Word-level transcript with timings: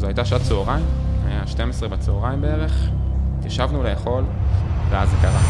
זו 0.00 0.06
הייתה 0.06 0.24
שעת 0.24 0.42
צהריים, 0.42 0.84
היה 1.26 1.46
12 1.46 1.88
בצהריים 1.88 2.40
בערך, 2.40 2.88
ישבנו 3.44 3.82
לאכול, 3.82 4.24
ואז 4.90 5.10
זה 5.10 5.16
קרה. 5.22 5.40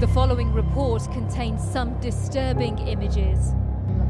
The 0.00 0.16
following 0.16 0.52
report 0.54 1.02
contains 1.12 1.60
some 1.74 1.90
disturbing 2.06 2.78
images. 2.94 3.40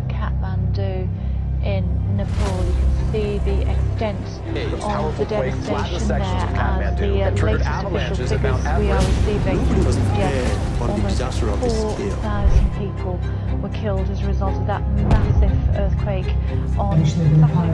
Kathmandu 0.09 1.09
in 1.65 2.17
Nepal. 2.17 2.65
You 2.65 2.73
can 2.73 3.13
see 3.13 3.39
the 3.39 3.71
extent 3.71 4.27
of 4.83 5.19
the 5.19 5.25
devastation 5.25 6.09
there 6.09 6.21
and 6.21 6.99
the 6.99 7.23
uh, 7.23 7.31
latest 7.31 7.69
official 7.85 8.17
figures 8.27 8.65
we 8.79 8.91
are 8.91 8.99
receiving. 8.99 9.59
Suggest 9.93 10.81
almost 10.81 11.41
4,000 11.41 12.71
people 12.79 13.21
were 13.61 13.69
killed 13.71 14.09
as 14.11 14.23
a 14.23 14.27
result 14.27 14.57
of 14.57 14.67
that 14.67 14.83
massive 15.11 15.53
earthquake 15.77 16.35
on 16.79 17.05
Saturday. 17.05 17.71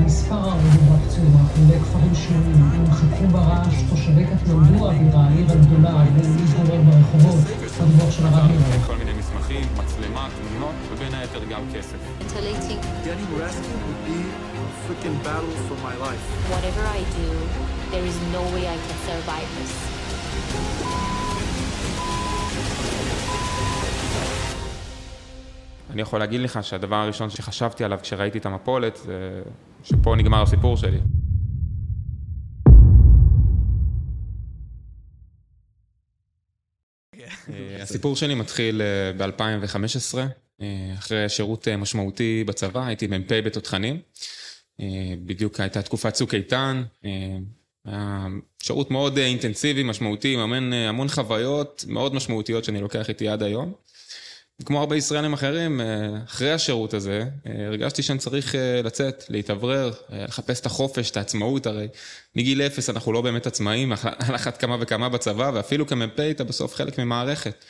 מסמכים, 9.46 9.68
מצלמה, 9.84 10.28
תמונות, 10.36 10.74
ובין 10.92 11.14
היתר 11.14 11.45
גם 11.45 11.62
כסף. 11.74 11.96
ventilating. 12.20 12.80
Getting 13.06 13.30
rescue 13.42 13.78
would 13.87 14.02
be 14.10 14.20
a 14.60 14.66
freaking 14.84 15.16
battle 15.24 15.54
for 15.68 15.78
my 15.87 15.95
life. 16.06 16.23
Whatever 16.54 16.84
I 16.98 17.00
do, 17.18 17.28
there 17.92 18.06
is 18.10 18.16
no 18.37 18.42
way 18.54 18.62
I 18.74 18.78
can 18.87 18.98
survive 19.09 19.51
this. 19.59 19.73
אני 25.90 26.02
יכול 26.02 26.18
להגיד 26.18 26.40
לך 26.40 26.59
שהדבר 26.62 26.96
הראשון 26.96 27.30
שחשבתי 27.30 27.84
עליו 27.84 27.98
כשראיתי 28.02 28.38
את 28.38 28.46
המפולת, 28.46 28.96
זה 28.96 29.42
שפה 29.82 30.15
נגמר 30.16 30.42
הסיפור 30.42 30.76
שלי. 30.76 30.98
הסיפור 37.80 38.16
שלי 38.16 38.34
מתחיל 38.34 38.80
ב-2015, 39.16 40.18
אחרי 40.98 41.28
שירות 41.28 41.68
אה, 41.68 41.76
משמעותי 41.76 42.44
בצבא, 42.46 42.86
הייתי 42.86 43.06
מ"פ 43.06 43.32
בתותחנים. 43.32 44.00
אה, 44.80 45.14
בדיוק 45.24 45.60
הייתה 45.60 45.82
תקופת 45.82 46.12
צוק 46.12 46.34
איתן, 46.34 46.82
אה, 47.04 47.10
היה 47.84 48.26
שירות 48.62 48.90
מאוד 48.90 49.18
אה, 49.18 49.26
אינטנסיבי, 49.26 49.82
משמעותי, 49.82 50.36
מאמן 50.36 50.72
אה, 50.72 50.88
המון 50.88 51.08
חוויות 51.08 51.84
מאוד 51.88 52.14
משמעותיות 52.14 52.64
שאני 52.64 52.80
לוקח 52.80 53.08
איתי 53.08 53.28
עד 53.28 53.42
היום. 53.42 53.72
כמו 54.65 54.80
הרבה 54.80 54.96
ישראלים 54.96 55.32
אחרים, 55.32 55.80
אה, 55.80 55.87
אחרי 56.24 56.52
השירות 56.52 56.95
הזה, 56.95 57.24
אה, 57.46 57.66
הרגשתי 57.66 58.02
שאני 58.02 58.18
צריך 58.18 58.54
אה, 58.54 58.82
לצאת, 58.85 59.24
להתאוורר, 59.29 59.93
לחפש 60.10 60.60
את 60.60 60.66
החופש, 60.66 61.10
את 61.10 61.16
העצמאות, 61.16 61.66
הרי 61.66 61.88
מגיל 62.37 62.63
אפס 62.63 62.90
אנחנו 62.90 63.13
לא 63.13 63.21
באמת 63.21 63.46
עצמאים, 63.46 63.93
על 64.28 64.34
אחת 64.34 64.56
כמה 64.56 64.76
וכמה 64.81 65.09
בצבא, 65.09 65.50
ואפילו 65.54 65.87
כמ"פ 65.87 66.21
אתה 66.21 66.44
בסוף 66.44 66.75
חלק 66.75 66.98
ממערכת. 66.98 67.65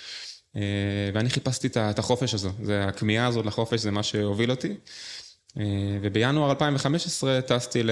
ואני 1.15 1.31
חיפשתי 1.31 1.69
את 1.77 1.99
החופש 1.99 2.35
הזו, 2.35 2.51
זה 2.63 2.85
הכמיהה 2.85 3.27
הזאת 3.27 3.47
לחופש, 3.47 3.81
זה 3.81 3.91
מה 3.91 4.03
שהוביל 4.03 4.51
אותי. 4.51 4.75
ובינואר 6.03 6.51
2015 6.51 7.41
טסתי 7.41 7.83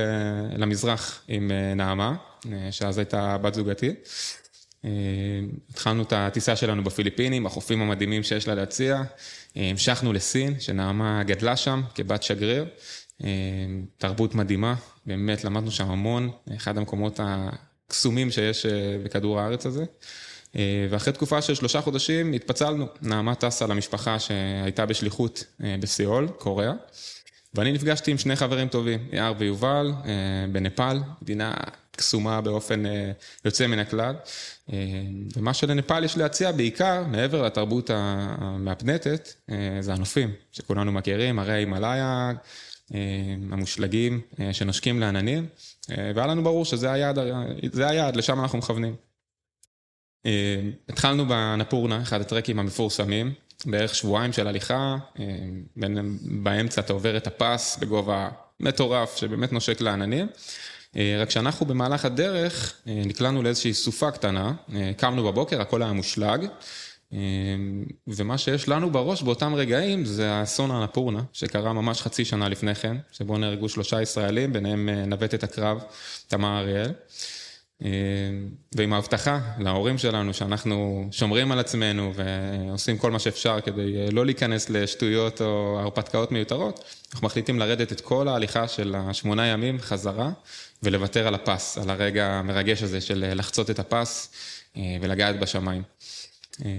למזרח 0.56 1.22
עם 1.28 1.50
נעמה, 1.76 2.14
שאז 2.70 2.98
הייתה 2.98 3.38
בת 3.38 3.54
זוגתי. 3.54 3.94
אה, 4.84 4.90
התחלנו 5.70 6.02
את 6.02 6.12
הטיסה 6.16 6.56
שלנו 6.56 6.84
בפיליפינים, 6.84 7.46
החופים 7.46 7.82
המדהימים 7.82 8.22
שיש 8.22 8.48
לה 8.48 8.54
להציע. 8.54 9.02
אה, 9.56 9.70
המשכנו 9.70 10.12
לסין, 10.12 10.60
שנעמה 10.60 11.22
גדלה 11.22 11.56
שם 11.56 11.82
כבת 11.94 12.22
שגריר. 12.22 12.66
אה, 13.24 13.28
תרבות 13.98 14.34
מדהימה, 14.34 14.74
באמת 15.06 15.44
למדנו 15.44 15.70
שם 15.70 15.90
המון, 15.90 16.30
אחד 16.56 16.78
המקומות 16.78 17.20
הקסומים 17.22 18.30
שיש 18.30 18.66
בכדור 19.04 19.40
הארץ 19.40 19.66
הזה. 19.66 19.84
ואחרי 20.90 21.12
תקופה 21.12 21.42
של 21.42 21.54
שלושה 21.54 21.80
חודשים 21.80 22.32
התפצלנו. 22.32 22.86
נעמה 23.02 23.34
טסה 23.34 23.66
למשפחה 23.66 24.18
שהייתה 24.18 24.86
בשליחות 24.86 25.44
בסיאול, 25.80 26.28
קוריאה. 26.28 26.72
ואני 27.54 27.72
נפגשתי 27.72 28.10
עם 28.10 28.18
שני 28.18 28.36
חברים 28.36 28.68
טובים, 28.68 29.08
יער 29.12 29.32
ויובל, 29.38 29.92
בנפאל, 30.52 30.98
מדינה 31.22 31.54
קסומה 31.96 32.40
באופן 32.40 32.82
יוצא 33.44 33.66
מן 33.66 33.78
הכלל. 33.78 34.14
אה, 34.72 34.76
ומה 35.36 35.54
שלנפאל 35.54 36.04
יש 36.04 36.16
להציע 36.16 36.52
בעיקר, 36.52 37.04
מעבר 37.06 37.42
לתרבות 37.42 37.90
המהפנטת, 37.94 39.32
אה, 39.50 39.76
זה 39.80 39.92
הנופים, 39.92 40.32
שכולנו 40.52 40.92
מכירים, 40.92 41.38
הרי 41.38 41.52
ההימאליה, 41.52 42.32
אה, 42.94 42.98
המושלגים 43.52 44.20
שנושקים 44.52 45.00
לעננים, 45.00 45.46
והיה 45.88 46.26
לנו 46.26 46.44
ברור 46.44 46.64
שזה 46.64 46.92
היעד, 46.92 47.18
היעד, 47.74 48.16
לשם 48.16 48.40
אנחנו 48.40 48.58
מכוונים. 48.58 48.96
התחלנו 50.88 51.28
בנפורנה, 51.28 52.02
אחד 52.02 52.20
הטרקים 52.20 52.58
המפורסמים, 52.58 53.32
בערך 53.66 53.94
שבועיים 53.94 54.32
של 54.32 54.46
הליכה, 54.46 54.96
באמצע 56.42 56.80
אתה 56.80 56.92
עובר 56.92 57.16
את 57.16 57.26
הפס 57.26 57.78
בגובה 57.80 58.30
מטורף 58.60 59.16
שבאמת 59.16 59.52
נושק 59.52 59.80
לעננים. 59.80 60.26
אה, 60.96 61.18
רק 61.22 61.30
שאנחנו 61.30 61.66
במהלך 61.66 62.04
הדרך 62.04 62.74
אה, 62.88 63.02
נקלענו 63.06 63.42
לאיזושהי 63.42 63.74
סופה 63.74 64.10
קטנה, 64.10 64.52
אה, 64.74 64.92
קמנו 64.96 65.24
בבוקר, 65.24 65.60
הכל 65.60 65.82
היה 65.82 65.92
מושלג, 65.92 66.46
ומה 68.06 68.38
שיש 68.38 68.68
לנו 68.68 68.90
בראש 68.90 69.22
באותם 69.22 69.54
רגעים 69.54 70.04
זה 70.04 70.32
האסון 70.32 70.70
הנפורנה, 70.70 71.22
שקרה 71.32 71.72
ממש 71.72 72.02
חצי 72.02 72.24
שנה 72.24 72.48
לפני 72.48 72.74
כן, 72.74 72.96
שבו 73.12 73.38
נהרגו 73.38 73.68
שלושה 73.68 74.02
ישראלים, 74.02 74.52
ביניהם 74.52 74.88
נווטת 74.88 75.42
הקרב 75.42 75.84
תמר 76.28 76.58
אריאל. 76.58 76.92
ועם 78.76 78.92
ההבטחה 78.92 79.40
להורים 79.58 79.98
שלנו 79.98 80.34
שאנחנו 80.34 81.08
שומרים 81.10 81.52
על 81.52 81.58
עצמנו 81.58 82.12
ועושים 82.14 82.98
כל 82.98 83.10
מה 83.10 83.18
שאפשר 83.18 83.60
כדי 83.60 84.10
לא 84.10 84.24
להיכנס 84.24 84.70
לשטויות 84.70 85.40
או 85.40 85.78
הרפתקאות 85.80 86.32
מיותרות, 86.32 86.84
אנחנו 87.12 87.26
מחליטים 87.26 87.58
לרדת 87.58 87.92
את 87.92 88.00
כל 88.00 88.28
ההליכה 88.28 88.68
של 88.68 88.94
השמונה 88.98 89.46
ימים 89.46 89.80
חזרה 89.80 90.30
ולוותר 90.84 91.26
על 91.26 91.34
הפס, 91.34 91.78
על 91.78 91.90
הרגע 91.90 92.26
המרגש 92.26 92.82
הזה 92.82 93.00
של 93.00 93.24
אה, 93.24 93.34
לחצות 93.34 93.70
את 93.70 93.78
הפס 93.78 94.28
אה, 94.76 94.82
ולגעת 95.00 95.40
בשמיים. 95.40 95.82
אה, 96.64 96.78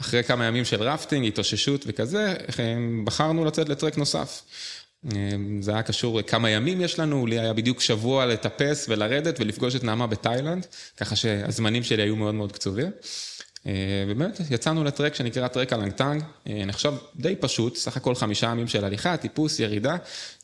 אחרי 0.00 0.24
כמה 0.24 0.46
ימים 0.46 0.64
של 0.64 0.82
רפטינג, 0.82 1.26
התאוששות 1.26 1.84
וכזה, 1.86 2.34
בחרנו 3.04 3.44
לצאת 3.44 3.68
לטרק 3.68 3.98
נוסף. 3.98 4.42
זה 5.60 5.72
היה 5.72 5.82
קשור 5.82 6.22
כמה 6.22 6.50
ימים 6.50 6.80
יש 6.80 6.98
לנו, 6.98 7.26
לי 7.26 7.38
היה 7.38 7.52
בדיוק 7.52 7.80
שבוע 7.80 8.26
לטפס 8.26 8.86
ולרדת 8.88 9.40
ולפגוש 9.40 9.76
את 9.76 9.84
נעמה 9.84 10.06
בתאילנד, 10.06 10.66
ככה 10.96 11.16
שהזמנים 11.16 11.82
שלי 11.82 12.02
היו 12.02 12.16
מאוד 12.16 12.34
מאוד 12.34 12.52
קצובים. 12.52 12.90
אה, 13.66 14.04
ובאמת 14.08 14.40
יצאנו 14.50 14.84
לטרק 14.84 15.14
שנקרא 15.14 15.48
טרק 15.48 15.72
הלנגטנג, 15.72 16.22
אה, 16.46 16.64
נחשב 16.64 16.94
די 17.16 17.36
פשוט, 17.36 17.76
סך 17.76 17.96
הכל 17.96 18.14
חמישה 18.14 18.46
ימים 18.46 18.68
של 18.68 18.84
הליכה, 18.84 19.16
טיפוס, 19.16 19.60
ירידה, 19.60 19.96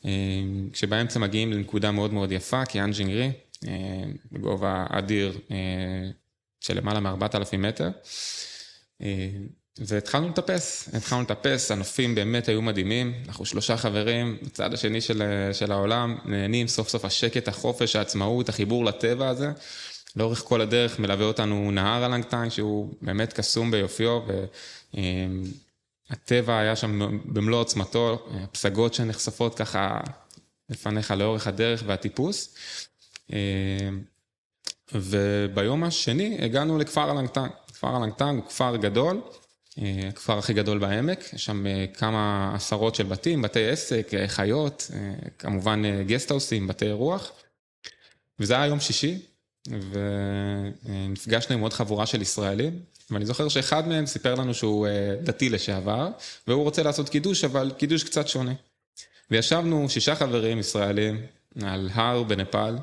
אה, 0.05 0.11
כשבאמצע 0.73 1.19
מגיעים 1.19 1.53
לנקודה 1.53 1.91
מאוד 1.91 2.13
מאוד 2.13 2.31
יפה, 2.31 2.65
קיאן 2.65 2.91
ג'ינגרי, 2.91 3.31
אה, 3.67 3.71
בגובה 4.31 4.85
אדיר 4.89 5.39
של 6.59 6.77
למעלה 6.77 6.99
מ-4,000 6.99 7.57
מטר. 7.57 7.89
והתחלנו 9.77 10.29
לטפס, 10.29 10.89
התחלנו 10.93 11.21
לטפס, 11.21 11.71
הנופים 11.71 12.15
באמת 12.15 12.47
היו 12.47 12.61
מדהימים, 12.61 13.13
אנחנו 13.27 13.45
שלושה 13.45 13.77
חברים 13.77 14.37
בצד 14.43 14.73
השני 14.73 15.01
של, 15.01 15.23
של 15.53 15.71
העולם, 15.71 16.17
נהנים 16.25 16.67
סוף 16.67 16.89
סוף 16.89 17.05
השקט, 17.05 17.47
החופש, 17.47 17.95
העצמאות, 17.95 18.49
החיבור 18.49 18.85
לטבע 18.85 19.29
הזה. 19.29 19.51
לאורך 20.15 20.39
כל 20.39 20.61
הדרך 20.61 20.99
מלווה 20.99 21.25
אותנו 21.25 21.71
נהר 21.71 22.03
הלנגטנג 22.03 22.49
שהוא 22.49 22.93
באמת 23.01 23.33
קסום 23.33 23.71
ביופיו, 23.71 24.21
והטבע 26.09 26.59
היה 26.59 26.75
שם 26.75 27.19
במלוא 27.25 27.59
עוצמתו, 27.59 28.27
הפסגות 28.43 28.93
שנחשפות 28.93 29.55
ככה 29.55 29.99
לפניך 30.69 31.11
לאורך 31.11 31.47
הדרך 31.47 31.83
והטיפוס. 31.85 32.55
וביום 34.93 35.83
השני 35.83 36.37
הגענו 36.41 36.77
לכפר 36.77 37.09
הלנגטנג. 37.09 37.51
כפר 37.67 37.95
הלנגטנג 37.95 38.39
הוא 38.39 38.49
כפר 38.49 38.75
גדול, 38.75 39.21
הכפר 40.07 40.37
הכי 40.37 40.53
גדול 40.53 40.79
בעמק, 40.79 41.33
יש 41.33 41.45
שם 41.45 41.65
כמה 41.93 42.51
עשרות 42.55 42.95
של 42.95 43.03
בתים, 43.03 43.41
בתי 43.41 43.69
עסק, 43.69 44.11
חיות, 44.27 44.91
כמובן 45.39 45.81
גסטהאוסים, 46.05 46.67
בתי 46.67 46.85
אירוח. 46.85 47.31
וזה 48.39 48.55
היה 48.55 48.65
יום 48.65 48.79
שישי, 48.79 49.19
ונפגשנו 49.67 51.55
עם 51.55 51.61
עוד 51.61 51.73
חבורה 51.73 52.05
של 52.05 52.21
ישראלים, 52.21 52.79
ואני 53.11 53.25
זוכר 53.25 53.49
שאחד 53.49 53.87
מהם 53.87 54.05
סיפר 54.05 54.35
לנו 54.35 54.53
שהוא 54.53 54.87
דתי 55.23 55.49
לשעבר, 55.49 56.09
והוא 56.47 56.63
רוצה 56.63 56.83
לעשות 56.83 57.09
קידוש, 57.09 57.43
אבל 57.43 57.71
קידוש 57.77 58.03
קצת 58.03 58.27
שונה. 58.27 58.53
וישבנו 59.31 59.89
שישה 59.89 60.15
חברים 60.15 60.59
ישראלים 60.59 61.21
על 61.61 61.89
הר 61.93 62.23
בנפאל, 62.23 62.75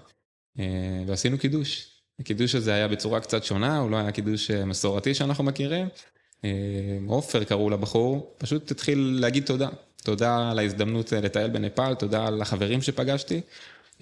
ועשינו 1.06 1.38
קידוש. 1.38 1.86
הקידוש 2.20 2.54
הזה 2.54 2.74
היה 2.74 2.88
בצורה 2.88 3.20
קצת 3.20 3.44
שונה, 3.44 3.78
הוא 3.78 3.90
לא 3.90 3.96
היה 3.96 4.12
קידוש 4.12 4.50
מסורתי 4.50 5.14
שאנחנו 5.14 5.44
מכירים. 5.44 5.88
עופר 7.06 7.44
קראו 7.44 7.70
לבחור, 7.70 8.34
פשוט 8.38 8.70
התחיל 8.70 9.18
להגיד 9.20 9.44
תודה. 9.44 9.68
תודה 10.04 10.50
על 10.50 10.58
ההזדמנות 10.58 11.12
אה, 11.12 11.20
לטייל 11.20 11.50
בנפאל, 11.50 11.94
תודה 11.94 12.26
על 12.26 12.42
החברים 12.42 12.82
שפגשתי, 12.82 13.40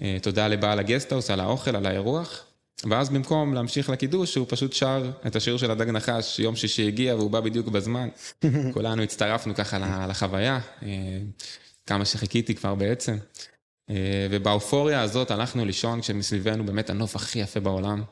אה, 0.01 0.17
תודה 0.21 0.47
לבעל 0.47 0.79
הגסטהאוס 0.79 1.29
על 1.29 1.39
האוכל, 1.39 1.75
על 1.75 1.85
האירוח. 1.85 2.45
ואז 2.83 3.09
במקום 3.09 3.53
להמשיך 3.53 3.89
לקידוש, 3.89 4.35
הוא 4.35 4.45
פשוט 4.49 4.73
שר 4.73 5.11
את 5.27 5.35
השיר 5.35 5.57
של 5.57 5.71
הדג 5.71 5.89
נחש, 5.89 6.39
יום 6.39 6.55
שישי 6.55 6.87
הגיע 6.87 7.15
והוא 7.15 7.31
בא 7.31 7.39
בדיוק 7.39 7.67
בזמן. 7.67 8.09
כולנו 8.73 9.03
הצטרפנו 9.03 9.55
ככה 9.55 10.05
לחוויה, 10.07 10.59
אה, 10.83 10.89
כמה 11.85 12.05
שחיכיתי 12.05 12.55
כבר 12.55 12.75
בעצם. 12.75 13.17
אה, 13.89 14.27
ובאופוריה 14.31 15.01
הזאת 15.01 15.31
הלכנו 15.31 15.65
לישון 15.65 16.01
כשמסביבנו 16.01 16.65
באמת 16.65 16.89
הנוף 16.89 17.15
הכי 17.15 17.39
יפה 17.39 17.59
בעולם. 17.59 18.03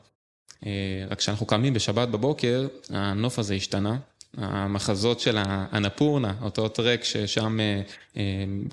אה, 0.66 0.70
רק 1.10 1.18
כשאנחנו 1.18 1.46
קמים 1.46 1.74
בשבת 1.74 2.08
בבוקר, 2.08 2.66
הנוף 2.90 3.38
הזה 3.38 3.54
השתנה. 3.54 3.96
המחזות 4.36 5.20
של 5.20 5.36
האנפורנה, 5.38 6.34
אותו 6.42 6.68
טרק 6.68 7.04
ששם 7.04 7.58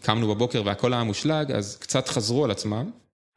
קמנו 0.02 0.36
בבוקר 0.36 0.62
והכל 0.66 0.94
היה 0.94 1.04
מושלג, 1.04 1.52
אז 1.52 1.78
קצת 1.78 2.10
חזרו 2.10 2.44
על 2.44 2.52
עצמם. 2.52 2.90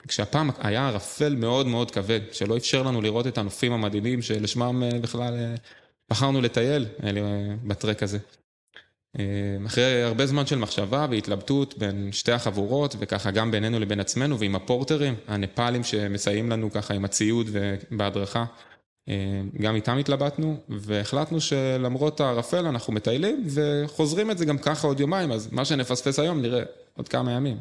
כשהפעם 0.08 0.50
היה 0.58 0.88
ערפל 0.88 1.34
מאוד 1.34 1.66
מאוד 1.66 1.90
כבד, 1.90 2.20
שלא 2.32 2.56
אפשר 2.56 2.82
לנו 2.82 3.00
לראות 3.00 3.26
את 3.26 3.38
הנופים 3.38 3.72
המדהימים 3.72 4.22
שלשמם 4.22 4.82
אה, 4.82 4.98
בכלל 4.98 5.34
אה, 5.34 5.54
בחרנו 6.10 6.40
לטייל 6.40 6.86
אה, 7.02 7.10
בטרק 7.64 8.02
הזה. 8.02 8.18
אחרי 9.66 10.02
הרבה 10.02 10.26
זמן 10.26 10.46
של 10.46 10.58
מחשבה 10.58 11.06
והתלבטות 11.10 11.78
בין 11.78 12.12
שתי 12.12 12.32
החבורות, 12.32 12.96
וככה 12.98 13.30
גם 13.30 13.50
בינינו 13.50 13.80
לבין 13.80 14.00
עצמנו 14.00 14.38
ועם 14.38 14.56
הפורטרים, 14.56 15.14
הנפאלים 15.28 15.84
שמסייעים 15.84 16.50
לנו 16.50 16.70
ככה 16.70 16.94
עם 16.94 17.04
הציוד 17.04 17.46
ובהדרכה, 17.52 18.44
גם 19.60 19.74
איתם 19.74 19.98
התלבטנו, 19.98 20.56
והחלטנו 20.68 21.40
שלמרות 21.40 22.20
הערפל 22.20 22.66
אנחנו 22.66 22.92
מטיילים 22.92 23.46
וחוזרים 23.54 24.30
את 24.30 24.38
זה 24.38 24.44
גם 24.44 24.58
ככה 24.58 24.86
עוד 24.86 25.00
יומיים, 25.00 25.32
אז 25.32 25.52
מה 25.52 25.64
שנפספס 25.64 26.18
היום 26.18 26.42
נראה 26.42 26.62
עוד 26.96 27.08
כמה 27.08 27.32
ימים. 27.32 27.56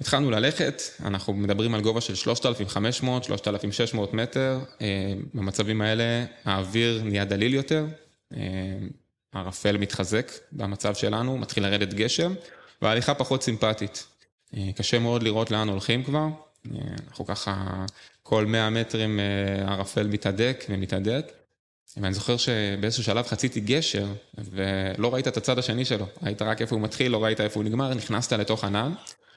התחלנו 0.00 0.30
ללכת, 0.30 0.82
אנחנו 1.04 1.32
מדברים 1.32 1.74
על 1.74 1.80
גובה 1.80 2.00
של 2.00 2.14
3,500-3,600 2.14 3.98
מטר, 4.12 4.58
אה, 4.80 5.14
במצבים 5.34 5.80
האלה 5.80 6.24
האוויר 6.44 7.02
נהיה 7.04 7.24
דליל 7.24 7.54
יותר, 7.54 7.86
אה, 8.36 8.40
הערפל 9.32 9.76
מתחזק 9.76 10.32
במצב 10.52 10.94
שלנו, 10.94 11.38
מתחיל 11.38 11.62
לרדת 11.62 11.94
גשם, 11.94 12.34
וההליכה 12.82 13.14
פחות 13.14 13.42
סימפטית. 13.42 14.06
אה, 14.56 14.70
קשה 14.76 14.98
מאוד 14.98 15.22
לראות 15.22 15.50
לאן 15.50 15.68
הולכים 15.68 16.04
כבר, 16.04 16.26
אנחנו 17.08 17.26
ככה 17.26 17.84
כל 18.22 18.46
100 18.46 18.70
מטרים 18.70 19.20
הערפל 19.66 20.06
מתהדק 20.06 20.64
ומתהדק. 20.68 21.32
ואני 21.96 22.14
זוכר 22.14 22.36
שבאיזשהו 22.36 23.04
שלב 23.04 23.26
חציתי 23.26 23.60
גשר 23.60 24.06
ולא 24.38 25.14
ראית 25.14 25.28
את 25.28 25.36
הצד 25.36 25.58
השני 25.58 25.84
שלו, 25.84 26.06
ראית 26.22 26.42
רק 26.42 26.62
איפה 26.62 26.74
הוא 26.74 26.82
מתחיל, 26.82 27.12
לא 27.12 27.24
ראית 27.24 27.40
איפה 27.40 27.60
הוא 27.60 27.64
נגמר, 27.64 27.94
נכנסת 27.94 28.32
לתוך 28.32 28.64
ענן. 28.64 28.92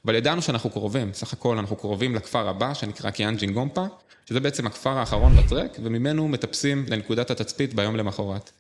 אבל 0.06 0.16
ידענו 0.16 0.42
שאנחנו 0.42 0.70
קרובים, 0.70 1.14
סך 1.14 1.34
הכל 1.34 1.58
אנחנו 1.58 1.76
קרובים 1.76 2.16
לכפר 2.16 2.50
הבא 2.50 2.74
שנקרא 2.74 3.10
קיאנג'ין 3.12 3.36
גומפה, 3.36 3.86
שזה 4.26 4.40
בעצם 4.40 4.68
הכפר 4.68 4.98
האחרון 4.98 5.36
בטרק, 5.36 5.78
וממנו 5.84 6.28
מטפסים 6.28 6.86
לנקודת 6.88 7.32
התצפית 7.32 7.74
ביום 7.74 7.96
למחרת. 7.96 8.52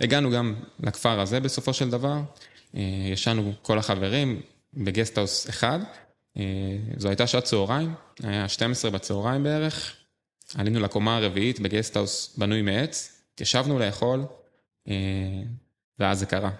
הגענו 0.00 0.30
גם 0.30 0.54
לכפר 0.80 1.20
הזה 1.20 1.40
בסופו 1.40 1.74
של 1.74 1.90
דבר, 1.90 2.20
אה, 2.74 3.08
ישנו 3.12 3.52
כל 3.62 3.78
החברים 3.78 4.40
בגסטהאוס 4.74 5.48
אחד, 5.48 5.78
אה, 6.36 6.42
זו 6.96 7.08
הייתה 7.08 7.26
שעת 7.26 7.44
צהריים, 7.44 7.94
היה 8.22 8.48
12 8.48 8.90
בצהריים 8.90 9.42
בערך, 9.42 9.96
עלינו 10.54 10.80
לקומה 10.80 11.16
הרביעית 11.16 11.60
בגסטהאוס 11.60 12.34
בנוי 12.36 12.62
מעץ, 12.62 13.22
ישבנו 13.40 13.78
לאכול, 13.78 14.24
אה, 14.88 14.94
ואז 15.98 16.18
זה 16.18 16.26
קרה. 16.26 16.50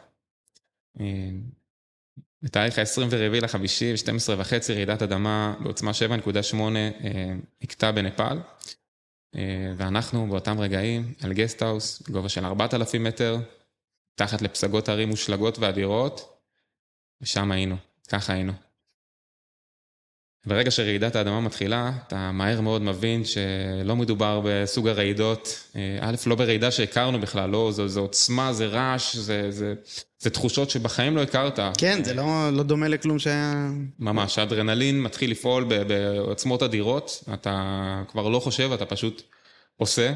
בתאריך 2.42 2.78
ה-24 2.78 3.40
לחמישי, 3.42 3.92
ב-12 3.92 4.32
וחצי, 4.38 4.74
רעידת 4.74 5.02
אדמה 5.02 5.54
בעוצמה 5.60 5.90
7.8 5.90 6.56
אה, 6.56 7.34
הכתה 7.62 7.92
בנפאל. 7.92 8.38
אה, 9.36 9.72
ואנחנו 9.76 10.26
באותם 10.28 10.60
רגעים 10.60 11.14
על 11.22 11.32
גסטהאוס, 11.32 12.02
בגובה 12.02 12.28
של 12.28 12.44
4,000 12.44 13.04
מטר, 13.04 13.38
מתחת 14.14 14.42
לפסגות 14.42 14.88
הרים 14.88 15.08
מושלגות 15.08 15.58
ואדירות, 15.58 16.38
ושם 17.20 17.52
היינו, 17.52 17.76
ככה 18.08 18.32
היינו. 18.32 18.52
ברגע 20.48 20.70
שרעידת 20.70 21.16
האדמה 21.16 21.40
מתחילה, 21.40 21.92
אתה 22.06 22.30
מהר 22.32 22.60
מאוד 22.60 22.82
מבין 22.82 23.24
שלא 23.24 23.96
מדובר 23.96 24.40
בסוג 24.44 24.88
הרעידות, 24.88 25.64
אה, 25.76 25.98
א', 26.00 26.14
לא 26.26 26.34
ברעידה 26.34 26.70
שהכרנו 26.70 27.20
בכלל, 27.20 27.50
לא, 27.50 27.70
זו, 27.72 27.88
זו 27.88 28.00
עוצמה, 28.00 28.52
זה 28.52 28.66
רעש, 28.66 29.16
זה, 29.16 29.50
זה, 29.50 29.74
זה 30.18 30.30
תחושות 30.30 30.70
שבחיים 30.70 31.16
לא 31.16 31.22
הכרת. 31.22 31.58
כן, 31.78 32.04
זה 32.04 32.14
לא, 32.14 32.50
לא 32.52 32.62
דומה 32.62 32.88
לכלום 32.88 33.18
שהיה... 33.18 33.70
ממש, 33.98 34.38
האדרנלין 34.38 35.02
מתחיל 35.02 35.30
לפעול 35.30 35.64
בעוצמות 35.64 36.62
אדירות, 36.62 37.24
אתה 37.34 38.02
כבר 38.08 38.28
לא 38.28 38.40
חושב, 38.40 38.70
אתה 38.72 38.86
פשוט 38.86 39.22
עושה. 39.76 40.12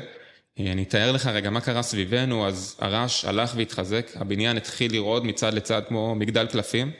אה, 0.61 0.73
אני 0.73 0.83
אתאר 0.83 1.13
לך 1.13 1.27
רגע 1.27 1.51
מה 1.51 1.61
קרה 1.61 1.83
סביבנו, 1.83 2.47
אז 2.47 2.77
הרעש 2.79 3.25
הלך 3.25 3.53
והתחזק, 3.57 4.11
הבניין 4.15 4.57
התחיל 4.57 4.93
לרעוד 4.93 5.27
מצד 5.27 5.55
לצד 5.55 5.83
כמו 5.89 6.15
מגדל 6.15 6.47
קלפים. 6.47 6.91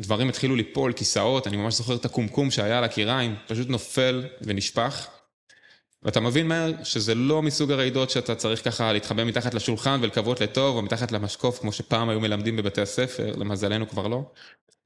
דברים 0.00 0.28
התחילו 0.28 0.56
ליפול, 0.56 0.92
כיסאות, 0.92 1.46
אני 1.46 1.56
ממש 1.56 1.74
זוכר 1.74 1.94
את 1.94 2.04
הקומקום 2.04 2.50
שהיה 2.50 2.78
על 2.78 2.84
הקיריים, 2.84 3.36
פשוט 3.46 3.68
נופל 3.68 4.24
ונשפך. 4.42 5.08
ואתה 6.02 6.20
מבין 6.20 6.48
מהר 6.48 6.72
שזה 6.84 7.14
לא 7.14 7.42
מסוג 7.42 7.70
הרעידות 7.70 8.10
שאתה 8.10 8.34
צריך 8.34 8.64
ככה 8.64 8.92
להתחבא 8.92 9.24
מתחת 9.24 9.54
לשולחן 9.54 9.98
ולקוות 10.02 10.40
לטוב, 10.40 10.76
או 10.76 10.82
מתחת 10.82 11.12
למשקוף, 11.12 11.58
כמו 11.58 11.72
שפעם 11.72 12.08
היו 12.08 12.20
מלמדים 12.20 12.56
בבתי 12.56 12.80
הספר, 12.80 13.36
למזלנו 13.36 13.88
כבר 13.88 14.08
לא. 14.08 14.30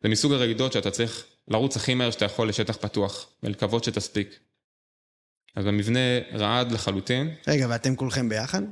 זה 0.03 0.09
מסוג 0.09 0.33
הרעידות 0.33 0.73
שאתה 0.73 0.91
צריך 0.91 1.25
לרוץ 1.49 1.77
הכי 1.77 1.95
מהר 1.95 2.11
שאתה 2.11 2.25
יכול 2.25 2.49
לשטח 2.49 2.77
פתוח, 2.77 3.27
ולקוות 3.43 3.85
שתספיק. 3.85 4.39
אז 5.57 5.67
המבנה 5.67 5.99
רעד 6.35 6.73
לחלוטין. 6.73 7.35
רגע, 7.49 7.67
ואתם 7.71 7.97
כולכם 7.97 8.29
ביחד? 8.29 8.63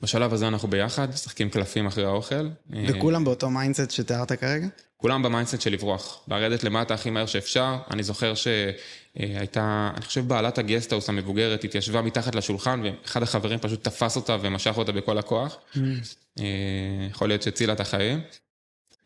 בשלב 0.00 0.32
הזה 0.32 0.48
אנחנו 0.48 0.68
ביחד, 0.68 1.08
משחקים 1.08 1.50
קלפים 1.50 1.86
אחרי 1.86 2.04
האוכל. 2.04 2.48
וכולם 2.88 3.24
באותו 3.24 3.50
mindset 3.50 3.90
שתיארת 3.90 4.32
כרגע? 4.32 4.66
כולם 4.96 5.22
ב 5.22 5.27
mindset 5.27 5.60
של 5.60 5.72
לברוח, 5.72 6.20
לרדת 6.28 6.64
למטה 6.64 6.94
הכי 6.94 7.10
מהר 7.10 7.26
שאפשר. 7.26 7.76
אני 7.90 8.02
זוכר 8.02 8.32
שהייתה, 8.34 9.90
אני 9.96 10.04
חושב 10.04 10.28
בעלת 10.28 10.58
הגסטהאוס 10.58 11.08
המבוגרת 11.08 11.64
התיישבה 11.64 12.02
מתחת 12.02 12.34
לשולחן, 12.34 12.82
ואחד 12.84 13.22
החברים 13.22 13.58
פשוט 13.58 13.84
תפס 13.84 14.16
אותה 14.16 14.36
ומשך 14.40 14.78
אותה 14.78 14.92
בכל 14.92 15.18
הכוח. 15.18 15.56
Mm. 15.74 15.78
אה, 16.40 16.44
יכול 17.10 17.28
להיות 17.28 17.42
שהצילה 17.42 17.72
את 17.72 17.80
החיים. 17.80 18.20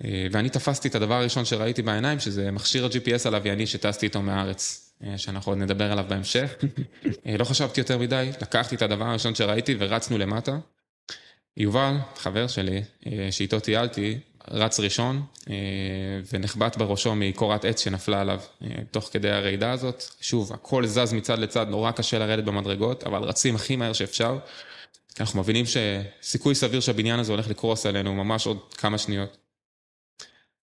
אה, 0.04 0.26
ואני 0.32 0.48
תפסתי 0.48 0.88
את 0.88 0.94
הדבר 0.94 1.14
הראשון 1.14 1.44
שראיתי 1.44 1.82
בעיניים, 1.82 2.20
שזה 2.20 2.50
מכשיר 2.50 2.84
ה-GPS 2.84 3.28
הלווייני 3.28 3.66
שטסתי 3.66 4.06
איתו 4.06 4.22
מהארץ, 4.22 4.92
אה, 5.04 5.18
שאנחנו 5.18 5.52
עוד 5.52 5.58
נדבר 5.58 5.92
עליו 5.92 6.04
בהמשך. 6.08 6.54
לא 7.38 7.44
חשבתי 7.44 7.80
יותר 7.80 7.98
מדי, 7.98 8.30
לקחתי 8.42 8.74
את 8.74 8.82
הדבר 8.82 9.04
הראשון 9.04 9.34
שראיתי 9.34 9.76
ורצנו 9.78 10.18
למטה. 10.18 10.58
יובל, 11.56 11.96
חבר 12.16 12.46
שלי, 12.46 12.82
שאיתו 13.30 13.60
טיילתי, 13.60 14.18
רץ 14.50 14.80
ראשון 14.80 15.22
אה, 15.50 15.54
ונחבט 16.32 16.76
בראשו 16.76 17.14
מקורת 17.14 17.64
עץ 17.64 17.80
שנפלה 17.80 18.20
עליו 18.20 18.40
אה, 18.62 18.68
תוך 18.90 19.08
כדי 19.12 19.30
הרעידה 19.30 19.72
הזאת. 19.72 20.04
שוב, 20.20 20.52
הכל 20.52 20.86
זז 20.86 21.12
מצד 21.12 21.38
לצד, 21.38 21.66
נורא 21.68 21.90
קשה 21.90 22.18
לרדת 22.18 22.44
במדרגות, 22.44 23.04
אבל 23.04 23.22
רצים 23.22 23.54
הכי 23.54 23.76
מהר 23.76 23.92
שאפשר. 23.92 24.38
אנחנו 25.20 25.40
מבינים 25.40 25.64
שסיכוי 25.66 26.54
סביר 26.54 26.80
שהבניין 26.80 27.20
הזה 27.20 27.32
הולך 27.32 27.48
לקרוס 27.48 27.86
עלינו 27.86 28.14
ממש 28.14 28.46
עוד 28.46 28.58
כמה 28.74 28.98
שניות. 28.98 29.36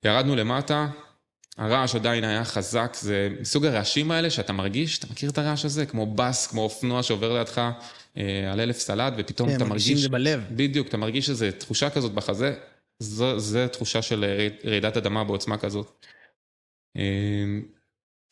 ירדנו 0.05 0.35
למטה, 0.35 0.87
הרעש 1.57 1.95
עדיין 1.95 2.23
היה 2.23 2.45
חזק, 2.45 2.97
זה 2.99 3.29
מסוג 3.41 3.65
הרעשים 3.65 4.11
האלה 4.11 4.29
שאתה 4.29 4.53
מרגיש, 4.53 4.99
אתה 4.99 5.07
מכיר 5.11 5.29
את 5.29 5.37
הרעש 5.37 5.65
הזה? 5.65 5.85
כמו 5.85 6.05
בס, 6.15 6.47
כמו 6.47 6.61
אופנוע 6.61 7.03
שעובר 7.03 7.33
לידך 7.33 7.71
אה, 8.17 8.51
על 8.51 8.59
אלף 8.59 8.79
סלט, 8.79 9.13
ופתאום 9.17 9.49
כן, 9.49 9.55
אתה 9.55 9.65
מרגיש... 9.65 9.83
כן, 9.83 9.89
מרגישים 9.89 9.97
זה 9.97 10.09
בלב. 10.09 10.43
בדיוק, 10.51 10.87
אתה 10.87 10.97
מרגיש 10.97 11.29
איזו 11.29 11.45
תחושה 11.57 11.89
כזאת 11.89 12.13
בחזה, 12.13 12.55
זו, 12.99 13.39
זו 13.39 13.67
תחושה 13.67 14.01
של 14.01 14.25
רעידת 14.65 14.97
אדמה 14.97 15.23
בעוצמה 15.23 15.57
כזאת. 15.57 16.05
אמ, 16.95 17.65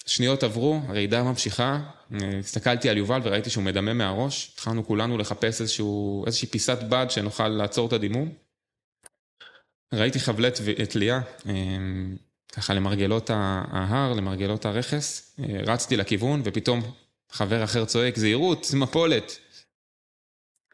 שניות 0.06 0.44
עברו, 0.44 0.80
הרעידה 0.88 1.24
ממשיכה, 1.24 1.92
הסתכלתי 2.40 2.90
על 2.90 2.98
יובל 2.98 3.22
וראיתי 3.24 3.50
שהוא 3.50 3.64
מדמם 3.64 3.98
מהראש, 3.98 4.52
התחלנו 4.54 4.86
כולנו 4.86 5.18
לחפש 5.18 5.62
איזשהו, 5.62 6.24
איזושהי 6.26 6.48
פיסת 6.48 6.78
בד 6.90 7.06
שנוכל 7.10 7.48
לעצור 7.48 7.88
את 7.88 7.94
הדימום. 7.94 8.34
ראיתי 9.94 10.20
חבלי 10.20 10.50
תלייה, 10.90 11.22
אמ, 11.50 12.18
ככה 12.54 12.74
למרגלות 12.74 13.30
ההר, 13.30 14.14
למרגלות 14.14 14.66
הרכס, 14.66 15.36
רצתי 15.68 15.98
לכיוון 15.98 16.42
ופתאום 16.44 16.82
חבר 17.32 17.64
אחר 17.64 17.86
צועק, 17.86 18.18
זהירות, 18.18 18.68
מפולת. 18.74 19.40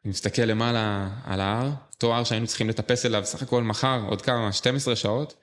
אני 0.05 0.11
מסתכל 0.11 0.41
למעלה 0.41 1.09
על 1.23 1.41
ההר, 1.41 1.69
אותו 1.93 2.15
הר 2.15 2.23
שהיינו 2.23 2.47
צריכים 2.47 2.69
לטפס 2.69 3.05
אליו 3.05 3.25
סך 3.25 3.41
הכל 3.41 3.63
מחר 3.63 4.01
עוד 4.07 4.21
כמה 4.21 4.51
12 4.51 4.95
שעות. 4.95 5.35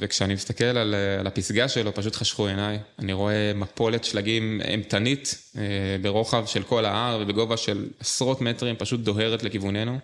וכשאני 0.00 0.34
מסתכל 0.34 0.64
על, 0.64 0.94
על 1.20 1.26
הפסגה 1.26 1.68
שלו 1.68 1.94
פשוט 1.94 2.16
חשכו 2.16 2.46
עיניי, 2.46 2.78
אני 2.98 3.12
רואה 3.12 3.52
מפולת 3.54 4.04
שלגים 4.04 4.60
אימתנית 4.60 5.52
אה, 5.56 5.96
ברוחב 6.02 6.46
של 6.46 6.62
כל 6.62 6.84
ההר 6.84 7.20
ובגובה 7.22 7.56
של 7.56 7.90
עשרות 7.98 8.40
מטרים 8.40 8.76
פשוט 8.76 9.00
דוהרת 9.00 9.42
לכיווננו 9.42 9.98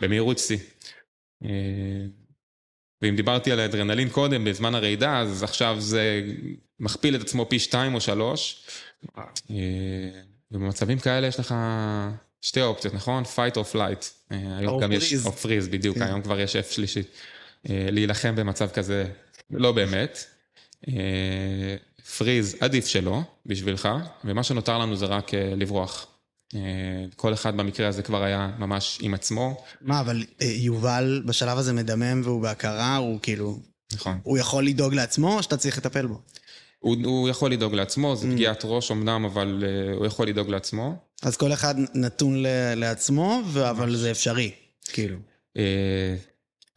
במהירות 0.00 0.38
שיא. 0.38 0.58
אה, 1.44 1.50
ואם 3.02 3.16
דיברתי 3.16 3.52
על 3.52 3.60
האדרנלין 3.60 4.08
קודם 4.08 4.44
בזמן 4.44 4.74
הרעידה 4.74 5.20
אז 5.20 5.42
עכשיו 5.42 5.76
זה 5.80 6.22
מכפיל 6.80 7.16
את 7.16 7.20
עצמו 7.20 7.48
פי 7.48 7.58
שתיים 7.58 7.94
או 7.94 8.00
3. 8.00 8.66
ובמצבים 10.52 10.98
כאלה 10.98 11.26
יש 11.26 11.40
לך 11.40 11.54
שתי 12.40 12.62
אופציות, 12.62 12.94
נכון? 12.94 13.22
fight 13.24 13.54
or 13.54 13.74
flight. 13.74 14.32
אה, 14.32 14.58
היום 14.58 14.74
או 14.74 14.80
גם 14.80 14.92
יש... 14.92 15.12
freeze. 15.12 15.26
או 15.26 15.32
פריז, 15.32 15.68
בדיוק, 15.68 15.98
כן. 15.98 16.02
היום 16.02 16.22
כבר 16.22 16.40
יש 16.40 16.56
F 16.56 16.72
שלישי. 16.72 17.02
אה, 17.70 17.88
להילחם 17.90 18.36
במצב 18.36 18.70
כזה, 18.70 19.04
לא 19.50 19.72
באמת. 19.72 20.24
אה, 20.88 21.76
פריז 22.18 22.56
עדיף 22.60 22.86
שלא, 22.86 23.20
בשבילך, 23.46 23.88
ומה 24.24 24.42
שנותר 24.42 24.78
לנו 24.78 24.96
זה 24.96 25.06
רק 25.06 25.34
אה, 25.34 25.54
לברוח. 25.56 26.06
אה, 26.54 26.60
כל 27.16 27.32
אחד 27.32 27.56
במקרה 27.56 27.88
הזה 27.88 28.02
כבר 28.02 28.22
היה 28.22 28.50
ממש 28.58 28.98
עם 29.02 29.14
עצמו, 29.14 29.64
מה, 29.80 30.00
אבל 30.00 30.24
אה, 30.42 30.46
יובל 30.46 31.22
בשלב 31.26 31.58
הזה 31.58 31.72
מדמם 31.72 32.20
והוא 32.24 32.42
בהכרה, 32.42 32.96
הוא 32.96 33.18
כאילו... 33.22 33.58
נכון. 33.94 34.18
הוא 34.22 34.38
יכול 34.38 34.66
לדאוג 34.66 34.94
לעצמו, 34.94 35.36
או 35.36 35.42
שאתה 35.42 35.56
צריך 35.56 35.78
לטפל 35.78 36.06
בו? 36.06 36.20
הוא, 36.82 36.96
הוא 37.04 37.28
יכול 37.28 37.52
לדאוג 37.52 37.74
לעצמו, 37.74 38.12
Mm. 38.12 38.16
זו 38.16 38.28
פגיעת 38.32 38.60
ראש 38.64 38.90
אמנם, 38.90 39.24
אבל 39.24 39.64
uh, 39.64 39.96
הוא 39.96 40.06
יכול 40.06 40.28
לדאוג 40.28 40.48
לעצמו. 40.48 40.94
אז 41.22 41.36
כל 41.36 41.52
אחד 41.52 41.74
נתון 41.94 42.42
ל- 42.42 42.74
לעצמו, 42.74 43.40
ו- 43.46 43.70
אבל 43.70 43.96
זה 43.96 44.10
אפשרי, 44.10 44.50
כאילו. 44.92 45.16
Uh, 45.58 45.60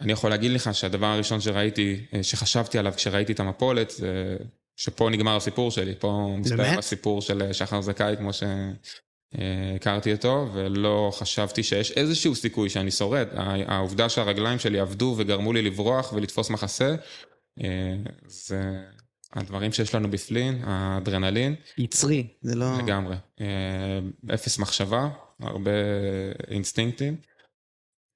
אני 0.01 0.11
יכול 0.11 0.29
להגיד 0.29 0.51
לך 0.51 0.75
שהדבר 0.75 1.05
הראשון 1.07 1.41
שראיתי, 1.41 1.97
uh, 2.11 2.23
שחשבתי 2.23 2.77
עליו 2.77 2.93
כשראיתי 2.95 3.31
את 3.33 3.39
המפולת, 3.39 3.89
זה 3.89 4.37
שפה 4.77 5.09
נגמר 5.09 5.35
הסיפור 5.35 5.71
שלי, 5.71 5.93
פה 5.99 6.35
מסתיים 6.37 6.57
באמת? 6.57 6.77
הסיפור 6.77 7.21
של 7.21 7.53
שחר 7.53 7.81
זכאי 7.81 8.15
כמו 8.17 8.31
שהכרתי 8.33 10.11
אותו, 10.11 10.49
ולא 10.53 11.11
חשבתי 11.15 11.63
שיש 11.63 11.91
איזשהו 11.91 12.35
סיכוי 12.35 12.69
שאני 12.69 12.91
שורד. 12.91 13.27
העובדה 13.67 14.09
שהרגליים 14.09 14.59
שלי 14.59 14.79
עבדו 14.79 15.13
וגרמו 15.17 15.53
לי 15.53 15.61
לברוח 15.61 16.13
ולתפוס 16.13 16.49
מחסה, 16.49 16.95
uh, 17.59 17.63
זה 18.27 18.61
הדברים 19.35 19.71
שיש 19.71 19.95
לנו 19.95 20.11
בפנים, 20.11 20.61
האדרנלין. 20.63 21.55
יצרי, 21.77 22.27
זה 22.41 22.55
לא... 22.55 22.77
לגמרי. 22.77 23.15
אה, 23.41 23.45
אפס 24.33 24.57
מחשבה, 24.57 25.09
הרבה 25.41 25.71
אינסטינקטים. 26.47 27.15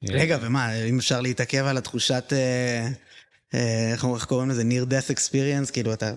רגע, 0.10 0.38
ומה, 0.42 0.76
אם 0.76 0.98
אפשר 0.98 1.22
להתעכב 1.22 1.66
על 1.66 1.78
התחושת... 1.78 2.34
אה, 2.34 2.88
אה, 3.54 3.92
איך 3.94 4.26
קוראים 4.26 4.50
לזה? 4.50 4.62
near 4.62 4.92
death 4.92 5.12
experience, 5.16 5.72
כאילו, 5.72 5.94
אתה... 5.94 6.14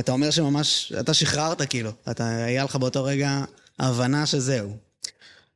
אתה 0.00 0.12
אומר 0.12 0.30
שממש... 0.30 0.92
אתה 1.00 1.14
שחררת, 1.14 1.62
כאילו. 1.62 1.90
אתה... 2.10 2.44
היה 2.44 2.64
לך 2.64 2.76
באותו 2.76 3.04
רגע 3.04 3.44
הבנה 3.78 4.26
שזהו. 4.26 4.76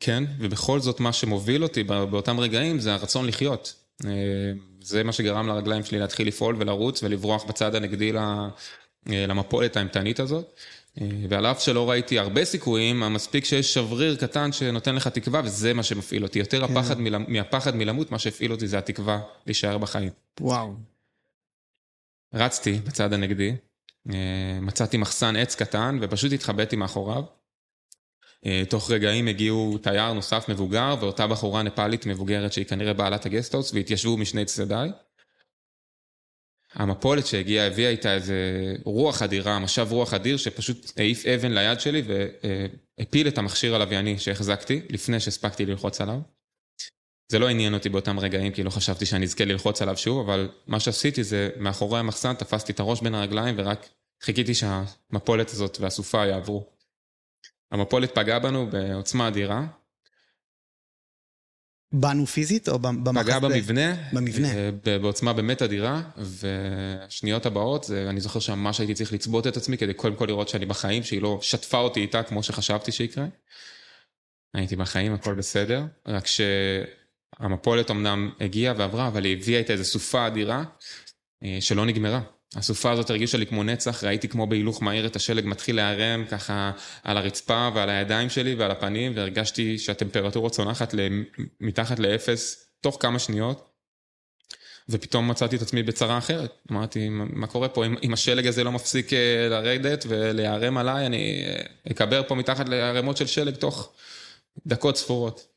כן, 0.01 0.25
ובכל 0.39 0.81
זאת 0.81 1.01
מה 1.01 1.13
שמוביל 1.13 1.63
אותי 1.63 1.83
בא- 1.83 2.05
באותם 2.05 2.41
רגעים 2.41 2.81
זה 2.81 2.95
הרצון 2.95 3.27
לחיות. 3.27 3.75
זה 4.83 5.05
מה 5.05 5.13
שגרם 5.13 5.49
לרגליים 5.49 5.85
שלי 5.85 5.99
להתחיל 5.99 6.29
לפעול 6.29 6.57
ולרוץ 6.59 7.03
ולברוח 7.03 7.45
בצד 7.45 7.75
הנגדי 7.75 8.13
למפולת 9.07 9.77
האימתנית 9.77 10.21
הזאת. 10.21 10.55
אה, 11.01 11.07
ועל 11.29 11.47
אף 11.47 11.63
שלא 11.63 11.91
ראיתי 11.91 12.19
הרבה 12.19 12.45
סיכויים, 12.45 13.03
המספיק 13.03 13.45
שיש 13.45 13.75
שבריר 13.75 14.17
קטן 14.17 14.53
שנותן 14.53 14.95
לך 14.95 15.09
תקווה, 15.09 15.41
וזה 15.45 15.75
מה 15.75 15.83
שמפעיל 15.83 16.23
אותי. 16.23 16.39
יותר 16.39 16.65
הפחד 16.65 16.99
מלמ- 16.99 17.29
מהפחד 17.29 17.77
מלמות, 17.77 18.11
מה 18.11 18.19
שהפעיל 18.19 18.53
אותי 18.53 18.67
זה 18.67 18.79
התקווה 18.79 19.21
להישאר 19.47 19.79
בחיים. 19.79 20.11
וואו. 20.41 20.75
רצתי 22.35 22.73
בצד 22.73 23.13
הנגדי, 23.13 23.55
אה, 24.11 24.59
מצאתי 24.61 24.97
מחסן 24.97 25.37
עץ 25.37 25.55
קטן 25.55 25.99
ופשוט 26.01 26.33
התחבאתי 26.33 26.77
מאחוריו. 26.77 27.23
אה, 28.47 28.63
תוך 28.69 28.91
רגעים 28.91 29.29
הגיעו 29.29 29.79
תייר 29.83 30.13
נוסף 30.13 30.49
מבוגר 30.49 30.95
ואותה 31.01 31.27
בחורה 31.27 31.63
נפאלית 31.63 32.07
מבוגרת 32.07 32.53
שהיא 32.53 32.67
כנראה 32.67 32.93
בעלת 32.93 33.27
הגסטהאוס 33.27 33.75
והתיישבו 33.75 34.17
משני 34.17 34.45
צדדיי. 34.45 34.91
המפולת 36.75 37.27
שהגיעה 37.27 37.67
הביאה 37.67 37.91
איתה 37.91 38.15
איזה 38.15 38.35
רוח 38.85 39.23
אדירה, 39.23 39.59
משב 39.59 39.89
רוח 39.91 40.15
אדיר 40.15 40.37
שפשוט 40.37 40.93
העיף 40.97 41.27
אבן 41.27 41.53
ליד 41.53 41.81
שלי 41.81 42.03
והפיל 42.99 43.29
את 43.29 43.39
המכשיר 43.39 43.75
הלווייני 43.75 44.19
שהחזקתי 44.19 44.83
לפני 44.91 45.21
שהספקתי 45.21 45.67
ללחוץ 45.67 46.01
עליו. 46.01 46.21
זה 47.33 47.39
לא 47.39 47.49
עניין 47.49 47.75
אותי 47.75 47.89
באותם 47.89 48.19
רגעים, 48.19 48.53
כי 48.53 48.63
לא 48.63 48.71
חשבתי 48.71 49.07
שאני 49.07 49.25
אזכה 49.25 49.45
ללחוץ 49.45 49.83
עליו 49.83 49.97
שוב, 49.97 50.31
אבל 50.31 50.49
מה 50.67 50.81
שעשיתי 50.81 51.25
זה, 51.25 51.51
מאחורי 51.57 52.01
המחסן 52.01 52.35
תפסתי 52.35 52.73
את 52.73 52.81
הראש 52.81 53.01
בין 53.01 53.15
הרגליים 53.15 53.55
ורק 53.59 53.89
חיכיתי 54.23 54.55
שהמפולת 54.55 55.51
הזאת 55.51 55.77
והסופה 55.81 56.27
יעברו. 56.27 56.67
המפולת 57.73 58.15
פגעה 58.15 58.39
בנו 58.39 58.71
בעוצמה 58.71 59.29
אדירה, 59.29 59.67
בנו 61.97 62.27
פיזית 62.27 62.69
או 62.69 62.79
במחסה? 62.79 63.25
פגעה 63.25 63.41
במבנה, 63.41 63.95
במבנה. 64.13 64.49
אה, 64.55 64.71
בעוצמה 64.99 65.33
באמת 65.33 65.63
אדירה, 65.63 66.03
והשניות 66.17 67.47
הבאות, 67.47 67.85
זה, 67.85 68.07
אני 68.09 68.21
זוכר 68.21 68.41
שממש 68.41 68.79
הייתי 68.79 68.95
צריך 68.95 69.13
לצבות 69.13 69.47
את 69.47 69.57
עצמי 69.57 69.79
כדי 69.79 69.95
קודם 69.95 70.17
כל 70.17 70.25
לראות 70.25 70.49
שאני 70.49 70.67
בחיים, 70.67 71.03
שהיא 71.03 71.23
לא 71.23 71.39
שטפה 71.43 71.79
אותי 71.79 72.01
איתה 72.01 72.23
כמו 72.23 72.43
שחשבתי 72.43 72.93
שיקרה. 72.93 73.27
הייתי 74.55 74.77
בחיים, 74.77 75.15
הכל 75.15 75.35
בסדר, 75.35 75.85
רק 76.07 76.25
שהמפולת 76.27 77.91
אמנם 77.91 78.31
הגיעה 78.41 78.75
ועברה, 78.77 79.09
אבל 79.09 79.25
היא 79.25 79.37
הביאה 79.37 79.59
איתה 79.59 79.73
איזו 79.73 79.85
סופה 79.85 80.27
אדירה 80.27 80.65
אה, 81.45 81.59
שלא 81.61 81.87
נגמרה. 81.87 82.21
הסופה 82.57 82.91
הזאת 82.91 83.11
הרגישה 83.11 83.39
לי 83.39 83.47
כמו 83.47 83.63
נצח, 83.63 84.05
ראיתי 84.05 84.29
כמו 84.29 84.47
בהילוך 84.47 84.83
מהיר 84.83 85.07
את 85.07 85.17
השלג 85.17 85.47
מתחיל 85.47 85.77
להיערם 85.77 86.25
ככה 86.25 86.73
על 87.05 87.17
הרצפה 87.17 87.69
ועל 87.75 87.91
הידיים 87.91 88.31
שלי 88.31 88.55
ועל 88.55 88.71
הפנים, 88.71 89.13
והרגשתי 89.17 89.79
שהטמפרטורה 89.79 90.51
צונחת 90.51 90.95
מתחת 91.61 91.99
לאפס 91.99 92.67
תוך 92.81 92.97
כמה 93.01 93.19
שניות. 93.19 93.71
ופתאום 94.89 95.29
מצאתי 95.31 95.57
את 95.57 95.63
עצמי 95.63 95.83
בצרה 95.83 96.19
אחרת. 96.19 96.53
אמרתי, 96.73 97.09
מה 97.09 97.25
מה 97.29 97.47
קורה 97.47 97.69
פה? 97.69 97.87
אם, 97.87 97.95
אם 98.03 98.13
השלג 98.13 98.47
הזה 98.47 98.65
לא 98.65 98.73
מפסיק 98.73 99.13
אה, 99.13 99.49
לרדת 99.51 100.05
ולהיערם 100.09 100.77
עליי, 100.79 101.07
אני 101.07 101.45
אה, 101.47 101.91
אקבר 101.91 102.23
פה 102.29 102.35
מתחת 102.35 102.69
לערימות 102.69 103.17
של 103.17 103.27
שלג 103.27 103.55
תוך 103.55 103.93
דקות 104.67 104.97
ספורות. 104.97 105.54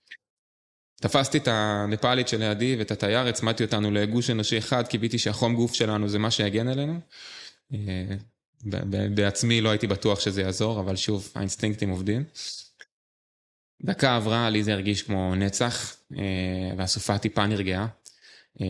תפסתי 1.01 1.37
את 1.37 1.47
הנפאלית 1.51 2.27
שלידי 2.27 2.75
ואת 2.79 2.91
התייר, 2.91 3.27
הצמדתי 3.27 3.63
אותנו 3.63 3.91
לגוש 3.91 4.29
אנושי 4.29 4.57
אחד, 4.57 4.87
קיוויתי 4.87 5.17
שהחום 5.17 5.55
גוף 5.55 5.73
שלנו 5.73 6.09
זה 6.09 6.19
מה 6.19 6.31
שיגן 6.31 6.67
עלינו. 6.67 6.99
אה, 7.73 8.15
בעצמי 9.15 9.61
לא 9.61 9.69
הייתי 9.69 9.87
בטוח 9.87 10.19
שזה 10.19 10.41
יעזור, 10.41 10.79
אבל 10.79 10.95
שוב, 10.95 11.31
האינסטינקטים 11.35 11.89
עובדים. 11.89 12.23
דקה 13.83 14.15
עברה, 14.15 14.49
לי 14.49 14.63
זה 14.63 14.73
הרגיש 14.73 15.01
כמו 15.01 15.35
נצח, 15.35 15.95
אה, 16.17 16.71
והסופה 16.77 17.17
טיפה 17.17 17.47
נרגעה. 17.47 17.87
אה, 18.61 18.67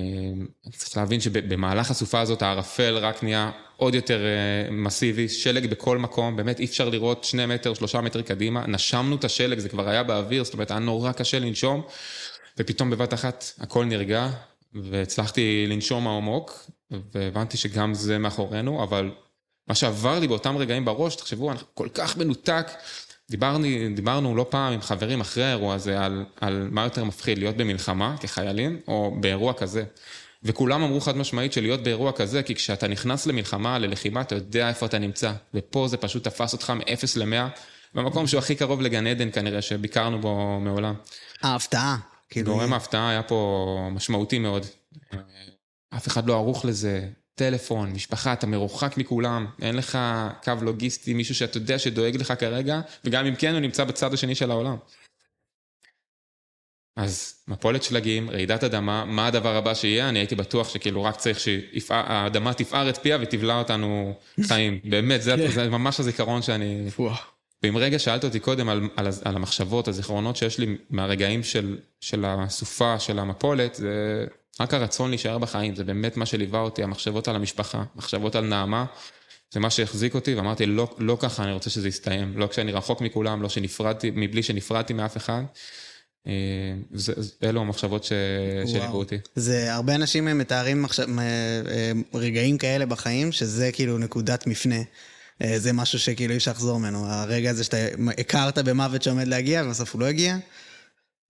צריך 0.72 0.98
להבין 0.98 1.20
שבמהלך 1.22 1.92
הסופה 1.92 2.20
הזאת 2.20 2.42
הערפל 2.42 2.98
רק 2.98 3.24
נהיה 3.24 3.52
עוד 3.78 3.96
יותר 3.96 4.20
אה, 4.26 4.72
מסיבי, 4.72 5.30
שלג 5.30 5.70
בכל 5.70 5.98
מקום, 5.98 6.36
באמת 6.36 6.60
אי 6.60 6.66
אפשר 6.66 6.90
לראות 6.90 7.24
שני 7.24 7.46
מטר, 7.46 7.74
שלושה 7.74 8.02
מטר 8.02 8.22
קדימה, 8.22 8.68
נשמנו 8.68 9.16
את 9.16 9.24
השלג, 9.24 9.60
זה 9.60 9.70
כבר 9.70 9.90
היה 9.90 10.04
באוויר, 10.04 10.44
זאת 10.44 10.54
אומרת 10.54 10.72
היה 10.72 10.80
נורא 10.80 11.12
קשה 11.12 11.40
לנשום, 11.40 11.82
ופתאום 12.58 12.90
בבת 12.90 13.14
אחת 13.14 13.46
הכל 13.60 13.86
נרגע, 13.86 14.30
והצלחתי 14.74 15.66
לנשום 15.68 16.08
עמוק, 16.08 16.70
והבנתי 16.92 17.58
שגם 17.58 17.94
זה 17.94 18.18
מאחורינו, 18.18 18.84
אבל 18.84 19.12
מה 19.68 19.76
שעבר 19.76 20.20
לי 20.20 20.28
באותם 20.28 20.58
רגעים 20.58 20.86
בראש, 20.86 21.16
תחשבו, 21.16 21.52
אנחנו 21.52 21.68
כל 21.74 21.88
כך 21.94 22.18
מנותק. 22.18 22.68
דיברנו, 23.30 23.68
דיברנו 23.96 24.36
לא 24.36 24.46
פעם 24.50 24.74
עם 24.74 24.82
חברים 24.82 25.22
אחרי 25.22 25.44
האירוע 25.44 25.76
הזה 25.76 26.06
על, 26.06 26.26
על 26.42 26.68
מה 26.72 26.84
יותר 26.84 27.04
מפחיד, 27.04 27.38
להיות 27.38 27.58
במלחמה 27.58 28.16
כחיילים, 28.20 28.80
או 28.88 29.16
באירוע 29.20 29.54
כזה. 29.54 29.84
וכולם 30.44 30.84
אמרו 30.84 31.02
חד 31.02 31.18
משמעית 31.18 31.54
שלהיות 31.54 31.84
באירוע 31.84 32.12
כזה, 32.12 32.44
כי 32.44 32.56
כשאתה 32.56 32.88
נכנס 32.88 33.26
למלחמה, 33.26 33.80
ללחימה, 33.80 34.22
אתה 34.22 34.36
יודע 34.36 34.70
איפה 34.70 34.86
אתה 34.86 35.00
נמצא. 35.00 35.34
ופה 35.54 35.88
זה 35.88 35.98
פשוט 35.98 36.24
תפס 36.24 36.54
אותך 36.54 36.70
מ-0 36.70 37.20
ל-100, 37.20 37.60
במקום 37.94 38.28
שהוא 38.28 38.40
הכי 38.40 38.56
קרוב 38.56 38.82
לגן 38.82 39.08
עדן 39.08 39.32
כנראה, 39.32 39.62
שביקרנו 39.62 40.22
בו 40.22 40.60
מעולם. 40.60 40.96
ההפתעה. 41.42 41.98
כאילו, 42.30 42.54
גורם 42.54 42.74
ההפתעה 42.74 43.10
היה 43.10 43.24
פה 43.24 43.90
משמעותי 43.92 44.40
מאוד. 44.40 44.66
אף 45.96 46.08
אחד 46.08 46.28
לא 46.28 46.34
ערוך 46.34 46.66
לזה. 46.66 47.08
טלפון, 47.38 47.92
משפחה, 47.94 48.34
אתה 48.34 48.48
מרוחק 48.48 48.98
מכולם, 48.98 49.46
אין 49.62 49.76
לך 49.76 49.98
קו 50.44 50.54
לוגיסטי, 50.62 51.14
מישהו 51.14 51.36
שאתה 51.36 51.58
יודע 51.58 51.80
שדואג 51.80 52.16
לך 52.16 52.34
כרגע, 52.40 52.82
וגם 53.06 53.26
אם 53.26 53.36
כן, 53.36 53.52
הוא 53.54 53.60
נמצא 53.60 53.84
בצד 53.84 54.14
השני 54.14 54.36
של 54.36 54.52
העולם. 54.52 54.78
אז 56.96 57.36
מפולת 57.48 57.84
שלגים, 57.84 58.30
רעידת 58.30 58.64
אדמה, 58.64 59.06
מה 59.06 59.28
הדבר 59.28 59.56
הבא 59.56 59.74
שיהיה? 59.74 60.10
אני 60.10 60.20
הייתי 60.20 60.36
בטוח 60.36 60.70
שכאילו 60.70 61.04
רק 61.04 61.16
צריך 61.16 61.40
שהאדמה 61.40 62.54
תפער 62.54 62.90
את 62.90 62.98
פיה 62.98 63.18
ותבלע 63.22 63.60
אותנו 63.60 64.14
חיים. 64.48 64.80
באמת, 64.92 65.22
זה, 65.22 65.36
זה 65.54 65.70
ממש 65.70 66.00
הזיכרון 66.00 66.42
שאני... 66.42 66.90
ואם 67.64 67.78
רגע 67.78 68.00
שאלת 68.00 68.24
אותי 68.24 68.40
קודם 68.40 68.70
על, 68.70 68.90
על, 68.96 69.08
על 69.26 69.36
המחשבות, 69.36 69.88
הזיכרונות 69.88 70.36
שיש 70.36 70.60
לי 70.60 70.78
מהרגעים 70.90 71.44
של, 71.44 71.78
של 72.02 72.26
הסופה, 72.28 73.00
של 73.00 73.20
המפולת, 73.20 73.76
זה 73.76 74.26
רק 74.60 74.74
הרצון 74.74 75.10
להישאר 75.10 75.38
בחיים, 75.38 75.76
זה 75.76 75.84
באמת 75.84 76.18
מה 76.18 76.26
שליווה 76.26 76.60
אותי, 76.60 76.84
המחשבות 76.84 77.28
על 77.28 77.36
המשפחה, 77.36 77.84
מחשבות 77.96 78.36
על 78.36 78.46
נעמה, 78.46 78.86
זה 79.54 79.60
מה 79.60 79.70
שהחזיק 79.70 80.16
אותי, 80.16 80.36
ואמרתי, 80.36 80.66
לא, 80.66 80.96
לא 80.98 81.18
ככה 81.22 81.44
אני 81.44 81.54
רוצה 81.54 81.70
שזה 81.70 81.88
יסתיים, 81.88 82.38
לא 82.38 82.48
כשאני 82.48 82.72
רחוק 82.72 83.02
מכולם, 83.02 83.42
לא 83.42 83.50
שנפרדתי, 83.50 84.12
מבלי 84.16 84.44
שנפרדתי 84.44 84.94
מאף 84.94 85.18
אחד. 85.18 85.42
אה, 86.28 86.32
זה- 86.94 87.14
אלו 87.44 87.62
המחשבות 87.62 88.04
ש- 88.04 88.12
שליוו 88.66 88.98
אותי. 88.98 89.18
זה, 89.36 89.74
הרבה 89.74 89.96
אנשים 89.96 90.38
מתארים 90.38 90.86
אה, 90.86 90.92
אה, 91.20 91.92
רגעים 92.14 92.58
כאלה 92.58 92.86
בחיים, 92.86 93.32
שזה 93.32 93.70
כאילו 93.74 93.98
נקודת 93.98 94.48
מפנה. 94.48 94.82
אה, 95.42 95.60
זה 95.60 95.74
משהו 95.74 96.00
שכאילו 96.00 96.32
אי 96.32 96.38
אפשר 96.38 96.52
לחזור 96.52 96.80
ממנו. 96.80 97.06
הרגע 97.08 97.50
הזה 97.50 97.64
שאתה 97.64 97.78
הכרת 98.18 98.58
במוות 98.58 99.04
שעומד 99.04 99.28
להגיע, 99.28 99.64
ובסוף 99.66 99.94
הוא 99.94 100.02
לא 100.02 100.06
הגיע. 100.06 100.38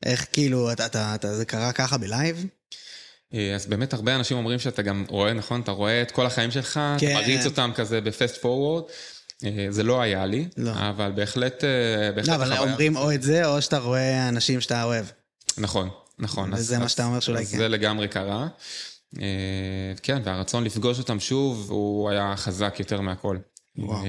איך 0.05 0.25
כאילו, 0.33 0.71
אתה, 0.71 0.85
אתה, 0.85 1.15
אתה, 1.15 1.35
זה 1.35 1.45
קרה 1.45 1.71
ככה 1.71 1.97
בלייב? 1.97 2.45
אה, 3.33 3.55
אז 3.55 3.65
באמת 3.65 3.93
הרבה 3.93 4.15
אנשים 4.15 4.37
אומרים 4.37 4.59
שאתה 4.59 4.81
גם 4.81 5.05
רואה, 5.09 5.33
נכון? 5.33 5.61
אתה 5.61 5.71
רואה 5.71 6.01
את 6.01 6.11
כל 6.11 6.25
החיים 6.25 6.51
שלך, 6.51 6.79
כן. 6.97 7.11
אתה 7.11 7.21
מריץ 7.21 7.45
אותם 7.45 7.71
כזה 7.75 8.01
בפסט 8.01 8.37
פורוורד. 8.41 8.83
זה 9.69 9.83
לא 9.83 10.01
היה 10.01 10.25
לי, 10.25 10.47
לא. 10.57 10.71
אבל 10.89 11.11
בהחלט, 11.15 11.63
אה, 11.63 11.69
בהחלט 12.11 12.29
לא, 12.29 12.35
אבל 12.35 12.51
החוויה- 12.53 12.69
אומרים 12.71 12.95
או 12.97 13.11
את 13.13 13.21
זה, 13.21 13.45
או 13.45 13.61
שאתה 13.61 13.77
רואה 13.77 14.29
אנשים 14.29 14.61
שאתה 14.61 14.83
אוהב. 14.83 15.05
נכון, 15.57 15.89
נכון. 16.19 16.53
וזה 16.53 16.75
אז- 16.75 16.81
מה 16.81 16.89
שאתה 16.89 17.05
אומר 17.05 17.19
שאולי 17.19 17.45
כן. 17.45 17.57
זה 17.57 17.67
לגמרי 17.67 18.07
קרה. 18.07 18.47
אה, 19.19 19.23
כן, 20.03 20.21
והרצון 20.25 20.63
לפגוש 20.63 20.99
אותם 20.99 21.19
שוב, 21.19 21.67
הוא 21.69 22.09
היה 22.09 22.33
חזק 22.37 22.75
יותר 22.79 23.01
מהכל. 23.01 23.37
וואו. 23.77 24.03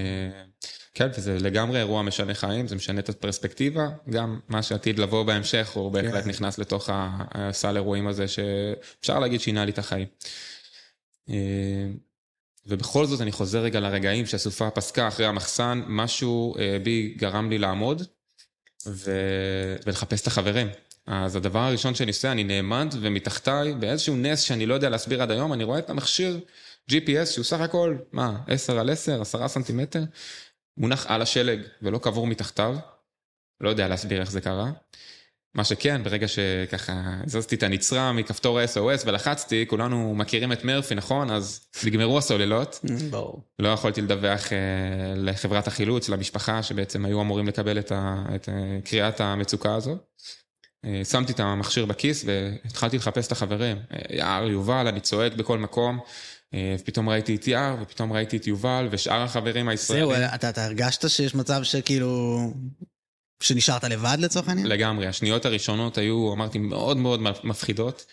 כן, 0.99 1.09
וזה 1.17 1.39
לגמרי 1.41 1.79
אירוע 1.79 2.03
משנה 2.03 2.35
חיים, 2.35 2.69
זה 2.69 2.77
משנה 2.77 3.01
את 3.01 3.09
הפרספקטיבה, 3.09 3.89
גם 4.11 4.41
מה 4.49 4.63
שעתיד 4.63 4.99
לבוא 4.99 5.23
בהמשך, 5.23 5.71
הוא 5.75 5.93
בהחלט 5.93 6.25
כן. 6.25 6.31
נכנס 6.31 6.59
לתוך 6.59 6.91
הסל 6.93 7.77
אירועים 7.77 8.07
הזה, 8.07 8.29
שאפשר 8.29 9.19
להגיד 9.19 9.41
שינה 9.41 9.65
לי 9.65 9.71
את 9.71 9.79
החיים. 9.79 10.07
אה, 11.31 11.35
ובכל 12.67 13.07
זאת 13.07 13.21
אני 13.21 13.33
חוזר 13.33 13.61
רגע 13.61 13.81
לרגעים 13.81 14.27
שהסופה 14.27 14.71
פסקה 14.71 15.09
אחרי 15.09 15.27
המחסן, 15.27 15.83
משהו 15.87 16.55
אה, 16.59 16.79
בי 16.83 17.15
גרם 17.19 17.51
לי 17.51 17.59
לעמוד 17.59 18.03
ו... 18.87 19.13
ולחפש 19.87 20.23
את 20.23 20.27
החברים. 20.27 20.69
אז 21.07 21.37
הדבר 21.37 21.61
הראשון 21.61 21.95
שאני 21.95 22.11
עושה, 22.11 22.33
אני 22.33 22.45
נעמד 22.45 22.95
ומתחתיי, 23.01 23.75
באיזשהו 23.75 24.17
נס 24.17 24.41
שאני 24.41 24.67
לא 24.67 24.75
יודע 24.75 24.89
להסביר 24.89 25.23
עד 25.23 25.31
היום, 25.31 25.53
אני 25.53 25.65
רואה 25.65 25.79
את 25.79 25.91
המכשיר 25.91 26.41
GPS 26.91 27.27
שהוא 27.27 27.45
סך 27.45 27.61
הכל, 27.61 27.97
מה, 28.13 28.39
10 28.47 28.81
על 28.81 28.91
10, 28.91 29.21
10 29.21 29.49
סנטימטר, 29.49 30.03
מונח 30.79 31.07
על 31.07 31.23
השלג 31.23 31.61
ולא 31.83 31.99
קבור 31.99 32.27
מתחתיו. 32.27 32.77
לא 33.61 33.69
יודע 33.69 33.89
להסביר 33.89 34.21
איך 34.21 34.31
זה 34.31 34.41
קרה. 34.41 34.71
מה 35.55 35.65
שכן, 35.65 36.05
ברגע 36.05 36.29
שככה 36.29 36.93
הזזתי 37.27 37.55
את 37.55 37.63
הנצרה 37.63 38.13
מכפתור 38.13 38.59
ה-SOS 38.59 39.03
ולחצתי, 39.07 39.65
כולנו 39.69 40.15
מכירים 40.15 40.53
את 40.53 40.65
מרפי, 40.65 40.95
נכון? 40.95 41.31
אז 41.31 41.67
נגמרו 41.87 42.19
הסוללות. 42.19 42.81
ברור. 43.11 43.43
לא 43.59 43.69
יכולתי 43.69 44.01
לדווח 44.01 44.53
אה, 44.53 44.59
לחברת 45.17 45.67
החילוץ, 45.67 46.09
למשפחה, 46.09 46.63
שבעצם 46.63 47.05
היו 47.05 47.21
אמורים 47.21 47.49
לקבל 47.49 47.79
את, 47.79 47.93
ה, 47.93 48.25
את 48.35 48.49
אה, 48.49 48.79
קריאת 48.85 49.21
המצוקה 49.21 49.75
הזו. 49.75 49.97
אה, 50.85 51.05
שמתי 51.05 51.33
את 51.33 51.41
המכשיר 51.41 51.85
בכיס 51.85 52.25
והתחלתי 52.27 52.97
לחפש 52.97 53.27
את 53.27 53.33
החברים. 53.33 53.77
אה, 53.93 54.17
יער, 54.17 54.49
יובל, 54.49 54.87
אני 54.89 55.01
צועק 55.01 55.33
בכל 55.33 55.59
מקום. 55.59 56.01
אה, 56.55 56.77
ופתאום 56.81 57.09
ראיתי 57.09 57.35
את 57.35 57.49
יער, 57.49 57.77
ופתאום 57.83 58.13
ראיתי 58.13 58.37
את 58.37 58.47
יובל 58.47 58.89
ושאר 58.91 59.23
החברים 59.23 59.69
הישראלים. 59.69 60.09
זהו, 60.09 60.35
אתה, 60.35 60.49
אתה 60.49 60.65
הרגשת 60.65 61.11
שיש 61.11 61.35
מצב 61.35 61.63
שכאילו... 61.63 62.41
שנשארת 63.41 63.85
לבד 63.85 64.17
לצורך 64.21 64.49
העניין? 64.49 64.67
לגמרי, 64.67 65.07
השניות 65.07 65.47
הראשונות 65.47 65.99
היו, 65.99 66.33
אמרתי, 66.33 66.59
מאוד 66.59 66.97
מאוד 66.97 67.21
מפחידות. 67.45 68.05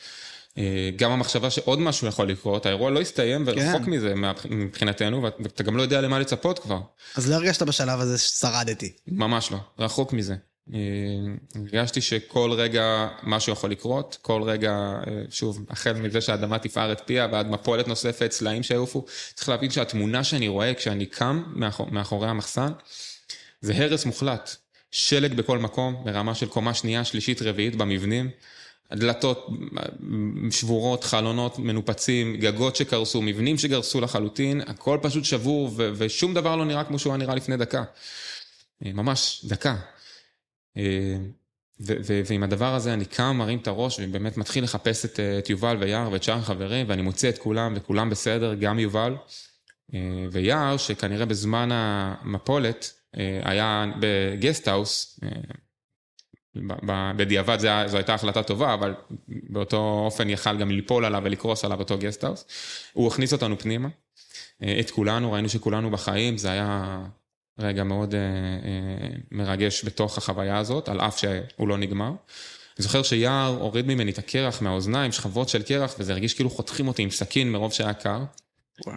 אה, 0.58 0.90
גם 0.96 1.12
המחשבה 1.12 1.50
שעוד 1.50 1.80
משהו 1.80 2.08
יכול 2.08 2.30
לקרות, 2.30 2.66
האירוע 2.66 2.92
לא 2.92 3.02
הסתיים 3.02 3.44
ורחוק 3.46 3.84
כן. 3.86 3.92
מזה 3.92 4.14
מבחינתנו, 4.50 5.24
ואתה 5.24 5.64
גם 5.64 5.78
לא 5.78 5.82
יודע 5.82 6.02
למה 6.02 6.20
לצפות 6.20 6.60
כבר. 6.60 6.80
אז 7.16 7.30
לא 7.30 7.36
הרגשת 7.36 7.62
בשלב 7.62 8.00
הזה 8.00 8.18
ששרדתי. 8.18 8.92
ממש 9.08 9.52
לא, 9.52 9.58
רחוק 9.80 10.14
מזה. 10.14 10.36
אה, 10.74 10.80
הרגשתי 11.56 12.02
שכל 12.02 12.52
רגע 12.52 13.08
משהו 13.24 13.54
יכול 13.54 13.72
לקרות, 13.72 14.18
כל 14.22 14.44
רגע, 14.44 14.72
אה, 14.72 15.22
שוב, 15.30 15.66
החל 15.70 15.94
מזה 15.94 16.22
שהאדמה 16.22 16.60
תפער 16.60 16.92
את 16.92 17.02
פיה 17.06 17.28
ועד 17.32 17.50
מפולת 17.50 17.88
נוספת, 17.88 18.32
סלעים 18.32 18.64
שיעופו, 18.64 19.06
צריך 19.34 19.50
להבין 19.50 19.72
שהתמונה 19.72 20.24
שאני 20.24 20.48
רואה 20.48 20.74
כשאני 20.74 21.06
קם 21.06 21.44
מאחור, 21.48 21.88
מאחורי 21.92 22.28
המחסן, 22.28 22.72
זה 23.62 23.74
הרס 23.76 24.06
מוחלט. 24.06 24.56
שלג 24.92 25.34
בכל 25.34 25.58
מקום, 25.60 26.02
ברמה 26.06 26.36
של 26.36 26.48
קומה 26.48 26.74
שנייה, 26.74 27.04
שלישית, 27.04 27.42
רביעית 27.42 27.76
במבנים. 27.76 28.30
דלתות 28.94 29.48
שבורות, 30.52 31.04
חלונות 31.04 31.60
מנופצים, 31.60 32.36
גגות 32.36 32.76
שקרסו, 32.76 33.22
מבנים 33.22 33.58
שגרסו 33.58 34.02
לחלוטין, 34.02 34.62
הכל 34.62 34.98
פשוט 35.02 35.26
שבור 35.26 35.72
ו- 35.76 35.92
ושום 35.96 36.34
דבר 36.34 36.56
לא 36.56 36.66
נראה 36.66 36.84
כמו 36.84 37.00
שהוא 37.00 37.14
היה 37.14 37.18
נראה 37.18 37.36
לפני 37.36 37.58
דקה. 37.58 37.84
אה, 38.86 38.92
ממש 38.94 39.42
דקה. 39.46 39.76
אה, 40.78 41.18
ועם 42.26 42.44
הדבר 42.44 42.76
הזה 42.76 42.94
אני 42.94 43.06
קם, 43.06 43.36
מרים 43.38 43.60
את 43.60 43.68
הראש 43.68 44.00
ובאמת 44.04 44.38
מתחיל 44.38 44.64
לחפש 44.64 45.06
את, 45.06 45.20
אה, 45.20 45.40
את 45.40 45.50
יובל 45.50 45.78
ויער 45.80 46.12
ואת 46.12 46.24
שאר 46.24 46.36
החברים 46.38 46.86
ואני 46.90 47.02
מוצא 47.02 47.30
את 47.30 47.38
כולם 47.38 47.74
וכולם 47.76 48.10
בסדר, 48.10 48.54
גם 48.54 48.80
יובל. 48.80 49.16
אה, 49.94 50.00
ויער, 50.32 50.78
שכנראה 50.78 51.26
בזמן 51.26 51.70
המפולת 51.72 52.94
היה 53.44 53.86
בגסטהאוס, 54.00 55.20
בדיעבד 57.18 57.58
היה- 57.64 57.88
זו 57.88 57.98
הייתה 57.98 58.14
החלטה 58.14 58.44
טובה, 58.44 58.74
אבל 58.74 58.94
באותו 59.28 60.02
אופן 60.06 60.30
יכל 60.30 60.58
גם 60.58 60.72
ליפול 60.72 61.06
עליו 61.06 61.22
ולקרוס 61.26 61.66
עליו 61.66 61.80
אותו 61.80 61.98
גסטהאוס. 61.98 62.46
הוא 62.94 63.08
הכניס 63.08 63.34
אותנו 63.34 63.60
פנימה, 63.60 63.90
את 64.80 64.92
כולנו, 64.92 65.32
ראינו 65.32 65.50
שכולנו 65.50 65.92
בחיים, 65.92 66.38
זה 66.38 66.52
היה 66.52 66.98
רגע 67.60 67.84
מאוד 67.84 68.16
אה, 68.16 68.20
אה, 68.20 69.08
מרגש 69.32 69.86
בתוך 69.86 70.18
החוויה 70.18 70.58
הזאת, 70.58 70.90
על 70.90 71.02
אף 71.02 71.18
שהוא 71.18 71.68
לא 71.68 71.78
נגמר. 71.78 72.12
אני 72.78 72.84
זוכר 72.84 73.04
שיער 73.04 73.58
הוריד 73.60 73.88
ממני 73.88 74.12
את 74.12 74.18
הקרח 74.18 74.62
מהאוזניים, 74.62 75.12
שכבות 75.12 75.50
של 75.50 75.64
קרח, 75.64 75.96
וזה 76.00 76.12
הרגיש 76.12 76.34
כאילו 76.34 76.50
חותכים 76.50 76.88
אותי 76.88 77.04
עם 77.04 77.10
סכין 77.10 77.52
מרוב 77.52 77.74
שהיה 77.74 77.94
קר. 77.94 78.24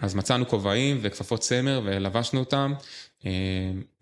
אז 0.00 0.14
מצאנו 0.14 0.48
כובעים 0.48 0.98
וכפפות 1.02 1.40
צמר 1.40 1.80
ולבשנו 1.84 2.40
אותם, 2.40 2.74
אה, 3.26 3.30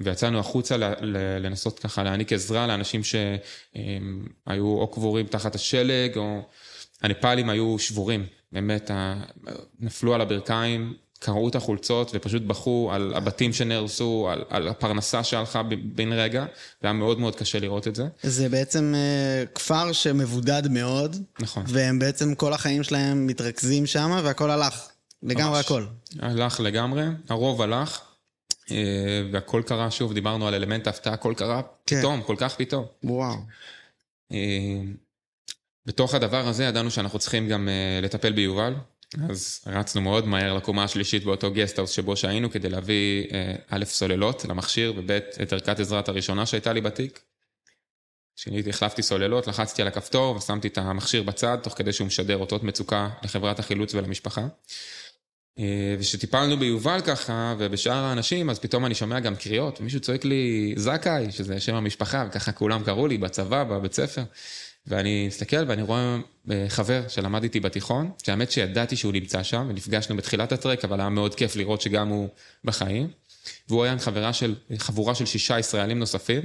ויצאנו 0.00 0.38
החוצה 0.38 0.76
ל- 0.76 0.94
ל- 1.00 1.38
לנסות 1.46 1.78
ככה 1.78 2.02
להעניק 2.02 2.32
עזרה 2.32 2.66
לאנשים 2.66 3.00
שהיו 3.04 4.66
או 4.66 4.90
קבורים 4.90 5.26
תחת 5.26 5.54
השלג, 5.54 6.16
או 6.16 6.42
הנפאלים 7.02 7.50
היו 7.50 7.78
שבורים, 7.78 8.26
באמת, 8.52 8.90
נפלו 9.80 10.14
על 10.14 10.20
הברכיים, 10.20 10.94
קרעו 11.18 11.48
את 11.48 11.54
החולצות 11.54 12.10
ופשוט 12.14 12.42
בכו 12.42 12.90
על 12.92 13.12
הבתים 13.14 13.52
שנהרסו, 13.52 14.28
על, 14.30 14.44
על 14.48 14.68
הפרנסה 14.68 15.24
שהלכה 15.24 15.62
בן 15.94 16.12
רגע, 16.12 16.44
זה 16.80 16.86
היה 16.86 16.92
מאוד 16.92 17.20
מאוד 17.20 17.36
קשה 17.36 17.58
לראות 17.58 17.88
את 17.88 17.94
זה. 17.94 18.06
זה 18.22 18.48
בעצם 18.48 18.94
אה, 18.96 19.46
כפר 19.54 19.92
שמבודד 19.92 20.62
מאוד, 20.70 21.16
נכון. 21.40 21.64
והם 21.66 21.98
בעצם 21.98 22.34
כל 22.34 22.52
החיים 22.52 22.82
שלהם 22.82 23.26
מתרכזים 23.26 23.86
שם, 23.86 24.20
והכל 24.24 24.50
הלך. 24.50 24.88
לגמרי 25.22 25.56
ממש. 25.56 25.64
הכל. 25.64 25.86
הלך 26.20 26.60
לגמרי, 26.60 27.04
הרוב 27.28 27.62
הלך, 27.62 28.00
אה, 28.70 29.22
והכל 29.32 29.62
קרה, 29.66 29.90
שוב, 29.90 30.12
דיברנו 30.12 30.48
על 30.48 30.54
אלמנט 30.54 30.86
ההפתעה, 30.86 31.14
הכל 31.14 31.34
קרה 31.36 31.62
כן. 31.86 31.98
פתאום, 31.98 32.22
כל 32.22 32.36
כך 32.38 32.56
פתאום. 32.56 32.84
וואו. 33.04 33.36
אה, 34.32 34.80
בתוך 35.86 36.14
הדבר 36.14 36.48
הזה 36.48 36.64
ידענו 36.64 36.90
שאנחנו 36.90 37.18
צריכים 37.18 37.48
גם 37.48 37.68
אה, 37.68 38.00
לטפל 38.02 38.32
ביובל, 38.32 38.74
אז 39.30 39.60
רצנו 39.66 40.00
מאוד 40.00 40.26
מהר 40.26 40.54
לקומה 40.54 40.84
השלישית 40.84 41.24
באותו 41.24 41.50
גסטהאוס 41.50 41.90
שבו 41.90 42.16
שהינו 42.16 42.50
כדי 42.50 42.68
להביא 42.68 43.24
אה, 43.32 43.54
א', 43.68 43.84
סוללות 43.84 44.44
למכשיר, 44.44 44.94
וב', 44.96 45.10
את 45.42 45.52
ערכת 45.52 45.80
עזרת 45.80 46.08
הראשונה 46.08 46.46
שהייתה 46.46 46.72
לי 46.72 46.80
בתיק. 46.80 47.20
שיניתי, 48.36 48.70
החלפתי 48.70 49.02
סוללות, 49.02 49.46
לחצתי 49.46 49.82
על 49.82 49.88
הכפתור 49.88 50.36
ושמתי 50.36 50.68
את 50.68 50.78
המכשיר 50.78 51.22
בצד, 51.22 51.58
תוך 51.62 51.74
כדי 51.76 51.92
שהוא 51.92 52.06
משדר 52.06 52.36
אותות 52.36 52.62
מצוקה 52.62 53.08
לחברת 53.22 53.58
החילוץ 53.58 53.94
ולמשפחה. 53.94 54.46
אה, 55.58 55.96
וכשטיפלנו 55.98 56.56
ביובל 56.56 57.00
ככה, 57.06 57.54
ובשאר 57.58 58.04
האנשים, 58.04 58.50
אז 58.50 58.58
פתאום 58.58 58.86
אני 58.86 58.94
שומע 58.94 59.20
גם 59.20 59.36
קריאות, 59.36 59.80
ומישהו 59.80 60.00
צועק 60.00 60.24
לי, 60.24 60.74
זכאי, 60.76 61.32
שזה 61.32 61.60
שם 61.60 61.74
המשפחה, 61.74 62.26
וככה 62.28 62.52
כולם 62.52 62.84
קראו 62.84 63.06
לי 63.06 63.18
בצבא, 63.18 63.64
בבית 63.64 63.92
ספר. 63.92 64.22
ואני 64.86 65.26
מסתכל 65.26 65.64
ואני 65.66 65.82
רואה 65.82 66.16
אה, 66.50 66.66
חבר 66.68 67.02
שלמד 67.08 67.42
איתי 67.42 67.60
בתיכון, 67.60 68.10
שהאמת 68.22 68.50
שידעתי 68.50 68.96
שהוא 68.96 69.12
נמצא 69.12 69.42
שם, 69.42 69.66
ונפגשנו 69.68 70.16
בתחילת 70.16 70.52
הטרק, 70.52 70.84
אבל 70.84 71.00
היה 71.00 71.08
מאוד 71.08 71.34
כיף 71.34 71.56
לראות 71.56 71.80
שגם 71.80 72.08
הוא 72.08 72.28
בחיים. 72.64 73.08
והוא 73.68 73.84
היה 73.84 73.92
עם 73.92 73.98
חברה 73.98 74.32
של, 74.32 74.54
חבורה 74.78 75.14
של 75.14 75.26
שישה 75.26 75.58
ישראלים 75.58 75.98
נוספים, 75.98 76.42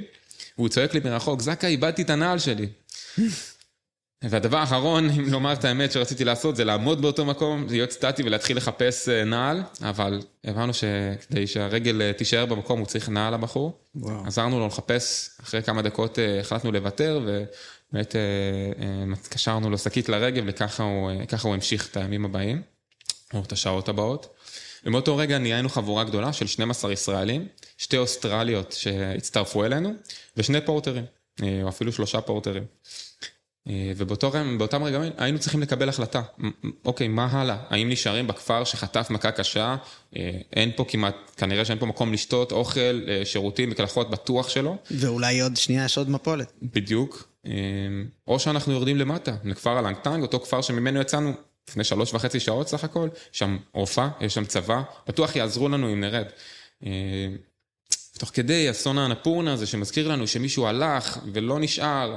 והוא 0.58 0.70
צועק 0.70 0.94
לי 0.94 1.00
מרחוק, 1.00 1.42
זכאי, 1.42 1.70
איבדתי 1.70 2.02
את 2.02 2.10
הנעל 2.10 2.40
שלי. 2.40 2.68
והדבר 4.24 4.58
האחרון, 4.58 5.10
אם 5.10 5.30
לומר 5.30 5.54
את 5.54 5.66
האמת 5.66 5.92
שרציתי 5.92 6.26
לעשות, 6.26 6.56
זה 6.56 6.64
לעמוד 6.64 7.02
באותו 7.02 7.26
מקום, 7.26 7.66
להיות 7.70 7.92
סטטי 7.92 8.24
ולהתחיל 8.24 8.58
לחפש 8.58 9.10
אה, 9.10 9.24
נעל, 9.24 9.64
אבל 9.82 10.22
הבנו 10.44 10.74
שכדי 10.74 11.48
שהרגל 11.48 12.02
אה, 12.02 12.14
תישאר 12.14 12.46
במקום, 12.46 12.80
הוא 12.80 12.88
צריך 12.88 13.10
נעל 13.10 13.34
לבחור. 13.34 13.80
וואו. 13.96 14.28
עזרנו 14.28 14.60
לו 14.60 14.68
לחפש, 14.68 15.30
אחרי 15.44 15.64
כמה 15.64 15.82
דקות 15.82 16.20
אה, 16.20 16.40
החלטנו 16.40 16.72
לוותר, 16.72 17.28
ובאמת 17.94 18.16
אה, 18.16 18.22
אה, 18.80 19.30
קשרנו 19.30 19.70
לו 19.70 19.78
שקית 19.78 20.10
לרגל, 20.10 20.44
וככה 20.48 20.84
הוא, 20.84 21.12
אה, 21.12 21.38
הוא 21.44 21.54
המשיך 21.54 21.88
את 21.92 21.98
הימים 21.98 22.26
הבאים, 22.26 22.62
או 23.34 23.40
את 23.40 23.52
השעות 23.52 23.90
הבאות. 23.90 24.36
ומאותו 24.86 25.18
רגע 25.18 25.38
נהיינו 25.38 25.70
חבורה 25.70 26.04
גדולה 26.04 26.34
של 26.34 26.48
12 26.48 26.94
ישראלים, 26.94 27.48
שתי 27.78 27.98
אוסטרליות 27.98 28.72
שהצטרפו 28.72 29.66
אלינו, 29.66 29.94
ושני 30.38 30.62
פורטרים. 30.62 31.06
אה, 31.44 31.60
או 31.64 31.70
אפילו 31.70 31.92
שלושה 31.92 32.22
פורטרים. 32.22 32.64
אה, 33.68 33.92
ובאותם 33.98 34.84
רגעים 34.84 35.12
היינו 35.18 35.40
צריכים 35.40 35.62
לקבל 35.62 35.90
החלטה. 35.90 36.22
אוקיי, 36.86 37.08
מה 37.08 37.26
הלאה? 37.32 37.58
האם 37.70 37.90
נשארים 37.90 38.28
בכפר 38.28 38.64
שחטף 38.64 39.08
מכה 39.10 39.32
קשה? 39.32 39.76
אה, 40.16 40.32
אין 40.54 40.72
פה 40.76 40.86
כמעט, 40.88 41.16
כנראה 41.38 41.66
שאין 41.66 41.80
פה 41.80 41.86
מקום 41.86 42.14
לשתות, 42.14 42.52
אוכל, 42.52 43.02
שירותים, 43.24 43.70
מקלחות, 43.70 44.10
בטוח 44.10 44.50
שלא. 44.50 44.76
ואולי 44.92 45.42
עוד 45.42 45.58
שנייה 45.58 45.86
יש 45.86 45.98
עוד 45.98 46.10
מפולת. 46.10 46.52
בדיוק. 46.62 47.31
או 48.28 48.40
שאנחנו 48.40 48.74
יורדים 48.74 48.98
למטה, 48.98 49.36
לכפר 49.44 49.78
הלנגטנג, 49.78 50.22
אותו 50.22 50.40
כפר 50.40 50.62
שממנו 50.62 51.02
יצאנו 51.02 51.34
לפני 51.70 51.84
שלוש 51.84 52.14
וחצי 52.14 52.40
שעות 52.40 52.68
סך 52.68 52.84
הכל, 52.84 53.10
שם 53.32 53.58
עורף, 53.72 54.08
יש 54.22 54.34
שם 54.34 54.46
צבא, 54.46 54.82
בטוח 55.08 55.36
יעזרו 55.36 55.70
לנו 55.70 55.94
אם 55.94 56.02
נרד. 56.02 56.26
תוך 58.18 58.30
כדי 58.34 58.72
אסון 58.72 58.98
האנפורנה 58.98 59.54
הזה 59.54 59.68
שמזכיר 59.68 60.08
לנו 60.08 60.28
שמישהו 60.28 60.68
הלך 60.68 61.20
ולא 61.34 61.60
נשאר, 61.60 62.16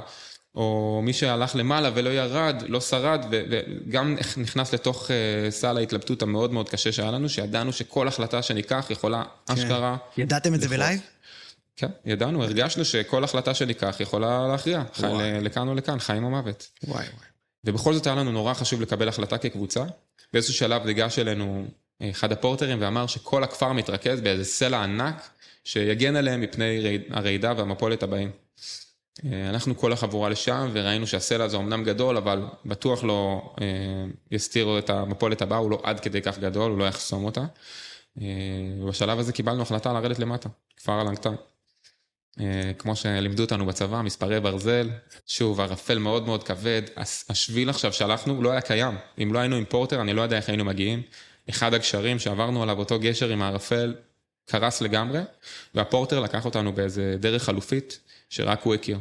או 0.55 1.01
מי 1.03 1.13
שהלך 1.13 1.55
למעלה 1.55 1.89
ולא 1.93 2.09
ירד, 2.09 2.63
לא 2.67 2.81
שרד, 2.81 3.25
וגם 3.31 4.15
נכנס 4.37 4.73
לתוך 4.73 5.11
אה, 5.11 5.51
סל 5.51 5.77
ההתלבטות 5.77 6.21
המאוד 6.21 6.53
מאוד 6.53 6.69
קשה 6.69 6.91
שהיה 6.91 7.11
לנו, 7.11 7.29
שידענו 7.29 7.73
שכל 7.73 8.07
החלטה 8.07 8.41
שניקח 8.41 8.87
יכולה 8.89 9.23
כן. 9.47 9.53
אשכרה... 9.53 9.97
ידעתם 10.17 10.53
את 10.53 10.61
זה 10.61 10.67
בלייב? 10.67 10.99
כן, 11.75 11.87
ידענו, 12.05 12.43
הרגשנו 12.43 12.85
שכל 12.85 13.23
החלטה 13.23 13.53
שניקח 13.53 13.97
יכולה 13.99 14.47
להכריע, 14.47 14.83
לכאן 15.41 15.67
או 15.67 15.75
לכאן, 15.75 15.99
חיים 15.99 16.23
או 16.23 16.29
מוות. 16.29 16.67
וואי 16.83 16.95
וואי. 16.95 17.25
ובכל 17.63 17.93
זאת 17.93 18.07
היה 18.07 18.15
לנו 18.15 18.31
נורא 18.31 18.53
חשוב 18.53 18.81
לקבל 18.81 19.07
החלטה 19.07 19.37
כקבוצה. 19.37 19.83
באיזשהו 20.33 20.53
שלב 20.53 20.85
ניגש 20.85 21.19
אלינו 21.19 21.65
אה, 22.01 22.09
אחד 22.09 22.31
הפורטרים 22.31 22.77
ואמר 22.81 23.07
שכל 23.07 23.43
הכפר 23.43 23.73
מתרכז 23.73 24.21
באיזה 24.21 24.43
סלע 24.43 24.83
ענק 24.83 25.29
שיגן 25.63 26.15
עליהם 26.15 26.41
מפני 26.41 26.99
הרעידה 27.09 27.53
והמפולת 27.57 28.03
הבאים. 28.03 28.31
אה, 29.25 29.49
אנחנו 29.49 29.77
כל 29.77 29.93
החבורה 29.93 30.29
לשם 30.29 30.69
וראינו 30.73 31.07
שהסלע 31.07 31.43
הזה 31.43 31.57
אמנם 31.57 31.83
גדול, 31.83 32.17
אבל 32.17 32.43
בטוח 32.65 33.03
לא 33.03 33.53
אה, 33.61 33.65
יסתיר 34.31 34.79
את 34.79 34.89
המפולת 34.89 35.41
הבאה, 35.41 35.57
הוא 35.57 35.71
לא 35.71 35.81
עד 35.83 35.99
כדי 35.99 36.21
כך 36.21 36.39
גדול, 36.39 36.71
הוא 36.71 36.79
לא 36.79 36.83
יחסום 36.83 37.25
אותה. 37.25 37.45
אה, 38.21 38.25
ובשלב 38.79 39.19
הזה 39.19 39.33
קיבלנו 39.33 39.61
החלטה 39.61 39.93
לרדת 39.93 40.19
למטה, 40.19 40.49
כפר 40.77 40.93
הלנגטן. 40.93 41.35
כמו 42.77 42.95
שלימדו 42.95 43.43
אותנו 43.43 43.65
בצבא, 43.65 44.01
מספרי 44.01 44.39
ברזל, 44.39 44.89
שוב, 45.27 45.61
ערפל 45.61 45.97
מאוד 45.97 46.25
מאוד 46.25 46.43
כבד, 46.43 46.81
השביל 47.29 47.69
עכשיו 47.69 47.93
שהלכנו 47.93 48.41
לא 48.41 48.51
היה 48.51 48.61
קיים. 48.61 48.97
אם 49.23 49.33
לא 49.33 49.39
היינו 49.39 49.55
עם 49.55 49.65
פורטר, 49.65 50.01
אני 50.01 50.13
לא 50.13 50.21
יודע 50.21 50.37
איך 50.37 50.49
היינו 50.49 50.65
מגיעים. 50.65 51.01
אחד 51.49 51.73
הגשרים 51.73 52.19
שעברנו 52.19 52.63
עליו, 52.63 52.79
אותו 52.79 52.99
גשר 52.99 53.29
עם 53.29 53.41
הערפל, 53.41 53.95
קרס 54.45 54.81
לגמרי, 54.81 55.19
והפורטר 55.75 56.19
לקח 56.19 56.45
אותנו 56.45 56.73
באיזה 56.73 57.15
דרך 57.19 57.43
חלופית, 57.43 57.99
שרק 58.29 58.63
הוא 58.63 58.73
הכיר. 58.73 58.99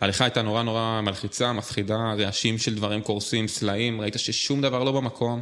ההליכה 0.00 0.24
הייתה 0.24 0.42
נורא 0.42 0.62
נורא 0.62 1.00
מלחיצה, 1.04 1.52
מפחידה, 1.52 2.14
רעשים 2.18 2.58
של 2.58 2.74
דברים 2.74 3.02
קורסים, 3.02 3.48
סלעים, 3.48 4.00
ראית 4.00 4.14
ששום 4.18 4.62
דבר 4.62 4.84
לא 4.84 4.92
במקום, 4.92 5.40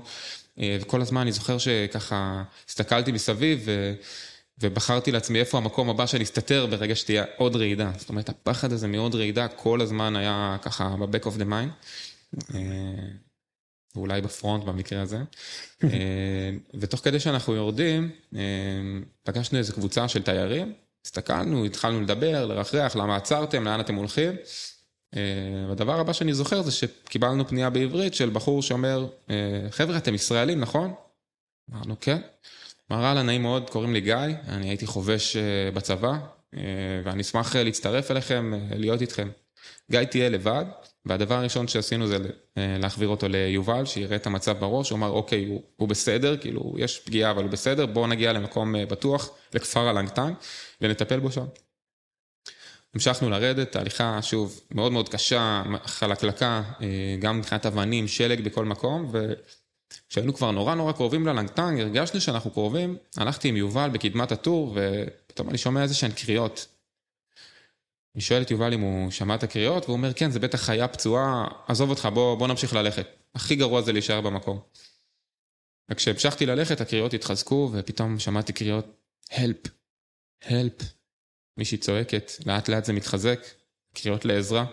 אה, 0.60 0.78
וכל 0.80 1.00
הזמן 1.00 1.20
אני 1.20 1.32
זוכר 1.32 1.58
שככה 1.58 2.42
הסתכלתי 2.68 3.12
מסביב 3.12 3.62
ו... 3.64 3.94
ובחרתי 4.62 5.12
לעצמי 5.12 5.40
איפה 5.40 5.58
המקום 5.58 5.90
הבא 5.90 6.06
שאני 6.06 6.24
אסתתר 6.24 6.66
ברגע 6.66 6.96
שתהיה 6.96 7.24
עוד 7.36 7.56
רעידה. 7.56 7.90
זאת 7.98 8.08
אומרת, 8.08 8.28
הפחד 8.28 8.72
הזה 8.72 8.88
מעוד 8.88 9.14
רעידה 9.14 9.48
כל 9.48 9.80
הזמן 9.80 10.16
היה 10.16 10.56
ככה 10.62 10.96
ב-back 10.96 11.24
of 11.24 11.40
the 11.40 11.44
mind. 11.44 11.70
אה, 12.54 12.60
ואולי 13.96 14.20
בפרונט 14.20 14.64
במקרה 14.64 15.02
הזה. 15.02 15.18
אה, 15.84 16.50
ותוך 16.80 17.00
כדי 17.00 17.20
שאנחנו 17.20 17.54
יורדים, 17.54 18.10
פגשנו 19.22 19.58
איזו 19.58 19.72
קבוצה 19.72 20.08
של 20.08 20.22
תיירים, 20.22 20.72
הסתכלנו, 21.04 21.64
התחלנו 21.64 22.00
לדבר, 22.00 22.46
לרחרח, 22.46 22.96
למה 22.96 23.16
עצרתם, 23.16 23.64
לאן 23.64 23.80
אתם 23.80 23.94
הולכים. 23.94 24.32
והדבר 25.68 26.00
הבא 26.00 26.12
שאני 26.12 26.34
זוכר 26.34 26.62
זה 26.62 26.72
שקיבלנו 26.72 27.48
פנייה 27.48 27.70
בעברית 27.70 28.14
של 28.14 28.30
בחור 28.30 28.62
שאומר, 28.62 29.06
חבר'ה, 29.70 29.96
אתם 29.96 30.14
ישראלים, 30.14 30.60
נכון? 30.60 30.94
אמרנו, 31.70 31.96
כן. 32.00 32.20
אמר, 32.92 33.04
הלאה, 33.04 33.22
נעים 33.22 33.42
מאוד, 33.42 33.70
קוראים 33.70 33.92
לי 33.92 34.00
גיא, 34.00 34.16
אני 34.48 34.68
הייתי 34.68 34.86
חובש 34.86 35.36
בצבא, 35.74 36.12
ואני 37.04 37.22
אשמח 37.22 37.56
להצטרף 37.56 38.10
אליכם, 38.10 38.52
להיות 38.70 39.00
איתכם. 39.00 39.28
גיא 39.90 40.04
תהיה 40.04 40.28
לבד, 40.28 40.64
והדבר 41.06 41.34
הראשון 41.34 41.68
שעשינו 41.68 42.06
זה 42.06 42.16
להחביר 42.56 43.08
אותו 43.08 43.28
ליובל, 43.28 43.84
שיראה 43.84 44.16
את 44.16 44.26
המצב 44.26 44.58
בראש, 44.58 44.90
הוא 44.90 44.96
אמר, 44.96 45.08
אוקיי, 45.08 45.46
הוא, 45.46 45.62
הוא 45.76 45.88
בסדר, 45.88 46.36
כאילו, 46.36 46.74
יש 46.78 46.98
פגיעה, 46.98 47.30
אבל 47.30 47.42
הוא 47.42 47.50
בסדר, 47.50 47.86
בואו 47.86 48.06
נגיע 48.06 48.32
למקום 48.32 48.74
בטוח, 48.88 49.30
לכפר 49.54 49.88
הלנגטן. 49.88 50.32
ונטפל 50.80 51.20
בו 51.20 51.32
שם. 51.32 51.44
המשכנו 52.94 53.30
לרדת, 53.30 53.72
תהליכה 53.72 54.22
שוב 54.22 54.60
מאוד 54.70 54.92
מאוד 54.92 55.08
קשה, 55.08 55.62
חלקלקה, 55.84 56.62
אה, 56.82 57.16
גם 57.18 57.38
מבחינת 57.38 57.66
אבנים, 57.66 58.08
שלג 58.08 58.40
בכל 58.40 58.64
מקום, 58.64 59.12
וכשהיינו 60.10 60.34
כבר 60.34 60.50
נורא 60.50 60.74
נורא 60.74 60.92
קרובים 60.92 61.26
ללנגטנג, 61.26 61.80
הרגשנו 61.80 62.20
שאנחנו 62.20 62.50
קרובים, 62.50 62.96
הלכתי 63.16 63.48
עם 63.48 63.56
יובל 63.56 63.90
בקדמת 63.92 64.32
הטור, 64.32 64.76
ופתאום 64.76 65.48
אני 65.48 65.58
שומע 65.58 65.82
איזה 65.82 65.94
שהן 65.94 66.10
קריאות. 66.12 66.66
אני 68.14 68.22
שואל 68.22 68.42
את 68.42 68.50
יובל 68.50 68.74
אם 68.74 68.80
הוא 68.80 69.10
שמע 69.10 69.34
את 69.34 69.42
הקריאות, 69.42 69.84
והוא 69.84 69.96
אומר, 69.96 70.12
כן, 70.12 70.30
זה 70.30 70.38
בטח 70.38 70.62
חיה 70.62 70.88
פצועה, 70.88 71.48
עזוב 71.68 71.90
אותך, 71.90 72.08
בוא, 72.14 72.34
בוא 72.34 72.48
נמשיך 72.48 72.74
ללכת. 72.74 73.06
הכי 73.34 73.56
גרוע 73.56 73.82
זה 73.82 73.92
להישאר 73.92 74.20
במקום. 74.20 74.60
וכשהמשכתי 75.90 76.46
ללכת, 76.46 76.80
הקריאות 76.80 77.14
התחזקו, 77.14 77.70
ופתאום 77.72 78.18
שמעתי 78.18 78.52
קריאות, 78.52 78.86
help, 79.32 79.68
help, 80.44 80.84
מישהי 81.56 81.78
צועקת, 81.78 82.32
לאט 82.46 82.68
לאט 82.68 82.84
זה 82.84 82.92
מתחזק, 82.92 83.40
קריאות 83.94 84.24
לעזרה. 84.24 84.64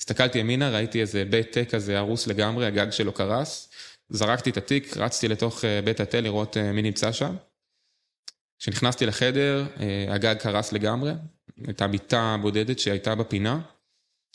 הסתכלתי 0.00 0.38
ימינה, 0.38 0.70
ראיתי 0.70 1.00
איזה 1.00 1.24
בית 1.24 1.52
תה 1.52 1.64
כזה 1.64 1.98
הרוס 1.98 2.26
לגמרי, 2.26 2.66
הגג 2.66 2.90
שלו 2.90 3.12
קרס. 3.12 3.68
זרקתי 4.12 4.50
את 4.50 4.56
התיק, 4.56 4.96
רצתי 4.96 5.28
לתוך 5.28 5.64
אה, 5.64 5.82
בית 5.82 6.00
התה 6.00 6.20
לראות 6.20 6.56
אה, 6.56 6.72
מי 6.72 6.82
נמצא 6.82 7.12
שם. 7.12 7.34
כשנכנסתי 8.58 9.06
לחדר, 9.06 9.66
אה, 9.80 10.14
הגג 10.14 10.34
קרס 10.38 10.72
לגמרי, 10.72 11.12
הייתה 11.66 11.86
מיטה 11.86 12.36
בודדת 12.42 12.78
שהייתה 12.78 13.14
בפינה, 13.14 13.60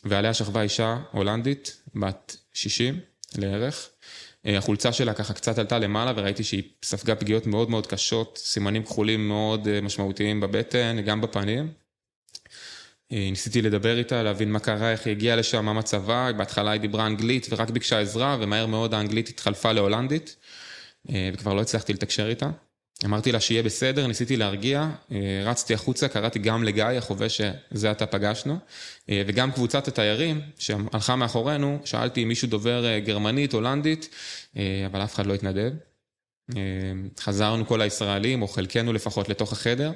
ועליה 0.03 0.33
שכבה 0.33 0.61
אישה 0.61 0.97
הולנדית, 1.11 1.81
בת 1.95 2.37
60 2.53 2.99
לערך. 3.37 3.89
החולצה 4.45 4.93
שלה 4.93 5.13
ככה 5.13 5.33
קצת 5.33 5.57
עלתה 5.57 5.79
למעלה 5.79 6.13
וראיתי 6.15 6.43
שהיא 6.43 6.63
ספגה 6.83 7.15
פגיעות 7.15 7.47
מאוד 7.47 7.69
מאוד 7.69 7.87
קשות, 7.87 8.37
סימנים 8.43 8.83
כחולים 8.83 9.27
מאוד 9.27 9.81
משמעותיים 9.81 10.39
בבטן, 10.39 10.97
גם 11.05 11.21
בפנים. 11.21 11.73
אה, 13.12 13.28
ניסיתי 13.32 13.62
לדבר 13.62 13.98
איתה, 13.98 14.24
להבין 14.24 14.52
מה 14.52 14.60
קרה, 14.60 14.91
איך 14.91 15.06
היא 15.06 15.12
הגיעה 15.12 15.36
לשם, 15.36 15.65
מה 15.65 15.74
מצבה, 15.74 16.30
בהתחלה 16.38 16.72
היא 16.72 16.82
דיברה 16.82 17.06
אנגלית 17.08 17.48
ורק 17.50 17.70
ביקשה 17.70 18.00
עזרה, 18.00 18.38
ומהר 18.39 18.65
מאוד 18.65 18.93
האנגלית 18.93 19.30
התחלפה 19.30 19.72
להולנדית, 19.72 20.36
וכבר 21.34 21.54
לא 21.54 21.62
הצלחתי 21.62 21.93
לתקשר 21.93 22.30
איתה. 22.30 22.50
אמרתי 23.06 23.32
לה 23.32 23.39
שיהיה 23.39 23.63
בסדר, 23.63 24.08
ניסיתי 24.08 24.38
להרגיע, 24.38 24.89
אה, 25.12 25.41
רצתי 25.46 25.74
החוצה, 25.74 26.08
קראתי 26.08 26.39
גם 26.39 26.63
לגיא, 26.63 26.84
החובש 26.84 27.41
שזה 27.41 27.91
עתה 27.91 28.06
פגשנו, 28.06 28.58
אה, 29.10 29.24
וגם 29.28 29.52
קבוצת 29.52 29.88
התיירים 29.88 30.41
שהלכה 30.60 31.15
מאחורינו, 31.15 31.80
שאלתי 31.86 32.24
אם 32.24 32.28
מישהו 32.28 32.48
דובר 32.48 32.86
אה, 32.86 33.00
גרמנית, 33.00 33.54
הולנדית, 33.54 34.10
אבל 34.86 35.04
אף 35.04 35.15
אחד 35.15 35.26
לא 35.26 35.34
התנדב. 35.34 35.72
חזרנו 37.20 37.67
כל 37.67 37.82
הישראלים, 37.82 38.41
או 38.41 38.48
חלקנו 38.48 38.93
לפחות, 38.93 39.30
לתוך 39.30 39.54
החדר. 39.54 39.91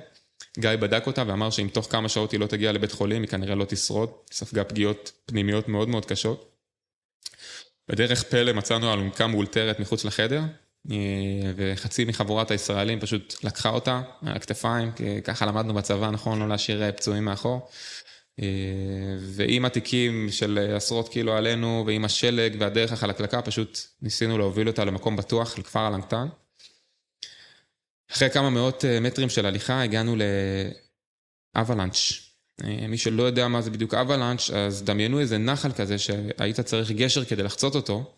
גיא 0.59 0.75
בדק 0.75 1.07
אותה 1.07 1.23
ואמר 1.27 1.49
שאם 1.49 1.67
תוך 1.67 1.87
כמה 1.91 2.09
שעות 2.09 2.31
היא 2.31 2.39
לא 2.39 2.45
תגיע 2.45 2.71
לבית 2.71 2.91
חולים, 2.91 3.21
היא 3.21 3.29
כנראה 3.29 3.55
לא 3.55 3.65
תשרוד, 3.65 4.09
ספגה 4.31 4.63
פגיעות 4.63 5.11
פנימיות 5.25 5.67
מאוד 5.67 5.89
מאוד 5.89 6.05
קשות. 6.05 6.51
בדרך 7.87 8.23
פלא 8.23 8.53
מצאנו 8.53 8.93
אלונקה 8.93 9.27
מאולתרת 9.27 9.79
מחוץ 9.79 10.05
לחדר, 10.05 10.41
אה, 10.91 10.95
וחצי 11.55 12.05
מחבורת 12.05 12.51
הישראלים 12.51 12.99
פשוט 12.99 13.35
לקחה 13.43 13.69
אותה 13.69 14.01
על 14.25 14.35
הכתפיים, 14.35 14.91
ככה 15.23 15.45
למדנו 15.45 15.73
בצבא, 15.73 16.09
נכון? 16.09 16.39
לא 16.39 16.49
להשאיר 16.49 16.83
אה, 16.83 16.91
פצועים 16.91 17.25
מאחור. 17.25 17.69
אה, 18.41 18.45
ועם 19.19 19.65
התיקים 19.65 20.27
של 20.31 20.73
עשרות 20.75 21.09
קילו 21.09 21.33
עלינו, 21.33 21.83
ועם 21.87 22.05
השלג 22.05 22.55
והדרך 22.59 22.91
החלקלקה, 22.91 23.41
פשוט 23.41 23.79
ניסינו 24.01 24.37
להוביל 24.37 24.67
אותה 24.67 24.85
למקום 24.85 25.15
בטוח, 25.15 25.59
לכפר 25.59 25.87
אלנגטן. 25.87 26.27
אחרי 28.11 28.29
כמה 28.29 28.49
מאות 28.49 28.85
מטרים 29.01 29.29
של 29.29 29.45
הליכה 29.45 29.81
הגענו 29.81 30.15
לאבלנץ'. 31.55 32.11
מי 32.63 32.97
שלא 32.97 33.23
יודע 33.23 33.47
מה 33.47 33.61
זה 33.61 33.71
בדיוק 33.71 33.93
אבלנץ', 33.93 34.49
אז 34.49 34.83
דמיינו 34.83 35.19
איזה 35.19 35.37
נחל 35.37 35.71
כזה 35.71 35.97
שהיית 35.97 36.59
צריך 36.59 36.91
גשר 36.91 37.25
כדי 37.25 37.43
לחצות 37.43 37.75
אותו, 37.75 38.13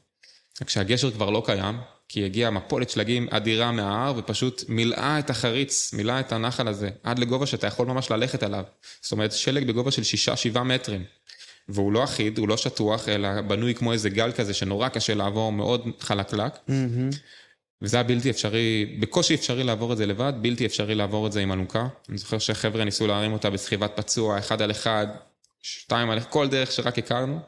כשהגשר 0.66 1.12
כבר 1.12 1.30
לא 1.30 1.44
קיים, 1.46 1.78
כי 2.10 2.26
הגיעה 2.26 2.52
מפולת 2.52 2.90
שלגים 2.90 3.28
אדירה 3.32 3.72
מההר 3.72 4.14
ופשוט 4.18 4.64
מילאה 4.68 5.20
את 5.20 5.30
החריץ, 5.30 5.94
מילאה 5.94 6.20
את 6.20 6.32
הנחל 6.32 6.68
הזה, 6.68 6.90
עד 7.04 7.20
לגובה 7.20 7.46
שאתה 7.46 7.68
יכול 7.68 7.88
ממש 7.88 8.12
ללכת 8.12 8.44
עליו. 8.44 8.64
זאת 9.02 9.12
אומרת, 9.12 9.32
שלג 9.32 9.68
בגובה 9.68 9.92
של 9.92 10.04
שישה, 10.04 10.36
שבעה 10.36 10.64
מטרים. 10.64 11.04
והוא 11.70 11.92
לא 11.92 12.04
אחיד, 12.04 12.38
הוא 12.38 12.48
לא 12.48 12.58
שטוח, 12.58 13.10
אלא 13.10 13.42
בנוי 13.42 13.76
כמו 13.76 13.94
איזה 13.94 14.10
גל 14.10 14.32
כזה 14.32 14.54
שנורא 14.54 14.90
קשה 14.90 15.14
לעבור, 15.14 15.52
מאוד 15.52 15.82
חלקלק. 16.00 16.54
Mm-hmm. 16.54 17.16
וזה 17.82 17.98
היה 17.98 18.04
בלתי 18.04 18.30
אפשרי, 18.30 18.98
בקושי 19.00 19.36
אפשרי 19.36 19.64
לעבור 19.64 19.94
את 19.94 19.98
זה 19.98 20.06
לבד, 20.06 20.34
בלתי 20.42 20.66
אפשרי 20.66 20.96
לעבור 20.96 21.28
את 21.28 21.32
זה 21.32 21.42
עם 21.42 21.52
אלונקה. 21.52 21.88
אני 22.10 22.18
זוכר 22.18 22.38
שחבר'ה 22.38 22.84
ניסו 22.84 23.08
להרים 23.08 23.34
אותה 23.34 23.50
בסחיבת 23.50 23.92
פצוע, 23.96 24.40
אחד 24.40 24.62
על 24.62 24.72
אחד, 24.72 25.08
שתיים 25.62 26.10
על 26.10 26.20
כל 26.20 26.48
דרך 26.48 26.72
שרק 26.72 26.98
הכרנו, 26.98 27.40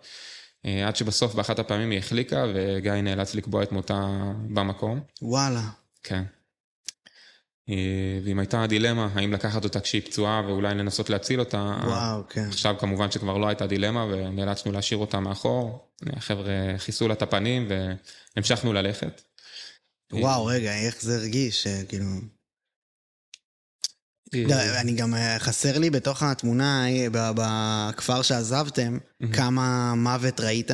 אה, 0.65 0.87
עד 0.87 0.95
שבסוף 0.95 1.35
באחת 1.35 1.59
הפעמים 1.59 1.91
היא 1.91 1.99
החליקה, 1.99 2.45
וגיא 2.53 2.91
נאלץ 2.91 3.35
לקבוע 3.35 3.63
את 3.63 3.71
מותה 3.71 4.31
במקום. 4.49 4.99
וואלה. 5.21 5.61
כן. 6.03 6.23
אה, 7.69 8.19
ואם 8.23 8.39
הייתה 8.39 8.67
דילמה, 8.67 9.09
האם 9.13 9.33
לקחת 9.33 9.63
אותה 9.63 9.79
כשהיא 9.79 10.01
פצועה 10.01 10.41
ואולי 10.47 10.75
לנסות 10.75 11.09
להציל 11.09 11.39
אותה, 11.39 11.77
וואו, 11.83 12.21
כן. 12.29 12.47
עכשיו 12.47 12.75
כמובן 12.79 13.11
שכבר 13.11 13.37
לא 13.37 13.47
הייתה 13.47 13.67
דילמה 13.67 14.05
ונאלצנו 14.05 14.71
להשאיר 14.71 14.99
אותה 14.99 15.19
מאחור. 15.19 15.87
החבר'ה 16.13 16.77
כיסו 16.85 17.07
לה 17.07 17.13
את 17.13 17.21
הפנים 17.21 17.67
והמשכנו 18.35 18.73
ללכת. 18.73 19.21
וואו, 20.11 20.45
רגע, 20.45 20.75
איך 20.75 21.01
זה 21.01 21.15
הרגיש, 21.15 21.67
אה, 21.67 21.81
כאילו... 21.89 22.05
אה, 24.33 24.43
לא, 24.47 24.55
אני 24.81 24.95
גם, 24.95 25.15
אה, 25.15 25.39
חסר 25.39 25.79
לי 25.79 25.89
בתוך 25.89 26.23
התמונה, 26.23 26.85
בכפר 27.11 28.21
שעזבתם, 28.21 28.97
כמה 29.33 29.93
מוות 29.95 30.39
ראית, 30.39 30.71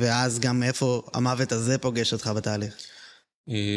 ואז 0.00 0.40
גם 0.40 0.62
איפה 0.62 1.02
המוות 1.14 1.52
הזה 1.52 1.78
פוגש 1.78 2.12
אותך 2.12 2.30
בתהליך. 2.36 2.74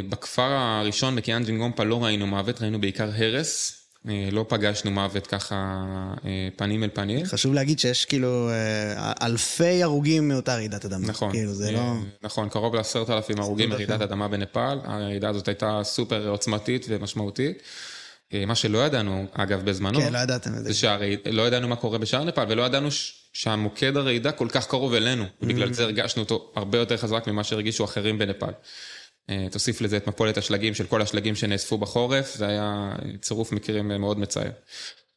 בכפר 0.09 0.51
הראשון, 0.51 1.15
בקיאן 1.15 1.43
ג'ינגומפה, 1.43 1.83
לא 1.83 2.03
ראינו 2.03 2.27
מוות, 2.27 2.61
ראינו 2.61 2.81
בעיקר 2.81 3.09
הרס. 3.17 3.86
אה, 4.09 4.29
לא 4.31 4.45
פגשנו 4.49 4.91
מוות 4.91 5.27
ככה 5.27 5.83
אה, 6.25 6.47
פנים 6.55 6.83
אל 6.83 6.89
פנים. 6.93 7.25
חשוב 7.25 7.53
להגיד 7.53 7.79
שיש 7.79 8.05
כאילו 8.05 8.49
אה, 8.49 9.13
אלפי 9.27 9.83
הרוגים 9.83 10.27
מאותה 10.27 10.55
רעידת 10.55 10.85
אדמה. 10.85 11.07
נכון, 11.07 11.31
כאילו, 11.31 11.53
זה 11.53 11.71
לא... 11.71 11.93
נכון, 12.21 12.49
קרוב 12.49 12.75
לעשרת 12.75 13.09
אלפים 13.09 13.39
הרוגים 13.39 13.69
חם. 13.87 14.01
אדמה 14.01 14.27
בנפאל, 14.27 14.79
הרעידה 14.83 15.29
הזאת 15.29 15.47
הייתה 15.47 15.79
סופר 15.83 16.29
עוצמתית 16.29 16.85
ומשמעותית. 16.89 17.61
מה 18.47 18.55
שלא 18.55 18.85
ידענו, 18.85 19.25
אגב, 19.33 19.65
בזמנו, 19.65 19.99
כן, 20.01 20.13
לא 20.13 20.17
ידעתם 20.17 20.49
את 20.53 20.63
זה. 20.63 20.63
זה 20.63 20.73
שלא 20.73 21.47
ידענו 21.47 21.67
מה 21.67 21.75
קורה 21.75 21.97
בשאר 21.97 22.23
נפאל, 22.23 22.45
ולא 22.49 22.61
ידענו 22.63 22.91
ש- 22.91 23.13
שהמוקד 23.33 23.97
הרעידה 23.97 24.31
כל 24.31 24.47
כך 24.51 24.67
קרוב 24.67 24.93
אלינו, 24.93 25.23
Mm. 25.23 25.27
ובגלל 25.41 25.73
זה 25.73 25.83
הרגשנו 25.83 26.23
אותו 26.23 26.51
הרבה 26.55 26.77
יותר 26.77 26.97
חזק 26.97 27.23
ממה 27.27 27.43
שהרגישו 27.43 27.83
אחרים 27.85 28.17
בנפאל. 28.17 28.53
אה, 29.29 29.47
תוסיף 29.51 29.81
לזה 29.81 29.97
את 29.97 30.07
מפולת 30.07 30.37
השלגים 30.37 30.73
של 30.73 30.87
כל 30.87 31.01
השלגים 31.01 31.35
שנאספו 31.35 31.77
בחורף, 31.77 32.35
זה 32.35 32.47
היה 32.47 32.95
צירוף 33.21 33.51
מקרים 33.51 33.91
אה, 33.91 33.97
מאוד 33.97 34.19
מצער. 34.19 34.51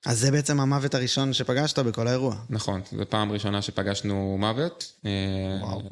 אז 0.07 0.18
זה 0.18 0.31
בעצם 0.31 0.61
המוות 0.61 0.94
הראשון 0.94 1.33
שפגשת 1.33 1.79
בכל 1.79 2.09
האירוע. 2.09 2.37
נכון, 2.51 2.81
זו 2.92 3.03
פעם 3.09 3.33
ראשונה 3.33 3.62
שפגשנו 3.62 4.37
מוות. 4.38 4.92
אה, 5.07 5.11
וואו. 5.61 5.83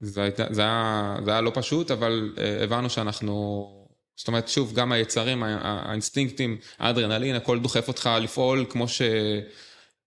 זה, 0.00 0.22
הייתה, 0.22 0.44
זה, 0.50 0.62
היה, 0.62 1.16
זה 1.24 1.30
היה 1.30 1.40
לא 1.40 1.52
פשוט, 1.54 1.90
אבל 1.90 2.34
הבנו 2.62 2.90
שאנחנו... 2.90 3.74
זאת 4.16 4.28
אומרת, 4.28 4.48
שוב, 4.48 4.74
גם 4.74 4.92
היצרים, 4.92 5.42
האינסטינקטים, 5.42 6.56
האדרנלין, 6.78 7.34
הכל 7.34 7.58
דוחף 7.58 7.88
אותך 7.88 8.10
לפעול 8.20 8.66
כמו, 8.68 8.88
ש... 8.88 9.02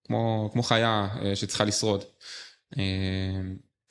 כמו, 0.04 0.50
כמו 0.52 0.62
חיה 0.62 1.08
שצריכה 1.34 1.64
לשרוד. 1.64 2.04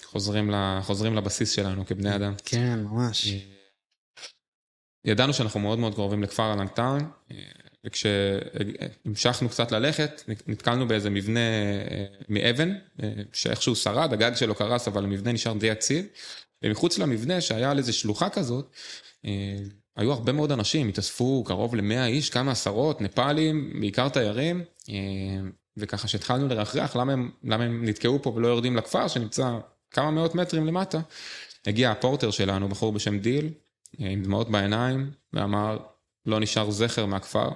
חוזרים, 0.05 0.51
ל... 0.51 0.79
חוזרים 0.81 1.15
לבסיס 1.15 1.51
שלנו 1.51 1.85
כבני 1.85 2.15
אדם. 2.15 2.33
כן, 2.45 2.79
ממש. 2.83 3.27
ידענו 5.05 5.33
שאנחנו 5.33 5.59
מאוד 5.59 5.79
מאוד 5.79 5.95
קרובים 5.95 6.23
לכפר 6.23 6.43
הלנגטן, 6.43 6.97
וכשהמשכנו 7.85 9.49
קצת 9.49 9.71
ללכת, 9.71 10.23
נתקלנו 10.47 10.87
באיזה 10.87 11.09
מבנה 11.09 11.39
אה, 11.39 12.05
מאבן, 12.29 12.73
אה, 13.03 13.11
שאיכשהו 13.33 13.75
שרד, 13.75 14.13
הגג 14.13 14.31
שלו 14.35 14.55
קרס, 14.55 14.87
אבל 14.87 15.03
המבנה 15.03 15.31
נשאר 15.31 15.53
די 15.53 15.67
יציב, 15.67 16.05
ומחוץ 16.63 16.97
למבנה, 16.97 17.41
שהיה 17.41 17.71
על 17.71 17.77
איזה 17.77 17.93
שלוחה 17.93 18.29
כזאת, 18.29 18.71
אה, 19.25 19.55
היו 19.95 20.11
הרבה 20.11 20.31
מאוד 20.31 20.51
אנשים, 20.51 20.87
התאספו 20.87 21.43
קרוב 21.47 21.75
ל-100 21.75 22.05
איש, 22.05 22.29
כמה 22.29 22.51
עשרות, 22.51 23.01
נפאלים, 23.01 23.73
בעיקר 23.79 24.09
תיירים, 24.09 24.63
אה, 24.89 24.95
וככה 25.77 26.07
שהתחלנו 26.07 26.47
לרחרח, 26.47 26.95
למה 26.95 27.13
הם, 27.13 27.31
למה 27.43 27.63
הם 27.63 27.85
נתקעו 27.85 28.21
פה 28.21 28.29
ולא 28.29 28.47
יורדים 28.47 28.75
לכפר, 28.75 29.07
שנמצא 29.07 29.57
כמה 29.91 30.11
מאות 30.11 30.35
מטרים 30.35 30.67
למטה. 30.67 30.99
הגיע 31.65 31.91
הפורטר 31.91 32.31
שלנו, 32.31 32.69
בחור 32.69 32.91
בשם 32.91 33.19
דיל, 33.19 33.45
אה, 33.45 33.51
עם 33.97 34.23
דמעות 34.23 34.49
בעיניים, 34.49 35.11
ואמר, 35.33 35.77
לא 36.25 36.39
נשאר 36.39 36.71
זכר 36.71 37.05
מהכפר. 37.05 37.49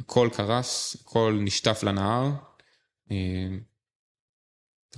הכל 0.00 0.28
קרס, 0.32 0.96
הכל 1.00 1.38
נשטף 1.40 1.82
לנהר. 1.82 2.30
אה, 3.10 3.16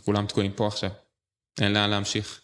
כולם 0.04 0.26
תקועים 0.26 0.52
פה 0.52 0.66
עכשיו, 0.66 0.90
אין 1.60 1.72
לאן 1.72 1.90
להמשיך. 1.90 2.40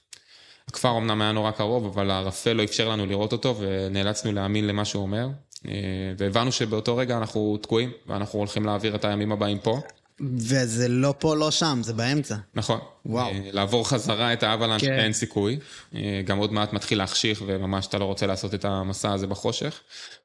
הכפר 0.68 0.98
אמנם 0.98 1.22
היה 1.22 1.32
נורא 1.32 1.50
קרוב, 1.50 1.86
אבל 1.86 2.10
הערפל 2.10 2.52
לא 2.52 2.64
אפשר 2.64 2.88
לנו 2.88 3.06
לראות 3.06 3.32
אותו, 3.32 3.56
ונאלצנו 3.58 4.32
להאמין 4.32 4.66
למה 4.66 4.84
שהוא 4.84 5.02
אומר. 5.02 5.28
אה, 5.68 6.12
והבנו 6.18 6.52
שבאותו 6.52 6.96
רגע 6.96 7.18
אנחנו 7.18 7.58
תקועים, 7.62 7.92
ואנחנו 8.06 8.38
הולכים 8.38 8.64
להעביר 8.64 8.94
את 8.94 9.04
הימים 9.04 9.32
הבאים 9.32 9.58
פה. 9.58 9.80
וזה 10.20 10.88
לא 10.88 11.14
פה, 11.18 11.36
לא 11.36 11.50
שם, 11.50 11.80
זה 11.82 11.92
באמצע. 11.92 12.36
נכון. 12.54 12.80
וואו. 13.06 13.30
אה, 13.30 13.40
לעבור 13.52 13.88
חזרה 13.88 14.32
את 14.32 14.42
האבלנט 14.42 14.80
כן. 14.80 14.92
אין 14.92 15.12
סיכוי. 15.12 15.58
אה, 15.94 16.22
גם 16.24 16.38
עוד 16.38 16.52
מעט 16.52 16.72
מתחיל 16.72 16.98
להחשיך, 16.98 17.42
וממש 17.46 17.86
אתה 17.86 17.98
לא 17.98 18.04
רוצה 18.04 18.26
לעשות 18.26 18.54
את 18.54 18.64
המסע 18.64 19.12
הזה 19.12 19.26
בחושך. 19.26 19.80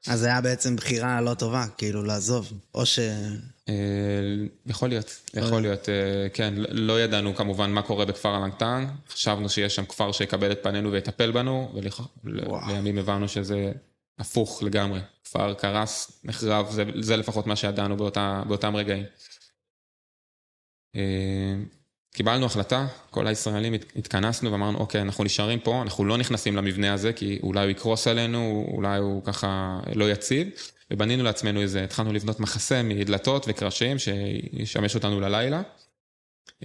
אז 0.08 0.20
זה 0.20 0.28
היה 0.28 0.42
בעצם 0.42 0.76
בחירה 0.76 1.22
לא 1.22 1.34
טובה, 1.34 1.66
כאילו 1.78 2.04
לעזוב. 2.04 2.52
או 2.76 2.86
ש... 2.86 3.00
אה, 3.70 3.74
יכול 4.66 4.90
להיות, 4.90 5.22
יכול 5.34 5.62
להיות, 5.62 5.90
כן, 6.34 6.54
לא 6.70 7.02
ידענו 7.02 7.36
כמובן 7.36 7.72
מה 7.72 7.82
קורה 7.82 8.06
בכפר 8.06 8.30
הלנגטן, 8.30 8.86
חשבנו 9.10 9.50
שיש 9.50 9.76
שם 9.76 9.86
כפר 9.86 10.12
שיקבל 10.12 10.52
את 10.52 10.60
פנינו 10.64 10.92
ויטפל 10.92 11.32
בנו, 11.32 11.72
ולימים 12.24 12.98
הבנו 12.98 13.28
שזה 13.28 13.72
הפוך 14.20 14.64
לגמרי, 14.64 15.00
כפר 15.24 15.54
קרס, 15.54 16.12
נחרב, 16.24 16.68
זה, 16.72 16.84
זה 17.00 17.18
לפחות 17.18 17.48
מה 17.48 17.56
שידענו 17.56 17.98
באותה, 17.98 18.44
באותם 18.48 18.76
רגעים. 18.76 19.04
אה, 20.96 21.02
קיבלנו 22.14 22.46
החלטה, 22.46 22.88
כל 23.10 23.28
הישראלים 23.28 23.74
הת- 23.74 23.92
התכנסנו 23.96 24.52
ואמרנו, 24.52 24.78
אוקיי, 24.78 25.02
אנחנו 25.02 25.24
נשארים 25.24 25.60
פה, 25.60 25.82
אנחנו 25.82 26.06
לא 26.06 26.18
נכנסים 26.18 26.56
למבנה 26.56 26.94
הזה, 26.94 27.14
כי 27.14 27.40
אולי 27.44 27.64
הוא 27.64 27.72
יקרוס 27.72 28.08
עלינו, 28.08 28.70
אולי 28.72 28.98
הוא 29.00 29.24
ככה 29.24 29.80
לא 29.96 30.12
יציב, 30.12 30.48
ובנינו 30.92 31.24
לעצמנו 31.24 31.62
איזה, 31.62 31.84
התחלנו 31.84 32.14
לבנות 32.14 32.40
מחסה 32.40 32.84
מדלתות 32.84 33.46
וקרשים 33.48 33.98
שישמש 34.00 34.96
אותנו 34.96 35.20
ללילה. 35.20 35.62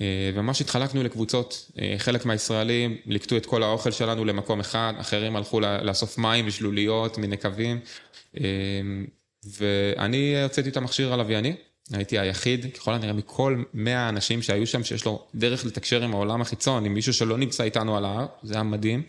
אה, 0.00 0.30
וממש 0.34 0.60
התחלקנו 0.60 1.02
לקבוצות, 1.02 1.70
אה, 1.80 1.94
חלק 1.98 2.24
מהישראלים 2.26 2.96
ליקטו 3.06 3.36
את 3.36 3.46
כל 3.46 3.62
האוכל 3.62 3.90
שלנו 3.90 4.24
למקום 4.24 4.60
אחד, 4.60 4.92
אחרים 5.00 5.36
הלכו 5.36 5.60
לאסוף 5.60 6.18
מים 6.18 6.46
ושלוליות 6.46 7.18
מנקבים, 7.18 7.80
ואני 9.58 10.42
הוצאתי 10.42 10.68
את 10.68 10.76
המכשיר 10.76 11.12
הלווייני, 11.12 11.54
הייתי 11.92 12.18
היחיד, 12.18 12.74
ככל 12.74 12.94
הנראה 12.94 13.12
מכל 13.12 13.62
100 13.74 13.98
האנשים 13.98 14.42
שהיו 14.42 14.66
שם, 14.66 14.84
שיש 14.84 15.04
לו 15.04 15.26
דרך 15.34 15.64
לתקשר 15.64 16.02
עם 16.02 16.14
העולם 16.14 16.40
החיצון, 16.40 16.84
עם 16.84 16.94
מישהו 16.94 17.12
שלא 17.12 17.38
נמצא 17.38 17.64
איתנו 17.64 17.96
על 17.96 18.04
ההר, 18.04 18.26
זה 18.42 18.54
היה 18.54 18.62
מדהים. 18.62 19.02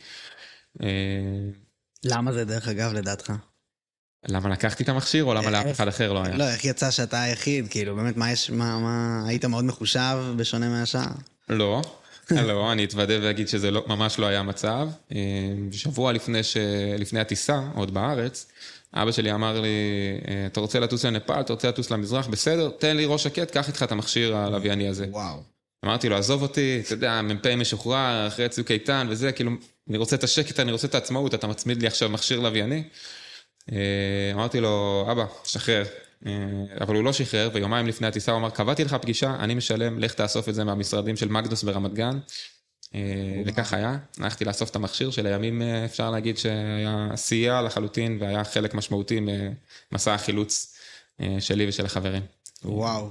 אה, 0.84 0.88
למה 2.04 2.34
זה 2.34 2.46
דרך 2.46 2.67
אגב, 2.67 2.93
לדעתך? 2.93 3.34
למה 4.28 4.50
לקחתי 4.50 4.84
את 4.84 4.89
המכשיר, 4.89 5.24
או 5.24 5.34
למה 5.34 5.52
לאף 5.52 5.72
אחד 5.72 5.88
אחר 5.88 6.13
לא 6.13 6.24
היה? 6.26 6.38
לא, 6.38 6.50
איך 6.50 6.65
יצא 6.65 6.91
שאתה 6.91 7.22
היחיד? 7.22 7.67
כאילו, 7.69 7.96
באמת, 7.96 8.17
מה 8.17 8.32
יש, 8.32 8.50
מה, 8.50 8.80
מה, 8.80 9.24
היית 9.28 9.46
מאוד 9.46 9.65
מחושב 9.65 10.17
בשונה 10.38 10.69
מהשאר? 10.69 11.12
לא, 11.50 11.82
לא, 12.32 12.72
אני 12.72 12.86
אתוודה 12.86 13.13
ואגיד 13.22 13.48
שזה 13.48 13.72
לא, 13.72 13.84
ממש 13.88 14.19
לא 14.19 14.26
היה 14.26 14.39
המצב. 14.39 14.88
אה, 15.12 15.17
שבוע 15.72 16.12
לפני, 16.12 16.43
ש... 16.43 16.58
לפני 17.00 17.19
הטיסה, 17.19 17.62
עוד 17.76 17.93
בארץ, 17.93 18.52
אבא 18.93 19.12
שלי 19.12 19.34
אמר 19.34 19.62
לי, 19.62 19.69
אה, 20.27 20.45
אתה 20.45 20.60
רוצה 20.60 20.79
לטוס 20.79 21.06
לנפאל, 21.06 21.39
אתה 21.39 21.53
רוצה 21.53 21.67
לטוס 21.67 21.91
למזרח, 21.91 22.27
בסדר, 22.27 22.69
תן 22.69 22.97
לי 22.97 23.06
ראש 23.06 23.23
שקט, 23.23 23.51
קח 23.51 23.67
איתך 23.67 23.84
את 23.84 23.91
המכשיר 23.91 24.36
הלווייני 24.36 24.88
הזה. 24.88 25.06
וואו. 25.10 25.53
אמרתי 25.86 26.10
לו, 26.10 26.15
עזוב 26.15 26.41
אותי, 26.41 26.82
אתה 26.86 26.93
יודע, 26.93 27.21
מ"פ 27.21 27.45
משוחרר, 27.47 28.27
אחרי 28.27 28.49
צוק 28.49 28.71
איתן 28.71 29.08
וזה, 29.10 29.32
כאילו, 29.32 29.51
אני 29.89 29.97
רוצה 29.97 30.15
את 30.15 30.23
השקט, 30.23 30.60
אני 30.60 30.71
רוצה 30.71 30.88
את 30.88 30.95
העצמאות, 30.95 31.34
אתה 31.34 31.47
מצמיד 31.47 31.82
לי 31.82 31.88
עכשיו 31.88 32.10
מכשיר 32.10 32.39
לווייני. 32.39 32.84
אה, 33.71 34.32
אמרתי 34.34 34.60
לו, 34.60 35.06
אבא, 35.12 35.25
שחרר. 35.43 35.84
אה, 36.25 36.32
אבל 36.82 36.95
הוא 36.95 37.03
לא 37.03 37.13
שחרר, 37.13 37.49
ויומיים 37.53 37.88
לפני 37.88 38.08
הטיסה 38.08 38.32
הוא 38.32 38.39
אמר, 38.39 38.49
קבעתי 38.49 38.84
לך 38.84 38.93
פגישה, 38.93 39.36
אני 39.39 39.56
משלם, 39.56 39.99
לך 39.99 40.13
תאסוף 40.13 40.49
את 40.49 40.56
זה 40.56 40.63
מהמשרדים 40.63 41.15
של 41.15 41.27
מגנוס 41.27 41.63
ברמת 41.63 41.93
גן. 41.93 42.19
אה, 42.95 43.41
וכך 43.45 43.73
היה, 43.73 43.97
הלכתי 44.19 44.45
לאסוף 44.45 44.69
את 44.69 44.75
המכשיר 44.75 45.12
שלימים 45.12 45.62
אה, 45.62 45.86
אפשר 45.86 46.12
להגיד 46.12 46.38
שהיה 46.38 47.08
סייע 47.15 47.62
לחלוטין 47.62 48.17
והיה 48.21 48.43
חלק 48.43 48.73
משמעותי 48.73 49.19
ממסע 49.91 50.13
החילוץ 50.13 50.75
אה, 51.21 51.38
שלי 51.39 51.67
ושל 51.67 51.86
החברים. 51.86 52.21
וואו. 52.65 53.10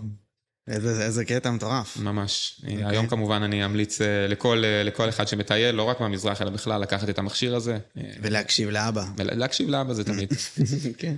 איזה, 0.68 1.04
איזה 1.04 1.24
קטע 1.24 1.50
מטורף. 1.50 1.96
ממש. 1.96 2.60
Okay. 2.64 2.68
היום 2.84 3.06
כמובן 3.06 3.42
אני 3.42 3.64
אמליץ 3.64 4.00
אה, 4.00 4.26
לכל, 4.28 4.62
אה, 4.64 4.82
לכל 4.82 5.08
אחד 5.08 5.28
שמטייל, 5.28 5.74
לא 5.74 5.82
רק 5.82 6.00
מהמזרח, 6.00 6.42
אלא 6.42 6.50
בכלל, 6.50 6.80
לקחת 6.80 7.08
את 7.08 7.18
המכשיר 7.18 7.56
הזה. 7.56 7.78
אה, 7.98 8.02
ולהקשיב 8.22 8.70
לאבא. 8.70 9.04
ולהקשיב 9.16 9.68
לאבא 9.68 9.92
זה 9.92 10.04
תמיד. 10.04 10.32
כן. 10.98 11.14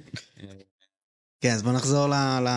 כן, 1.44 1.52
אז 1.52 1.62
בוא 1.62 1.72
נחזור 1.72 2.08
ל... 2.08 2.12
ל... 2.40 2.48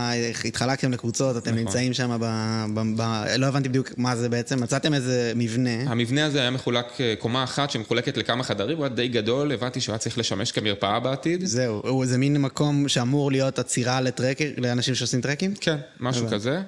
התחלקתם 0.45 0.91
לקבוצות, 0.91 1.37
אתם 1.37 1.49
נכון. 1.49 1.63
נמצאים 1.63 1.93
שם 1.93 2.17
ב... 2.19 2.25
ב... 2.73 3.01
ב... 3.01 3.23
לא 3.37 3.45
הבנתי 3.45 3.69
בדיוק 3.69 3.91
מה 3.97 4.15
זה 4.15 4.29
בעצם, 4.29 4.63
מצאתם 4.63 4.93
איזה 4.93 5.31
מבנה. 5.35 5.91
המבנה 5.91 6.25
הזה 6.25 6.41
היה 6.41 6.51
מחולק 6.51 7.01
אה, 7.01 7.13
קומה 7.19 7.43
אחת 7.43 7.69
שמחולקת 7.69 8.17
לכמה 8.17 8.43
חדרים, 8.43 8.77
הוא 8.77 8.85
היה 8.85 8.95
די 8.95 9.07
גדול, 9.07 9.51
הבנתי 9.51 9.81
שהוא 9.81 9.93
היה 9.93 9.99
צריך 9.99 10.17
לשמש 10.17 10.51
כמרפאה 10.51 10.99
בעתיד. 10.99 11.45
זהו, 11.45 11.81
הוא 11.87 12.03
איזה 12.03 12.17
מין 12.17 12.41
מקום 12.41 12.87
שאמור 12.87 13.31
להיות 13.31 13.59
עצירה 13.59 14.01
לטרקר, 14.01 14.45
לאנשים 14.57 14.95
שעושים 14.95 15.21
טרקים? 15.21 15.53
כן, 15.61 15.77
משהו 15.99 16.21
הבנתי. 16.21 16.35
כזה. 16.35 16.61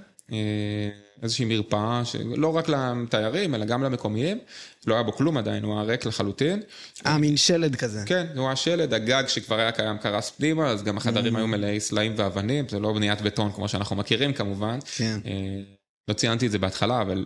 אה, 1.19 1.23
איזושהי 1.23 1.45
מרפאה, 1.45 2.05
שלא 2.05 2.55
רק 2.55 2.69
לתיירים, 2.69 3.55
אלא 3.55 3.65
גם 3.65 3.83
למקומיים. 3.83 4.39
לא 4.87 4.93
היה 4.93 5.03
בו 5.03 5.13
כלום 5.13 5.37
עדיין, 5.37 5.63
הוא 5.63 5.73
היה 5.73 5.83
ריק 5.83 6.05
לחלוטין. 6.05 6.61
אה, 7.05 7.17
מין 7.17 7.37
שלד 7.37 7.75
כזה. 7.75 8.03
כן, 8.05 8.27
הוא 8.35 8.47
היה 8.47 8.55
שלד, 8.55 8.93
הגג 8.93 9.23
שכבר 9.27 9.59
היה 9.59 9.71
קיים 9.71 9.97
קרס 9.97 10.29
פנימה, 10.29 10.67
אז 10.67 10.83
גם 10.83 10.97
החדרים 10.97 11.35
היו 11.35 11.47
מלאי 11.47 11.79
סלעים 11.79 12.13
ואבנים, 12.17 12.67
זה 12.69 12.79
לא 12.79 12.93
בניית 12.93 13.21
בטון 13.21 13.51
כמו 13.51 13.67
שאנחנו 13.67 13.95
מכירים 13.95 14.33
כמובן. 14.33 14.79
כן. 14.95 15.19
אה, 15.25 15.61
לא 16.07 16.13
ציינתי 16.13 16.45
את 16.45 16.51
זה 16.51 16.59
בהתחלה, 16.59 17.01
אבל 17.01 17.25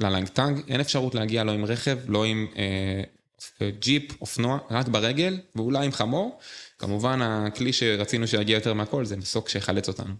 ללנגטנג 0.00 0.60
אין 0.68 0.80
אפשרות 0.80 1.14
להגיע 1.14 1.44
לא 1.44 1.52
עם 1.52 1.64
רכב, 1.64 1.98
לא 2.08 2.24
עם 2.24 2.46
אה, 2.56 3.02
ג'יפ, 3.80 4.20
אופנוע, 4.20 4.58
רק 4.70 4.88
ברגל, 4.88 5.38
ואולי 5.54 5.86
עם 5.86 5.92
חמור. 5.92 6.38
כמובן, 6.78 7.22
הכלי 7.22 7.72
שרצינו 7.72 8.26
שיגיע 8.26 8.56
יותר 8.56 8.74
מהכל 8.74 9.04
זה 9.04 9.16
מסוק 9.16 9.48
שיחלץ 9.48 9.88
אותנו. 9.88 10.14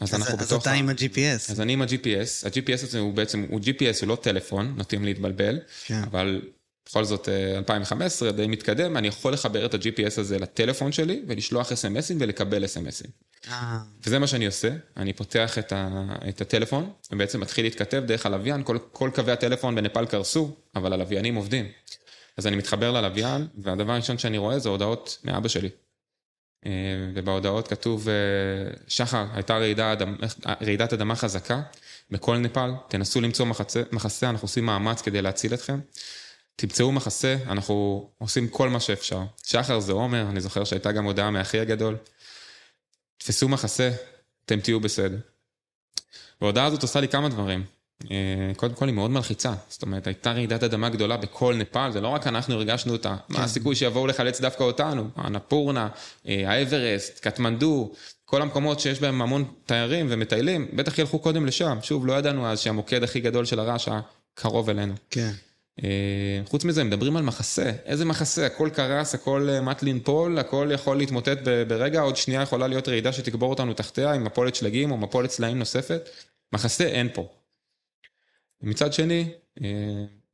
אה, 0.00 0.04
אז 0.04 0.14
אז 0.14 0.20
אנחנו 0.20 0.38
אז 0.40 0.46
בתוך... 0.46 0.62
אתה 0.62 0.70
ה- 0.70 0.74
עם 0.74 0.88
ה-GPS. 0.88 1.52
אז 1.52 1.60
אני 1.60 1.72
עם 1.72 1.82
ה-GPS, 1.82 2.46
ה-GPS 2.46 2.84
הזה 2.84 2.98
הוא 2.98 3.14
בעצם, 3.14 3.46
הוא 3.50 3.60
GPS, 3.60 4.00
הוא 4.00 4.08
לא 4.08 4.16
טלפון, 4.22 4.74
נוטים 4.76 5.04
להתבלבל, 5.04 5.58
כן. 5.84 6.02
אבל 6.02 6.42
בכל 6.88 7.04
זאת 7.04 7.28
אה, 7.28 7.58
2015, 7.58 8.32
די 8.32 8.46
מתקדם, 8.46 8.96
אני 8.96 9.08
יכול 9.08 9.32
לחבר 9.32 9.66
את 9.66 9.74
ה-GPS 9.74 10.20
הזה 10.20 10.38
לטלפון 10.38 10.92
שלי 10.92 11.22
ולשלוח 11.26 11.72
אס.אם.אסים 11.72 12.16
ולקבל 12.20 12.64
אס.אם.אסים. 12.64 13.10
אה, 13.48 13.78
וזה 14.04 14.18
מה 14.18 14.26
שאני 14.26 14.46
עושה, 14.46 14.70
אני 14.96 15.12
פותח 15.12 15.58
את, 15.58 15.72
ה, 15.72 16.06
את 16.28 16.40
הטלפון, 16.40 16.90
ובעצם 17.12 17.40
מתחיל 17.40 17.64
להתכתב 17.64 18.02
דרך 18.06 18.26
הלוויין, 18.26 18.62
כל, 18.62 18.78
כל 18.92 19.10
קווי 19.14 19.32
הטלפון 19.32 19.74
בנפאל 19.74 20.06
קרסו, 20.06 20.56
אבל 20.76 20.92
הלוויינים 20.92 21.34
עובדים. 21.34 21.66
אז 22.36 22.46
אני 22.46 22.56
מתחבר 22.56 22.92
ללוויין, 22.92 23.46
והדבר 23.58 23.92
הראשון 23.92 24.18
שאני 24.18 24.38
רואה 24.38 24.58
זה 24.58 24.68
הודעות 24.68 25.18
מאבא 25.24 25.48
שלי. 25.48 25.68
אה, 26.66 26.70
ובהודעות 27.14 27.68
כתוב, 27.68 28.08
אה, 28.08 28.14
שחר, 28.88 29.26
הייתה 29.34 29.58
רעידה, 29.58 29.94
רעידת 30.62 30.92
אדמה 30.92 31.16
חזקה 31.16 31.62
בכל 32.10 32.36
נפאל, 32.36 32.70
תנסו 32.88 33.20
למצוא 33.20 33.46
מחצה, 33.46 33.82
מחסה, 33.92 34.30
אנחנו 34.30 34.44
עושים 34.44 34.66
מאמץ 34.66 35.02
כדי 35.02 35.22
להציל 35.22 35.54
אתכם. 35.54 35.78
תמצאו 36.56 36.92
מחסה, 36.92 37.36
אנחנו 37.46 38.08
עושים 38.18 38.48
כל 38.48 38.68
מה 38.68 38.80
שאפשר. 38.80 39.22
שחר 39.42 39.80
זה 39.80 39.92
עומר, 39.92 40.26
אני 40.30 40.40
זוכר 40.40 40.64
שהייתה 40.64 40.92
גם 40.92 41.04
הודעה 41.04 41.30
מאחי 41.30 41.60
הגדול. 41.60 41.96
תפסו 43.18 43.48
מחסה, 43.48 43.90
אתם 44.44 44.60
תהיו 44.60 44.80
בסדר. 44.80 45.18
וההודעה 46.40 46.64
הזאת 46.64 46.82
עושה 46.82 47.00
לי 47.00 47.08
כמה 47.08 47.28
דברים. 47.28 47.64
אה, 48.10 48.52
קודם 48.56 48.74
כל 48.74 48.86
היא 48.86 48.94
מאוד 48.94 49.10
מלחיצה, 49.10 49.52
זאת 49.68 49.82
אומרת 49.82 50.06
הייתה 50.06 50.32
רעידת 50.32 50.62
אדמה 50.62 50.88
גדולה 50.88 51.16
בכל 51.16 51.54
נפאל, 51.54 51.92
זה 51.92 52.00
לא 52.00 52.08
רק 52.08 52.26
אנחנו 52.26 52.54
הרגשנו 52.54 52.92
אותה, 52.92 53.16
מה 53.28 53.44
הסיכוי 53.44 53.76
שיבואו 53.76 54.06
לחלץ 54.06 54.40
דווקא 54.40 54.62
אותנו, 54.62 55.08
הנפורנה, 55.16 55.88
אה, 56.28 56.50
האברסט, 56.50 57.20
קטמנדו, 57.20 57.92
כל 58.24 58.42
המקומות 58.42 58.80
שיש 58.80 59.00
בהם 59.00 59.22
המון 59.22 59.44
תיירים 59.66 60.06
ומטיילים, 60.10 60.68
בטח 60.72 60.98
ילכו 60.98 61.18
קודם 61.18 61.46
לשם, 61.46 61.78
שוב 61.82 62.06
לא 62.06 62.12
ידענו 62.12 62.46
אז 62.46 62.60
שהמוקד 62.60 63.02
הכי 63.02 63.20
גדול 63.20 63.44
של 63.44 63.60
הרעש 63.60 63.88
היה 63.88 64.00
קרוב 64.34 64.70
אלינו. 64.70 64.94
כן. 65.10 65.30
אה, 65.84 66.40
חוץ 66.44 66.64
מזה, 66.64 66.84
מדברים 66.84 67.16
על 67.16 67.22
מחסה. 67.22 67.72
איזה 67.84 68.04
מחסה? 68.04 68.46
הכל 68.46 68.70
קרס, 68.72 69.14
הכל 69.14 69.48
מט 69.62 69.82
לנפול, 69.82 70.38
הכל 70.38 70.70
יכול 70.74 70.96
להתמוטט 70.96 71.38
ברגע, 71.68 72.00
עוד 72.00 72.16
שנייה 72.16 72.42
יכולה 72.42 72.66
להיות 72.66 72.88
רעידה 72.88 73.12
שתקבור 73.12 73.50
אותנו 73.50 73.74
תחתיה 73.74 74.12
עם 74.12 74.24
מפולת 74.24 74.54
שלגים 74.54 74.90
או 74.90 74.96
מפולת 74.96 75.30
סלעים 75.30 75.58
נוספת. 75.58 76.08
מחסה 76.52 76.84
אין 76.84 77.08
פה. 77.14 77.28
מצד 78.66 78.92
שני, 78.92 79.28
אה, 79.64 79.68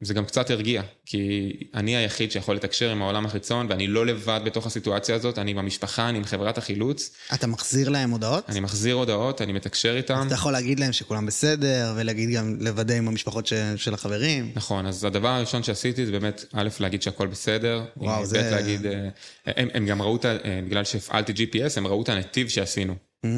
זה 0.00 0.14
גם 0.14 0.24
קצת 0.24 0.50
הרגיע, 0.50 0.82
כי 1.06 1.50
אני 1.74 1.96
היחיד 1.96 2.32
שיכול 2.32 2.56
לתקשר 2.56 2.90
עם 2.90 3.02
העולם 3.02 3.26
החיצון, 3.26 3.66
ואני 3.70 3.86
לא 3.86 4.06
לבד 4.06 4.40
בתוך 4.44 4.66
הסיטואציה 4.66 5.14
הזאת, 5.14 5.38
אני 5.38 5.50
עם 5.50 5.58
המשפחה, 5.58 6.08
אני 6.08 6.18
עם 6.18 6.24
חברת 6.24 6.58
החילוץ, 6.58 7.10
אתה 7.34 7.46
מחזיר 7.46 7.88
להם 7.88 8.10
הודעות? 8.10 8.44
אני 8.50 8.60
מחזיר 8.60 8.94
הודעות, 8.94 9.42
אני 9.42 9.52
מתקשר 9.52 9.96
איתם. 9.96 10.24
אתה 10.26 10.34
יכול 10.34 10.52
להגיד 10.52 10.80
להם 10.80 10.92
שכולם 10.92 11.26
בסדר, 11.26 11.92
ולהגיד 11.96 12.30
גם, 12.30 12.56
לוודא 12.60 12.94
עם 12.94 13.08
המשפחות 13.08 13.46
ש- 13.46 13.52
של 13.76 13.94
החברים. 13.94 14.52
נכון, 14.54 14.86
אז 14.86 15.04
הדבר 15.04 15.28
הראשון 15.28 15.62
שעשיתי 15.62 16.06
זה 16.06 16.12
באמת, 16.12 16.44
א', 16.52 16.68
להגיד 16.80 17.02
שהכל 17.02 17.26
בסדר. 17.26 17.84
וואו, 17.96 18.22
ב', 18.22 18.24
זה- 18.24 18.50
להגיד, 18.50 18.86
אה, 18.86 19.08
הם, 19.46 19.68
הם 19.74 19.86
גם 19.86 20.02
ראו 20.02 20.16
את 20.16 20.24
ה... 20.24 20.28
אה, 20.44 20.60
בגלל 20.66 20.84
שהפעלתי 20.84 21.32
GPS, 21.32 21.72
הם 21.76 21.86
ראו 21.86 22.02
את 22.02 22.08
הנתיב 22.08 22.48
שעשינו. 22.48 22.94
Mm, 23.26 23.28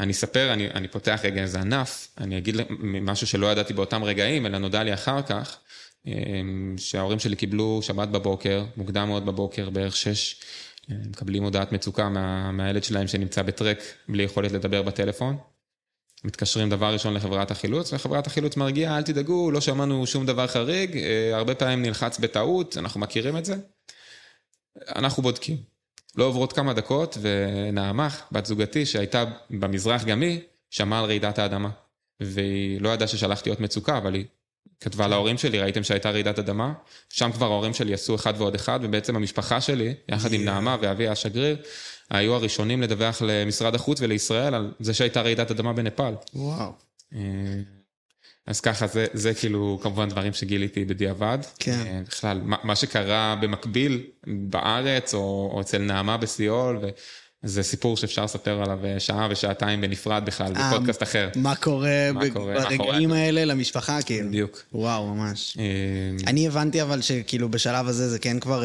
אני 0.00 0.12
אספר, 0.12 0.52
אני, 0.52 0.70
אני 0.70 0.88
פותח 0.88 1.20
רגע 1.24 1.42
איזה 1.42 1.60
ענף, 1.60 2.08
אני 2.18 2.38
אגיד 2.38 2.56
משהו 2.80 3.26
שלא 3.26 3.46
ידעתי 3.46 3.72
באותם 3.72 4.04
רגעים, 4.04 4.46
אלא 4.46 4.58
נודע 4.58 4.82
לי 4.82 4.94
אחר 4.94 5.22
כך, 5.22 5.58
אה, 6.06 6.12
שההורים 6.76 7.18
שלי 7.18 7.36
קיבלו 7.36 7.80
שבת 7.82 8.08
בבוקר, 8.08 8.64
מוקדם 8.76 9.08
מאוד 9.08 9.26
בבוקר, 9.26 9.70
בערך 9.70 9.96
שש, 9.96 10.40
אה, 10.90 10.96
מקבלים 11.10 11.42
הודעת 11.42 11.72
מצוקה 11.72 12.08
מה, 12.08 12.52
מהילד 12.52 12.84
שלהם 12.84 13.06
שנמצא 13.06 13.42
בטרק 13.42 13.78
בלי 14.08 14.22
יכולת 14.22 14.52
לדבר 14.52 14.82
בטלפון. 14.82 15.36
מתקשרים 16.24 16.70
דבר 16.70 16.92
ראשון 16.92 17.14
לחברת 17.14 17.50
החילוץ, 17.50 17.92
וחברת 17.92 18.26
החילוץ 18.26 18.56
מרגיעה, 18.56 18.98
אל 18.98 19.02
תדאגו, 19.02 19.50
לא 19.50 19.60
שמענו 19.60 20.06
שום 20.06 20.26
דבר 20.26 20.46
חריג, 20.46 20.96
אה, 20.96 21.36
הרבה 21.36 21.54
פעמים 21.54 21.82
נלחץ 21.82 22.18
בטעות, 22.18 22.76
אנחנו 22.76 23.00
מכירים 23.00 23.36
את 23.36 23.44
זה. 23.44 23.56
אנחנו 24.96 25.22
בודקים. 25.22 25.77
לא 26.18 26.24
עוברות 26.24 26.52
כמה 26.52 26.72
דקות, 26.72 27.18
ונעמה, 27.20 28.08
בת 28.32 28.46
זוגתי, 28.46 28.86
שהייתה 28.86 29.24
במזרח 29.50 30.04
גם 30.04 30.20
היא, 30.20 30.40
שמעה 30.70 30.98
על 30.98 31.04
רעידת 31.04 31.38
האדמה. 31.38 31.68
והיא 32.20 32.80
לא 32.80 32.88
ידעה 32.88 33.08
ששלחתי 33.08 33.50
אות 33.50 33.60
מצוקה, 33.60 33.98
אבל 33.98 34.14
היא 34.14 34.24
כתבה 34.80 35.08
להורים 35.08 35.38
שלי, 35.38 35.60
ראיתם 35.60 35.82
שהייתה 35.82 36.10
רעידת 36.10 36.38
אדמה? 36.38 36.72
שם 37.08 37.32
כבר 37.32 37.46
ההורים 37.46 37.74
שלי 37.74 37.94
עשו 37.94 38.14
אחד 38.14 38.34
ועוד 38.36 38.54
אחד, 38.54 38.80
ובעצם 38.82 39.16
המשפחה 39.16 39.60
שלי, 39.60 39.94
יחד 40.08 40.32
עם 40.32 40.44
נעמה 40.44 40.76
ואבי 40.80 41.08
השגריר, 41.08 41.56
היו 42.10 42.34
הראשונים 42.34 42.82
לדווח 42.82 43.22
למשרד 43.22 43.74
החוץ 43.74 44.00
ולישראל 44.00 44.54
על 44.54 44.72
זה 44.80 44.94
שהייתה 44.94 45.22
רעידת 45.22 45.50
אדמה 45.50 45.72
בנפאל. 45.72 46.14
וואו. 46.34 46.72
אה, 47.14 47.20
אז 48.48 48.60
ככה, 48.60 48.86
זה, 48.86 49.06
זה 49.12 49.34
כאילו 49.34 49.78
כמובן 49.82 50.08
דברים 50.08 50.32
שגיליתי 50.32 50.84
בדיעבד. 50.84 51.38
כן. 51.58 51.82
אה, 51.86 52.00
בכלל, 52.06 52.40
מה, 52.44 52.56
מה 52.62 52.76
שקרה 52.76 53.36
במקביל 53.40 54.02
בארץ, 54.26 55.14
או, 55.14 55.50
או 55.54 55.60
אצל 55.60 55.78
נעמה 55.78 56.16
בסיול, 56.16 56.78
זה 57.42 57.62
סיפור 57.62 57.96
שאפשר 57.96 58.24
לספר 58.24 58.62
עליו 58.62 58.78
אה, 58.84 59.00
שעה 59.00 59.28
ושעתיים 59.30 59.80
בנפרד 59.80 60.22
בכלל, 60.26 60.52
אה, 60.56 60.70
בפודקאסט 60.70 61.02
אחר. 61.02 61.28
מה 61.36 61.54
קורה 61.56 62.10
מה 62.14 62.20
ברגעים 62.30 63.12
האלה 63.12 63.44
למשפחה, 63.44 64.02
כאילו. 64.02 64.28
בדיוק. 64.28 64.62
וואו, 64.72 65.14
ממש. 65.14 65.58
אני 66.26 66.46
הבנתי 66.46 66.82
אבל 66.82 67.00
שכאילו 67.00 67.48
בשלב 67.48 67.88
הזה 67.88 68.08
זה 68.08 68.18
כן 68.18 68.40
כבר, 68.40 68.64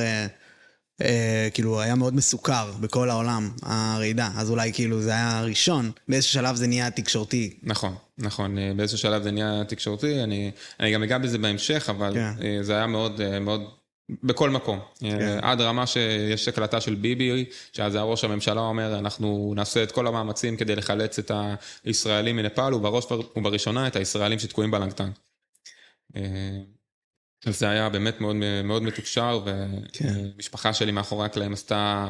אה, 1.03 1.47
כאילו 1.53 1.81
היה 1.81 1.95
מאוד 1.95 2.15
מסוכר 2.15 2.71
בכל 2.79 3.09
העולם, 3.09 3.51
הרעידה. 3.61 4.29
אז 4.35 4.49
אולי 4.49 4.73
כאילו 4.73 5.01
זה 5.01 5.09
היה 5.09 5.39
הראשון, 5.39 5.91
באיזשהו 6.07 6.33
שלב 6.33 6.55
זה 6.55 6.67
נהיה 6.67 6.91
תקשורתי. 6.91 7.53
נכון, 7.63 7.95
נכון, 8.17 8.57
אה, 8.57 8.71
באיזשהו 8.75 8.97
שלב 8.97 9.23
זה 9.23 9.31
נהיה 9.31 9.63
תקשורתי, 9.67 10.23
אני, 10.23 10.51
אני 10.79 10.93
גם 10.93 11.03
אגע 11.03 11.17
בזה 11.17 11.37
בהמשך, 11.37 11.89
אבל 11.89 12.13
כן. 12.13 12.33
אה, 12.41 12.57
זה 12.61 12.75
היה 12.75 12.87
מאוד, 12.87 13.21
אה, 13.21 13.39
מאוד, 13.39 13.61
בכל 14.23 14.49
מקום. 14.49 14.79
כן. 14.99 15.39
עד 15.41 15.61
רמה 15.61 15.87
שיש 15.87 16.47
הקלטה 16.47 16.81
של 16.81 16.95
ביבי, 16.95 17.45
שאז 17.73 17.95
היה 17.95 18.03
ראש 18.03 18.23
הממשלה 18.23 18.61
אומר, 18.61 18.99
אנחנו 18.99 19.53
נעשה 19.55 19.83
את 19.83 19.91
כל 19.91 20.07
המאמצים 20.07 20.57
כדי 20.57 20.75
לחלץ 20.75 21.19
את 21.19 21.31
הישראלים 21.85 22.35
מנפאל, 22.35 22.73
ובראש 22.73 23.05
ובראשונה 23.35 23.87
את 23.87 23.95
הישראלים 23.95 24.39
שתקועים 24.39 24.71
בלנגטן. 24.71 25.09
אז 27.45 27.59
זה 27.59 27.69
היה 27.69 27.89
באמת 27.89 28.21
מאוד, 28.21 28.35
מאוד 28.63 28.83
מתוקשר, 28.83 29.43
כן. 29.93 30.13
ומשפחה 30.35 30.73
שלי 30.73 30.91
מאחורי 30.91 31.25
הקלעים 31.25 31.53
עשתה, 31.53 32.07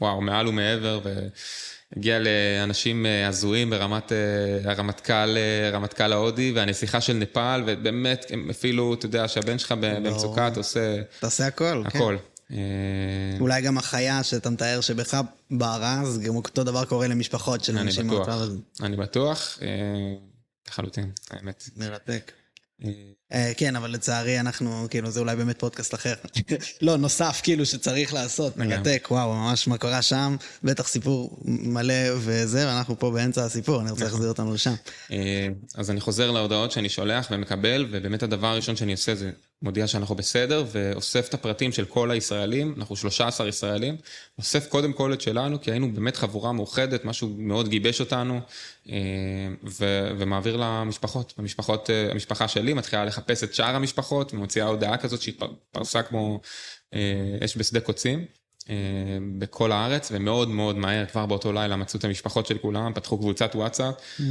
וואו, 0.00 0.20
מעל 0.20 0.48
ומעבר, 0.48 1.00
והגיע 1.04 2.18
לאנשים 2.18 3.06
אה, 3.06 3.28
הזויים 3.28 3.70
ברמת 3.70 4.12
אה, 4.12 4.70
הרמטכ"ל, 4.70 5.36
אה, 5.36 5.68
הרמטכ"ל 5.68 6.12
ההודי 6.12 6.52
והנסיכה 6.52 7.00
של 7.00 7.12
נפאל, 7.12 7.62
ובאמת, 7.66 8.26
הם 8.30 8.50
אפילו, 8.50 8.94
אתה 8.94 9.06
יודע, 9.06 9.28
שהבן 9.28 9.58
שלך 9.58 9.72
ב- 9.72 10.06
במצוקה, 10.06 10.48
אתה 10.48 10.60
עושה 10.60 11.00
אתה 11.18 11.26
עושה 11.26 11.46
הכל, 11.46 11.82
כן. 11.90 11.98
הכל. 11.98 12.16
אולי 13.40 13.62
גם 13.62 13.78
החיה 13.78 14.22
שאתה 14.22 14.50
מתאר 14.50 14.80
שבך 14.80 15.20
בערה, 15.50 16.00
אז 16.00 16.20
גם 16.20 16.36
אותו 16.36 16.64
דבר 16.64 16.84
קורה 16.84 17.08
למשפחות 17.08 17.64
של 17.64 17.72
אני 17.72 17.82
אנשים 17.82 18.06
בטוח, 18.06 18.28
מהמצב 18.28 18.42
הזה. 18.42 18.58
אני 18.82 18.96
בטוח, 18.96 19.58
לחלוטין, 20.68 21.10
האמת. 21.30 21.68
מרתק. 21.76 22.32
אה, 23.32 23.52
כן, 23.56 23.76
אבל 23.76 23.90
לצערי 23.90 24.40
אנחנו, 24.40 24.86
כאילו, 24.90 25.10
זה 25.10 25.20
אולי 25.20 25.36
באמת 25.36 25.58
פודקאסט 25.58 25.94
אחר. 25.94 26.14
לא, 26.82 26.96
נוסף, 26.96 27.40
כאילו, 27.42 27.66
שצריך 27.66 28.14
לעשות. 28.14 28.56
מרתק, 28.56 29.08
וואו, 29.10 29.34
ממש 29.34 29.68
מה 29.68 29.78
קרה 29.78 30.02
שם, 30.02 30.36
בטח 30.64 30.88
סיפור 30.88 31.38
מלא 31.44 31.94
וזה, 32.16 32.66
ואנחנו 32.66 32.98
פה 32.98 33.10
באמצע 33.10 33.44
הסיפור, 33.44 33.80
אני 33.80 33.90
רוצה 33.90 34.04
להחזיר 34.04 34.28
אותנו 34.28 34.54
לשם. 34.54 34.74
אה, 35.12 35.48
אז 35.74 35.90
אני 35.90 36.00
חוזר 36.00 36.30
להודעות 36.30 36.72
שאני 36.72 36.88
שולח 36.88 37.28
ומקבל, 37.30 37.86
ובאמת 37.90 38.22
הדבר 38.22 38.46
הראשון 38.46 38.76
שאני 38.76 38.92
עושה 38.92 39.14
זה 39.14 39.30
מודיע 39.62 39.86
שאנחנו 39.86 40.14
בסדר, 40.14 40.64
ואוסף 40.72 41.28
את 41.28 41.34
הפרטים 41.34 41.72
של 41.72 41.84
כל 41.84 42.10
הישראלים, 42.10 42.74
אנחנו 42.78 42.96
13 42.96 43.48
ישראלים, 43.48 43.96
אוסף 44.38 44.68
קודם 44.68 44.92
כל 44.92 45.12
את 45.12 45.20
שלנו, 45.20 45.60
כי 45.60 45.70
היינו 45.70 45.92
באמת 45.92 46.16
חבורה 46.16 46.52
מאוחדת, 46.52 47.04
משהו 47.04 47.34
מאוד 47.38 47.68
גיבש 47.68 48.00
אותנו, 48.00 48.40
אה, 48.88 48.96
ו- 49.64 50.10
ומעביר 50.18 50.56
למשפחות. 50.56 51.34
המשפחות, 51.38 51.90
אה, 51.90 52.10
המשפחה 52.10 52.48
שלי 52.48 52.74
מתחילה 52.74 53.04
לחפש 53.04 53.44
את 53.44 53.54
שאר 53.54 53.76
המשפחות, 53.76 54.34
ומוציאה 54.34 54.66
הודעה 54.66 54.96
כזאת 54.96 55.22
שהתפרסה 55.22 56.02
כמו 56.02 56.40
אה, 56.94 57.38
אש 57.44 57.56
בשדה 57.56 57.80
קוצים. 57.80 58.24
בכל 59.38 59.72
הארץ, 59.72 60.08
ומאוד 60.14 60.48
מאוד 60.48 60.76
מהר, 60.76 61.06
כבר 61.06 61.26
באותו 61.26 61.52
לילה 61.52 61.76
מצאו 61.76 61.98
את 61.98 62.04
המשפחות 62.04 62.46
של 62.46 62.58
כולם, 62.58 62.92
פתחו 62.94 63.18
קבוצת 63.18 63.50
וואטסאפ, 63.54 63.94
אה, 64.20 64.26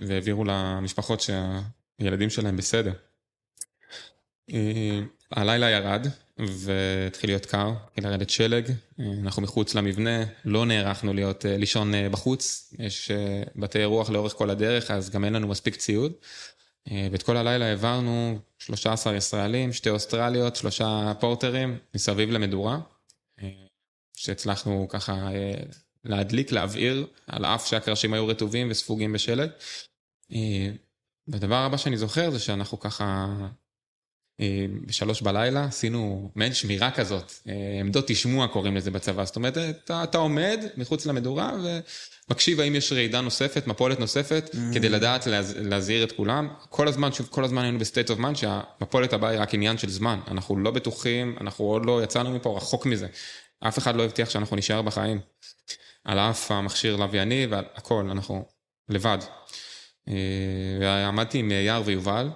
והעבירו 0.00 0.44
למשפחות 0.44 1.20
שהילדים 1.20 2.30
שלהם 2.30 2.56
בסדר. 2.56 2.92
אה, 4.52 5.00
הלילה 5.30 5.70
ירד, 5.70 6.06
והתחיל 6.38 7.30
להיות 7.30 7.46
קר, 7.46 7.72
התחיל 7.86 8.06
לרדת 8.06 8.30
שלג, 8.30 8.70
אה, 9.00 9.04
אנחנו 9.22 9.42
מחוץ 9.42 9.74
למבנה, 9.74 10.24
לא 10.44 10.66
נערכנו 10.66 11.12
להיות, 11.12 11.46
אה, 11.46 11.56
לישון 11.56 11.92
בחוץ, 12.10 12.74
יש 12.78 13.10
בתי 13.56 13.78
אירוח 13.78 14.10
לאורך 14.10 14.32
כל 14.32 14.50
הדרך, 14.50 14.90
אז 14.90 15.10
גם 15.10 15.24
אין 15.24 15.32
לנו 15.32 15.48
מספיק 15.48 15.76
ציוד. 15.76 16.12
ואת 17.12 17.22
כל 17.22 17.36
הלילה 17.36 17.66
העברנו 17.66 18.38
13 18.58 19.16
ישראלים, 19.16 19.72
שתי 19.72 19.90
אוסטרליות, 19.90 20.56
שלושה 20.56 21.12
פורטרים, 21.20 21.78
מסביב 21.94 22.30
למדורה, 22.30 22.78
שהצלחנו 24.16 24.86
ככה 24.88 25.28
להדליק, 26.04 26.52
להבעיר, 26.52 27.06
על 27.26 27.44
אף 27.44 27.66
שהקרשים 27.66 28.12
היו 28.12 28.26
רטובים 28.26 28.70
וספוגים 28.70 29.12
בשלג. 29.12 29.50
והדבר 31.28 31.56
הבא 31.56 31.76
שאני 31.76 31.96
זוכר 31.98 32.30
זה 32.30 32.38
שאנחנו 32.38 32.80
ככה 32.80 33.26
בשלוש 34.86 35.22
בלילה 35.22 35.64
עשינו 35.64 36.30
מעין 36.34 36.54
שמירה 36.54 36.90
כזאת, 36.90 37.32
אה, 37.48 37.54
עמדות 37.80 38.04
תשמוע 38.06 38.48
קוראים 38.48 38.76
לזה 38.76 38.90
בצבא, 38.90 39.24
זאת 39.24 39.36
אומרת, 39.36 39.58
אתה, 39.58 40.02
אתה 40.04 40.18
עומד 40.18 40.64
מחוץ 40.76 41.06
למדורה 41.06 41.52
ומקשיב 42.28 42.60
האם 42.60 42.74
יש 42.74 42.92
רעידה 42.92 43.20
נוספת, 43.20 43.66
מפולת 43.66 44.00
נוספת, 44.00 44.50
mm. 44.52 44.74
כדי 44.74 44.88
לדעת 44.88 45.26
להז, 45.26 45.56
להזהיר 45.56 46.04
את 46.04 46.12
כולם. 46.12 46.48
כל 46.68 46.88
הזמן, 46.88 47.12
שוב, 47.12 47.28
כל 47.30 47.44
הזמן 47.44 47.62
היינו 47.62 47.78
ב 47.78 47.83
state 47.83 48.10
of 48.10 48.18
mind 48.18 48.34
שהמפולת 48.34 49.12
הבאה 49.12 49.30
היא 49.30 49.40
רק 49.40 49.54
עניין 49.54 49.78
של 49.78 49.90
זמן, 49.90 50.20
אנחנו 50.28 50.56
לא 50.56 50.70
בטוחים, 50.70 51.36
אנחנו 51.40 51.64
עוד 51.64 51.86
לא 51.86 52.02
יצאנו 52.04 52.30
מפה 52.30 52.56
רחוק 52.56 52.86
מזה. 52.86 53.06
אף 53.60 53.78
אחד 53.78 53.96
לא 53.96 54.04
הבטיח 54.04 54.30
שאנחנו 54.30 54.56
נישאר 54.56 54.82
בחיים. 54.82 55.20
על 56.04 56.18
אף 56.18 56.50
המכשיר 56.50 56.96
לווייני 56.96 57.46
ועל 57.50 57.64
הכל, 57.74 58.06
אנחנו 58.10 58.44
לבד. 58.88 59.18
אה, 60.08 60.14
ועמדתי 60.80 61.38
עם 61.38 61.50
יער 61.50 61.82
ויובל, 61.84 62.28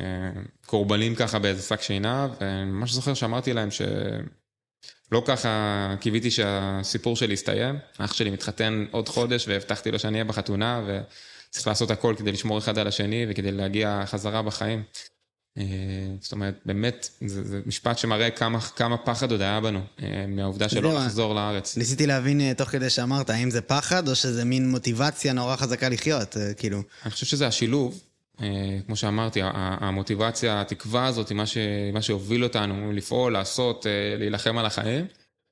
אה, 0.00 0.30
קורבנים 0.66 1.14
ככה 1.14 1.38
באיזה 1.38 1.62
שק 1.62 1.82
שינה, 1.82 2.28
ואני 2.40 2.70
ממש 2.70 2.92
זוכר 2.92 3.14
שאמרתי 3.14 3.52
להם 3.52 3.68
שלא 3.70 5.22
ככה 5.26 5.94
קיוויתי 6.00 6.30
שהסיפור 6.30 7.16
שלי 7.16 7.34
יסתיים. 7.34 7.78
אח 7.98 8.12
שלי 8.12 8.30
מתחתן 8.30 8.86
עוד 8.90 9.08
חודש 9.08 9.48
והבטחתי 9.48 9.90
לו 9.90 9.98
שאני 9.98 10.12
אהיה 10.12 10.24
בחתונה, 10.24 10.82
וצריך 10.86 11.66
לעשות 11.66 11.90
הכל 11.90 12.14
כדי 12.18 12.32
לשמור 12.32 12.58
אחד 12.58 12.78
על 12.78 12.86
השני 12.86 13.26
וכדי 13.28 13.52
להגיע 13.52 14.02
חזרה 14.06 14.42
בחיים. 14.42 14.82
אה, 15.58 15.64
זאת 16.20 16.32
אומרת, 16.32 16.54
באמת, 16.66 17.08
זה, 17.26 17.44
זה 17.44 17.60
משפט 17.66 17.98
שמראה 17.98 18.30
כמה, 18.30 18.60
כמה 18.60 18.96
פחד 18.96 19.30
עוד 19.30 19.40
היה 19.40 19.60
בנו, 19.60 19.80
אה, 20.02 20.26
מהעובדה 20.28 20.68
שלא 20.68 20.90
זהו, 20.90 20.98
לחזור 20.98 21.34
לארץ. 21.34 21.76
ניסיתי 21.76 22.06
להבין 22.06 22.54
תוך 22.54 22.68
כדי 22.68 22.90
שאמרת, 22.90 23.30
האם 23.30 23.50
זה 23.50 23.60
פחד 23.60 24.08
או 24.08 24.14
שזה 24.14 24.44
מין 24.44 24.70
מוטיבציה 24.70 25.32
נורא 25.32 25.56
חזקה 25.56 25.88
לחיות, 25.88 26.36
כאילו. 26.56 26.82
אני 27.04 27.10
חושב 27.10 27.26
שזה 27.26 27.46
השילוב, 27.46 28.00
כמו 28.86 28.96
שאמרתי, 28.96 29.40
המוטיבציה, 29.54 30.60
התקווה 30.60 31.06
הזאת, 31.06 31.32
מה, 31.32 31.46
ש... 31.46 31.56
מה 31.92 32.02
שהוביל 32.02 32.44
אותנו 32.44 32.92
לפעול, 32.92 33.32
לעשות, 33.32 33.86
אה, 33.86 34.16
להילחם 34.18 34.58
על 34.58 34.66
החיים, 34.66 35.06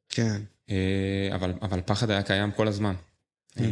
כן. 0.08 0.42
אה, 0.70 1.28
אבל, 1.34 1.52
אבל 1.62 1.80
פחד 1.86 2.10
היה 2.10 2.22
קיים 2.22 2.52
כל 2.52 2.68
הזמן. 2.68 2.94
אה, 3.60 3.64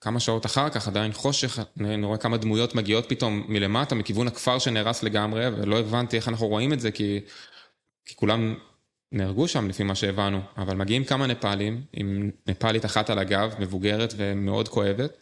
וכמה 0.00 0.20
שעות 0.20 0.46
אחר 0.46 0.70
כך, 0.70 0.88
עדיין 0.88 1.12
חושך, 1.12 1.58
אני 1.80 2.06
רואה 2.06 2.18
כמה 2.18 2.36
דמויות 2.36 2.74
מגיעות 2.74 3.08
פתאום 3.08 3.44
מלמטה, 3.48 3.94
מכיוון 3.94 4.26
הכפר 4.26 4.58
שנהרס 4.58 5.02
לגמרי, 5.02 5.46
ולא 5.48 5.78
הבנתי 5.78 6.16
איך 6.16 6.28
אנחנו 6.28 6.46
רואים 6.46 6.72
את 6.72 6.80
זה, 6.80 6.90
כי, 6.90 7.20
כי 8.04 8.16
כולם 8.16 8.54
נהרגו 9.12 9.48
שם 9.48 9.68
לפי 9.68 9.82
מה 9.82 9.94
שהבנו, 9.94 10.40
אבל 10.56 10.76
מגיעים 10.76 11.04
כמה 11.04 11.26
נפאלים, 11.26 11.82
עם 11.92 12.30
נפאלית 12.46 12.84
אחת 12.84 13.10
על 13.10 13.18
הגב, 13.18 13.54
מבוגרת 13.58 14.14
ומאוד 14.16 14.68
כואבת. 14.68 15.18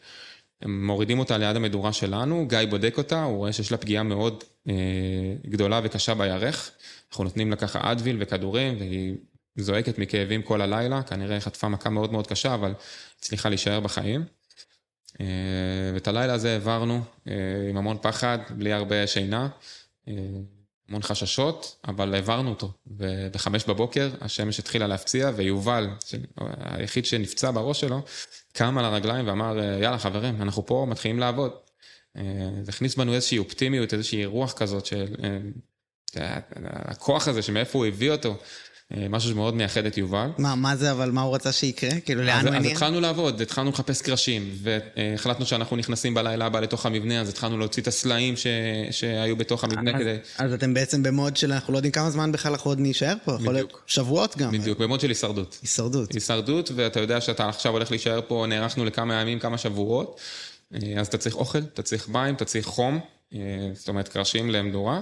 הם 0.62 0.86
מורידים 0.86 1.18
אותה 1.18 1.38
ליד 1.38 1.56
המדורה 1.56 1.92
שלנו, 1.92 2.46
גיא 2.48 2.58
בודק 2.70 2.94
אותה, 2.98 3.22
הוא 3.22 3.36
רואה 3.36 3.52
שיש 3.52 3.72
לה 3.72 3.78
פגיעה 3.78 4.02
מאוד 4.02 4.44
אה, 4.68 4.74
גדולה 5.46 5.80
וקשה 5.84 6.14
בירך. 6.14 6.70
אנחנו 7.10 7.24
נותנים 7.24 7.50
לה 7.50 7.56
ככה 7.56 7.92
אדוויל 7.92 8.16
וכדורים, 8.20 8.76
והיא 8.78 9.14
זועקת 9.56 9.98
מכאבים 9.98 10.42
כל 10.42 10.60
הלילה, 10.60 11.02
כנראה 11.02 11.40
חטפה 11.40 11.68
מכה 11.68 11.90
מאוד 11.90 12.12
מאוד 12.12 12.26
קשה, 12.26 12.54
אבל 12.54 12.74
הצליחה 13.18 13.48
להישאר 13.48 13.80
בחיים. 13.80 14.24
אה, 15.20 15.26
ואת 15.94 16.08
הלילה 16.08 16.34
הזה 16.34 16.52
העברנו 16.52 17.00
אה, 17.28 17.34
עם 17.70 17.76
המון 17.76 17.96
פחד, 18.02 18.38
בלי 18.50 18.72
הרבה 18.72 19.06
שינה, 19.06 19.48
אה, 20.08 20.14
המון 20.88 21.02
חששות, 21.02 21.76
אבל 21.88 22.14
העברנו 22.14 22.50
אותו. 22.50 22.72
ובחמש 22.86 23.64
בבוקר 23.64 24.10
השמש 24.20 24.58
התחילה 24.58 24.86
להפציע, 24.86 25.30
ויובל, 25.36 25.88
היחיד 26.60 27.06
שנפצע 27.06 27.50
בראש 27.50 27.80
שלו, 27.80 28.02
קם 28.56 28.78
על 28.78 28.84
הרגליים 28.84 29.28
ואמר, 29.28 29.58
יאללה 29.82 29.98
חברים, 29.98 30.42
אנחנו 30.42 30.66
פה 30.66 30.86
מתחילים 30.88 31.18
לעבוד. 31.18 31.52
אה, 32.16 32.22
זה 32.62 32.70
הכניס 32.70 32.94
בנו 32.94 33.14
איזושהי 33.14 33.38
אופטימיות, 33.38 33.94
איזושהי 33.94 34.24
רוח 34.24 34.52
כזאת 34.52 34.86
של... 34.86 35.14
אה, 35.24 35.38
הכוח 36.64 37.28
הזה 37.28 37.42
שמאיפה 37.42 37.78
הוא 37.78 37.86
הביא 37.86 38.10
אותו, 38.10 38.30
אה, 38.30 38.36
משהו 39.10 39.30
שמאוד 39.30 39.54
מייחד 39.54 39.86
את 39.86 39.98
יובל. 39.98 40.28
מה, 40.38 40.54
מה 40.54 40.76
זה, 40.76 40.92
אבל 40.92 41.10
מה 41.10 41.22
הוא 41.22 41.34
רצה 41.34 41.52
שיקרה? 41.52 42.00
כאילו, 42.00 42.22
לאן 42.22 42.38
אז, 42.38 42.44
הוא 42.44 42.50
אז 42.50 42.56
הניע? 42.56 42.70
התחלנו 42.72 43.00
לעבוד, 43.00 43.40
התחלנו 43.40 43.70
לחפש 43.70 44.02
קרשים, 44.02 44.50
והחלטנו 44.62 45.46
שאנחנו 45.46 45.76
נכנסים 45.76 46.14
בלילה 46.14 46.46
הבא 46.46 46.60
לתוך 46.60 46.86
המבנה, 46.86 47.20
אז 47.20 47.28
התחלנו 47.28 47.58
להוציא 47.58 47.82
את 47.82 47.88
הסלעים 47.88 48.36
ש... 48.36 48.46
שהיו 48.90 49.36
בתוך 49.36 49.64
המבנה 49.64 49.90
אז- 49.90 50.00
כדי... 50.00 50.16
אז 50.38 50.52
אתם 50.52 50.74
בעצם 50.74 51.02
במוד 51.02 51.36
של 51.36 51.52
אנחנו 51.52 51.72
לא 51.72 51.78
יודעים 51.78 51.92
כמה 51.92 52.10
זמן 52.10 52.32
בכלל 52.32 52.52
אנחנו 52.52 52.70
עוד 52.70 52.80
נישאר 52.80 53.14
פה, 53.24 53.36
יכול 53.40 53.54
להיות. 53.54 53.72
שבועות 53.86 54.36
גם. 54.36 54.50
בדיוק, 54.52 54.78
במוד 54.78 55.00
של 55.00 55.08
הישרדות. 55.08 55.58
הישרדות. 55.62 56.12
הישרדות, 56.12 56.70
ואתה 56.74 57.00
יודע 57.00 57.20
שאתה 57.20 57.48
עכשיו 57.48 57.72
הולך 57.72 57.90
להישאר 57.90 58.20
פה, 58.28 58.44
נערכנו 58.48 58.84
לכמה 58.84 59.14
ימים, 59.20 59.38
כמה 59.38 59.58
שבועות, 59.58 60.20
אה, 60.74 60.80
אז 61.00 61.06
אתה 61.06 61.18
צריך 61.18 61.34
אוכל, 61.34 61.58
אתה 61.58 61.82
צריך 61.82 62.08
מים, 62.08 62.34
אתה 62.34 62.44
צריך 62.44 62.66
חום, 62.66 63.00
אה, 63.34 63.38
זאת 63.74 63.88
אומרת 63.88 64.08
קרשים 64.08 64.50
למדורה, 64.50 65.00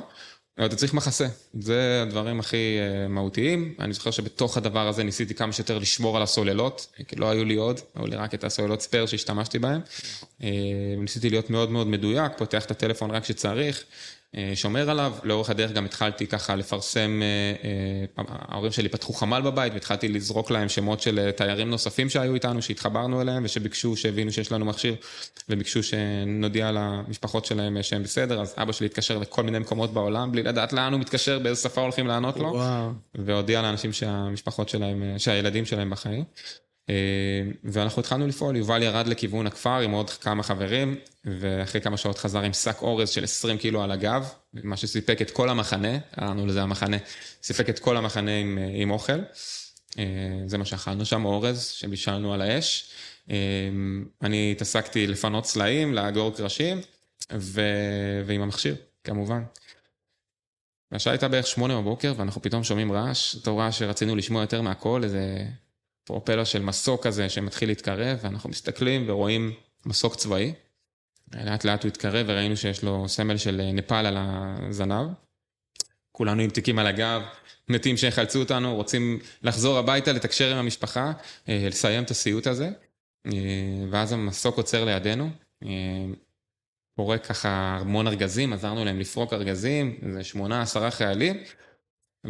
אתה 0.60 0.76
צריך 0.76 0.94
מחסה. 0.94 1.26
זה 1.60 2.02
הדברים 2.02 2.40
הכי 2.40 2.56
אה, 2.56 3.08
מהותיים. 3.08 3.74
אני 3.78 3.92
זוכר 3.92 4.10
שבתוך 4.10 4.56
הדבר 4.56 4.88
הזה 4.88 5.04
ניסיתי 5.04 5.34
כמה 5.34 5.52
שיותר 5.52 5.78
לשמור 5.78 6.16
על 6.16 6.22
הסוללות, 6.22 6.86
כי 7.08 7.16
לא 7.16 7.30
היו 7.30 7.44
לי 7.44 7.54
עוד, 7.54 7.80
היו 7.94 8.06
לי 8.06 8.16
רק 8.16 8.34
את 8.34 8.44
הסוללות 8.44 8.80
ספייר 8.80 9.06
שהשתמשתי 9.06 9.58
בהן. 9.58 9.80
אה, 10.42 10.48
ניסיתי 10.98 11.30
להיות 11.30 11.50
מאוד 11.50 11.70
מאוד 11.70 11.86
מדויק, 11.86 12.32
פותח 12.36 12.64
את 12.64 12.70
הטלפון 12.70 13.10
רק 13.10 13.22
כשצריך. 13.22 13.84
אה, 14.36 14.52
שומר 14.54 14.90
עליו, 14.90 15.12
לאורך 15.24 15.50
הדרך 15.50 15.72
גם 15.72 15.84
התחלתי 15.84 16.26
ככה 16.26 16.56
לפרסם, 16.56 17.20
אה, 17.22 17.68
אה, 18.18 18.24
ההורים 18.28 18.72
שלי 18.72 18.88
פתחו 18.88 19.12
חמ"ל 19.12 19.40
בבית 19.40 19.72
והתחלתי 19.72 20.08
לזרוק 20.08 20.50
להם 20.50 20.68
שמות 20.68 21.00
של 21.00 21.30
תיירים 21.30 21.70
נוספים 21.70 22.10
שהיו 22.10 22.34
איתנו, 22.34 22.62
שהתחברנו 22.62 23.20
אליהם 23.20 23.44
ושביקשו, 23.44 23.96
שהבינו 23.96 24.32
שיש 24.32 24.52
לנו 24.52 24.64
מכשיר 24.64 24.96
וביקשו 25.48 25.82
שנודיע 25.82 26.70
למשפחות 26.72 27.44
שלהם 27.44 27.82
שהם 27.82 28.02
בסדר, 28.02 28.40
אז 28.40 28.54
אבא 28.56 28.72
שלי 28.72 28.86
התקשר 28.86 29.18
לכל 29.18 29.42
מיני 29.42 29.58
מקומות 29.58 29.94
בעולם 29.94 30.32
בלי 30.32 30.42
לדעת 30.42 30.72
לאן 30.72 30.92
הוא 30.92 31.00
מתקשר, 31.00 31.38
באיזה 31.38 31.60
שפה 31.60 31.80
הולכים 31.80 32.06
לענות 32.06 32.36
לו. 32.36 32.48
וואו. 32.48 32.90
והודיע 33.14 33.62
לאנשים 33.62 33.92
שהמשפחות 33.92 34.68
שלהם, 34.68 35.02
שהילדים 35.18 35.66
שלהם 35.66 35.90
בחיים. 35.90 36.24
אה, 36.90 36.94
ואנחנו 37.64 38.00
התחלנו 38.00 38.26
לפעול, 38.26 38.56
יובל 38.56 38.82
ירד 38.82 39.06
לכיוון 39.06 39.46
הכפר 39.46 39.80
עם 39.80 39.90
עוד 39.90 40.10
כמה 40.10 40.42
חברים, 40.42 40.96
ואחרי 41.24 41.80
כמה 41.80 41.96
שעות 41.96 42.18
חזר 42.18 42.40
עם 42.40 42.52
שק 42.52 42.76
אורז 42.82 43.10
של 43.10 43.24
20 43.24 43.58
קילו 43.58 43.82
על 43.82 43.90
הגב, 43.90 44.28
מה 44.54 44.76
שסיפק 44.76 45.22
את 45.22 45.30
כל 45.30 45.48
המחנה, 45.48 45.98
קראנו 45.98 46.46
לזה 46.46 46.62
המחנה, 46.62 46.96
סיפק 47.42 47.68
את 47.68 47.78
כל 47.78 47.96
המחנה 47.96 48.36
עם, 48.36 48.58
אה, 48.58 48.70
עם 48.74 48.90
אוכל. 48.90 49.18
אה, 49.98 50.04
זה 50.46 50.58
מה 50.58 50.64
שאכלנו 50.64 51.04
שם, 51.04 51.24
אורז 51.24 51.66
שבישלנו 51.66 52.34
על 52.34 52.42
האש. 52.42 52.90
אני 54.22 54.52
התעסקתי 54.52 55.06
לפנות 55.06 55.46
סלעים, 55.46 55.94
לאגור 55.94 56.34
קרשים, 56.36 56.80
ו... 57.32 57.60
ועם 58.26 58.40
המכשיר, 58.40 58.76
כמובן. 59.04 59.42
והשעה 60.92 61.12
הייתה 61.12 61.28
בערך 61.28 61.46
שמונה 61.46 61.80
בבוקר, 61.80 62.14
ואנחנו 62.16 62.42
פתאום 62.42 62.64
שומעים 62.64 62.92
רעש, 62.92 63.34
אותו 63.34 63.56
רעש 63.56 63.78
שרצינו 63.78 64.16
לשמוע 64.16 64.40
יותר 64.40 64.62
מהכל, 64.62 65.00
איזה 65.04 65.46
פרופלר 66.04 66.44
של 66.44 66.62
מסוק 66.62 67.06
כזה 67.06 67.28
שמתחיל 67.28 67.68
להתקרב, 67.68 68.18
ואנחנו 68.22 68.50
מסתכלים 68.50 69.04
ורואים 69.08 69.52
מסוק 69.86 70.14
צבאי. 70.16 70.52
לאט 71.34 71.64
לאט 71.64 71.82
הוא 71.82 71.88
התקרב 71.88 72.26
וראינו 72.28 72.56
שיש 72.56 72.82
לו 72.82 73.08
סמל 73.08 73.36
של 73.36 73.70
נפאל 73.74 74.06
על 74.06 74.16
הזנב. 74.18 75.06
כולנו 76.12 76.42
עם 76.42 76.50
תיקים 76.50 76.78
על 76.78 76.86
הגב, 76.86 77.22
מתים 77.68 77.96
שיחלצו 77.96 78.38
אותנו, 78.40 78.74
רוצים 78.74 79.18
לחזור 79.42 79.78
הביתה, 79.78 80.12
לתקשר 80.12 80.52
עם 80.52 80.56
המשפחה, 80.56 81.12
אה, 81.48 81.66
לסיים 81.70 82.02
את 82.02 82.10
הסיוט 82.10 82.46
הזה. 82.46 82.70
אה, 83.26 83.32
ואז 83.90 84.12
המסוק 84.12 84.56
עוצר 84.56 84.84
לידינו. 84.84 85.30
אה, 85.64 85.68
פורק 86.96 87.26
ככה 87.26 87.78
המון 87.80 88.06
ארגזים, 88.06 88.52
עזרנו 88.52 88.84
להם 88.84 89.00
לפרוק 89.00 89.32
ארגזים, 89.32 89.98
איזה 90.02 90.24
שמונה, 90.24 90.62
עשרה 90.62 90.90
חיילים, 90.90 91.42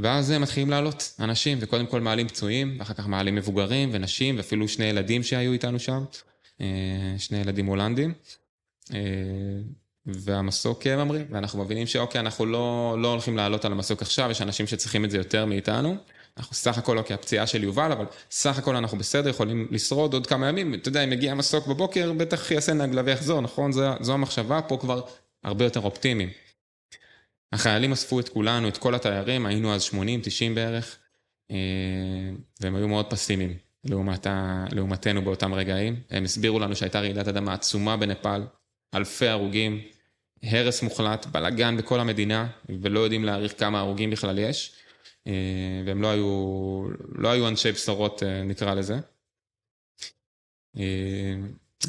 ואז 0.03 0.31
הם 0.31 0.43
מתחילים 0.43 0.71
לעלות 0.71 1.15
אנשים, 1.21 1.59
וקודם 1.61 1.87
כל 1.87 2.01
מעלים 2.01 2.29
פצועים, 2.29 2.77
ואחר 2.79 2.95
כך 2.95 3.07
מעלים 3.07 3.35
מבוגרים 3.35 3.89
ונשים, 3.93 4.37
ואפילו 4.37 4.69
שני 4.69 4.85
ילדים 4.85 5.23
שהיו 5.23 5.53
איתנו 5.53 5.79
שם, 5.79 6.05
אה, 6.61 6.67
שני 7.19 7.39
ילדים 7.39 7.67
הולנדים. 7.67 8.13
אה, 8.95 8.99
והמסוק 10.07 10.87
אה, 10.87 11.05
ממריא, 11.05 11.25
ואנחנו 11.31 11.65
מבינים 11.65 11.87
שאוקיי, 11.87 12.21
אנחנו 12.21 12.47
לא, 12.47 12.97
לא 12.99 13.09
הולכים 13.09 13.37
לעלות 13.37 13.65
על 13.65 13.73
המסוק 13.73 14.03
עכשיו, 14.03 14.31
יש 14.31 14.43
אנשים 14.43 14.67
שצריכים 14.67 15.05
את 15.05 15.11
זה 15.11 15.17
יותר 15.17 15.47
מאיתנו, 15.47 15.97
אנחנו 16.37 16.55
סך 16.55 16.79
הכל, 16.79 16.99
אוקיי, 16.99 17.15
הפציעה 17.15 17.47
של 17.47 17.65
יובל, 17.65 17.93
אבל 17.93 18.05
סך 18.31 18.59
הכל 18.59 18.77
אנחנו 18.77 18.99
בסדר, 18.99 19.29
יכולים 19.29 19.69
לשרוד 19.71 20.15
עוד 20.15 20.27
כמה 20.27 20.49
ימים. 20.49 20.75
אתה 20.75 20.89
יודע, 20.89 21.05
אם 21.05 21.13
יגיע 21.13 21.35
מסוק 21.35 21.67
בבוקר, 21.67 22.13
בטח 22.13 22.51
יעשה 22.51 22.73
נגלה 22.73 23.03
ויחזור, 23.05 23.41
נכון? 23.41 23.73
זו, 23.73 23.83
זו 24.01 24.13
המחשבה, 24.13 24.61
פה 24.63 24.77
כבר 24.81 25.01
הרבה 25.45 25.65
יותר 25.65 25.81
אופטימיים. 25.81 26.31
החיילים 27.55 27.93
אספו 27.93 28.21
את 28.21 28.29
כולנו, 28.29 28.69
את 28.69 28.79
כל 28.79 28.95
התיירים, 28.95 29.47
היינו 29.47 29.75
אז 29.75 29.85
80-90 29.85 29.95
בערך, 30.55 30.99
אה, 31.51 31.57
והם 32.61 32.77
היו 32.77 32.89
מאוד 32.89 33.11
פסימיים 33.11 33.55
לעומת 33.85 34.27
ה... 34.27 34.65
לעומתנו 34.73 35.23
באותם 35.23 35.55
רגעים. 35.55 36.01
הם 36.11 36.25
הסבירו 36.25 36.59
לנו 36.59 36.77
שהייתה 36.77 37.01
רעידת 37.01 37.29
אדמה 37.29 37.55
עצומה 37.55 37.97
בנפאל, 37.97 38.43
אלפי 38.95 39.29
הרוגים, 39.29 39.81
הרס 40.43 40.83
מוחלט, 40.83 41.27
בלאגן 41.27 41.77
בכל 41.77 42.01
המדינה, 42.01 42.47
ולא 42.81 43.01
יודעים 43.01 43.25
להעריך 43.25 43.59
כמה 43.59 43.81
הרוגים 43.81 44.11
בכלל 44.11 44.39
יש. 44.39 44.77
אה, 45.27 45.83
והם 45.87 46.03
לא 46.03 46.11
היו, 46.11 46.85
לא 47.15 47.29
היו 47.29 47.49
אנשי 47.49 47.73
בשורות, 47.73 48.23
אה, 48.23 48.43
נקרא 48.43 48.75
לזה. 48.75 48.99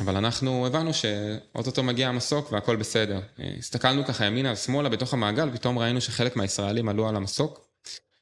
אבל 0.02 0.18
אנחנו 0.18 0.68
הבנו 0.68 0.94
שאו-טו-טו 0.94 1.84
מגיע 1.84 2.10
המסוק 2.10 2.52
והכל 2.52 2.76
בסדר. 2.76 3.20
הסתכלנו 3.58 4.06
ככה 4.06 4.26
ימינה 4.26 4.54
ושמאלה 4.54 4.90
בתוך 4.90 5.14
המעגל, 5.14 5.50
פתאום 5.54 5.80
ראינו 5.80 6.02
שחלק 6.02 6.36
מהישראלים 6.36 6.90
עלו 6.90 7.10
על 7.10 7.16
המסוק. 7.16 7.66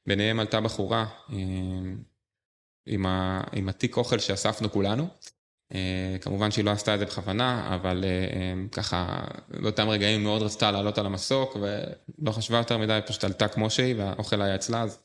ביניהם 0.08 0.40
עלתה 0.40 0.62
בחורה 0.62 1.06
אה, 1.30 1.36
עם, 2.86 3.06
ה, 3.06 3.42
עם 3.54 3.70
התיק 3.70 3.98
אוכל 3.98 4.20
שאספנו 4.20 4.72
כולנו. 4.72 5.08
אה, 5.74 6.18
כמובן 6.22 6.52
שהיא 6.52 6.66
לא 6.66 6.72
עשתה 6.72 6.94
את 6.94 7.00
זה 7.00 7.06
בכוונה, 7.06 7.76
אבל 7.76 8.04
אה, 8.04 8.68
ככה 8.72 9.22
באותם 9.62 9.90
רגעים 9.90 10.24
מאוד 10.24 10.42
רצתה 10.42 10.72
לעלות 10.72 10.98
על 10.98 11.06
המסוק 11.06 11.58
ולא 11.62 12.32
חשבה 12.32 12.58
יותר 12.58 12.78
מדי, 12.78 13.00
פשוט 13.08 13.24
עלתה 13.24 13.48
כמו 13.48 13.70
שהיא 13.70 13.96
והאוכל 13.98 14.42
היה 14.42 14.56
אצלה, 14.56 14.82
אז 14.82 15.00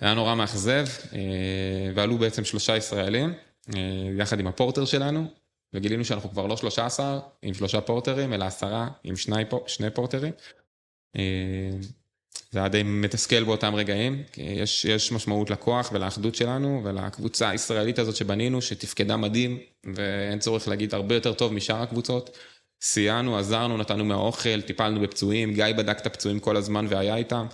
היה 0.00 0.14
נורא 0.14 0.34
מאכזב, 0.34 0.86
ועלו 1.94 2.18
בעצם 2.18 2.44
שלושה 2.44 2.76
ישראלים, 2.76 3.34
יחד 4.18 4.40
עם 4.40 4.46
הפורטר 4.46 4.84
שלנו, 4.84 5.26
וגילינו 5.76 6.04
שאנחנו 6.04 6.30
כבר 6.30 6.46
לא 6.46 6.56
13 6.56 7.20
עם 7.42 7.54
שלושה 7.54 7.80
פורטרים, 7.80 8.32
אלא 8.32 8.44
עשרה 8.44 8.88
עם 9.04 9.16
שני, 9.16 9.42
שני 9.66 9.90
פורטרים. 9.90 10.32
זה 12.50 12.58
היה 12.58 12.68
די 12.68 12.82
מתסכל 12.82 13.44
באותם 13.44 13.74
רגעים, 13.74 14.22
כי 14.32 14.42
יש, 14.42 14.84
יש 14.84 15.12
משמעות 15.12 15.50
לכוח 15.50 15.90
ולאחדות 15.92 16.34
שלנו 16.34 16.80
ולקבוצה 16.84 17.48
הישראלית 17.48 17.98
הזאת 17.98 18.16
שבנינו, 18.16 18.62
שתפקדה 18.62 19.16
מדהים, 19.16 19.58
ואין 19.94 20.38
צורך 20.38 20.68
להגיד 20.68 20.94
הרבה 20.94 21.14
יותר 21.14 21.32
טוב 21.32 21.52
משאר 21.52 21.82
הקבוצות. 21.82 22.38
סייענו, 22.82 23.38
עזרנו, 23.38 23.76
נתנו 23.76 24.04
מהאוכל, 24.04 24.60
טיפלנו 24.60 25.00
בפצועים, 25.00 25.54
גיא 25.54 25.64
בדק 25.76 25.98
את 26.00 26.06
הפצועים 26.06 26.40
כל 26.40 26.56
הזמן 26.56 26.86
והיה 26.88 27.16
איתם. 27.16 27.46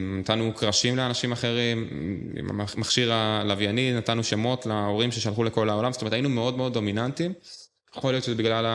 נתנו 0.00 0.52
קרשים 0.54 0.96
לאנשים 0.96 1.32
אחרים, 1.32 1.88
עם 2.36 2.50
המכשיר 2.50 3.12
הלווייני, 3.12 3.92
נתנו 3.92 4.24
שמות 4.24 4.66
להורים 4.66 5.12
ששלחו 5.12 5.44
לכל 5.44 5.68
העולם, 5.68 5.92
זאת 5.92 6.02
אומרת 6.02 6.12
היינו 6.12 6.28
מאוד 6.28 6.56
מאוד 6.56 6.74
דומיננטיים. 6.74 7.32
יכול 7.96 8.12
להיות 8.12 8.24
שזה 8.24 8.34
בגלל 8.34 8.66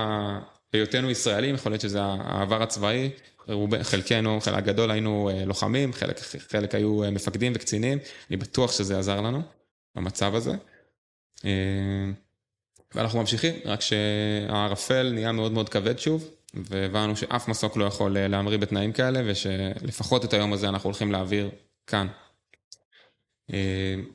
היותנו 0.74 1.10
ישראלים, 1.12 1.56
יכול 1.56 1.72
להיות 1.72 1.82
שזה 1.82 2.00
העבר 2.02 2.64
הצבאי, 2.64 3.10
חלקנו, 3.82 4.42
חלק 4.42 4.64
גדול 4.64 4.92
היינו 4.92 5.30
אה, 5.30 5.46
לוחמים, 5.46 5.94
חלק, 5.94 6.20
חלק 6.50 6.76
היו 6.76 7.04
אה, 7.04 7.12
מפקדים 7.12 7.52
וקצינים, 7.56 7.98
אני 8.30 8.38
בטוח 8.38 8.72
שזה 8.72 9.00
עזר 9.00 9.22
לנו 9.22 9.42
במצב 9.96 10.36
הזה. 10.36 10.54
אה, 11.46 11.52
ואנחנו 12.96 13.20
ממשיכים, 13.20 13.54
רק 13.66 13.82
שהערפל 13.82 15.12
נהיה 15.14 15.32
מאוד 15.32 15.52
מאוד 15.52 15.70
כבד 15.70 16.00
שוב, 16.00 16.30
והבנו 16.56 17.16
שאף 17.16 17.48
מסוק 17.48 17.78
לא 17.78 17.86
יכול 17.86 18.18
להמריא 18.20 18.58
בתנאים 18.58 18.92
כאלה, 18.92 19.22
ושלפחות 19.26 20.26
את 20.26 20.34
היום 20.34 20.54
הזה 20.54 20.70
אנחנו 20.70 20.88
הולכים 20.88 21.12
להעביר 21.12 21.50
כאן. 21.88 22.08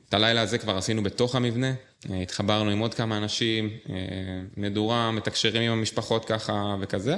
את 0.09 0.13
הלילה 0.13 0.41
הזה 0.41 0.57
כבר 0.57 0.77
עשינו 0.77 1.03
בתוך 1.03 1.35
המבנה, 1.35 1.73
התחברנו 2.09 2.69
עם 2.69 2.79
עוד 2.79 2.93
כמה 2.93 3.17
אנשים, 3.17 3.69
מדורה, 4.57 5.11
מתקשרים 5.11 5.71
עם 5.71 5.77
המשפחות 5.77 6.25
ככה 6.25 6.75
וכזה. 6.79 7.15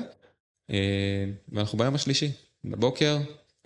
אה, 0.71 1.25
ואנחנו 1.51 1.77
ביום 1.77 1.95
השלישי, 1.95 2.31
בבוקר, 2.65 3.17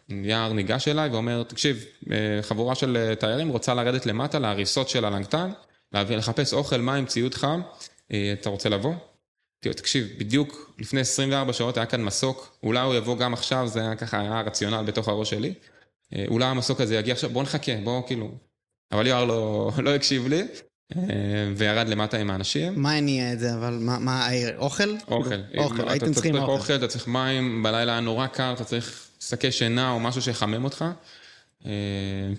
יער 0.09 0.53
ניגש 0.53 0.87
אליי 0.87 1.09
ואומר, 1.09 1.43
תקשיב, 1.43 1.85
אה, 2.11 2.41
חבורה 2.41 2.75
של 2.75 2.97
אה, 2.97 3.15
תיירים 3.15 3.49
רוצה 3.49 3.73
לרדת 3.73 4.05
למטה 4.05 4.39
להריסות 4.39 4.89
של 4.89 5.05
הלנגטן, 5.05 5.51
לחפש 5.93 6.53
אוכל, 6.53 6.81
מים, 6.81 7.05
ציוד 7.05 7.33
חם, 7.33 7.61
אתה 8.41 8.49
רוצה 8.49 8.69
לבוא? 8.69 8.93
תקשיב, 9.59 10.07
בדיוק 10.17 10.73
לפני 10.79 10.99
24 10.99 11.53
שעות 11.53 11.77
היה 11.77 11.85
כאן 11.85 12.03
מסוק, 12.03 12.57
אולי 12.63 12.79
הוא 12.79 12.95
יבוא 12.95 13.17
גם 13.17 13.33
עכשיו, 13.33 13.67
זה 13.67 13.81
היה 13.81 13.95
ככה, 13.95 14.19
היה 14.19 14.41
רציונל 14.41 14.83
בתוך 14.87 15.07
הראש 15.07 15.29
שלי. 15.29 15.53
אולי 16.27 16.45
המסוק 16.45 16.81
הזה 16.81 16.95
יגיע 16.95 17.13
עכשיו, 17.13 17.29
בוא 17.29 17.43
נחכה, 17.43 17.71
בוא 17.83 18.07
כאילו... 18.07 18.31
אבל 18.91 19.07
יואר 19.07 19.25
לא, 19.25 19.71
לא 19.83 19.95
הקשיב 19.95 20.27
לי, 20.27 20.43
אה, 20.95 21.01
וירד 21.55 21.87
למטה 21.87 22.17
עם 22.17 22.29
האנשים. 22.29 22.81
מה 22.81 22.91
הניע 22.91 23.33
את 23.33 23.39
זה, 23.39 23.53
אבל 23.53 23.77
מה, 23.81 23.99
מה 23.99 24.29
אוכל? 24.57 24.95
אוכל. 25.07 25.41
אוכל, 25.57 25.89
הייתם 25.89 26.13
צריכים 26.13 26.35
אוכל. 26.35 26.51
אוכל. 26.51 26.75
אתה 26.75 26.87
צריך 26.87 27.07
מים, 27.07 27.63
בלילה 27.63 27.91
היה 27.91 28.01
נורא 28.01 28.27
קר, 28.27 28.53
אתה 28.53 28.63
צריך 28.63 29.07
שקי 29.19 29.51
שינה 29.51 29.91
או 29.91 29.99
משהו 29.99 30.21
שיחמם 30.21 30.63
אותך. 30.63 30.85
אה, 31.65 31.71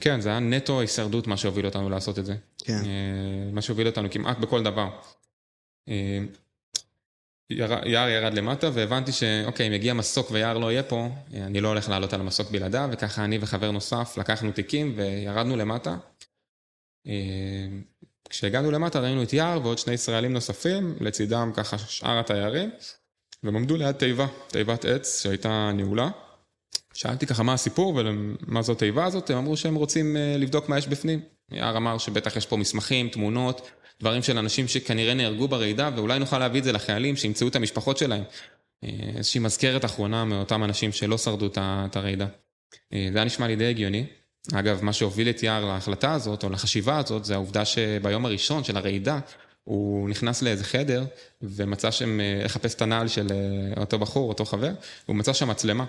כן, 0.00 0.20
זה 0.20 0.28
היה 0.28 0.38
נטו 0.40 0.80
הישרדות 0.80 1.26
מה 1.26 1.36
שהוביל 1.36 1.66
אותנו 1.66 1.90
לעשות 1.90 2.18
את 2.18 2.26
זה. 2.26 2.34
כן. 2.64 2.72
אה, 2.72 3.52
מה 3.52 3.62
שהוביל 3.62 3.86
אותנו 3.86 4.10
כמעט 4.10 4.38
בכל 4.38 4.62
דבר. 4.62 4.88
יער 7.50 8.08
ירד 8.08 8.34
למטה 8.34 8.70
והבנתי 8.72 9.12
שאוקיי, 9.12 9.68
אם 9.68 9.72
יגיע 9.72 9.94
מסוק 9.94 10.30
ויער 10.30 10.58
לא 10.58 10.72
יהיה 10.72 10.82
פה, 10.82 11.08
אני 11.34 11.60
לא 11.60 11.68
הולך 11.68 11.88
לעלות 11.88 12.12
על 12.12 12.20
המסוק 12.20 12.50
בלעדיו, 12.50 12.88
וככה 12.92 13.24
אני 13.24 13.38
וחבר 13.40 13.70
נוסף 13.70 14.14
לקחנו 14.18 14.52
תיקים 14.52 14.92
וירדנו 14.96 15.56
למטה. 15.56 15.96
כשהגענו 18.30 18.70
למטה 18.70 19.00
ראינו 19.00 19.22
את 19.22 19.32
יער 19.32 19.60
ועוד 19.62 19.78
שני 19.78 19.94
ישראלים 19.94 20.32
נוספים, 20.32 20.96
לצידם 21.00 21.52
ככה 21.54 21.78
שאר 21.78 22.18
התיירים, 22.18 22.70
והם 23.42 23.56
עמדו 23.56 23.76
ליד 23.76 23.92
תיבה, 23.92 24.26
תיבת 24.48 24.84
עץ 24.84 25.22
שהייתה 25.22 25.70
נעולה. 25.74 26.10
שאלתי 26.94 27.26
ככה 27.26 27.42
מה 27.42 27.52
הסיפור 27.52 28.00
ומה 28.00 28.62
זו 28.62 28.72
התיבה 28.72 29.04
הזאת, 29.04 29.30
הם 29.30 29.36
אמרו 29.36 29.56
שהם 29.56 29.74
רוצים 29.74 30.16
אה, 30.16 30.36
לבדוק 30.38 30.68
מה 30.68 30.78
יש 30.78 30.88
בפנים. 30.88 31.20
יער 31.50 31.76
אמר 31.76 31.98
שבטח 31.98 32.36
יש 32.36 32.46
פה 32.46 32.56
מסמכים, 32.56 33.08
תמונות, 33.08 33.70
דברים 34.00 34.22
של 34.22 34.38
אנשים 34.38 34.68
שכנראה 34.68 35.14
נהרגו 35.14 35.48
ברעידה, 35.48 35.90
ואולי 35.96 36.18
נוכל 36.18 36.38
להביא 36.38 36.60
את 36.60 36.64
זה 36.64 36.72
לחיילים 36.72 37.16
שימצאו 37.16 37.48
את 37.48 37.56
המשפחות 37.56 37.98
שלהם. 37.98 38.22
אה, 38.84 38.90
איזושהי 39.16 39.40
מזכרת 39.40 39.84
אחרונה 39.84 40.24
מאותם 40.24 40.64
אנשים 40.64 40.92
שלא 40.92 41.18
שרדו 41.18 41.46
את 41.56 41.96
הרעידה. 41.96 42.26
אה, 42.92 43.08
זה 43.12 43.18
היה 43.18 43.24
נשמע 43.24 43.46
לי 43.46 43.56
די 43.56 43.66
הגיוני. 43.66 44.06
אגב, 44.54 44.84
מה 44.84 44.92
שהוביל 44.92 45.30
את 45.30 45.42
יער 45.42 45.64
להחלטה 45.64 46.12
הזאת, 46.12 46.44
או 46.44 46.50
לחשיבה 46.50 46.98
הזאת, 46.98 47.24
זה 47.24 47.34
העובדה 47.34 47.64
שביום 47.64 48.26
הראשון 48.26 48.64
של 48.64 48.76
הרעידה, 48.76 49.18
הוא 49.64 50.08
נכנס 50.08 50.42
לאיזה 50.42 50.64
חדר, 50.64 51.04
ומצא 51.42 51.90
שם, 51.90 52.20
אה, 52.20 52.40
לחפש 52.44 52.74
את 52.74 52.82
הנעל 52.82 53.08
של 53.08 53.26
אותו 53.76 53.98
בחור, 53.98 54.28
אותו 54.28 54.44
חבר, 54.44 54.72
והוא 55.08 55.16
מצא 55.16 55.32
שם 55.32 55.48
מצלמה. 55.48 55.84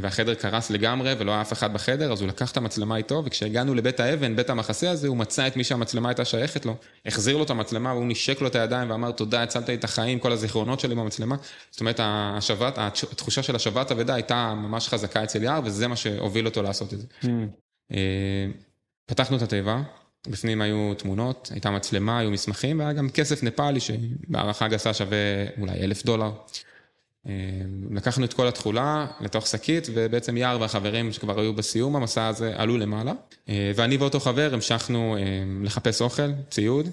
והחדר 0.00 0.34
קרס 0.34 0.70
לגמרי 0.70 1.14
ולא 1.18 1.32
היה 1.32 1.40
אף 1.40 1.52
אחד 1.52 1.72
בחדר, 1.72 2.12
אז 2.12 2.20
הוא 2.20 2.28
לקח 2.28 2.52
את 2.52 2.56
המצלמה 2.56 2.96
איתו, 2.96 3.22
וכשהגענו 3.24 3.74
לבית 3.74 4.00
האבן, 4.00 4.36
בית 4.36 4.50
המחסה 4.50 4.90
הזה, 4.90 5.08
הוא 5.08 5.16
מצא 5.16 5.46
את 5.46 5.56
מי 5.56 5.64
שהמצלמה 5.64 6.08
הייתה 6.08 6.24
שייכת 6.24 6.66
לו, 6.66 6.76
החזיר 7.06 7.36
לו 7.36 7.44
את 7.44 7.50
המצלמה, 7.50 7.94
והוא 7.94 8.06
נשק 8.06 8.40
לו 8.40 8.46
את 8.46 8.54
הידיים 8.54 8.90
ואמר, 8.90 9.12
תודה, 9.12 9.42
הצלת 9.42 9.68
לי 9.68 9.74
את 9.74 9.84
החיים, 9.84 10.18
כל 10.18 10.32
הזיכרונות 10.32 10.80
שלי 10.80 10.94
במצלמה. 10.94 11.36
זאת 11.70 11.80
אומרת, 11.80 12.00
השבת, 12.02 12.78
התחושה 13.12 13.42
של 13.42 13.56
השבת 13.56 13.92
אבדה 13.92 14.14
הייתה 14.14 14.54
ממש 14.54 14.88
חזקה 14.88 15.24
אצל 15.24 15.42
יער, 15.42 15.60
וזה 15.64 15.88
מה 15.88 15.96
שהוביל 15.96 16.46
אותו 16.46 16.62
לעשות 16.62 16.94
את 16.94 16.98
זה. 17.00 17.06
Mm. 17.22 17.26
אה, 17.92 18.46
פתחנו 19.06 19.36
את 19.36 19.42
התיבה, 19.42 19.82
בפנים 20.28 20.62
היו 20.62 20.94
תמונות, 20.98 21.48
הייתה 21.52 21.70
מצלמה, 21.70 22.18
היו 22.18 22.30
מסמכים, 22.30 22.78
והיה 22.78 22.92
גם 22.92 23.10
כסף 23.10 23.42
נפאלי 23.42 23.80
שבהערכה 23.80 24.68
גסה 24.68 24.94
שווה 24.94 25.16
אולי 25.58 25.72
אלף 25.72 26.04
דולר. 26.04 26.30
אה, 27.28 27.32
לקחנו 27.90 28.24
את 28.24 28.32
כל 28.32 28.48
התכולה 28.48 29.06
לתוך 29.20 29.46
שקית, 29.46 29.86
ובעצם 29.94 30.36
יער 30.36 30.60
והחברים 30.60 31.12
שכבר 31.12 31.40
היו 31.40 31.54
בסיום 31.54 31.96
המסע 31.96 32.26
הזה 32.26 32.52
עלו 32.56 32.78
למעלה. 32.78 33.12
אה, 33.48 33.72
ואני 33.76 33.96
ואותו 33.96 34.20
חבר 34.20 34.50
המשכנו 34.54 35.16
לחפש 35.62 36.02
אוכל, 36.02 36.30
ציוד. 36.50 36.88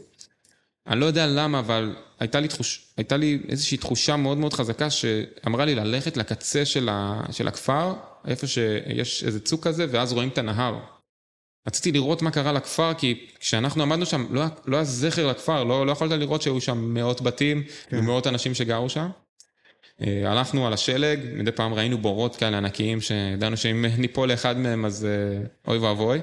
אני 0.88 0.99
לא 0.99 1.05
יודע 1.05 1.27
למה, 1.27 1.59
אבל 1.59 1.95
הייתה 2.19 2.39
לי, 2.39 2.47
תחוש, 2.47 2.86
הייתה 2.97 3.17
לי 3.17 3.39
איזושהי 3.49 3.77
תחושה 3.77 4.15
מאוד 4.15 4.38
מאוד 4.38 4.53
חזקה 4.53 4.89
שאמרה 4.89 5.65
לי 5.65 5.75
ללכת 5.75 6.17
לקצה 6.17 6.65
של, 6.65 6.89
ה, 6.91 7.21
של 7.32 7.47
הכפר, 7.47 7.93
איפה 8.27 8.47
שיש 8.47 9.23
איזה 9.23 9.39
צוק 9.39 9.67
כזה, 9.67 9.86
ואז 9.91 10.13
רואים 10.13 10.29
את 10.29 10.38
הנהר. 10.38 10.79
רציתי 11.67 11.91
לראות 11.91 12.21
מה 12.21 12.32
קרה 12.32 12.51
לכפר, 12.51 12.93
כי 12.93 13.27
כשאנחנו 13.39 13.84
עמדנו 13.84 14.05
שם, 14.05 14.25
לא, 14.29 14.43
לא 14.65 14.75
היה 14.75 14.86
זכר 14.86 15.27
לכפר, 15.27 15.63
לא, 15.63 15.86
לא 15.86 15.91
יכולת 15.91 16.11
לראות 16.11 16.41
שהיו 16.41 16.61
שם 16.61 16.93
מאות 16.93 17.21
בתים 17.21 17.63
כן. 17.89 17.97
ומאות 17.97 18.27
אנשים 18.27 18.53
שגרו 18.53 18.89
שם. 18.89 19.09
אה, 20.01 20.31
הלכנו 20.31 20.67
על 20.67 20.73
השלג, 20.73 21.19
מדי 21.33 21.51
פעם 21.51 21.73
ראינו 21.73 21.97
בורות 21.97 22.35
כאלה 22.35 22.57
ענקיים, 22.57 23.01
שידענו 23.01 23.57
שאם 23.57 23.85
ניפול 23.97 24.31
לאחד 24.31 24.57
מהם 24.57 24.85
אז 24.85 25.05
אה, 25.05 25.47
אוי 25.67 25.77
ואבוי. 25.77 26.19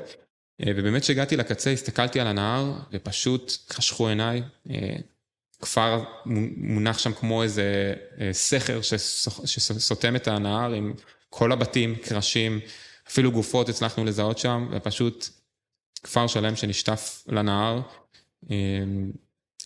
אה, 0.60 0.72
ובאמת 0.76 1.02
כשהגעתי 1.02 1.36
לקצה, 1.36 1.70
הסתכלתי 1.70 2.20
על 2.20 2.26
הנהר, 2.26 2.72
ופשוט 2.92 3.52
חשכו 3.72 4.08
עיניי. 4.08 4.42
כפר 5.62 6.04
מונח 6.56 6.98
שם 6.98 7.12
כמו 7.12 7.42
איזה 7.42 7.94
סכר 8.32 8.80
שסותם 9.44 10.16
את 10.16 10.28
הנהר 10.28 10.72
עם 10.72 10.94
כל 11.30 11.52
הבתים, 11.52 11.94
קרשים, 11.96 12.60
אפילו 13.08 13.32
גופות 13.32 13.68
הצלחנו 13.68 14.04
לזהות 14.04 14.38
שם, 14.38 14.68
ופשוט 14.70 15.28
כפר 16.02 16.26
שלם 16.26 16.56
שנשטף 16.56 17.24
לנהר. 17.28 17.80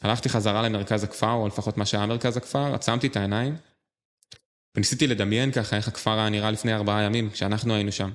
הלכתי 0.03 0.29
חזרה 0.29 0.63
למרכז 0.63 1.05
הכפר, 1.05 1.33
או 1.33 1.49
לפחות 1.49 1.77
מה 1.77 1.87
שהיה 1.87 2.07
מרכז 2.07 2.37
הכפר, 2.37 2.75
עצמתי 2.75 3.07
את 3.07 3.17
העיניים, 3.17 3.57
וניסיתי 4.77 5.07
לדמיין 5.07 5.53
ככה 5.53 5.77
איך 5.77 5.89
הכפר 5.89 6.19
היה 6.19 6.29
נראה 6.29 6.51
לפני 6.51 6.75
ארבעה 6.75 7.03
ימים, 7.03 7.31
כשאנחנו 7.31 7.75
היינו 7.75 7.93
שם. 7.93 8.11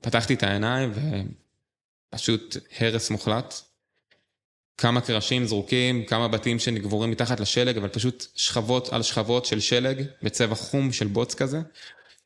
פתחתי 0.00 0.34
את 0.34 0.42
העיניים 0.42 0.92
ופשוט 2.12 2.56
הרס 2.78 3.10
מוחלט. 3.10 3.54
כמה 4.78 5.00
קרשים 5.00 5.44
זרוקים, 5.44 6.04
כמה 6.04 6.28
בתים 6.28 6.58
שנגבורים 6.58 7.10
מתחת 7.10 7.40
לשלג, 7.40 7.76
אבל 7.76 7.88
פשוט 7.88 8.26
שכבות 8.34 8.88
על 8.88 9.02
שכבות 9.02 9.44
של 9.44 9.60
שלג 9.60 10.02
בצבע 10.22 10.54
חום 10.54 10.92
של 10.92 11.06
בוץ 11.06 11.34
כזה, 11.34 11.60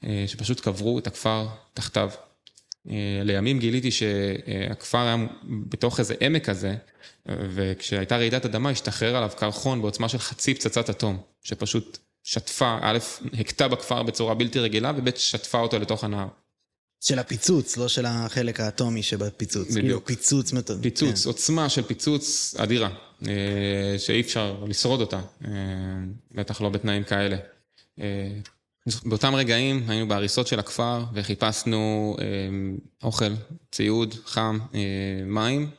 אה, 0.05 0.25
שפשוט 0.27 0.61
קברו 0.61 0.99
את 0.99 1.07
הכפר 1.07 1.47
תחתיו. 1.75 2.11
אה, 2.91 3.21
לימים 3.25 3.59
גיליתי 3.59 3.91
שהכפר 3.91 4.99
היה 4.99 5.17
בתוך 5.45 6.01
איזה 6.01 6.15
עמק 6.21 6.45
כזה, 6.45 6.75
וכשהייתה 7.27 8.17
רעידת 8.17 8.45
אדמה 8.45 8.71
השתחרר 8.71 9.17
עליו 9.17 9.31
קרחון 9.37 9.83
בעוצמה 9.83 10.09
של 10.09 10.19
חצי 10.19 10.55
פצצת 10.55 10.91
אטום, 10.91 11.21
שפשוט 11.43 11.99
שטפה, 12.29 12.79
א', 12.83 12.99
הכתה 13.41 13.69
בכפר 13.69 14.03
בצורה 14.03 14.35
בלתי 14.35 14.59
רגילה, 14.59 14.93
וב', 14.97 15.17
שטפה 15.17 15.59
אותו 15.59 15.79
לתוך 15.79 16.05
הנהר. 16.05 16.29
של 17.01 17.19
הפיצוץ, 17.19 17.77
לא 17.77 17.89
של 17.89 18.07
החלק 18.07 18.61
האטומי 18.61 19.03
שבפיצוץ. 19.03 19.69
בדיוק. 19.69 19.85
כאילו 19.85 20.05
פיצוץ 20.05 20.53
מתון. 20.53 20.83
פיצוץ, 20.83 21.27
עוצמה 21.27 21.69
של 21.69 21.83
פיצוץ 21.83 22.55
אדירה, 22.59 22.89
אה, 23.27 23.99
שאי 23.99 24.21
אפשר 24.21 24.65
לשרוד 24.69 25.01
אותה, 25.01 25.21
אה, 25.45 25.51
בטח 26.33 26.61
לא 26.61 26.69
בתנאים 26.69 27.05
כאלה. 27.05 27.37
אה, 28.01 28.29
באותם 29.05 29.35
רגעים 29.35 29.85
היינו 29.89 30.09
בהריסות 30.09 30.47
של 30.47 30.59
הכפר 30.59 31.05
וחיפשנו 31.15 32.17
אוכל, 33.03 33.33
ציוד, 33.73 34.15
חם, 34.25 34.59
מים, 35.27 35.71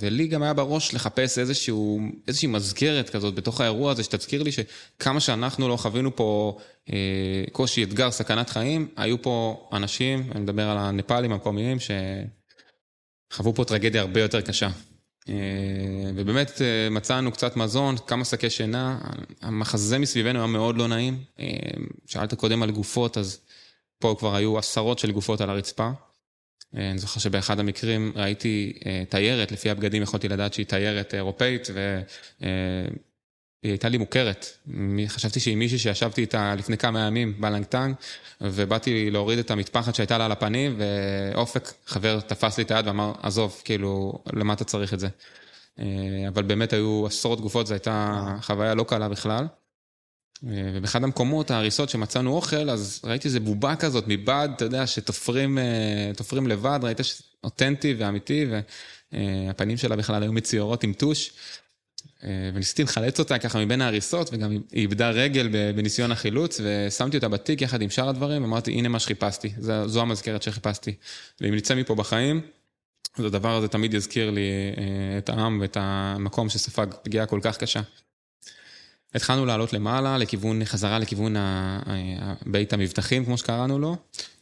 ולי 0.00 0.26
גם 0.26 0.42
היה 0.42 0.52
בראש 0.52 0.94
לחפש 0.94 1.38
איזשהו, 1.38 2.00
איזושהי 2.28 2.48
מזכרת 2.48 3.10
כזאת 3.10 3.34
בתוך 3.34 3.60
האירוע 3.60 3.92
הזה, 3.92 4.04
שתזכיר 4.04 4.42
לי 4.42 4.50
שכמה 4.52 5.20
שאנחנו 5.20 5.68
לא 5.68 5.76
חווינו 5.76 6.16
פה 6.16 6.58
קושי, 7.52 7.82
אתגר, 7.84 8.10
סכנת 8.10 8.50
חיים, 8.50 8.88
היו 8.96 9.22
פה 9.22 9.68
אנשים, 9.72 10.30
אני 10.32 10.40
מדבר 10.40 10.68
על 10.68 10.78
הנפאלים 10.78 11.32
המקומיים, 11.32 11.76
שחוו 13.30 13.54
פה 13.54 13.64
טרגדיה 13.64 14.00
הרבה 14.00 14.20
יותר 14.20 14.40
קשה. 14.40 14.68
ובאמת 16.14 16.60
מצאנו 16.90 17.32
קצת 17.32 17.56
מזון, 17.56 17.96
כמה 18.06 18.24
שקי 18.24 18.50
שינה, 18.50 18.98
המחזה 19.40 19.98
מסביבנו 19.98 20.38
היה 20.38 20.46
מאוד 20.46 20.76
לא 20.76 20.88
נעים. 20.88 21.24
שאלת 22.06 22.34
קודם 22.34 22.62
על 22.62 22.70
גופות, 22.70 23.18
אז 23.18 23.40
פה 23.98 24.14
כבר 24.18 24.34
היו 24.34 24.58
עשרות 24.58 24.98
של 24.98 25.12
גופות 25.12 25.40
על 25.40 25.50
הרצפה. 25.50 25.90
אני 26.74 26.98
זוכר 26.98 27.20
שבאחד 27.20 27.60
המקרים 27.60 28.12
ראיתי 28.16 28.72
תיירת, 29.08 29.52
לפי 29.52 29.70
הבגדים 29.70 30.02
יכולתי 30.02 30.28
לדעת 30.28 30.54
שהיא 30.54 30.66
תיירת 30.66 31.14
אירופאית, 31.14 31.68
והיא 31.70 32.50
הייתה 33.62 33.88
לי 33.88 33.98
מוכרת. 33.98 34.46
חשבתי 35.06 35.40
שהיא 35.40 35.56
מישהי 35.56 35.78
שישבתי 35.78 36.20
איתה 36.20 36.54
לפני 36.54 36.78
כמה 36.78 37.00
ימים 37.00 37.34
בלנגטנג, 37.40 37.94
ובאתי 38.40 39.10
להוריד 39.10 39.38
את 39.38 39.50
המטפחת 39.50 39.94
שהייתה 39.94 40.18
לה 40.18 40.24
על 40.24 40.32
הפנים, 40.32 40.76
ואופק, 40.78 41.72
חבר, 41.86 42.20
תפס 42.20 42.58
לי 42.58 42.64
את 42.64 42.70
היד 42.70 42.86
ואמר, 42.86 43.12
עזוב, 43.22 43.62
כאילו, 43.64 44.22
למה 44.32 44.52
אתה 44.52 44.64
צריך 44.64 44.94
את 44.94 45.00
זה? 45.00 45.08
אבל 46.28 46.42
באמת 46.42 46.72
היו 46.72 47.06
עשרות 47.06 47.40
גופות, 47.40 47.66
זו 47.66 47.74
הייתה 47.74 48.24
חוויה 48.42 48.74
לא 48.74 48.84
קלה 48.84 49.08
בכלל. 49.08 49.46
ובאחד 50.42 51.04
המקומות, 51.04 51.50
ההריסות 51.50 51.88
שמצאנו 51.88 52.32
אוכל, 52.32 52.70
אז 52.70 53.00
ראיתי 53.04 53.28
איזה 53.28 53.40
בובה 53.40 53.76
כזאת 53.76 54.04
מבד, 54.06 54.48
אתה 54.56 54.64
יודע, 54.64 54.86
שתופרים 54.86 55.58
לבד, 56.46 56.80
ראית 56.82 57.00
אותנטי 57.44 57.94
ואמיתי, 57.98 58.46
והפנים 59.12 59.76
שלה 59.76 59.96
בכלל 59.96 60.22
היו 60.22 60.32
מצוירות 60.32 60.84
עם 60.84 60.92
טוש. 60.92 61.32
וניסיתי 62.54 62.82
לחלץ 62.82 63.18
אותה 63.18 63.38
ככה 63.38 63.64
מבין 63.64 63.80
ההריסות, 63.80 64.30
וגם 64.32 64.50
היא 64.50 64.60
איבדה 64.72 65.10
רגל 65.10 65.48
בניסיון 65.76 66.12
החילוץ, 66.12 66.60
ושמתי 66.64 67.16
אותה 67.16 67.28
בתיק 67.28 67.62
יחד 67.62 67.82
עם 67.82 67.90
שאר 67.90 68.08
הדברים, 68.08 68.42
ואמרתי, 68.42 68.72
הנה 68.72 68.88
מה 68.88 68.98
שחיפשתי, 68.98 69.52
זו 69.86 70.00
המזכרת 70.00 70.42
שחיפשתי. 70.42 70.94
ואם 71.40 71.54
נצא 71.54 71.74
מפה 71.74 71.94
בחיים, 71.94 72.40
אז 73.18 73.24
הדבר 73.24 73.56
הזה 73.56 73.68
תמיד 73.68 73.94
יזכיר 73.94 74.30
לי 74.30 74.50
את 75.18 75.28
העם 75.28 75.58
ואת 75.60 75.76
המקום 75.80 76.48
שספג 76.48 76.86
פגיעה 77.02 77.26
כל 77.26 77.40
כך 77.42 77.56
קשה. 77.56 77.80
התחלנו 79.14 79.46
לעלות 79.46 79.72
למעלה, 79.72 80.18
לכיוון, 80.18 80.64
חזרה 80.64 80.98
לכיוון 80.98 81.36
בית 82.46 82.72
המבטחים, 82.72 83.24
כמו 83.24 83.38
שקראנו 83.38 83.78
לו, 83.78 83.96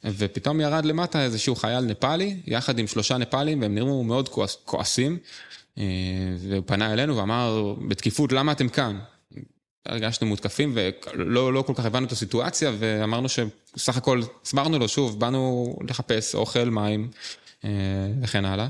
ופתאום 0.05 0.61
ירד 0.61 0.85
למטה 0.85 1.25
איזשהו 1.25 1.55
חייל 1.55 1.85
נפאלי, 1.85 2.37
יחד 2.47 2.79
עם 2.79 2.87
שלושה 2.87 3.16
נפאלים, 3.16 3.62
והם 3.62 3.75
נראו 3.75 4.05
מאוד 4.05 4.29
כועסים, 4.64 5.19
והוא 5.77 6.62
פנה 6.66 6.93
אלינו 6.93 7.16
ואמר, 7.16 7.75
בתקיפות, 7.89 8.33
למה 8.33 8.53
אתם 8.53 8.69
כאן? 8.69 8.99
הרגשנו 9.87 10.27
מותקפים 10.27 10.73
ולא 10.75 11.53
לא 11.53 11.62
כל 11.62 11.75
כך 11.77 11.85
הבנו 11.85 12.07
את 12.07 12.12
הסיטואציה, 12.12 12.73
ואמרנו 12.79 13.29
שסך 13.29 13.97
הכל, 13.97 14.21
הסברנו 14.45 14.79
לו, 14.79 14.89
שוב, 14.89 15.21
באנו 15.21 15.75
לחפש 15.89 16.35
אוכל, 16.35 16.64
מים. 16.64 17.09
וכן 18.23 18.45
הלאה. 18.45 18.67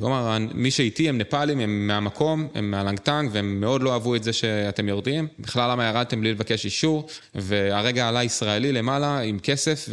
הוא 0.00 0.08
אמר, 0.08 0.38
מי 0.54 0.70
שאיתי 0.70 1.08
הם 1.08 1.18
נפאלים, 1.18 1.60
הם 1.60 1.86
מהמקום, 1.86 2.48
הם 2.54 2.70
מהלנגטנג, 2.70 3.30
והם 3.32 3.60
מאוד 3.60 3.82
לא 3.82 3.92
אהבו 3.92 4.14
את 4.14 4.24
זה 4.24 4.32
שאתם 4.32 4.88
יורדים. 4.88 5.28
בכלל 5.38 5.70
למה 5.70 5.84
ירדתם 5.84 6.20
בלי 6.20 6.32
לבקש 6.32 6.64
אישור, 6.64 7.08
והרגע 7.34 8.08
עלה 8.08 8.24
ישראלי 8.24 8.72
למעלה 8.72 9.18
עם 9.18 9.38
כסף 9.38 9.88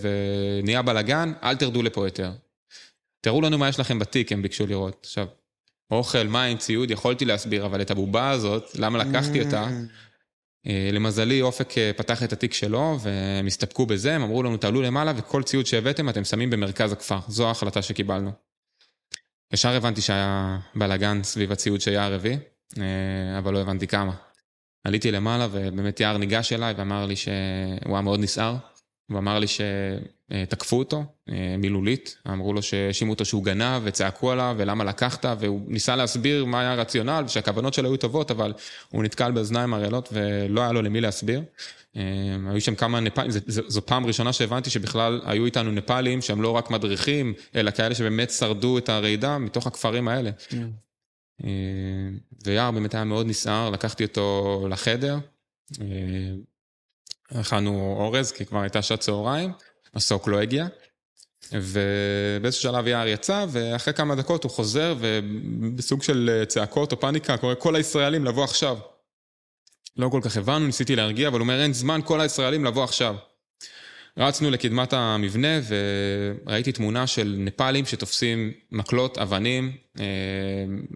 ונהיה 0.00 0.82
בלאגן, 0.82 1.32
אל 1.42 1.56
תרדו 1.56 1.82
לפה 1.82 2.06
יותר. 2.06 2.30
תראו 3.20 3.40
לנו 3.40 3.58
מה 3.58 3.68
יש 3.68 3.80
לכם 3.80 3.98
בתיק, 3.98 4.32
הם 4.32 4.42
ביקשו 4.42 4.66
לראות. 4.66 4.96
עכשיו, 5.04 5.26
אוכל, 5.90 6.26
מים, 6.26 6.58
ציוד, 6.58 6.90
יכולתי 6.90 7.24
להסביר, 7.24 7.66
אבל 7.66 7.80
את 7.80 7.90
הבובה 7.90 8.30
הזאת, 8.30 8.70
למה 8.78 8.98
לקחתי 8.98 9.40
אותה? 9.40 9.68
למזלי, 10.92 11.42
אופק 11.42 11.72
פתח 11.96 12.22
את 12.22 12.32
התיק 12.32 12.54
שלו, 12.54 12.98
והם 13.00 13.46
הסתפקו 13.46 13.86
בזה, 13.86 14.14
הם 14.14 14.22
אמרו 14.22 14.42
לנו, 14.42 14.56
תעלו 14.56 14.82
למעלה, 14.82 15.12
וכל 15.16 15.42
ציוד 15.42 15.66
שהבאתם 15.66 16.08
אתם 16.08 16.24
שמים 16.24 16.50
במרכז 16.50 16.92
הכפר. 16.92 17.18
זו 17.28 17.48
ההחלטה 17.48 17.82
שקיבלנו. 17.82 18.30
ישר 19.52 19.68
הבנתי 19.68 20.00
שהיה 20.00 20.58
בלאגן 20.74 21.22
סביב 21.22 21.52
הציוד 21.52 21.80
שיער 21.80 22.14
הביא, 22.14 22.36
אבל 23.38 23.52
לא 23.52 23.58
הבנתי 23.58 23.86
כמה. 23.86 24.12
עליתי 24.84 25.10
למעלה, 25.10 25.48
ובאמת 25.50 26.00
יער 26.00 26.16
ניגש 26.16 26.52
אליי 26.52 26.74
ואמר 26.76 27.06
לי 27.06 27.16
שהוא 27.16 27.34
היה 27.92 28.00
מאוד 28.00 28.20
נסער. 28.20 28.56
הוא 29.12 29.18
אמר 29.18 29.38
לי 29.38 29.46
שתקפו 29.46 30.78
אותו 30.78 31.04
מילולית, 31.58 32.16
אמרו 32.28 32.52
לו 32.52 32.62
שהאשימו 32.62 33.12
אותו 33.12 33.24
שהוא 33.24 33.44
גנב 33.44 33.82
וצעקו 33.84 34.30
עליו 34.30 34.54
ולמה 34.58 34.84
לקחת, 34.84 35.24
והוא 35.38 35.60
ניסה 35.66 35.96
להסביר 35.96 36.44
מה 36.44 36.60
היה 36.60 36.72
הרציונל 36.72 37.22
ושהכוונות 37.26 37.74
שלו 37.74 37.88
היו 37.88 37.96
טובות, 37.96 38.30
אבל 38.30 38.52
הוא 38.88 39.02
נתקל 39.02 39.30
באוזניים 39.30 39.74
ערלות 39.74 40.08
ולא 40.12 40.60
היה 40.60 40.72
לו 40.72 40.82
למי 40.82 41.00
להסביר. 41.00 41.42
היו 41.94 42.60
שם 42.60 42.74
כמה 42.74 43.00
נפאלים, 43.00 43.30
זו 43.46 43.86
פעם 43.86 44.06
ראשונה 44.06 44.32
שהבנתי 44.32 44.70
שבכלל 44.70 45.20
היו 45.24 45.44
איתנו 45.44 45.70
נפאלים 45.70 46.22
שהם 46.22 46.42
לא 46.42 46.50
רק 46.50 46.70
מדריכים, 46.70 47.34
אלא 47.56 47.70
כאלה 47.70 47.94
שבאמת 47.94 48.30
שרדו 48.30 48.78
את 48.78 48.88
הרעידה 48.88 49.38
מתוך 49.38 49.66
הכפרים 49.66 50.08
האלה. 50.08 50.30
ויער 52.44 52.70
באמת 52.70 52.94
היה 52.94 53.04
מאוד 53.04 53.26
נסער, 53.26 53.70
לקחתי 53.70 54.04
אותו 54.04 54.66
לחדר. 54.70 55.18
הכנו 57.34 57.96
אורז, 57.98 58.32
כי 58.32 58.46
כבר 58.46 58.60
הייתה 58.60 58.82
שעת 58.82 59.00
צהריים, 59.00 59.52
הסוק 59.94 60.28
לא 60.28 60.40
הגיע, 60.40 60.66
ובאיזשהו 61.52 62.62
שלב 62.62 62.86
יער 62.86 63.08
יצא, 63.08 63.46
ואחרי 63.48 63.94
כמה 63.94 64.14
דקות 64.14 64.44
הוא 64.44 64.50
חוזר, 64.50 64.94
ובסוג 64.98 66.02
של 66.02 66.44
צעקות 66.48 66.92
או 66.92 67.00
פאניקה, 67.00 67.36
קורא 67.36 67.54
כל 67.58 67.76
הישראלים 67.76 68.24
לבוא 68.24 68.44
עכשיו. 68.44 68.78
לא 69.96 70.08
כל 70.08 70.20
כך 70.22 70.36
הבנו, 70.36 70.66
ניסיתי 70.66 70.96
להרגיע, 70.96 71.28
אבל 71.28 71.38
הוא 71.38 71.44
אומר, 71.44 71.62
אין 71.62 71.72
זמן 71.72 72.00
כל 72.04 72.20
הישראלים 72.20 72.64
לבוא 72.64 72.84
עכשיו. 72.84 73.16
רצנו 74.18 74.50
לקדמת 74.50 74.92
המבנה, 74.92 75.60
וראיתי 75.68 76.72
תמונה 76.72 77.06
של 77.06 77.36
נפאלים 77.38 77.86
שתופסים 77.86 78.52
מקלות, 78.72 79.18
אבנים, 79.18 79.72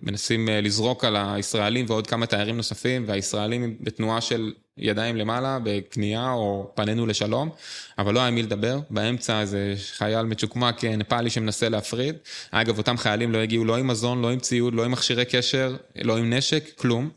מנסים 0.02 0.48
לזרוק 0.52 1.04
על 1.04 1.16
הישראלים 1.16 1.86
ועוד 1.88 2.06
כמה 2.06 2.26
תיירים 2.26 2.56
נוספים, 2.56 3.04
והישראלים 3.06 3.76
בתנועה 3.80 4.20
של 4.20 4.52
ידיים 4.78 5.16
למעלה, 5.16 5.58
בכניעה 5.62 6.32
או 6.32 6.70
פנינו 6.74 7.06
לשלום, 7.06 7.50
אבל 7.98 8.14
לא 8.14 8.20
היה 8.20 8.30
מי 8.30 8.42
לדבר. 8.42 8.78
באמצע 8.90 9.40
איזה 9.40 9.74
חייל 9.92 10.22
מצ'וקמק 10.22 10.84
נפאלי 10.84 11.30
שמנסה 11.30 11.68
להפריד. 11.68 12.14
אגב, 12.50 12.78
אותם 12.78 12.96
חיילים 12.96 13.32
לא 13.32 13.38
הגיעו 13.38 13.64
לא 13.64 13.76
עם 13.76 13.86
מזון, 13.86 14.22
לא 14.22 14.30
עם 14.30 14.38
ציוד, 14.38 14.74
לא 14.74 14.84
עם 14.84 14.90
מכשירי 14.90 15.24
קשר, 15.24 15.76
לא 16.02 16.16
עם 16.16 16.32
נשק, 16.32 16.70
כלום. 16.76 17.10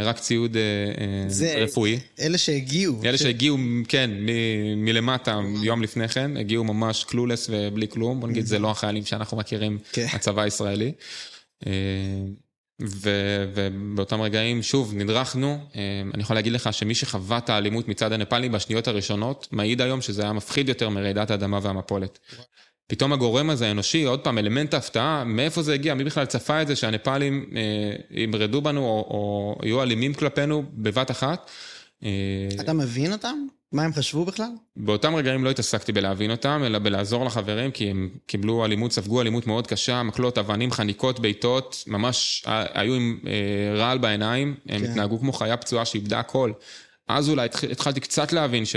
רק 0.00 0.18
ציוד 0.18 0.56
רפואי. 1.62 1.98
אלה 2.20 2.38
שהגיעו. 2.38 3.00
אלה 3.04 3.18
שהגיעו, 3.18 3.56
כן, 3.88 4.10
מלמטה, 4.76 5.40
יום 5.62 5.82
לפני 5.82 6.08
כן, 6.08 6.36
הגיעו 6.36 6.64
ממש 6.64 7.04
קלולס 7.04 7.50
ובלי 7.50 7.88
כלום, 7.88 8.20
בוא 8.20 8.28
נגיד, 8.28 8.46
זה 8.46 8.58
לא 8.58 8.70
החיילים 8.70 9.04
שאנחנו 9.04 9.36
מכירים, 9.36 9.78
הצבא 10.12 10.42
הישראלי. 10.42 10.92
ובאותם 12.80 14.20
רגעים, 14.20 14.62
שוב, 14.62 14.94
נדרכנו. 14.94 15.58
אני 16.14 16.22
יכול 16.22 16.36
להגיד 16.36 16.52
לך 16.52 16.72
שמי 16.72 16.94
שחווה 16.94 17.38
את 17.38 17.50
האלימות 17.50 17.88
מצד 17.88 18.12
הנפאלים 18.12 18.52
בשניות 18.52 18.88
הראשונות, 18.88 19.48
מעיד 19.52 19.80
היום 19.80 20.00
שזה 20.00 20.22
היה 20.22 20.32
מפחיד 20.32 20.68
יותר 20.68 20.88
מרעידת 20.88 21.30
האדמה 21.30 21.58
והמפולת. 21.62 22.18
פתאום 22.88 23.12
הגורם 23.12 23.50
הזה 23.50 23.68
האנושי, 23.68 24.04
עוד 24.04 24.20
פעם, 24.20 24.38
אלמנט 24.38 24.74
ההפתעה, 24.74 25.24
מאיפה 25.24 25.62
זה 25.62 25.74
הגיע? 25.74 25.94
מי 25.94 26.04
בכלל 26.04 26.26
צפה 26.26 26.62
את 26.62 26.66
זה 26.66 26.76
שהנפאלים 26.76 27.50
אה, 27.56 27.96
ימרדו 28.10 28.62
בנו 28.62 28.80
או, 28.80 29.06
או 29.10 29.66
יהיו 29.66 29.82
אלימים 29.82 30.14
כלפינו 30.14 30.62
בבת 30.72 31.10
אחת? 31.10 31.50
אה, 32.04 32.10
אתה 32.60 32.72
מבין 32.72 33.12
אותם? 33.12 33.46
מה 33.72 33.82
הם 33.82 33.92
חשבו 33.92 34.24
בכלל? 34.24 34.48
באותם 34.76 35.14
רגעים 35.14 35.44
לא 35.44 35.50
התעסקתי 35.50 35.92
בלהבין 35.92 36.30
אותם, 36.30 36.62
אלא 36.66 36.78
בלעזור 36.78 37.24
לחברים, 37.24 37.70
כי 37.70 37.90
הם 37.90 38.10
קיבלו 38.26 38.64
אלימות, 38.64 38.92
ספגו 38.92 39.20
אלימות 39.20 39.46
מאוד 39.46 39.66
קשה, 39.66 40.02
מקלות, 40.02 40.38
אבנים, 40.38 40.70
חניקות, 40.70 41.20
בעיטות, 41.20 41.84
ממש 41.86 42.44
היו 42.74 42.94
עם 42.94 43.18
אה, 43.26 43.78
רעל 43.78 43.98
בעיניים, 43.98 44.54
הם 44.68 44.80
כן. 44.80 44.90
התנהגו 44.90 45.18
כמו 45.18 45.32
חיה 45.32 45.56
פצועה 45.56 45.84
שאיבדה 45.84 46.18
הכל. 46.18 46.52
אז 47.08 47.30
אולי 47.30 47.44
התח- 47.44 47.64
התחלתי 47.64 48.00
קצת 48.00 48.32
להבין 48.32 48.64
ש... 48.64 48.76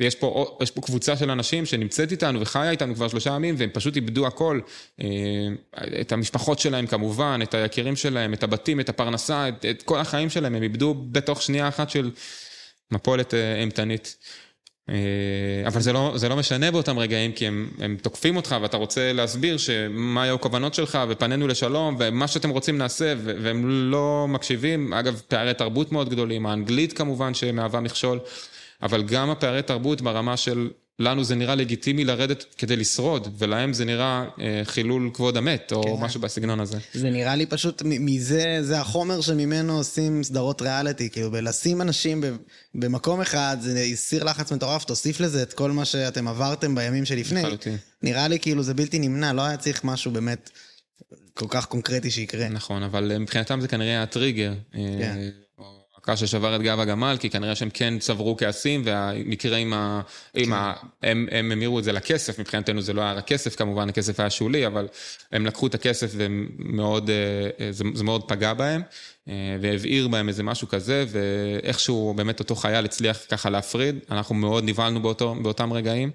יש 0.00 0.14
פה, 0.14 0.56
פה 0.74 0.80
קבוצה 0.80 1.16
של 1.16 1.30
אנשים 1.30 1.66
שנמצאת 1.66 2.12
איתנו 2.12 2.40
וחיה 2.40 2.70
איתנו 2.70 2.94
כבר 2.94 3.08
שלושה 3.08 3.30
ימים 3.30 3.54
והם 3.58 3.70
פשוט 3.72 3.96
איבדו 3.96 4.26
הכל. 4.26 4.60
אה, 5.00 5.06
את 6.00 6.12
המשפחות 6.12 6.58
שלהם 6.58 6.86
כמובן, 6.86 7.40
את 7.42 7.54
היקירים 7.54 7.96
שלהם, 7.96 8.34
את 8.34 8.42
הבתים, 8.42 8.80
את 8.80 8.88
הפרנסה, 8.88 9.48
את, 9.48 9.64
את 9.70 9.82
כל 9.82 9.98
החיים 9.98 10.30
שלהם, 10.30 10.54
הם 10.54 10.62
איבדו 10.62 10.94
בתוך 11.12 11.42
שנייה 11.42 11.68
אחת 11.68 11.90
של 11.90 12.10
מפולת 12.92 13.34
אה, 13.34 13.60
אימתנית. 13.60 14.16
אה, 14.88 14.94
אבל 15.66 15.80
זה 15.80 15.92
לא, 15.92 16.12
זה 16.16 16.28
לא 16.28 16.36
משנה 16.36 16.70
באותם 16.70 16.98
רגעים, 16.98 17.32
כי 17.32 17.46
הם, 17.46 17.70
הם 17.78 17.96
תוקפים 18.02 18.36
אותך 18.36 18.56
ואתה 18.62 18.76
רוצה 18.76 19.12
להסביר 19.12 19.56
שמה 19.56 20.22
היו 20.22 20.34
הכוונות 20.34 20.74
שלך 20.74 20.98
ופנינו 21.08 21.48
לשלום 21.48 21.96
ומה 21.98 22.28
שאתם 22.28 22.50
רוצים 22.50 22.78
נעשה 22.78 23.14
והם 23.24 23.90
לא 23.90 24.26
מקשיבים. 24.28 24.92
אגב, 24.92 25.22
פערי 25.28 25.54
תרבות 25.54 25.92
מאוד 25.92 26.08
גדולים, 26.08 26.46
האנגלית 26.46 26.92
כמובן 26.92 27.34
שמהווה 27.34 27.80
מכשול, 27.80 28.18
אבל 28.82 29.02
גם 29.02 29.30
הפערי 29.30 29.62
תרבות 29.62 30.00
ברמה 30.00 30.36
של 30.36 30.70
לנו 30.98 31.24
זה 31.24 31.34
נראה 31.34 31.54
לגיטימי 31.54 32.04
לרדת 32.04 32.44
כדי 32.58 32.76
לשרוד, 32.76 33.28
ולהם 33.38 33.72
זה 33.72 33.84
נראה 33.84 34.24
אה, 34.40 34.60
חילול 34.64 35.10
כבוד 35.14 35.36
המת, 35.36 35.72
או 35.72 35.82
כן. 35.82 36.04
משהו 36.04 36.20
בסגנון 36.20 36.60
הזה. 36.60 36.78
זה 36.94 37.10
נראה 37.10 37.36
לי 37.36 37.46
פשוט, 37.46 37.82
מזה, 37.84 38.58
זה 38.60 38.80
החומר 38.80 39.20
שממנו 39.20 39.76
עושים 39.76 40.22
סדרות 40.22 40.62
ריאליטי, 40.62 41.10
כאילו 41.10 41.30
בלשים 41.30 41.82
אנשים 41.82 42.24
במקום 42.74 43.20
אחד, 43.20 43.56
זה 43.60 43.84
סיר 43.94 44.24
לחץ 44.24 44.52
מטורף, 44.52 44.84
תוסיף 44.84 45.20
לזה 45.20 45.42
את 45.42 45.52
כל 45.52 45.70
מה 45.70 45.84
שאתם 45.84 46.28
עברתם 46.28 46.74
בימים 46.74 47.04
שלפני. 47.04 47.42
לחלוטין. 47.42 47.76
נראה 48.02 48.28
לי 48.28 48.38
כאילו 48.38 48.62
זה 48.62 48.74
בלתי 48.74 48.98
נמנע, 48.98 49.32
לא 49.32 49.42
היה 49.42 49.56
צריך 49.56 49.84
משהו 49.84 50.10
באמת 50.10 50.50
כל 51.34 51.46
כך 51.48 51.66
קונקרטי 51.66 52.10
שיקרה. 52.10 52.48
נכון, 52.48 52.82
אבל 52.82 53.18
מבחינתם 53.18 53.60
זה 53.60 53.68
כנראה 53.68 54.02
הטריגר. 54.02 54.54
כן. 54.72 55.28
אה, 56.08 56.12
הקש 56.12 56.24
ששבר 56.24 56.56
את 56.56 56.62
גב 56.62 56.80
הגמל, 56.80 57.16
כי 57.20 57.30
כנראה 57.30 57.54
שהם 57.54 57.70
כן 57.70 57.98
צברו 57.98 58.36
כעסים, 58.36 58.82
והמקרה 58.84 59.56
עם 59.56 59.72
ה... 59.72 60.00
עם 60.34 60.52
ה... 60.52 60.72
הם, 61.02 61.28
הם 61.30 61.52
המירו 61.52 61.78
את 61.78 61.84
זה 61.84 61.92
לכסף, 61.92 62.38
מבחינתנו 62.38 62.80
זה 62.80 62.92
לא 62.92 63.00
היה 63.00 63.12
רק 63.12 63.26
כסף 63.26 63.56
כמובן, 63.56 63.88
הכסף 63.88 64.20
היה 64.20 64.30
שולי, 64.30 64.66
אבל 64.66 64.88
הם 65.32 65.46
לקחו 65.46 65.66
את 65.66 65.74
הכסף 65.74 66.10
ומאוד, 66.12 67.10
אה, 67.10 67.72
זה, 67.72 67.84
זה 67.94 68.04
מאוד 68.04 68.28
פגע 68.28 68.54
בהם, 68.54 68.82
אה, 69.28 69.56
והבעיר 69.60 70.08
בהם 70.08 70.28
איזה 70.28 70.42
משהו 70.42 70.68
כזה, 70.68 71.04
ואיכשהו 71.08 72.14
באמת 72.16 72.40
אותו 72.40 72.56
חייל 72.56 72.84
הצליח 72.84 73.18
ככה 73.28 73.50
להפריד, 73.50 73.98
אנחנו 74.10 74.34
מאוד 74.34 74.64
נבהלנו 74.64 75.00
באותם 75.42 75.72
רגעים. 75.72 76.10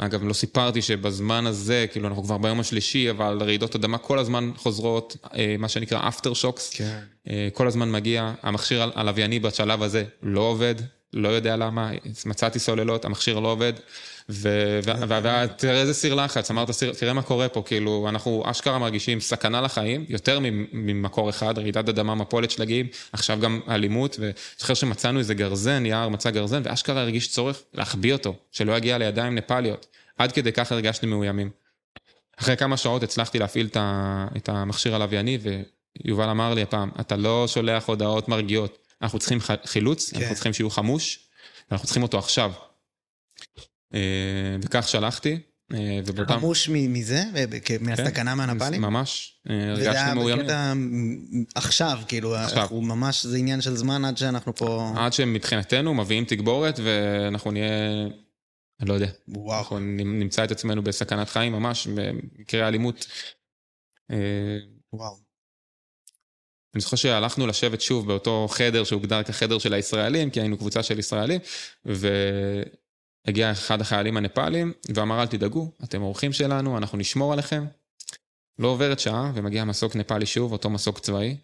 אה, 0.00 0.06
אגב, 0.06 0.24
לא 0.24 0.32
סיפרתי 0.32 0.82
שבזמן 0.82 1.46
הזה, 1.46 1.86
כאילו 1.92 2.08
אנחנו 2.08 2.22
כבר 2.22 2.38
ביום 2.38 2.60
השלישי, 2.60 3.10
אבל 3.10 3.38
רעידות 3.42 3.74
אדמה 3.74 3.98
כל 3.98 4.18
הזמן 4.18 4.50
חוזרות, 4.56 5.16
אה, 5.34 5.56
מה 5.58 5.68
שנקרא 5.68 6.08
אפטר 6.08 6.34
שוקס. 6.34 6.70
כן. 6.70 7.00
כל 7.52 7.66
הזמן 7.66 7.92
מגיע, 7.92 8.32
המכשיר 8.42 8.90
הלווייני 8.94 9.38
בשלב 9.38 9.82
הזה 9.82 10.04
לא 10.22 10.40
עובד, 10.40 10.74
לא 11.12 11.28
יודע 11.28 11.56
למה, 11.56 11.90
מצאתי 12.26 12.58
סוללות, 12.58 13.04
המכשיר 13.04 13.38
לא 13.38 13.48
עובד, 13.48 13.72
ותראה 14.30 15.80
איזה 15.80 15.94
סיר 15.94 16.14
לחץ, 16.14 16.50
אמרת, 16.50 16.70
תראה 16.98 17.12
מה 17.12 17.22
קורה 17.22 17.48
פה, 17.48 17.62
כאילו, 17.66 18.06
אנחנו 18.08 18.42
אשכרה 18.46 18.78
מרגישים 18.78 19.20
סכנה 19.20 19.60
לחיים, 19.60 20.04
יותר 20.08 20.38
ממקור 20.72 21.30
אחד, 21.30 21.58
רעידת 21.58 21.88
אדמה, 21.88 22.14
מפולת 22.14 22.50
שלגים, 22.50 22.86
עכשיו 23.12 23.38
גם 23.40 23.60
אלימות, 23.68 24.16
ואני 24.20 24.32
זוכר 24.58 24.74
שמצאנו 24.74 25.18
איזה 25.18 25.34
גרזן, 25.34 25.86
יער 25.86 26.08
מצא 26.08 26.30
גרזן, 26.30 26.62
ואשכרה 26.64 27.00
הרגיש 27.02 27.28
צורך 27.28 27.62
להחביא 27.74 28.12
אותו, 28.12 28.34
שלא 28.52 28.76
יגיע 28.76 28.98
לידיים 28.98 29.34
נפאליות. 29.34 29.86
עד 30.18 30.32
כדי 30.32 30.52
כך 30.52 30.72
הרגשתי 30.72 31.06
מאוימים. 31.06 31.50
אחרי 32.40 32.56
כמה 32.56 32.76
שעות 32.76 33.02
הצלחתי 33.02 33.38
להפעיל 33.38 33.68
את 34.36 34.48
המכשיר 34.48 34.94
הלווייני, 34.94 35.38
ויובל 36.04 36.28
אמר 36.28 36.54
לי 36.54 36.62
הפעם, 36.62 36.90
אתה 37.00 37.16
לא 37.16 37.48
שולח 37.48 37.88
הודעות 37.88 38.28
מרגיעות, 38.28 38.78
אנחנו 39.02 39.18
צריכים 39.18 39.38
חילוץ, 39.64 40.10
כן. 40.10 40.20
אנחנו 40.20 40.34
צריכים 40.34 40.52
שיהיו 40.52 40.70
חמוש, 40.70 41.18
ואנחנו 41.70 41.86
צריכים 41.86 42.02
אותו 42.02 42.18
עכשיו. 42.18 42.52
אה, 43.94 44.56
וכך 44.62 44.88
שלחתי, 44.88 45.38
אה, 45.74 46.00
ובאותם... 46.06 46.34
חמוש 46.34 46.68
מזה? 46.68 47.22
ו- 47.34 47.56
כ- 47.64 47.80
מהסכנה 47.80 48.34
מהנפאלים? 48.34 48.82
ממש, 48.82 49.40
אה, 49.50 49.74
וזה 49.76 49.90
היה. 49.90 50.14
בקטע 50.14 50.72
עכשיו, 51.54 52.00
כאילו. 52.08 52.36
אנחנו 52.36 52.80
ממש, 52.80 53.26
זה 53.26 53.36
עניין 53.36 53.60
של 53.60 53.76
זמן 53.76 54.04
עד 54.04 54.16
שאנחנו 54.16 54.54
פה... 54.54 54.92
עד 54.96 55.12
שמבחינתנו 55.12 55.94
מביאים 55.94 56.24
תגבורת, 56.24 56.80
ואנחנו 56.84 57.50
נהיה, 57.50 58.06
אני 58.80 58.88
לא 58.88 58.94
יודע, 58.94 59.10
וואו. 59.28 59.58
אנחנו 59.58 59.78
נמצא 59.78 60.44
את 60.44 60.50
עצמנו 60.50 60.82
בסכנת 60.82 61.28
חיים 61.28 61.52
ממש, 61.52 61.86
במקרה 61.86 62.68
אלימות. 62.68 63.06
אה, 64.10 64.16
וואו. 64.92 65.30
אני 66.74 66.80
זוכר 66.80 66.96
שהלכנו 66.96 67.46
לשבת 67.46 67.80
שוב 67.80 68.06
באותו 68.06 68.46
חדר 68.50 68.84
שהוגדר 68.84 69.22
כחדר 69.22 69.58
של 69.58 69.74
הישראלים, 69.74 70.30
כי 70.30 70.40
היינו 70.40 70.58
קבוצה 70.58 70.82
של 70.82 70.98
ישראלים, 70.98 71.40
והגיע 73.26 73.50
אחד 73.50 73.80
החיילים 73.80 74.16
הנפאלים 74.16 74.72
ואמר, 74.94 75.22
אל 75.22 75.26
תדאגו, 75.26 75.70
אתם 75.84 76.02
אורחים 76.02 76.32
שלנו, 76.32 76.78
אנחנו 76.78 76.98
נשמור 76.98 77.32
עליכם. 77.32 77.64
לא 78.58 78.68
עוברת 78.68 79.00
שעה 79.00 79.32
ומגיע 79.34 79.64
מסוק 79.64 79.96
נפאלי 79.96 80.26
שוב, 80.26 80.52
אותו 80.52 80.70
מסוק 80.70 80.98
צבאי, 80.98 81.36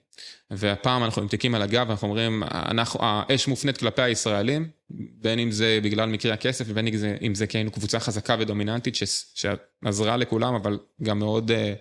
והפעם 0.50 1.04
אנחנו 1.04 1.22
עם 1.22 1.28
תיקים 1.28 1.54
על 1.54 1.62
הגב, 1.62 1.90
אנחנו 1.90 2.08
אומרים, 2.08 2.42
אנחנו, 2.50 3.00
האש 3.02 3.48
מופנית 3.48 3.78
כלפי 3.78 4.02
הישראלים, 4.02 4.68
בין 4.90 5.38
אם 5.38 5.50
זה 5.50 5.78
בגלל 5.82 6.08
מקרה 6.08 6.34
הכסף, 6.34 6.64
ובין 6.68 6.86
אם 6.86 6.96
זה, 6.96 7.16
אם 7.22 7.34
זה 7.34 7.46
כי 7.46 7.58
היינו 7.58 7.70
קבוצה 7.70 8.00
חזקה 8.00 8.36
ודומיננטית 8.40 8.94
ש, 8.94 9.02
שעזרה 9.34 10.16
לכולם, 10.16 10.54
אבל 10.54 10.78
גם 11.02 11.18
מאוד 11.18 11.50
אה, 11.50 11.74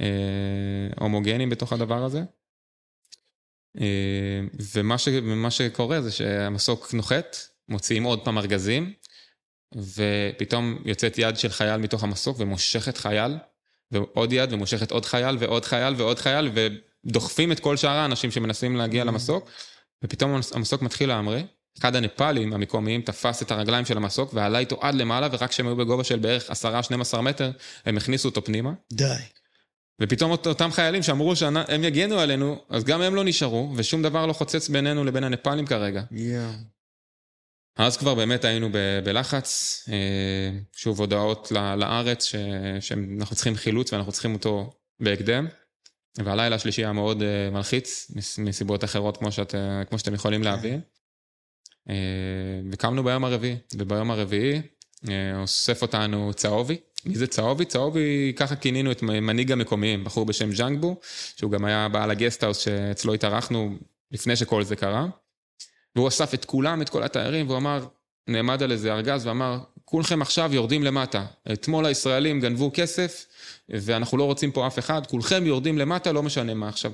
אה, 0.00 0.06
הומוגנים 1.00 1.50
בתוך 1.50 1.72
הדבר 1.72 2.04
הזה. 2.04 2.22
אה, 3.80 4.40
ומה, 4.74 4.98
ש, 4.98 5.08
שקורה 5.50 6.00
זה 6.00 6.10
שהמסוק 6.10 6.94
נוחת, 6.94 7.36
מוציאים 7.68 8.02
עוד 8.02 8.24
פעם 8.24 8.38
ארגזים, 8.38 8.92
ופתאום 9.76 10.78
יוצאת 10.84 11.18
יד 11.18 11.36
של 11.36 11.48
חייל 11.48 11.76
מתוך 11.76 12.04
המסוק 12.04 12.36
ומושכת 12.40 12.96
חייל, 12.98 13.36
ועוד 13.90 14.32
יד 14.32 14.52
ומושכת 14.52 14.90
עוד 14.90 15.06
חייל 15.06 15.36
ועוד 15.40 15.64
חייל 15.64 15.94
ועוד 15.96 16.18
חייל, 16.18 16.50
ודוחפים 17.06 17.52
את 17.52 17.60
כל 17.60 17.76
שאר 17.76 17.90
האנשים 17.90 18.30
שמנסים 18.30 18.76
להגיע 18.76 19.04
למסוק, 19.04 19.50
ופתאום 20.04 20.40
המסוק 20.52 20.82
מתחיל 20.82 21.08
להמריא. 21.08 21.42
אחד 21.78 21.96
הנפאלים 21.96 22.52
המקומיים 22.52 23.02
תפס 23.02 23.42
את 23.42 23.50
הרגליים 23.50 23.84
של 23.84 23.96
המסוק 23.96 24.34
ועלה 24.34 24.58
איתו 24.58 24.78
עד 24.80 24.94
למעלה, 24.94 25.28
ורק 25.32 25.50
כשהם 25.50 25.66
היו 25.66 25.76
בגובה 25.76 26.04
של 26.04 26.18
בערך 26.18 26.50
10-12 27.14 27.20
מטר, 27.20 27.50
הם 27.86 27.96
הכניסו 27.96 28.28
אותו 28.28 28.44
פנימה. 28.44 28.72
די. 28.92 29.14
ופתאום 30.02 30.30
אות- 30.30 30.46
אותם 30.46 30.70
חיילים 30.72 31.02
שאמרו 31.02 31.36
שהם 31.36 31.84
יגנו 31.84 32.18
עלינו, 32.18 32.64
אז 32.68 32.84
גם 32.84 33.02
הם 33.02 33.14
לא 33.14 33.24
נשארו, 33.24 33.72
ושום 33.76 34.02
דבר 34.02 34.26
לא 34.26 34.32
חוצץ 34.32 34.68
בינינו 34.68 35.04
לבין 35.04 35.24
הנפאלים 35.24 35.66
כרגע. 35.66 36.02
יואו. 36.10 36.50
אז 37.76 37.96
כבר 37.96 38.14
באמת 38.14 38.44
היינו 38.44 38.68
בלחץ, 39.04 39.80
אה, 39.92 40.58
שוב 40.72 41.00
הודעות 41.00 41.52
לארץ 41.76 42.24
ש- 42.24 42.34
שאנחנו 42.80 43.36
צריכים 43.36 43.54
חילוץ 43.54 43.92
ואנחנו 43.92 44.12
צריכים 44.12 44.34
אותו 44.34 44.72
בהקדם. 45.00 45.46
והלילה 46.18 46.56
השלישי 46.56 46.82
היה 46.84 46.92
מאוד 46.92 47.22
אה, 47.22 47.50
מלחיץ, 47.50 48.10
מס- 48.16 48.38
מסיבות 48.38 48.84
אחרות 48.84 49.16
כמו, 49.16 49.32
שאת, 49.32 49.54
אה, 49.54 49.84
כמו 49.84 49.98
שאתם 49.98 50.14
יכולים 50.14 50.42
להבין. 50.42 50.80
וקמנו 52.72 53.04
ביום 53.04 53.24
הרביעי, 53.24 53.56
וביום 53.74 54.10
הרביעי 54.10 54.62
אוסף 55.34 55.82
אותנו 55.82 56.30
צהובי. 56.34 56.76
מי 57.06 57.14
זה 57.16 57.26
צהובי? 57.26 57.64
צהובי, 57.64 58.32
ככה 58.36 58.56
כינינו 58.56 58.92
את 58.92 59.02
מנהיג 59.02 59.52
המקומיים, 59.52 60.04
בחור 60.04 60.26
בשם 60.26 60.54
ז'אנגבו, 60.54 61.00
שהוא 61.36 61.50
גם 61.50 61.64
היה 61.64 61.88
בעל 61.88 62.10
הגסטהאוס 62.10 62.58
שאצלו 62.58 63.14
התארחנו 63.14 63.76
לפני 64.10 64.36
שכל 64.36 64.64
זה 64.64 64.76
קרה. 64.76 65.06
והוא 65.96 66.08
אסף 66.08 66.34
את 66.34 66.44
כולם, 66.44 66.82
את 66.82 66.88
כל 66.88 67.02
התיירים, 67.02 67.46
והוא 67.46 67.58
אמר, 67.58 67.86
נעמד 68.28 68.62
על 68.62 68.72
איזה 68.72 68.92
ארגז 68.92 69.26
ואמר, 69.26 69.58
כולכם 69.84 70.22
עכשיו 70.22 70.54
יורדים 70.54 70.82
למטה. 70.82 71.24
אתמול 71.52 71.86
הישראלים 71.86 72.40
גנבו 72.40 72.70
כסף, 72.74 73.26
ואנחנו 73.68 74.18
לא 74.18 74.24
רוצים 74.24 74.52
פה 74.52 74.66
אף 74.66 74.78
אחד, 74.78 75.06
כולכם 75.06 75.46
יורדים 75.46 75.78
למטה, 75.78 76.12
לא 76.12 76.22
משנה 76.22 76.54
מה 76.54 76.68
עכשיו. 76.68 76.92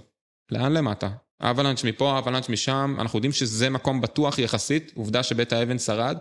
לאן 0.51 0.72
למטה? 0.72 1.09
אבלנץ' 1.40 1.84
מפה, 1.84 2.18
אבלנץ' 2.18 2.49
משם, 2.49 2.97
אנחנו 2.99 3.16
יודעים 3.16 3.32
שזה 3.32 3.70
מקום 3.70 4.01
בטוח 4.01 4.38
יחסית, 4.38 4.92
עובדה 4.94 5.22
שבית 5.22 5.53
האבן 5.53 5.78
שרד. 5.78 6.18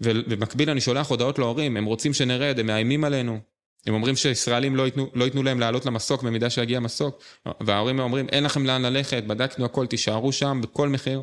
ובמקביל 0.00 0.70
אני 0.70 0.80
שולח 0.80 1.10
הודעות 1.10 1.38
להורים, 1.38 1.76
הם 1.76 1.84
רוצים 1.84 2.12
שנרד, 2.12 2.58
הם 2.58 2.66
מאיימים 2.66 3.04
עלינו. 3.04 3.38
הם 3.86 3.94
אומרים 3.94 4.16
שישראלים 4.16 4.76
לא 4.76 4.82
ייתנו, 4.82 5.10
לא 5.14 5.24
ייתנו 5.24 5.42
להם 5.42 5.60
לעלות 5.60 5.86
למסוק 5.86 6.22
במידה 6.22 6.50
שיגיע 6.50 6.80
מסוק. 6.80 7.22
וההורים 7.60 7.98
אומרים, 7.98 8.28
אין 8.28 8.44
לכם 8.44 8.66
לאן 8.66 8.82
ללכת, 8.82 9.24
בדקנו 9.24 9.64
הכל, 9.64 9.86
תישארו 9.86 10.32
שם 10.32 10.60
בכל 10.62 10.88
מחיר. 10.88 11.22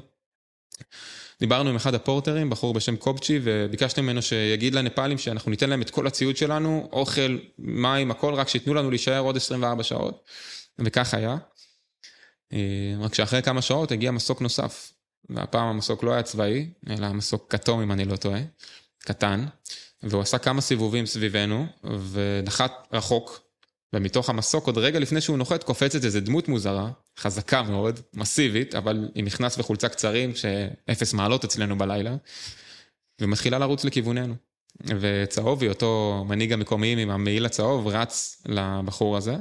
דיברנו 1.39 1.69
עם 1.69 1.75
אחד 1.75 1.95
הפורטרים, 1.95 2.49
בחור 2.49 2.73
בשם 2.73 2.95
קובצ'י, 2.95 3.39
וביקשתי 3.43 4.01
ממנו 4.01 4.21
שיגיד 4.21 4.75
לנפאלים 4.75 5.17
שאנחנו 5.17 5.51
ניתן 5.51 5.69
להם 5.69 5.81
את 5.81 5.89
כל 5.89 6.07
הציוד 6.07 6.37
שלנו, 6.37 6.89
אוכל, 6.91 7.37
מים, 7.59 8.11
הכל, 8.11 8.33
רק 8.33 8.47
שייתנו 8.47 8.73
לנו 8.73 8.89
להישאר 8.89 9.19
עוד 9.19 9.37
24 9.37 9.83
שעות. 9.83 10.25
וכך 10.79 11.13
היה. 11.13 11.37
אה, 12.53 12.93
רק 12.99 13.15
שאחרי 13.15 13.41
כמה 13.41 13.61
שעות 13.61 13.91
הגיע 13.91 14.11
מסוק 14.11 14.41
נוסף. 14.41 14.93
והפעם 15.29 15.67
המסוק 15.67 16.03
לא 16.03 16.13
היה 16.13 16.23
צבאי, 16.23 16.69
אלא 16.89 17.13
מסוק 17.13 17.45
כתום 17.49 17.81
אם 17.81 17.91
אני 17.91 18.05
לא 18.05 18.15
טועה, 18.15 18.39
קטן. 18.99 19.45
והוא 20.03 20.21
עשה 20.21 20.37
כמה 20.37 20.61
סיבובים 20.61 21.05
סביבנו, 21.05 21.65
ונחת 22.11 22.87
רחוק, 22.93 23.41
ומתוך 23.93 24.29
המסוק, 24.29 24.67
עוד 24.67 24.77
רגע 24.77 24.99
לפני 24.99 25.21
שהוא 25.21 25.37
נוחת, 25.37 25.63
קופצת 25.63 26.05
איזה 26.05 26.21
דמות 26.21 26.47
מוזרה, 26.47 26.91
חזקה 27.19 27.63
מאוד, 27.63 27.99
מסיבית, 28.13 28.75
אבל 28.75 29.09
עם 29.15 29.25
מכנס 29.25 29.59
וחולצה 29.59 29.89
קצרים, 29.89 30.35
שאפס 30.35 31.13
מעלות 31.13 31.43
אצלנו 31.43 31.77
בלילה, 31.77 32.15
ומתחילה 33.21 33.59
לרוץ 33.59 33.85
לכיווננו. 33.85 34.35
וצהובי, 34.85 35.69
אותו 35.69 36.23
מנהיג 36.27 36.53
המקומיים 36.53 36.97
עם 36.97 37.09
המעיל 37.09 37.45
הצהוב, 37.45 37.87
רץ 37.87 38.43
לבחור 38.45 39.17
הזה, 39.17 39.35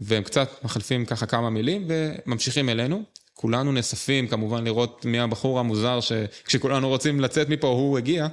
והם 0.00 0.22
קצת 0.22 0.64
מחלפים 0.64 1.06
ככה 1.06 1.26
כמה 1.26 1.50
מילים, 1.50 1.88
וממשיכים 1.88 2.68
אלינו. 2.68 3.02
כולנו 3.34 3.72
נאספים 3.72 4.28
כמובן 4.28 4.64
לראות 4.64 5.04
מי 5.04 5.20
הבחור 5.20 5.60
המוזר 5.60 6.00
שכשכולנו 6.00 6.88
רוצים 6.88 7.20
לצאת 7.20 7.48
מפה 7.48 7.66
הוא 7.66 7.98
הגיע. 7.98 8.26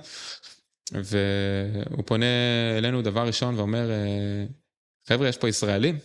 והוא 0.92 2.04
פונה 2.06 2.26
אלינו 2.78 3.02
דבר 3.02 3.28
ראשון 3.28 3.56
ואומר, 3.56 3.92
אה, 3.92 4.46
חבר'ה, 5.12 5.28
יש 5.28 5.38
פה 5.38 5.50
ישראלים? 5.50 5.98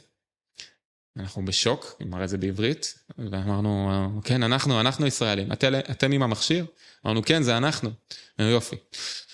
אנחנו 1.17 1.45
בשוק, 1.45 1.97
הוא 2.01 2.09
מראה 2.09 2.25
את 2.25 2.29
זה 2.29 2.39
בעברית, 2.39 2.99
ואמרנו, 3.19 4.21
כן, 4.25 4.43
אנחנו, 4.43 4.81
אנחנו 4.81 5.07
ישראלים, 5.07 5.53
אתם, 5.53 5.73
אתם 5.91 6.13
עם 6.13 6.23
המכשיר? 6.23 6.67
אמרנו, 7.07 7.23
כן, 7.23 7.43
זה 7.43 7.57
אנחנו. 7.57 7.91
יופי. 8.39 8.77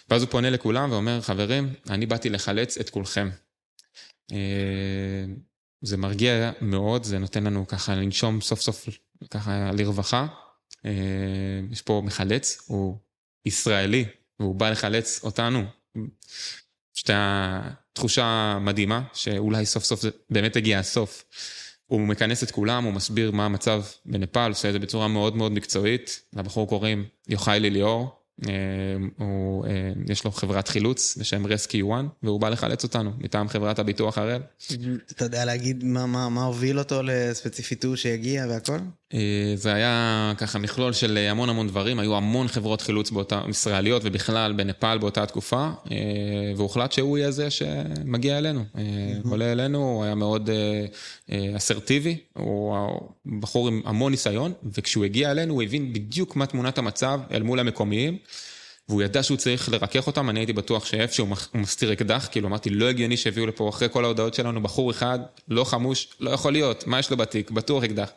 ואז 0.09 0.23
הוא 0.23 0.31
פונה 0.31 0.51
לכולם 0.51 0.93
ואומר, 0.93 1.21
חברים, 1.21 1.75
אני 1.91 2.07
באתי 2.07 2.31
לחלץ 2.31 2.79
את 2.79 2.91
כולכם. 2.91 3.31
אה, 4.33 5.25
זה 5.83 5.97
מרגיע 5.97 6.53
מאוד, 6.61 7.05
זה 7.05 7.19
נותן 7.19 7.45
לנו 7.45 7.67
ככה 7.67 7.95
לנשום 7.95 8.41
סוף 8.41 8.61
סוף 8.61 8.89
ככה 9.31 9.71
לרווחה. 9.73 10.27
אה, 10.85 10.91
יש 11.71 11.83
פה 11.83 12.03
מחלץ, 12.05 12.63
הוא 12.67 12.99
ישראלי, 13.47 14.05
והוא 14.41 14.55
בא 14.55 14.71
לחלץ 14.71 15.21
אותנו. 15.25 15.65
פשוט 16.95 17.11
תחושה 17.93 18.59
מדהימה, 18.61 19.03
שאולי 19.15 19.67
סוף 19.67 19.85
סוף 19.85 20.01
זה 20.01 20.11
באמת 20.31 20.57
הגיע 20.57 20.79
הסוף. 20.79 21.25
הוא 21.87 22.01
מכנס 22.01 22.43
את 22.43 22.51
כולם, 22.51 22.85
הוא 22.85 22.93
מסביר 22.93 23.31
מה 23.31 23.45
המצב 23.45 23.83
בנפאל, 24.07 24.49
עושה 24.49 24.69
את 24.69 24.73
זה 24.73 24.79
בצורה 24.79 25.09
מאוד 25.09 25.37
מאוד 25.37 25.53
מקצועית. 25.53 26.23
לבחור 26.33 26.69
קוראים 26.69 27.05
יוחאי 27.29 27.61
ליליאור, 27.61 28.22
הוא, 29.19 29.67
אה, 29.67 29.93
יש 30.09 30.25
לו 30.25 30.31
חברת 30.31 30.69
חילוץ 30.69 31.17
בשם 31.21 31.47
רסקי 31.47 31.83
1, 31.83 32.05
והוא 32.23 32.41
בא 32.41 32.49
לחלץ 32.49 32.85
אותנו 32.85 33.11
מטעם 33.19 33.49
חברת 33.49 33.79
הביטוח 33.79 34.19
הראל. 34.19 34.43
אתה 35.13 35.25
יודע 35.25 35.45
להגיד 35.45 35.85
מה, 35.85 36.07
מה, 36.07 36.29
מה 36.29 36.45
הוביל 36.45 36.79
אותו 36.79 37.01
לספציפית 37.03 37.85
הוא 37.85 37.97
שיגיע 37.97 38.47
והכל? 38.49 38.79
אה, 39.15 39.53
זה 39.55 39.75
היה 39.75 40.33
ככה 40.37 40.59
מכלול 40.59 40.93
של 40.93 41.17
המון 41.17 41.49
המון 41.49 41.69
דברים, 41.69 41.99
היו 41.99 42.17
המון 42.17 42.49
חברות 42.49 42.81
חילוץ 42.81 43.11
באותה, 43.11 43.41
ישראליות 43.49 44.03
ובכלל 44.05 44.53
בנפאל 44.53 44.99
באותה 44.99 45.27
תקופה, 45.27 45.71
והוחלט 46.57 46.93
שהוא 46.93 47.19
יהיה 47.19 47.31
זה 47.31 47.51
שמגיע 47.51 48.39
אלינו. 48.39 48.65
עולה 49.25 49.53
אלינו, 49.53 49.79
הוא 49.79 50.05
היה 50.05 50.15
מאוד 50.15 50.51
אסרטיבי, 51.57 52.17
הוא 52.33 52.77
בחור 53.41 53.69
עם 53.69 53.83
המון 53.85 54.13
ניסיון, 54.13 54.53
וכשהוא 54.75 55.05
הגיע 55.05 55.31
אלינו 55.31 55.55
הוא 55.55 55.63
הבין 55.63 55.93
בדיוק 55.93 56.37
מה 56.37 56.47
תמונת 56.47 56.79
המצב 56.79 57.21
אל 57.33 57.43
מול 57.43 57.61
המקומיים. 57.61 58.19
והוא 58.89 59.03
ידע 59.03 59.23
שהוא 59.23 59.37
צריך 59.37 59.69
לרכך 59.69 60.07
אותם, 60.07 60.31
אני 60.31 60.41
הייתי 60.41 60.53
בטוח 60.53 60.85
שאיפשהו 60.85 61.27
הוא 61.27 61.37
מסתיר 61.55 61.93
אקדח, 61.93 62.29
כאילו 62.31 62.49
אמרתי, 62.49 62.71
לא 62.71 62.89
הגיוני 62.89 63.17
שהביאו 63.17 63.47
לפה 63.47 63.69
אחרי 63.69 63.89
כל 63.93 64.05
ההודעות 64.05 64.35
שלנו 64.35 64.63
בחור 64.63 64.91
אחד, 64.91 65.19
לא 65.49 65.65
חמוש, 65.65 66.09
לא 66.21 66.31
יכול 66.31 66.53
להיות, 66.53 66.87
מה 66.87 66.99
יש 66.99 67.11
לו 67.11 67.17
בתיק, 67.17 67.51
בטוח 67.51 67.85
אקדח. 67.85 68.11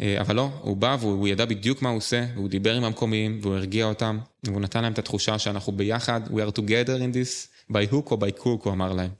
אה, 0.00 0.20
אבל 0.20 0.36
לא, 0.36 0.50
הוא 0.60 0.76
בא 0.76 0.96
והוא 1.00 1.28
ידע 1.28 1.44
בדיוק 1.44 1.82
מה 1.82 1.88
הוא 1.88 1.96
עושה, 1.96 2.26
והוא 2.34 2.48
דיבר 2.48 2.74
עם 2.74 2.84
המקומיים, 2.84 3.38
והוא 3.42 3.54
הרגיע 3.54 3.84
אותם, 3.84 4.18
והוא 4.46 4.60
נתן 4.60 4.82
להם 4.82 4.92
את 4.92 4.98
התחושה 4.98 5.38
שאנחנו 5.38 5.72
ביחד, 5.72 6.20
we 6.26 6.30
are 6.30 6.58
together 6.58 6.98
in 6.98 7.14
this, 7.14 7.72
by 7.72 7.92
hook 7.92 8.10
או 8.10 8.18
by 8.20 8.40
cook, 8.40 8.44
הוא 8.44 8.72
אמר 8.72 8.92
להם. 8.92 9.10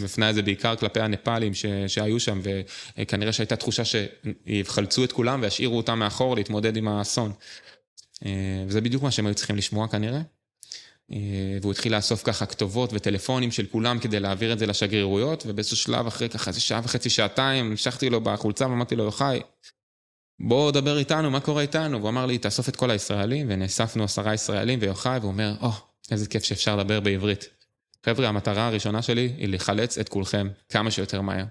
והפנה 0.00 0.30
את 0.30 0.34
זה 0.34 0.42
בעיקר 0.42 0.76
כלפי 0.76 1.00
הנפאלים 1.00 1.54
ש, 1.54 1.66
שהיו 1.86 2.20
שם, 2.20 2.40
וכנראה 2.98 3.32
שהייתה 3.32 3.56
תחושה 3.56 3.82
שיחלצו 3.84 5.04
את 5.04 5.12
כולם 5.12 5.40
וישאירו 5.42 5.76
אותם 5.76 5.98
מאחור 5.98 6.36
להתמודד 6.36 6.76
עם 6.76 6.88
האסון. 6.88 7.32
אה, 8.24 8.64
וזה 8.66 8.80
בדיוק 8.80 9.02
מה 9.02 9.10
שהם 9.10 9.26
היו 9.26 9.34
צריכים 9.34 9.56
לשמוע 9.56 9.88
כנראה. 9.88 10.20
אה, 11.12 11.58
והוא 11.60 11.72
התחיל 11.72 11.96
לאסוף 11.96 12.22
ככה 12.22 12.46
כתובות 12.46 12.90
וטלפונים 12.92 13.50
של 13.50 13.66
כולם 13.66 13.98
כדי 13.98 14.20
להעביר 14.20 14.52
את 14.52 14.58
זה 14.58 14.66
לשגרירויות, 14.66 15.44
ובאיזשהו 15.46 15.76
שלב 15.76 16.06
אחרי 16.06 16.28
ככה 16.28 16.50
איזה 16.50 16.60
שעה 16.60 16.80
וחצי, 16.84 17.10
שעתיים, 17.10 17.66
המשכתי 17.66 18.10
לו 18.10 18.20
בחולצה 18.20 18.68
ואמרתי 18.68 18.96
לו, 18.96 19.04
יוחאי, 19.04 19.40
בוא 20.40 20.70
דבר 20.70 20.98
איתנו, 20.98 21.30
מה 21.30 21.40
קורה 21.40 21.62
איתנו? 21.62 21.98
והוא 21.98 22.08
אמר 22.08 22.26
לי, 22.26 22.38
תאסוף 22.38 22.68
את 22.68 22.76
כל 22.76 22.90
הישראלים, 22.90 23.46
ונאספנו 23.50 24.04
עשרה 24.04 24.34
ישראלים 24.34 24.78
ויוחאי, 24.82 25.18
והוא 25.18 25.30
אומר, 25.30 25.54
או, 25.60 25.68
oh, 25.68 25.72
איזה 26.10 26.26
כיף 26.26 26.44
שאפשר 26.44 26.76
לדבר 26.76 27.00
בעברית. 27.00 27.48
חבר'ה, 28.06 28.28
המטרה 28.28 28.66
הראשונה 28.66 29.02
שלי 29.02 29.32
היא 29.36 29.48
לחלץ 29.48 29.98
את 29.98 30.08
כולכם 30.08 30.48
כמה 30.68 30.90
שיותר 30.90 31.20
מהר. 31.20 31.44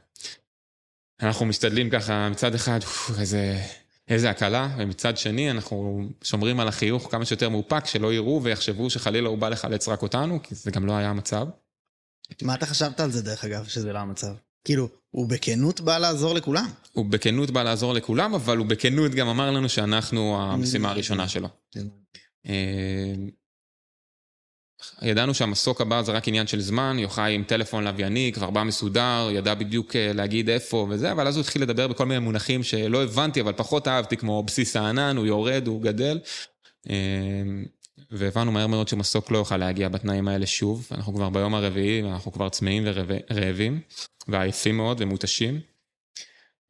אנחנו 1.22 1.46
משתדלים 1.46 1.90
ככה, 1.90 2.30
מצד 2.30 2.56
אחד, 2.56 2.80
איזה 3.20 3.62
איזה 4.08 4.30
הקלה, 4.30 4.76
ומצד 4.78 5.18
שני 5.18 5.52
אנחנו 5.52 6.08
שומרים 6.24 6.60
על 6.60 6.68
החיוך 6.68 7.12
כמה 7.12 7.26
שיותר 7.26 7.50
מאופק, 7.50 7.86
שלא 7.86 8.14
יראו 8.14 8.44
ויחשבו 8.44 8.90
שחלילה 8.90 9.30
הוא 9.30 9.38
בא 9.38 9.50
לחלץ 9.50 9.88
רק 9.88 10.02
אותנו, 10.02 10.40
כי 10.44 10.56
זה 10.56 10.72
גם 10.72 10.86
לא 10.86 10.94
היה 10.94 11.10
המצב. 11.10 11.48
מה 12.42 12.56
אתה 12.56 12.66
חשבת 12.66 13.00
על 13.00 13.12
זה 13.12 13.22
דרך 13.22 13.46
אגב, 13.46 13.66
שזה 13.66 13.94
לא 13.94 14.00
המצב? 14.00 14.34
כאילו, 14.66 14.90
הוא 15.10 15.30
בכנות 15.30 15.82
בא 15.82 15.98
לעזור 15.98 16.34
לכולם. 16.34 16.70
הוא 16.92 17.06
בכנות 17.06 17.52
בא 17.52 17.64
לעזור 17.64 17.94
לכולם, 17.94 18.34
אבל 18.34 18.58
הוא 18.58 18.66
בכנות 18.66 19.12
גם 19.12 19.28
אמר 19.28 19.52
לנו 19.52 19.70
שאנחנו 19.70 20.42
המשימה 20.42 20.90
הראשונה 20.90 21.28
שלו. 21.28 21.48
ידענו 25.02 25.34
שהמסוק 25.34 25.82
הבא 25.82 26.02
זה 26.02 26.12
רק 26.12 26.28
עניין 26.28 26.48
של 26.48 26.62
זמן, 26.62 26.98
יוחאי 27.00 27.36
עם 27.36 27.44
טלפון 27.44 27.84
לווייני, 27.84 28.32
כבר 28.34 28.50
בא 28.50 28.64
מסודר, 28.64 29.30
ידע 29.32 29.54
בדיוק 29.54 29.96
אה, 29.96 30.14
להגיד 30.14 30.50
איפה 30.50 30.88
וזה, 30.90 31.12
אבל 31.12 31.28
אז 31.28 31.36
הוא 31.36 31.42
התחיל 31.42 31.62
לדבר 31.62 31.88
בכל 31.88 32.06
מיני 32.06 32.20
מונחים 32.20 32.64
שלא 32.64 33.04
הבנתי, 33.04 33.42
אבל 33.42 33.54
פחות 33.54 33.88
אהבתי, 33.88 34.18
כמו 34.18 34.44
בסיס 34.44 34.76
הענן, 34.76 35.18
הוא 35.18 35.26
יורד, 35.26 35.68
הוא 35.68 35.82
גדל. 35.82 36.20
אה, 36.90 36.96
והבנו 38.12 38.52
מהר 38.52 38.68
מאוד 38.68 38.88
שמסוק 38.88 39.32
לא 39.32 39.38
יוכל 39.38 39.58
להגיע 39.58 39.90
בתנאים 39.90 40.28
האלה 40.28 40.46
שוב, 40.46 40.88
אנחנו 40.92 41.14
כבר 41.14 41.30
ביום 41.30 41.56
הרביעי, 41.56 42.02
ואנחנו 42.04 42.32
כבר 42.32 42.50
צמאים 42.50 42.84
ורעבים, 42.86 43.80
ועייפים 44.28 44.78
מאוד 44.78 45.02
ומותשים. 45.02 45.73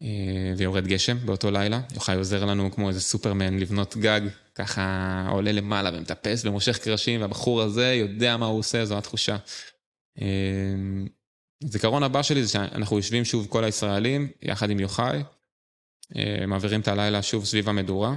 אה, 0.04 0.54
ויורד 0.58 0.88
גשם 0.88 1.18
באותו 1.26 1.52
לילה, 1.52 1.82
יוחאי 1.94 2.16
עוזר 2.16 2.46
לנו 2.46 2.72
כמו 2.72 2.90
איזה 2.90 3.02
סופרמן 3.02 3.60
לבנות 3.60 3.98
גג 3.98 4.22
ככה 4.56 5.28
עולה 5.32 5.52
למעלה 5.52 5.90
ומטפס 5.94 6.46
ומושך 6.46 6.78
קרשים, 6.78 7.22
והבחור 7.22 7.62
הזה 7.62 7.94
יודע 7.94 8.38
מה 8.38 8.46
הוא 8.46 8.60
עושה, 8.60 8.86
זו 8.86 8.98
התחושה. 8.98 9.38
אמ, 10.22 11.08
זיכרון 11.64 12.04
הבא 12.04 12.22
שלי 12.22 12.44
זה 12.44 12.52
שאנחנו 12.52 12.98
יושבים 12.98 13.26
שוב 13.26 13.48
כל 13.50 13.64
הישראלים, 13.64 14.28
יחד 14.42 14.70
עם 14.70 14.80
יוחאי, 14.80 15.24
אה, 16.16 16.46
מעבירים 16.48 16.82
את 16.82 16.88
הלילה 16.88 17.22
שוב 17.22 17.46
סביב 17.46 17.70
המדורה. 17.70 18.16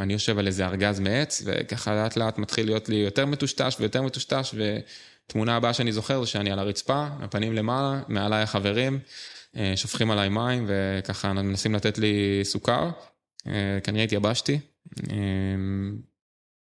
אני 0.00 0.12
יושב 0.12 0.38
על 0.38 0.46
איזה 0.46 0.66
ארגז 0.66 1.00
מעץ, 1.00 1.42
וככה 1.44 1.94
לאט 1.94 2.16
לאט 2.16 2.38
מתחיל 2.38 2.66
להיות 2.66 2.88
לי 2.88 2.96
יותר 2.96 3.26
מטושטש 3.26 3.76
ויותר 3.80 4.02
מטושטש, 4.02 4.54
ותמונה 4.54 5.56
הבאה 5.56 5.74
שאני 5.74 5.92
זוכר 5.92 6.20
זה 6.20 6.26
שאני 6.26 6.52
על 6.52 6.58
הרצפה, 6.58 7.06
הפנים 7.20 7.52
למעלה, 7.52 8.02
מעליי 8.08 8.42
החברים, 8.42 8.94
אה, 8.94 9.33
שופכים 9.76 10.10
עליי 10.10 10.28
מים, 10.28 10.64
וככה 10.68 11.32
מנסים 11.32 11.74
לתת 11.74 11.98
לי 11.98 12.40
סוכר. 12.42 12.90
אה, 13.46 13.78
כנראה 13.82 14.04
התייבשתי, 14.04 14.58
אמ, 15.10 15.96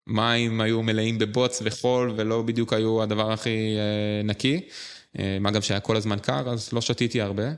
מים 0.07 0.61
היו 0.61 0.83
מלאים 0.83 1.19
בבוץ 1.19 1.63
וחול 1.65 2.15
ולא 2.17 2.43
בדיוק 2.43 2.73
היו 2.73 3.03
הדבר 3.03 3.33
הכי 3.33 3.77
אה, 3.79 4.23
נקי. 4.25 4.61
אה, 5.19 5.39
מה 5.41 5.51
גם 5.51 5.63
שהיה 5.63 5.81
כל 5.81 5.97
הזמן 5.97 6.19
קר, 6.19 6.51
אז 6.51 6.73
לא 6.73 6.81
שתיתי 6.81 7.21
הרבה. 7.21 7.49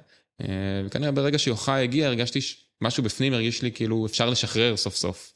אה, 0.41 0.47
וכנראה 0.87 1.13
ברגע 1.13 1.39
שיוחאי 1.39 1.83
הגיע, 1.83 2.07
הרגשתי 2.07 2.39
משהו 2.81 3.03
בפנים, 3.03 3.33
הרגיש 3.33 3.63
לי 3.63 3.73
כאילו 3.73 4.07
אפשר 4.07 4.31
לשחרר 4.31 4.77
סוף 4.77 4.97
סוף. 4.97 5.35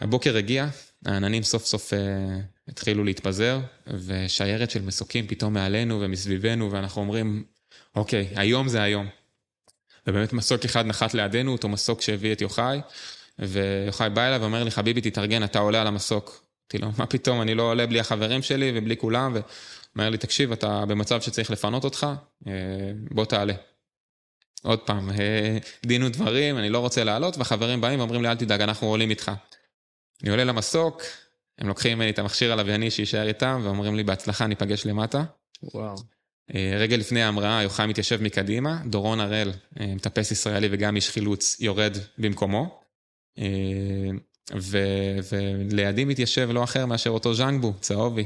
הבוקר 0.00 0.36
הגיע, 0.36 0.68
העננים 1.06 1.42
סוף 1.42 1.66
סוף 1.66 1.92
התחילו 2.68 3.04
להתפזר, 3.04 3.60
ושיירת 3.86 4.70
של 4.70 4.82
מסוקים 4.82 5.26
פתאום 5.26 5.54
מעלינו 5.54 6.00
ומסביבנו, 6.00 6.72
ואנחנו 6.72 7.02
אומרים, 7.02 7.44
אוקיי, 7.96 8.28
היום 8.36 8.68
זה 8.68 8.82
היום. 8.82 9.08
ובאמת 10.06 10.32
מסוק 10.32 10.64
אחד 10.64 10.86
נחת 10.86 11.14
לידינו, 11.14 11.52
אותו 11.52 11.68
מסוק 11.68 12.00
שהביא 12.00 12.32
את 12.32 12.40
יוחאי. 12.40 12.80
ויוחאי 13.38 14.10
בא 14.10 14.26
אליי 14.26 14.38
ואומר 14.38 14.64
לי, 14.64 14.70
חביבי, 14.70 15.00
תתארגן, 15.00 15.44
אתה 15.44 15.58
עולה 15.58 15.80
על 15.80 15.86
המסוק. 15.86 16.42
אמרתי 16.74 16.78
לו, 16.78 16.92
מה 16.98 17.06
פתאום, 17.06 17.42
אני 17.42 17.54
לא 17.54 17.62
עולה 17.62 17.86
בלי 17.86 18.00
החברים 18.00 18.42
שלי 18.42 18.72
ובלי 18.74 18.96
כולם, 18.96 19.36
ואומר 19.94 20.10
לי, 20.10 20.18
תקשיב, 20.18 20.52
אתה 20.52 20.84
במצב 20.86 21.20
שצריך 21.20 21.50
לפנות 21.50 21.84
אותך, 21.84 22.06
אה, 22.46 22.52
בוא 23.10 23.24
תעלה. 23.24 23.54
עוד 24.62 24.78
פעם, 24.78 25.10
אה, 25.10 25.58
דין 25.86 26.02
ודברים, 26.02 26.58
אני 26.58 26.70
לא 26.70 26.78
רוצה 26.78 27.04
לעלות, 27.04 27.38
והחברים 27.38 27.80
באים 27.80 27.98
ואומרים 27.98 28.22
לי, 28.22 28.28
אל 28.28 28.36
תדאג, 28.36 28.60
אנחנו 28.60 28.86
עולים 28.86 29.10
איתך. 29.10 29.32
אני 30.22 30.30
עולה 30.30 30.44
למסוק, 30.44 31.02
הם 31.58 31.68
לוקחים 31.68 31.98
ממני 31.98 32.10
את 32.10 32.18
המכשיר 32.18 32.52
הלווייני 32.52 32.90
שיישאר 32.90 33.28
איתם, 33.28 33.60
ואומרים 33.64 33.94
לי, 33.94 34.02
בהצלחה, 34.02 34.46
ניפגש 34.46 34.86
למטה. 34.86 35.24
וואו. 35.62 35.96
אה, 36.54 36.76
רגע 36.78 36.96
לפני 36.96 37.22
ההמראה, 37.22 37.62
יוחאי 37.62 37.86
מתיישב 37.86 38.22
מקדימה, 38.22 38.82
דורון 38.86 39.20
הראל, 39.20 39.50
אה, 39.80 39.86
מטפס 39.94 40.30
ישראלי 40.30 40.68
וגם 40.70 40.96
איש 40.96 41.10
חילוץ, 41.10 41.56
יורד 41.60 41.96
במקומו. 42.18 42.80
אה, 43.38 43.44
ו- 44.54 45.18
ולידי 45.32 46.04
מתיישב 46.04 46.48
לא 46.52 46.64
אחר 46.64 46.86
מאשר 46.86 47.10
אותו 47.10 47.34
ז'אנגבו, 47.34 47.72
צהובי, 47.80 48.24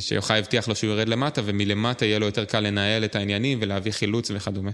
שיוחאי 0.00 0.38
הבטיח 0.38 0.68
לו 0.68 0.74
שהוא 0.74 0.90
יורד 0.90 1.08
למטה, 1.08 1.40
ומלמטה 1.44 2.04
יהיה 2.04 2.18
לו 2.18 2.26
יותר 2.26 2.44
קל 2.44 2.60
לנהל 2.60 3.04
את 3.04 3.16
העניינים 3.16 3.58
ולהביא 3.62 3.92
חילוץ 3.92 4.30
וכדומה. 4.34 4.70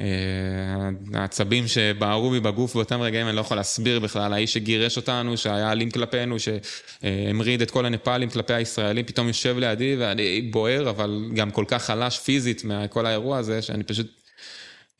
אה, 0.00 0.88
העצבים 1.14 1.68
שבערו 1.68 2.30
בי 2.30 2.40
בגוף 2.40 2.74
באותם 2.74 3.00
רגעים, 3.00 3.28
אני 3.28 3.36
לא 3.36 3.40
יכול 3.40 3.56
להסביר 3.56 4.00
בכלל, 4.00 4.32
האיש 4.32 4.52
שגירש 4.52 4.96
אותנו, 4.96 5.36
שהיה 5.36 5.72
אלים 5.72 5.90
כלפינו, 5.90 6.36
שהמריד 6.38 7.62
את 7.62 7.70
כל 7.70 7.86
הנפאלים 7.86 8.30
כלפי 8.30 8.54
הישראלים, 8.54 9.06
פתאום 9.06 9.26
יושב 9.28 9.56
לידי 9.58 9.96
ואני 9.98 10.42
בוער, 10.42 10.90
אבל 10.90 11.30
גם 11.34 11.50
כל 11.50 11.64
כך 11.68 11.84
חלש 11.84 12.18
פיזית 12.18 12.64
מכל 12.64 13.06
האירוע 13.06 13.38
הזה, 13.38 13.62
שאני 13.62 13.84
פשוט 13.84 14.06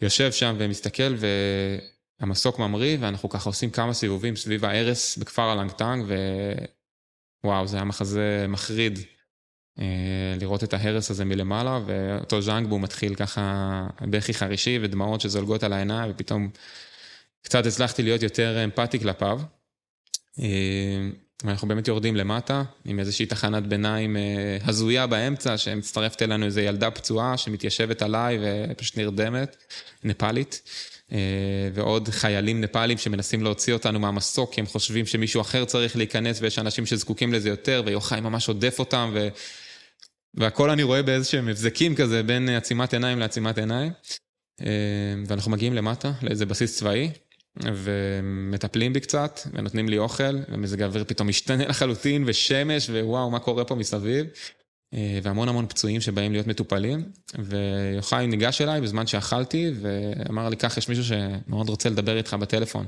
יושב 0.00 0.32
שם 0.32 0.54
ומסתכל, 0.58 1.14
והמסוק 2.20 2.58
ממריא, 2.58 2.96
ואנחנו 3.00 3.28
ככה 3.28 3.50
עושים 3.50 3.70
כמה 3.70 3.94
סיבובים 3.94 4.36
סביב 4.36 4.64
ההרס 4.64 5.16
בכפר 5.16 5.42
הלנגטנג, 5.42 6.04
ווואו, 7.44 7.66
זה 7.66 7.76
היה 7.76 7.84
מחזה 7.84 8.46
מחריד. 8.48 8.98
אה, 9.78 9.84
לראות 10.40 10.64
את 10.64 10.74
ההרס 10.74 11.10
הזה 11.10 11.24
מלמעלה, 11.24 11.80
ואותו 11.86 12.42
ז'אנגבו 12.42 12.78
מתחיל 12.78 13.14
ככה 13.14 13.86
בכי 14.00 14.34
חרישי 14.34 14.78
ודמעות 14.82 15.20
שזולגות 15.20 15.62
על 15.62 15.72
העיניים, 15.72 16.10
ופתאום 16.10 16.50
קצת 17.42 17.66
הצלחתי 17.66 18.02
להיות 18.02 18.22
יותר 18.22 18.64
אמפתי 18.64 19.00
כלפיו. 19.00 19.40
אה, 20.38 20.44
ואנחנו 21.44 21.68
באמת 21.68 21.88
יורדים 21.88 22.16
למטה, 22.16 22.62
עם 22.84 22.98
איזושהי 22.98 23.26
תחנת 23.26 23.66
ביניים 23.66 24.16
אה, 24.16 24.58
הזויה 24.64 25.06
באמצע, 25.06 25.58
שמצטרפת 25.58 26.22
אלינו 26.22 26.46
איזו 26.46 26.60
ילדה 26.60 26.90
פצועה 26.90 27.36
שמתיישבת 27.36 28.02
עליי 28.02 28.38
ופשוט 28.42 28.98
נרדמת, 28.98 29.56
נפאלית. 30.04 30.62
ועוד 31.74 32.08
חיילים 32.08 32.60
נפאלים 32.60 32.98
שמנסים 32.98 33.42
להוציא 33.42 33.72
אותנו 33.72 34.00
מהמסוק, 34.00 34.54
כי 34.54 34.60
הם 34.60 34.66
חושבים 34.66 35.06
שמישהו 35.06 35.40
אחר 35.40 35.64
צריך 35.64 35.96
להיכנס 35.96 36.38
ויש 36.42 36.58
אנשים 36.58 36.86
שזקוקים 36.86 37.32
לזה 37.32 37.48
יותר, 37.48 37.82
ויוחאי 37.86 38.20
ממש 38.20 38.48
עודף 38.48 38.76
אותם, 38.78 39.10
ו... 39.14 39.28
והכל 40.34 40.70
אני 40.70 40.82
רואה 40.82 41.02
באיזשהם 41.02 41.48
הבזקים 41.48 41.94
כזה 41.94 42.22
בין 42.22 42.48
עצימת 42.48 42.92
עיניים 42.92 43.18
לעצימת 43.18 43.58
עיניים. 43.58 43.92
ואנחנו 45.26 45.50
מגיעים 45.50 45.74
למטה 45.74 46.12
לאיזה 46.22 46.46
בסיס 46.46 46.76
צבאי, 46.78 47.10
ומטפלים 47.56 48.92
בי 48.92 49.00
קצת, 49.00 49.40
ונותנים 49.52 49.88
לי 49.88 49.98
אוכל, 49.98 50.38
ומזג 50.48 50.82
האוויר 50.82 51.04
פתאום 51.04 51.28
משתנה 51.28 51.66
לחלוטין, 51.68 52.24
ושמש, 52.26 52.90
ווואו, 52.90 53.30
מה 53.30 53.38
קורה 53.38 53.64
פה 53.64 53.74
מסביב. 53.74 54.26
והמון 55.22 55.48
המון 55.48 55.66
פצועים 55.66 56.00
שבאים 56.00 56.32
להיות 56.32 56.46
מטופלים, 56.46 57.12
ויוחאי 57.38 58.26
ניגש 58.26 58.60
אליי 58.60 58.80
בזמן 58.80 59.06
שאכלתי, 59.06 59.72
ואמר 59.80 60.48
לי, 60.48 60.56
כך, 60.56 60.76
יש 60.76 60.88
מישהו 60.88 61.04
שמאוד 61.04 61.68
רוצה 61.68 61.88
לדבר 61.88 62.16
איתך 62.16 62.34
בטלפון. 62.34 62.86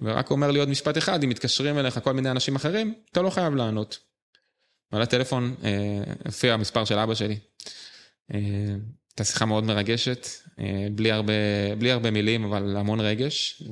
ורק 0.00 0.30
אומר 0.30 0.50
לי 0.50 0.58
עוד 0.58 0.68
משפט 0.68 0.98
אחד, 0.98 1.24
אם 1.24 1.28
מתקשרים 1.28 1.78
אליך 1.78 2.00
כל 2.04 2.12
מיני 2.12 2.30
אנשים 2.30 2.56
אחרים, 2.56 2.94
אתה 3.12 3.22
לא 3.22 3.30
חייב 3.30 3.54
לענות. 3.54 3.98
ועל 4.92 5.02
הטלפון 5.02 5.54
הופיע 6.24 6.54
המספר 6.54 6.84
של 6.84 6.98
אבא 6.98 7.14
שלי. 7.14 7.38
הייתה 8.28 9.24
שיחה 9.24 9.46
מאוד 9.46 9.64
מרגשת, 9.64 10.26
בלי 10.94 11.12
הרבה, 11.12 11.32
בלי 11.78 11.90
הרבה 11.90 12.10
מילים, 12.10 12.44
אבל 12.44 12.76
המון 12.76 13.00
רגש. 13.00 13.62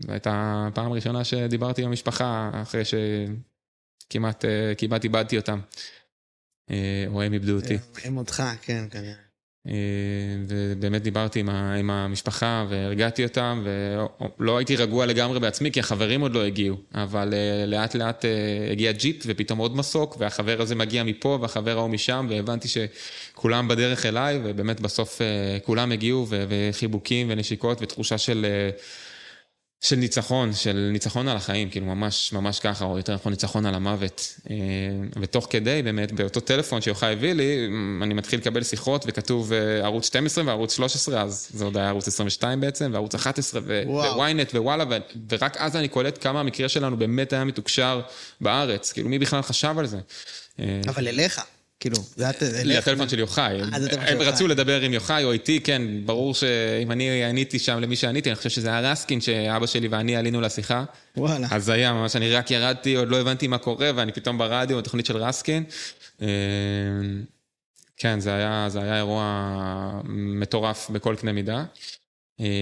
זו 0.00 0.12
הייתה 0.12 0.64
הפעם 0.68 0.92
הראשונה 0.92 1.24
שדיברתי 1.24 1.82
עם 1.82 1.88
המשפחה, 1.88 2.50
אחרי 2.62 2.82
שכמעט 2.84 4.44
כמעט 4.78 5.04
איבדתי 5.04 5.36
אותם. 5.36 5.60
או 7.06 7.22
הם 7.22 7.32
איבדו 7.32 7.56
אותי. 7.56 7.78
הם 8.04 8.16
אותך, 8.16 8.42
כן, 8.62 8.84
כנראה. 8.90 9.29
ובאמת 10.48 11.02
דיברתי 11.02 11.40
עם 11.78 11.90
המשפחה 11.90 12.66
והרגעתי 12.68 13.24
אותם, 13.24 13.64
ולא 14.38 14.58
הייתי 14.58 14.76
רגוע 14.76 15.06
לגמרי 15.06 15.40
בעצמי, 15.40 15.72
כי 15.72 15.80
החברים 15.80 16.20
עוד 16.20 16.34
לא 16.34 16.44
הגיעו, 16.44 16.76
אבל 16.94 17.34
לאט 17.66 17.94
לאט 17.94 18.24
הגיע 18.70 18.92
ג'יפ 18.92 19.22
ופתאום 19.26 19.58
עוד 19.58 19.76
מסוק, 19.76 20.16
והחבר 20.18 20.62
הזה 20.62 20.74
מגיע 20.74 21.02
מפה 21.02 21.38
והחבר 21.40 21.78
ההוא 21.78 21.90
משם, 21.90 22.26
והבנתי 22.30 22.68
שכולם 22.68 23.68
בדרך 23.68 24.06
אליי, 24.06 24.40
ובאמת 24.44 24.80
בסוף 24.80 25.20
כולם 25.64 25.92
הגיעו, 25.92 26.26
וחיבוקים 26.30 27.26
ונשיקות 27.30 27.82
ותחושה 27.82 28.18
של... 28.18 28.46
של 29.80 29.96
ניצחון, 29.96 30.52
של 30.54 30.88
ניצחון 30.92 31.28
על 31.28 31.36
החיים, 31.36 31.70
כאילו 31.70 31.86
ממש 31.86 32.32
ממש 32.32 32.60
ככה, 32.60 32.84
או 32.84 32.96
יותר 32.96 33.14
נכון 33.14 33.32
ניצחון 33.32 33.66
על 33.66 33.74
המוות. 33.74 34.36
ותוך 35.20 35.46
כדי, 35.50 35.82
באמת, 35.84 36.12
באותו 36.12 36.40
טלפון 36.40 36.80
שיוחאי 36.80 37.12
הביא 37.12 37.32
לי, 37.32 37.68
אני 38.02 38.14
מתחיל 38.14 38.40
לקבל 38.40 38.62
שיחות 38.64 39.04
וכתוב 39.06 39.52
ערוץ 39.82 40.06
12 40.06 40.44
וערוץ 40.46 40.76
13, 40.76 41.22
אז 41.22 41.48
זה 41.54 41.64
עוד 41.64 41.76
היה 41.76 41.88
ערוץ 41.88 42.08
22 42.08 42.60
בעצם, 42.60 42.90
וערוץ 42.92 43.14
11 43.14 43.60
ו-ynet 44.16 44.54
ו-וואלה, 44.54 44.84
ורק 45.30 45.56
אז 45.56 45.76
אני 45.76 45.88
קולט 45.88 46.18
כמה 46.22 46.40
המקרה 46.40 46.68
שלנו 46.68 46.96
באמת 46.96 47.32
היה 47.32 47.44
מתוקשר 47.44 48.00
בארץ, 48.40 48.92
כאילו 48.92 49.08
מי 49.08 49.18
בכלל 49.18 49.42
חשב 49.42 49.74
על 49.78 49.86
זה. 49.86 49.98
אבל 50.88 51.08
אליך. 51.08 51.40
כאילו, 51.80 51.96
זה 52.16 52.24
היה... 52.24 52.32
לטלפון 52.64 53.08
של 53.08 53.18
יוחאי. 53.18 53.60
הם 53.92 54.18
רצו 54.18 54.48
לדבר 54.48 54.80
עם 54.80 54.92
יוחאי 54.92 55.24
או 55.24 55.32
איתי, 55.32 55.60
כן, 55.60 55.82
ברור 56.04 56.34
שאם 56.34 56.92
אני 56.92 57.24
עניתי 57.24 57.58
שם 57.58 57.78
למי 57.78 57.96
שעניתי, 57.96 58.28
אני 58.30 58.36
חושב 58.36 58.50
שזה 58.50 58.68
היה 58.68 58.92
רסקין, 58.92 59.20
שאבא 59.20 59.66
שלי 59.66 59.88
ואני 59.88 60.16
עלינו 60.16 60.40
לשיחה. 60.40 60.84
וואלה. 61.16 61.48
אז 61.50 61.68
היה 61.68 61.92
ממש, 61.92 62.16
אני 62.16 62.30
רק 62.32 62.50
ירדתי, 62.50 62.94
עוד 62.94 63.08
לא 63.08 63.20
הבנתי 63.20 63.46
מה 63.46 63.58
קורה, 63.58 63.90
ואני 63.96 64.12
פתאום 64.12 64.38
ברדיו, 64.38 64.78
בתוכנית 64.78 65.06
של 65.06 65.16
רסקין. 65.16 65.64
כן, 67.96 68.20
זה 68.20 68.34
היה, 68.34 68.66
זה 68.68 68.82
היה 68.82 68.96
אירוע 68.96 70.00
מטורף 70.08 70.90
בכל 70.90 71.16
קנה 71.18 71.32
מידה. 71.32 71.64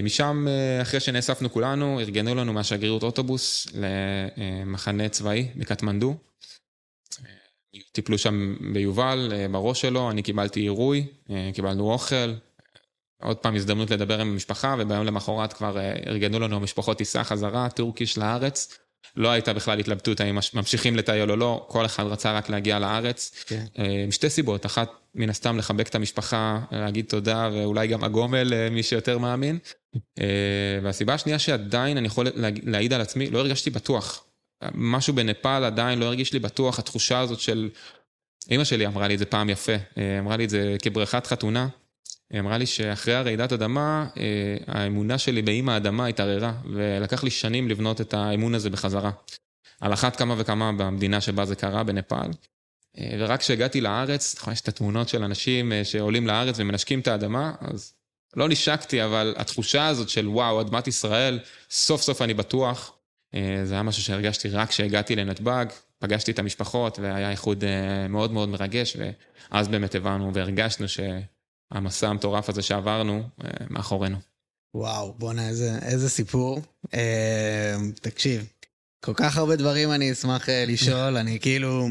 משם, 0.03 0.47
אחרי 0.83 1.01
שנאספנו 1.01 1.53
כולנו, 1.53 2.01
ארגנו 2.01 2.35
לנו 2.35 2.53
מהשגרירות 2.53 3.03
אוטובוס 3.03 3.67
למחנה 3.75 5.09
צבאי 5.09 5.49
בקטמנדו. 5.57 6.17
טיפלו 7.93 8.19
שם 8.19 8.57
ביובל, 8.73 9.33
בראש 9.51 9.81
שלו, 9.81 10.11
אני 10.11 10.23
קיבלתי 10.23 10.61
עירוי, 10.61 11.07
קיבלנו 11.55 11.93
אוכל, 11.93 12.33
עוד 13.23 13.37
פעם 13.37 13.55
הזדמנות 13.55 13.91
לדבר 13.91 14.21
עם 14.21 14.29
המשפחה, 14.29 14.77
וביום 14.79 15.05
למחרת 15.05 15.53
כבר 15.53 15.79
ארגנו 16.07 16.39
לנו 16.39 16.61
משפחות 16.61 16.99
טיסה 16.99 17.25
חזרה, 17.25 17.69
טורקיש 17.71 18.19
לארץ. 18.19 18.79
לא 19.17 19.29
הייתה 19.29 19.53
בכלל 19.53 19.79
התלבטות 19.79 20.21
האם 20.21 20.39
ממשיכים 20.55 20.97
לטייל 20.97 21.31
או 21.31 21.37
לא, 21.37 21.67
כל 21.69 21.87
אחד 21.87 22.07
רצה 22.07 22.33
רק 22.33 22.49
להגיע 22.49 22.79
לארץ. 22.79 23.45
כן. 23.47 23.65
עם 24.05 24.11
שתי 24.11 24.31
סיבות, 24.31 24.67
אחת 24.67 24.91
מן 25.15 25.31
הסתם 25.31 25.59
לחבק 25.59 25.89
את 25.89 25.95
המשפחה, 25.95 26.61
להגיד 26.73 27.05
תודה, 27.09 27.51
ואולי 27.53 27.87
גם 27.87 28.05
הגומל 28.05 28.43
למי 28.43 28.83
שיותר 28.83 29.19
מאמין. 29.19 29.59
והסיבה 30.83 31.15
השנייה 31.15 31.39
שעדיין 31.39 31.97
אני 31.97 32.07
יכול 32.07 32.27
להעיד 32.63 32.93
על 32.93 33.01
עצמי, 33.01 33.31
לא 33.31 33.39
הרגשתי 33.39 33.71
בטוח. 33.71 34.25
משהו 34.75 35.15
בנפאל 35.15 35.65
עדיין 35.65 35.99
לא 35.99 36.05
הרגיש 36.05 36.33
לי 36.33 36.39
בטוח, 36.39 36.79
התחושה 36.79 37.21
הזאת 37.21 37.41
של... 37.41 37.71
אמא 38.51 38.65
שלי 38.65 38.87
אמרה 38.87 39.09
לי 39.09 39.15
את 39.15 39.19
זה 39.19 39.25
פעם 39.25 39.51
יפה, 39.51 39.73
אמרה 40.19 40.37
לי 40.37 40.45
את 40.45 40.51
זה 40.51 40.77
כברכת 40.83 41.27
חתונה. 41.27 41.69
היא 42.31 42.41
אמרה 42.41 42.59
לי 42.59 42.67
שאחרי 42.67 43.15
הרעידת 43.15 43.53
אדמה, 43.53 44.07
האמונה 44.67 45.19
שלי 45.19 45.43
באמא 45.43 45.71
האדמה 45.71 46.07
התערערה, 46.07 46.53
ולקח 46.73 47.25
לי 47.25 47.31
שנים 47.31 47.69
לבנות 47.69 48.01
את 48.01 48.15
האמון 48.15 48.55
הזה 48.55 48.71
בחזרה. 48.71 49.11
על 49.81 49.93
אחת 49.93 50.17
כמה 50.17 50.35
וכמה 50.39 50.73
במדינה 50.73 51.21
שבה 51.21 51.45
זה 51.45 51.57
קרה, 51.57 51.83
בנפאל. 51.83 52.31
ורק 53.19 53.41
כשהגעתי 53.41 53.81
לארץ, 53.81 54.37
נכון, 54.39 54.53
יש 54.53 54.61
את 54.61 54.69
התמונות 54.69 55.09
של 55.09 55.23
אנשים 55.23 55.73
שעולים 55.85 56.27
לארץ 56.27 56.57
ומנשקים 56.59 57.01
את 57.01 57.09
האדמה, 57.09 57.53
אז 57.61 57.95
לא 58.37 58.49
נשקתי, 58.49 59.05
אבל 59.05 59.35
התחושה 59.37 59.87
הזאת 59.87 60.09
של 60.09 60.29
וואו, 60.29 60.61
אדמת 60.61 60.87
ישראל, 60.87 61.39
סוף 61.71 62.03
סוף 62.03 62.23
אני 62.23 62.35
בטוח. 62.35 62.98
זה 63.65 63.75
היה 63.75 63.83
משהו 63.83 64.03
שהרגשתי 64.03 64.49
רק 64.49 64.69
כשהגעתי 64.69 65.17
לנתב"ג, 65.17 65.67
פגשתי 65.99 66.31
את 66.31 66.39
המשפחות 66.39 66.99
והיה 66.99 67.31
איחוד 67.31 67.65
מאוד 68.09 68.33
מאוד 68.33 68.49
מרגש, 68.49 68.97
ואז 69.51 69.69
באמת 69.69 69.95
הבנו 69.95 70.35
והרגשנו 70.35 70.87
שהמסע 70.89 72.09
המטורף 72.09 72.49
הזה 72.49 72.63
שעברנו 72.63 73.23
מאחורינו. 73.71 74.17
וואו, 74.75 75.15
בואנה, 75.19 75.49
איזה, 75.49 75.79
איזה 75.83 76.09
סיפור. 76.11 76.63
אה, 76.95 77.77
תקשיב, 78.01 78.47
כל 79.05 79.15
כך 79.15 79.37
הרבה 79.37 79.57
דברים 79.57 79.93
אני 79.93 80.13
אשמח 80.13 80.49
לשאול, 80.49 81.17
אני 81.17 81.41
כאילו... 81.41 81.89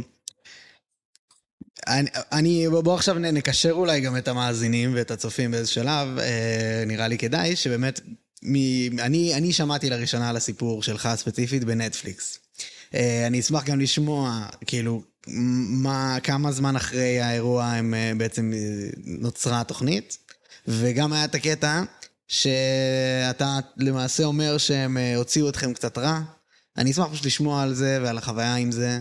אני, 1.88 2.10
אני, 2.32 2.68
בוא 2.84 2.96
עכשיו 2.96 3.20
נקשר 3.20 3.72
אולי 3.72 4.02
גם 4.02 4.18
את 4.18 4.28
המאזינים 4.28 4.94
ואת 4.96 5.12
הצופים 5.12 5.52
באיזה 5.52 5.72
שלב, 5.72 6.20
אה, 6.20 6.84
נראה 6.88 7.08
לי 7.08 7.18
כדאי, 7.18 7.56
שבאמת 7.56 8.00
מ... 8.44 9.00
אני, 9.00 9.34
אני 9.34 9.54
שמעתי 9.54 9.90
לראשונה 9.90 10.30
על 10.30 10.36
הסיפור 10.36 10.84
שלך 10.84 11.10
ספציפית 11.16 11.64
בנטפליקס. 11.64 12.40
אני 13.28 13.40
אשמח 13.40 13.64
גם 13.64 13.80
לשמוע, 13.80 14.46
כאילו, 14.66 15.04
מה, 15.28 16.18
כמה 16.24 16.52
זמן 16.52 16.76
אחרי 16.76 17.22
האירוע 17.22 17.66
הם 17.66 17.94
בעצם 18.18 18.54
נוצרה 19.06 19.62
התוכנית, 19.62 20.18
וגם 20.68 21.14
היה 21.14 21.26
את 21.26 21.36
הקטע 21.36 21.84
שאתה 22.28 23.60
למעשה 23.78 24.24
אומר 24.24 24.58
שהם 24.58 24.98
אה, 24.98 25.16
הוציאו 25.16 25.50
אתכם 25.50 25.74
קצת 25.74 25.98
רע. 25.98 26.22
אני 26.78 26.92
אשמח 26.92 27.08
פשוט 27.12 27.26
לשמוע 27.26 27.64
על 27.64 27.74
זה 27.74 28.00
ועל 28.04 28.18
החוויה 28.18 28.56
עם 28.56 28.72
זה, 28.72 29.00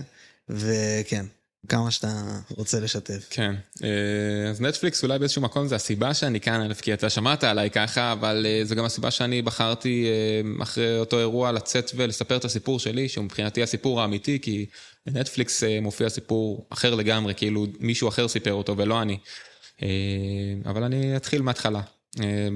וכן, 0.49 1.25
כמה 1.67 1.91
שאתה 1.91 2.39
רוצה 2.49 2.79
לשתף. 2.79 3.27
כן, 3.29 3.55
אה, 3.83 4.49
אז 4.49 4.61
נטפליקס 4.61 5.03
אולי 5.03 5.19
באיזשהו 5.19 5.41
מקום 5.41 5.67
זה 5.67 5.75
הסיבה 5.75 6.13
שאני 6.13 6.39
כאן, 6.39 6.61
א', 6.61 6.73
כי 6.73 6.93
אתה 6.93 7.09
שמעת 7.09 7.43
עליי 7.43 7.69
ככה, 7.69 8.11
אבל 8.11 8.45
אה, 8.49 8.65
זו 8.65 8.75
גם 8.75 8.85
הסיבה 8.85 9.11
שאני 9.11 9.41
בחרתי 9.41 10.05
אה, 10.07 10.63
אחרי 10.63 10.99
אותו 10.99 11.19
אירוע 11.19 11.51
לצאת 11.51 11.91
ולספר 11.95 12.37
את 12.37 12.45
הסיפור 12.45 12.79
שלי, 12.79 13.09
שהוא 13.09 13.25
מבחינתי 13.25 13.63
הסיפור 13.63 14.01
האמיתי, 14.01 14.39
כי 14.41 14.65
בנטפליקס 15.05 15.63
מופיע 15.81 16.09
סיפור 16.09 16.67
אחר 16.69 16.95
לגמרי, 16.95 17.35
כאילו 17.35 17.65
מישהו 17.79 18.09
אחר 18.09 18.27
סיפר 18.27 18.53
אותו 18.53 18.77
ולא 18.77 19.01
אני. 19.01 19.17
אבל 20.65 20.83
אני 20.83 21.17
אתחיל 21.17 21.41
מההתחלה. 21.41 21.81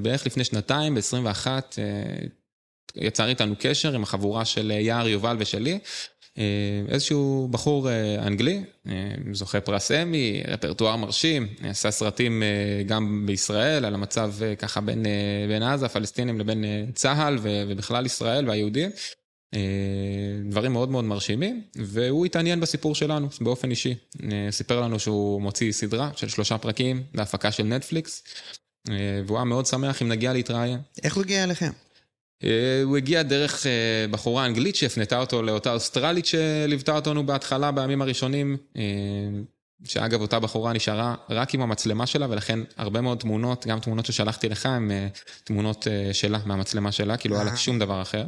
בערך 0.01 0.25
לפני 0.25 0.43
שנתיים, 0.43 0.95
ב-21, 0.95 1.47
יצר 2.95 3.27
איתנו 3.27 3.55
קשר 3.59 3.95
עם 3.95 4.03
החבורה 4.03 4.45
של 4.45 4.71
יער 4.71 5.07
יובל 5.07 5.35
ושלי. 5.39 5.79
אה, 6.37 6.43
איזשהו 6.87 7.47
בחור 7.51 7.89
אה, 7.89 8.27
אנגלי, 8.27 8.63
אה, 8.87 8.93
זוכה 9.31 9.61
פרס 9.61 9.91
אמי, 9.91 10.43
רפרטואר 10.47 10.95
מרשים, 10.95 11.47
עשה 11.63 11.91
סרטים 11.91 12.43
גם 12.85 13.23
בישראל 13.25 13.85
על 13.85 13.93
המצב 13.93 14.33
ככה 14.59 14.81
בין, 14.81 15.05
בין 15.47 15.63
עזה, 15.63 15.85
הפלסטינים 15.85 16.39
לבין 16.39 16.65
צה"ל 16.93 17.39
ובכלל 17.41 18.05
ישראל 18.05 18.49
והיהודים. 18.49 18.89
דברים 20.49 20.73
מאוד 20.73 20.89
מאוד 20.89 21.05
מרשימים, 21.05 21.61
והוא 21.75 22.25
התעניין 22.25 22.59
בסיפור 22.59 22.95
שלנו 22.95 23.27
באופן 23.41 23.71
אישי. 23.71 23.95
סיפר 24.51 24.81
לנו 24.81 24.99
שהוא 24.99 25.41
מוציא 25.41 25.71
סדרה 25.71 26.09
של 26.15 26.29
שלושה 26.29 26.57
פרקים 26.57 27.03
להפקה 27.13 27.51
של 27.51 27.63
נטפליקס, 27.63 28.23
והוא 29.25 29.37
היה 29.37 29.45
מאוד 29.45 29.65
שמח 29.65 30.01
אם 30.01 30.07
נגיע 30.07 30.33
להתראיין. 30.33 30.79
איך 31.03 31.15
הוא 31.15 31.23
הגיע 31.23 31.43
אליכם? 31.43 31.71
אה, 32.43 32.81
הוא 32.83 32.97
הגיע 32.97 33.23
דרך 33.23 33.65
אה, 33.65 34.05
בחורה 34.11 34.45
אנגלית 34.45 34.75
שהפנתה 34.75 35.19
אותו 35.19 35.41
לאותה 35.41 35.73
אוסטרלית 35.73 36.25
שליוותה 36.25 36.95
אותנו 36.95 37.25
בהתחלה, 37.25 37.71
בימים 37.71 38.01
הראשונים, 38.01 38.57
אה, 38.77 38.83
שאגב, 39.83 40.21
אותה 40.21 40.39
בחורה 40.39 40.73
נשארה 40.73 41.15
רק 41.29 41.53
עם 41.53 41.61
המצלמה 41.61 42.05
שלה, 42.05 42.27
ולכן 42.29 42.59
הרבה 42.77 43.01
מאוד 43.01 43.17
תמונות, 43.17 43.67
גם 43.67 43.79
תמונות 43.79 44.05
ששלחתי 44.05 44.49
לך, 44.49 44.65
הן 44.65 44.91
תמונות 45.43 45.87
שלה, 46.13 46.39
מהמצלמה 46.45 46.91
שלה, 46.91 47.17
כאילו 47.17 47.35
לא 47.35 47.41
היה 47.41 47.51
לה 47.51 47.57
שום 47.57 47.79
דבר 47.79 48.01
אחר. 48.01 48.25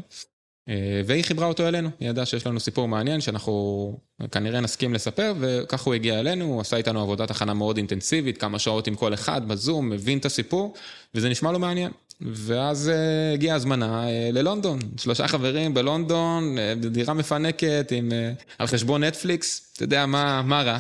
והיא 1.06 1.24
חיברה 1.24 1.48
אותו 1.48 1.68
אלינו, 1.68 1.90
היא 2.00 2.10
ידעה 2.10 2.26
שיש 2.26 2.48
לנו 2.48 2.60
סיפור 2.60 2.88
מעניין 2.88 3.22
שאנחנו 3.22 3.98
כנראה 4.32 4.60
נסכים 4.60 4.94
לספר, 4.94 5.34
וככה 5.40 5.84
הוא 5.86 5.94
הגיע 5.94 6.20
אלינו, 6.20 6.46
הוא 6.46 6.62
עשה 6.62 6.78
איתנו 6.78 7.02
עבודת 7.02 7.32
הכנה 7.32 7.54
מאוד 7.54 7.78
אינטנסיבית, 7.78 8.38
כמה 8.38 8.60
שעות 8.60 8.88
עם 8.88 8.96
כל 8.96 9.14
אחד 9.14 9.48
בזום, 9.48 9.90
מבין 9.90 10.18
את 10.18 10.26
הסיפור, 10.26 10.74
וזה 11.16 11.30
נשמע 11.30 11.52
לו 11.52 11.60
מעניין. 11.60 11.92
ואז 12.22 12.92
uh, 12.94 13.34
הגיעה 13.34 13.56
הזמנה 13.56 14.06
uh, 14.06 14.34
ללונדון, 14.34 14.80
שלושה 14.98 15.28
חברים 15.28 15.74
בלונדון, 15.74 16.58
uh, 16.58 16.86
דירה 16.88 17.14
מפנקת 17.14 17.92
עם, 17.92 18.10
uh, 18.10 18.44
על 18.60 18.68
חשבון 18.68 19.04
נטפליקס, 19.04 19.74
אתה 19.74 19.84
יודע 19.84 20.06
מה, 20.06 20.42
מה 20.42 20.62
רע. 20.62 20.80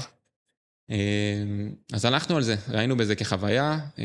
Uh, 0.91 0.93
אז 1.93 2.05
הלכנו 2.05 2.35
על 2.35 2.43
זה, 2.43 2.55
ראינו 2.69 2.97
בזה 2.97 3.15
כחוויה, 3.15 3.79
uh, 3.95 3.99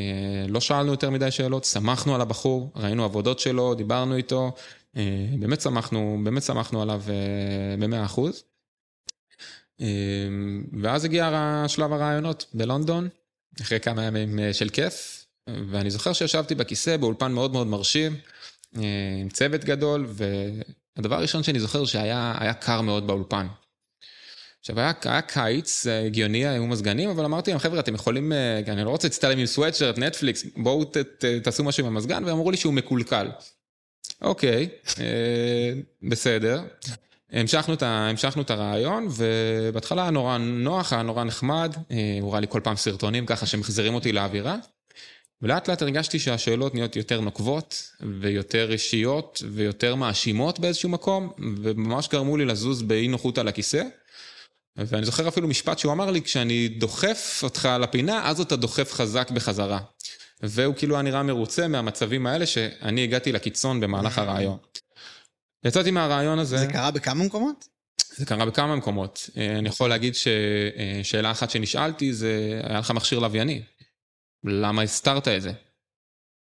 לא 0.48 0.60
שאלנו 0.60 0.90
יותר 0.90 1.10
מדי 1.10 1.30
שאלות, 1.30 1.64
שמחנו 1.64 2.14
על 2.14 2.20
הבחור, 2.20 2.72
ראינו 2.76 3.04
עבודות 3.04 3.38
שלו, 3.38 3.74
דיברנו 3.74 4.16
איתו, 4.16 4.52
uh, 4.94 4.98
באמת 5.38 5.60
שמחנו, 5.60 6.20
באמת 6.24 6.42
שמחנו 6.42 6.82
עליו 6.82 7.02
uh, 7.06 7.80
במאה 7.80 8.04
אחוז. 8.04 8.42
Uh, 9.80 9.84
ואז 10.82 11.04
הגיע 11.04 11.64
שלב 11.68 11.92
הרעיונות 11.92 12.46
בלונדון, 12.54 13.08
אחרי 13.62 13.80
כמה 13.80 14.04
ימים 14.04 14.38
של 14.52 14.68
כיף, 14.68 15.17
ואני 15.70 15.90
זוכר 15.90 16.12
שישבתי 16.12 16.54
בכיסא 16.54 16.96
באולפן 16.96 17.32
מאוד 17.32 17.52
מאוד 17.52 17.66
מרשים, 17.66 18.16
אה, 18.76 18.82
עם 19.20 19.28
צוות 19.28 19.64
גדול, 19.64 20.06
והדבר 20.96 21.16
הראשון 21.16 21.42
שאני 21.42 21.60
זוכר 21.60 21.84
שהיה 21.84 22.54
קר 22.60 22.80
מאוד 22.80 23.06
באולפן. 23.06 23.46
עכשיו 24.60 24.80
היה, 24.80 24.92
היה 25.04 25.22
קיץ 25.22 25.86
אה, 25.86 26.06
הגיוני, 26.06 26.46
היו 26.46 26.66
מזגנים, 26.66 27.10
אבל 27.10 27.24
אמרתי 27.24 27.50
להם, 27.50 27.60
חבר'ה, 27.60 27.80
אתם 27.80 27.94
יכולים, 27.94 28.32
אה, 28.32 28.60
אני 28.66 28.84
לא 28.84 28.90
רוצה 28.90 29.08
להצטלם 29.08 29.38
עם 29.38 29.46
סוואטשרט, 29.46 29.98
נטפליקס, 29.98 30.44
בואו 30.56 30.84
ת, 30.84 30.96
ת, 30.96 31.24
תעשו 31.24 31.64
משהו 31.64 31.86
עם 31.86 31.92
המזגן, 31.92 32.24
ואמרו 32.24 32.50
לי 32.50 32.56
שהוא 32.56 32.74
מקולקל. 32.74 33.30
אוקיי, 34.22 34.68
בסדר. 36.02 36.62
המשכנו 37.32 37.74
את, 37.74 37.82
המשכנו 37.82 38.42
את 38.42 38.50
הרעיון, 38.50 39.08
ובהתחלה 39.10 40.02
היה 40.02 40.10
נורא 40.10 40.38
נוח, 40.38 40.92
היה 40.92 41.02
נורא 41.02 41.24
נחמד, 41.24 41.74
הוא 42.20 42.32
ראה 42.32 42.40
לי 42.40 42.46
כל 42.50 42.60
פעם 42.64 42.76
סרטונים 42.76 43.26
ככה 43.26 43.46
שמחזירים 43.46 43.94
אותי 43.94 44.12
לאווירה. 44.12 44.56
ולאט 45.42 45.68
לאט 45.68 45.82
הרגשתי 45.82 46.18
שהשאלות 46.18 46.74
נהיות 46.74 46.96
יותר 46.96 47.20
נוקבות, 47.20 47.90
ויותר 48.20 48.72
אישיות, 48.72 49.42
ויותר 49.52 49.94
מאשימות 49.94 50.58
באיזשהו 50.58 50.88
מקום, 50.88 51.32
וממש 51.62 52.08
גרמו 52.08 52.36
לי 52.36 52.44
לזוז 52.44 52.82
באי 52.82 53.08
נוחות 53.08 53.38
על 53.38 53.48
הכיסא. 53.48 53.82
ואני 54.76 55.06
זוכר 55.06 55.28
אפילו 55.28 55.48
משפט 55.48 55.78
שהוא 55.78 55.92
אמר 55.92 56.10
לי, 56.10 56.22
כשאני 56.22 56.68
דוחף 56.68 57.40
אותך 57.42 57.68
לפינה, 57.80 58.28
אז 58.28 58.40
אתה 58.40 58.56
דוחף 58.56 58.92
חזק 58.92 59.30
בחזרה. 59.30 59.80
והוא 60.42 60.74
כאילו 60.74 60.94
היה 60.94 61.02
נראה 61.02 61.22
מרוצה 61.22 61.68
מהמצבים 61.68 62.26
האלה, 62.26 62.46
שאני 62.46 63.04
הגעתי 63.04 63.32
לקיצון 63.32 63.80
במהלך 63.80 64.18
הרעיון. 64.18 64.58
יצאתי 65.64 65.90
מהרעיון 65.90 66.38
הזה... 66.38 66.58
זה 66.58 66.66
קרה 66.66 66.90
בכמה 66.90 67.24
מקומות? 67.24 67.64
זה 68.16 68.26
קרה 68.26 68.44
בכמה 68.44 68.76
מקומות. 68.76 69.30
אני 69.58 69.68
יכול 69.68 69.88
להגיד 69.88 70.14
ששאלה 70.14 71.30
אחת 71.30 71.50
שנשאלתי 71.50 72.12
זה, 72.12 72.60
היה 72.64 72.78
לך 72.78 72.90
מכשיר 72.90 73.18
לווייני? 73.18 73.62
למה 74.44 74.82
הסתרת 74.82 75.28
את 75.28 75.42
זה? 75.42 75.52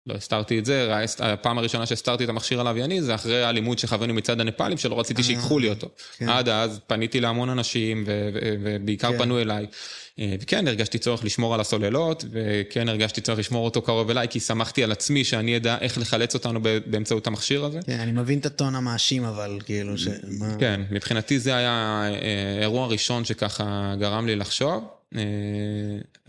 לא 0.08 0.14
הסתרתי 0.14 0.58
את 0.58 0.64
זה, 0.64 0.94
הפעם 1.18 1.58
הראשונה 1.58 1.86
שהסתרתי 1.86 2.24
את 2.24 2.28
המכשיר 2.28 2.60
הלווייני 2.60 3.02
זה 3.02 3.14
אחרי 3.14 3.44
האלימות 3.44 3.78
שחווינו 3.78 4.14
מצד 4.14 4.40
הנפאלים 4.40 4.78
שלא 4.78 5.00
רציתי 5.00 5.22
שיקחו 5.22 5.58
לי 5.58 5.68
אותו. 5.68 5.88
כן. 6.16 6.28
עד 6.28 6.48
אז 6.48 6.80
פניתי 6.86 7.20
להמון 7.20 7.48
אנשים 7.48 8.04
ובעיקר 8.06 9.12
כן. 9.12 9.18
פנו 9.18 9.40
אליי. 9.40 9.66
אה, 10.18 10.34
וכן 10.40 10.68
הרגשתי 10.68 10.98
צורך 10.98 11.24
לשמור 11.24 11.54
על 11.54 11.60
הסוללות 11.60 12.24
וכן 12.30 12.88
הרגשתי 12.88 13.20
צורך 13.20 13.38
לשמור 13.38 13.64
אותו 13.64 13.82
קרוב 13.82 14.10
אליי 14.10 14.28
כי 14.28 14.40
שמחתי 14.40 14.84
על 14.84 14.92
עצמי 14.92 15.24
שאני 15.24 15.56
אדע 15.56 15.78
איך 15.80 15.98
לחלץ 15.98 16.34
אותנו 16.34 16.60
באמצעות 16.86 17.26
המכשיר 17.26 17.64
הזה. 17.64 17.80
כן, 17.86 18.00
אני 18.00 18.12
מבין 18.12 18.38
את 18.38 18.46
הטון 18.46 18.74
המאשים 18.74 19.24
אבל 19.24 19.58
כאילו 19.64 19.98
ש... 19.98 20.08
כן, 20.58 20.80
מבחינתי 20.90 21.38
זה 21.38 21.56
היה 21.56 22.02
אה, 22.10 22.58
אירוע 22.60 22.86
ראשון 22.86 23.24
שככה 23.24 23.94
גרם 23.98 24.26
לי 24.26 24.36
לחשוב. 24.36 24.97
אה, 25.16 25.22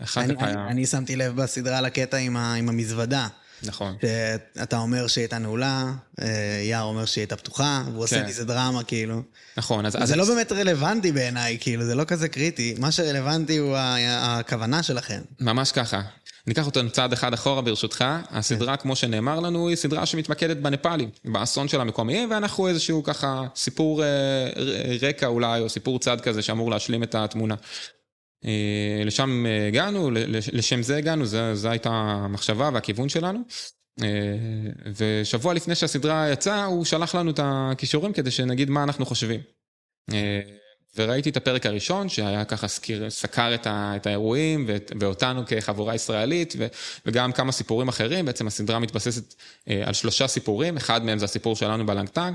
כך 0.06 0.16
היה... 0.18 0.66
אני 0.68 0.86
שמתי 0.86 1.16
לב 1.16 1.36
בסדרה 1.36 1.80
לקטע 1.80 2.16
עם 2.16 2.36
המזוודה. 2.36 3.28
נכון. 3.62 3.96
שאתה 4.56 4.78
אומר 4.78 5.06
שהיא 5.06 5.22
הייתה 5.22 5.38
נעולה, 5.38 5.92
אה, 6.20 6.26
יער 6.62 6.84
אומר 6.84 7.04
שהיא 7.04 7.22
הייתה 7.22 7.36
פתוחה, 7.36 7.82
והוא 7.86 8.04
עושה 8.04 8.26
מזה 8.26 8.42
כן. 8.42 8.48
דרמה, 8.48 8.84
כאילו. 8.84 9.22
נכון, 9.56 9.86
אז... 9.86 9.96
זה 10.04 10.16
לא 10.16 10.24
באמת 10.24 10.52
רלוונטי 10.52 11.12
בעיניי, 11.12 11.58
כאילו, 11.60 11.84
זה 11.84 11.94
לא 11.94 12.04
כזה 12.04 12.28
קריטי. 12.28 12.74
מה 12.78 12.92
שרלוונטי 12.92 13.56
הוא 13.56 13.76
הכוונה 13.78 14.82
שלכם. 14.82 15.20
ממש 15.40 15.72
ככה. 15.72 16.02
ניקח 16.46 16.66
אותנו 16.66 16.90
צעד 16.90 17.12
אחד 17.12 17.34
אחורה 17.34 17.62
ברשותך, 17.62 18.04
הסדרה 18.30 18.76
כמו 18.76 18.96
שנאמר 18.96 19.40
לנו 19.40 19.68
היא 19.68 19.76
סדרה 19.76 20.06
שמתמקדת 20.06 20.56
בנפאלים, 20.56 21.10
באסון 21.24 21.68
של 21.68 21.80
המקומיים 21.80 22.30
ואנחנו 22.30 22.68
איזשהו 22.68 23.02
ככה 23.02 23.42
סיפור 23.56 24.02
אה, 24.02 24.08
רקע 25.02 25.26
אולי 25.26 25.60
או 25.60 25.68
סיפור 25.68 25.98
צד 25.98 26.20
כזה 26.20 26.42
שאמור 26.42 26.70
להשלים 26.70 27.02
את 27.02 27.14
התמונה. 27.14 27.54
אה, 28.44 29.02
לשם 29.04 29.46
אה, 29.46 29.68
הגענו, 29.68 30.10
לשם 30.52 30.82
זה 30.82 30.96
הגענו, 30.96 31.24
זו 31.54 31.68
הייתה 31.68 31.90
המחשבה 31.90 32.70
והכיוון 32.72 33.08
שלנו. 33.08 33.40
אה, 34.02 34.06
ושבוע 34.96 35.54
לפני 35.54 35.74
שהסדרה 35.74 36.30
יצאה, 36.32 36.64
הוא 36.64 36.84
שלח 36.84 37.14
לנו 37.14 37.30
את 37.30 37.40
הכישורים 37.42 38.12
כדי 38.12 38.30
שנגיד 38.30 38.70
מה 38.70 38.82
אנחנו 38.82 39.06
חושבים. 39.06 39.40
וראיתי 40.96 41.30
את 41.30 41.36
הפרק 41.36 41.66
הראשון, 41.66 42.08
שהיה 42.08 42.44
ככה 42.44 42.68
סקיר, 42.68 43.10
סקר 43.10 43.54
את, 43.54 43.66
ה, 43.66 43.92
את 43.96 44.06
האירועים 44.06 44.64
ואת, 44.68 44.92
ואותנו 45.00 45.42
כחבורה 45.46 45.94
ישראלית, 45.94 46.54
ו, 46.58 46.66
וגם 47.06 47.32
כמה 47.32 47.52
סיפורים 47.52 47.88
אחרים. 47.88 48.24
בעצם 48.24 48.46
הסדרה 48.46 48.78
מתבססת 48.78 49.34
על 49.66 49.92
שלושה 49.92 50.26
סיפורים, 50.26 50.76
אחד 50.76 51.04
מהם 51.04 51.18
זה 51.18 51.24
הסיפור 51.24 51.56
שלנו 51.56 51.86
בלנגטנג, 51.86 52.34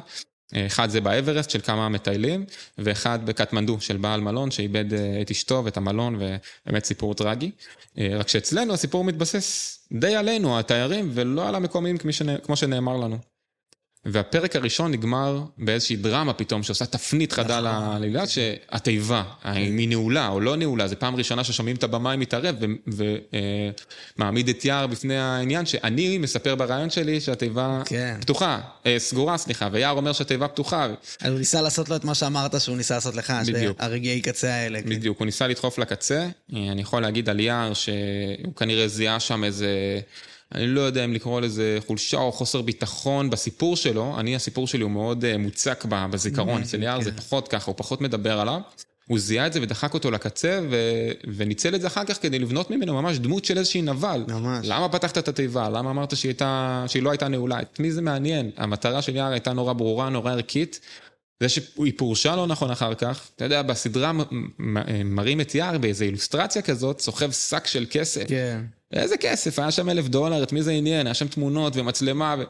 אחד 0.54 0.90
זה 0.90 1.02
באברסט 1.02 1.50
של 1.50 1.62
כמה 1.62 1.90
מטיילים, 1.90 2.46
ואחד 2.78 3.26
בקטמנדו 3.26 3.82
של 3.82 3.98
בעל 3.98 4.22
מלון 4.22 4.52
שאיבד 4.52 4.94
אה, 4.94 5.22
את 5.22 5.32
אשתו 5.32 5.62
ואת 5.66 5.78
המלון, 5.78 6.16
ובאמת 6.16 6.86
סיפור 6.86 7.14
טרגי. 7.14 7.52
אה, 7.98 8.10
רק 8.14 8.28
שאצלנו 8.28 8.74
הסיפור 8.74 9.04
מתבסס 9.04 9.80
די 9.92 10.16
עלינו, 10.16 10.60
התיירים, 10.60 11.12
ולא 11.14 11.48
על 11.48 11.56
המקומיים 11.56 11.98
כמו 12.44 12.56
שנאמר 12.56 12.98
לנו. 12.98 13.35
והפרק 14.06 14.56
הראשון 14.56 14.92
נגמר 14.92 15.44
באיזושהי 15.58 15.96
דרמה 15.96 16.34
פתאום, 16.34 16.64
שעושה 16.64 16.86
תפנית 16.86 17.34
חדה 17.34 17.62
נכון. 17.62 17.92
לעלילה, 17.92 18.28
שהתיבה, 18.28 19.24
האם 19.44 19.78
היא 19.78 19.90
נעולה 19.90 20.28
או 20.28 20.40
לא 20.40 20.56
נעולה, 20.56 20.88
זו 20.88 20.96
פעם 21.00 21.16
ראשונה 21.16 21.44
ששומעים 21.44 21.76
את 21.76 21.84
הבמאי 21.84 22.18
מתערב 22.18 22.56
ומעמיד 24.18 24.50
את 24.50 24.66
יער 24.66 24.88
בפני 24.88 25.18
העניין, 25.18 25.66
שאני 25.66 26.18
מספר 26.18 26.56
ברעיון 26.56 26.90
שלי 26.90 27.22
שהתיבה 27.22 27.82
כן. 27.86 28.18
פתוחה, 28.22 28.60
אה, 28.86 28.96
סגורה, 29.00 29.38
סליחה, 29.38 29.70
ויער 29.72 29.98
אומר 29.98 30.14
שהתיבה 30.14 30.48
פתוחה. 30.48 30.88
אז 31.22 31.32
הוא 31.32 31.40
ניסה 31.40 31.62
לעשות 31.62 31.90
לו 31.90 31.96
את 31.96 32.06
מה 32.06 32.16
שאמרת 32.16 32.62
שהוא 32.62 32.78
ניסה 32.78 32.96
לעשות 32.96 33.16
לך. 33.16 33.34
הרגעי 33.80 34.22
קצה 34.22 34.54
האלה. 34.54 34.82
כן. 34.82 34.90
בדיוק, 34.90 35.20
הוא 35.20 35.26
ניסה 35.26 35.48
לדחוף 35.48 35.78
לקצה. 35.78 36.28
אני 36.54 36.82
יכול 36.82 37.02
להגיד 37.02 37.30
על 37.30 37.40
יער 37.40 37.74
שהוא 37.74 38.56
כנראה 38.56 38.88
זיהה 38.88 39.20
שם 39.20 39.44
איזה... 39.44 40.00
אני 40.56 40.68
לא 40.68 40.82
יודע 40.82 41.06
אם 41.06 41.14
לקרוא 41.14 41.42
לזה 41.42 41.78
חולשה 41.88 42.18
או 42.18 42.32
חוסר 42.32 42.62
ביטחון 42.62 43.30
בסיפור 43.30 43.76
שלו, 43.76 44.20
אני 44.20 44.36
הסיפור 44.36 44.68
שלי 44.68 44.84
הוא 44.84 44.92
מאוד 44.92 45.26
אה, 45.26 45.38
מוצק 45.38 45.86
בזיכרון, 45.90 46.62
אצל 46.62 46.84
יער 46.84 47.02
זה 47.02 47.12
פחות 47.12 47.48
ככה, 47.48 47.72
הוא 47.72 47.76
פחות 47.78 48.02
מדבר 48.02 48.40
עליו. 48.40 48.62
הוא 49.08 49.20
זיהה 49.20 49.48
את 49.48 49.54
זה 49.54 49.62
ודחק 49.62 49.94
אותו 49.94 50.12
לקצה 50.12 50.60
ו... 50.70 50.76
וניצל 51.36 51.76
את 51.76 51.82
זה 51.82 51.88
אחר 51.88 52.06
כך 52.06 52.22
כדי 52.22 52.40
לבנות 52.40 52.72
ממנו 52.72 52.94
ממש 52.94 53.18
דמות 53.18 53.46
של 53.46 53.58
איזושהי 53.58 53.82
נבל. 53.82 54.24
ממש. 54.28 54.68
למה 54.70 54.90
פתחת 54.90 55.18
את 55.18 55.28
התיבה? 55.28 55.70
למה 55.70 55.90
אמרת 55.90 56.18
שהיא, 56.18 56.30
הייתה... 56.30 56.86
שהיא 56.88 57.04
לא 57.04 57.10
הייתה 57.10 57.28
נעולה? 57.28 57.62
את 57.62 57.80
מי 57.80 57.92
זה 57.92 58.02
מעניין? 58.02 58.52
המטרה 58.58 59.02
של 59.02 59.16
יער 59.16 59.32
הייתה 59.32 59.54
נורא 59.54 59.74
ברורה, 59.74 60.10
נורא 60.10 60.32
ערכית. 60.32 60.80
זה 61.40 61.50
שהיא 61.50 61.94
פורשה 61.98 62.36
לא 62.36 62.48
נכון 62.48 62.72
אחר 62.72 62.94
כך, 62.94 63.30
אתה 63.36 63.44
יודע, 63.44 63.62
בסדרה 63.62 64.12
מ- 64.14 64.22
מ- 64.60 65.16
מראים 65.16 65.42
את 65.42 65.56
יער 65.56 65.78
באיזו 65.78 66.06
אילוסטרציה 66.06 66.62
כזאת, 66.62 67.00
סוחב 67.00 67.32
שק 67.32 67.68
של 67.68 67.86
כסף. 67.90 68.24
כן. 68.28 68.62
איזה 68.96 69.18
כסף, 69.18 69.60
היה 69.60 69.72
שם 69.72 69.90
אלף 69.90 70.08
דולר, 70.08 70.44
את 70.44 70.54
מי 70.54 70.64
זה 70.64 70.72
עניין? 70.72 71.08
היה 71.08 71.14
שם 71.14 71.28
תמונות 71.28 71.74
ומצלמה, 71.76 72.36
ו... 72.40 72.44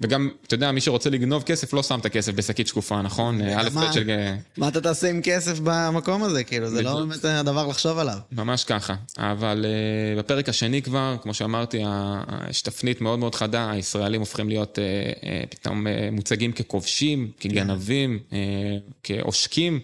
וגם, 0.00 0.30
אתה 0.46 0.54
יודע, 0.54 0.72
מי 0.72 0.80
שרוצה 0.80 1.10
לגנוב 1.10 1.42
כסף 1.42 1.72
לא 1.72 1.82
שם 1.82 1.98
את 2.00 2.06
הכסף 2.06 2.32
בשקית 2.32 2.66
שקופה, 2.66 3.02
נכון? 3.02 3.40
א' 3.42 3.68
ב' 3.68 3.92
של... 3.92 4.10
מה 4.56 4.68
אתה 4.68 4.80
תעשה 4.80 5.10
עם 5.10 5.20
כסף 5.22 5.58
במקום 5.64 6.22
הזה? 6.22 6.44
כאילו, 6.44 6.70
זה 6.70 6.82
לא. 6.82 6.94
באמת 6.94 7.24
הדבר 7.24 7.66
לחשוב 7.66 7.98
עליו. 7.98 8.18
ממש 8.32 8.64
ככה. 8.64 8.94
אבל 9.18 9.64
uh, 9.64 10.18
בפרק 10.18 10.48
השני 10.48 10.82
כבר, 10.82 11.16
כמו 11.22 11.34
שאמרתי, 11.34 11.82
יש 12.50 12.62
תפנית 12.62 13.00
מאוד 13.00 13.18
מאוד 13.18 13.34
חדה, 13.34 13.70
הישראלים 13.70 14.20
הופכים 14.20 14.48
להיות 14.48 14.78
uh, 14.78 15.18
uh, 15.18 15.24
פתאום 15.50 15.86
מוצגים 16.12 16.52
ככובשים, 16.52 17.30
כגנבים, 17.40 18.18
uh, 18.30 18.34
כעושקים. 19.02 19.80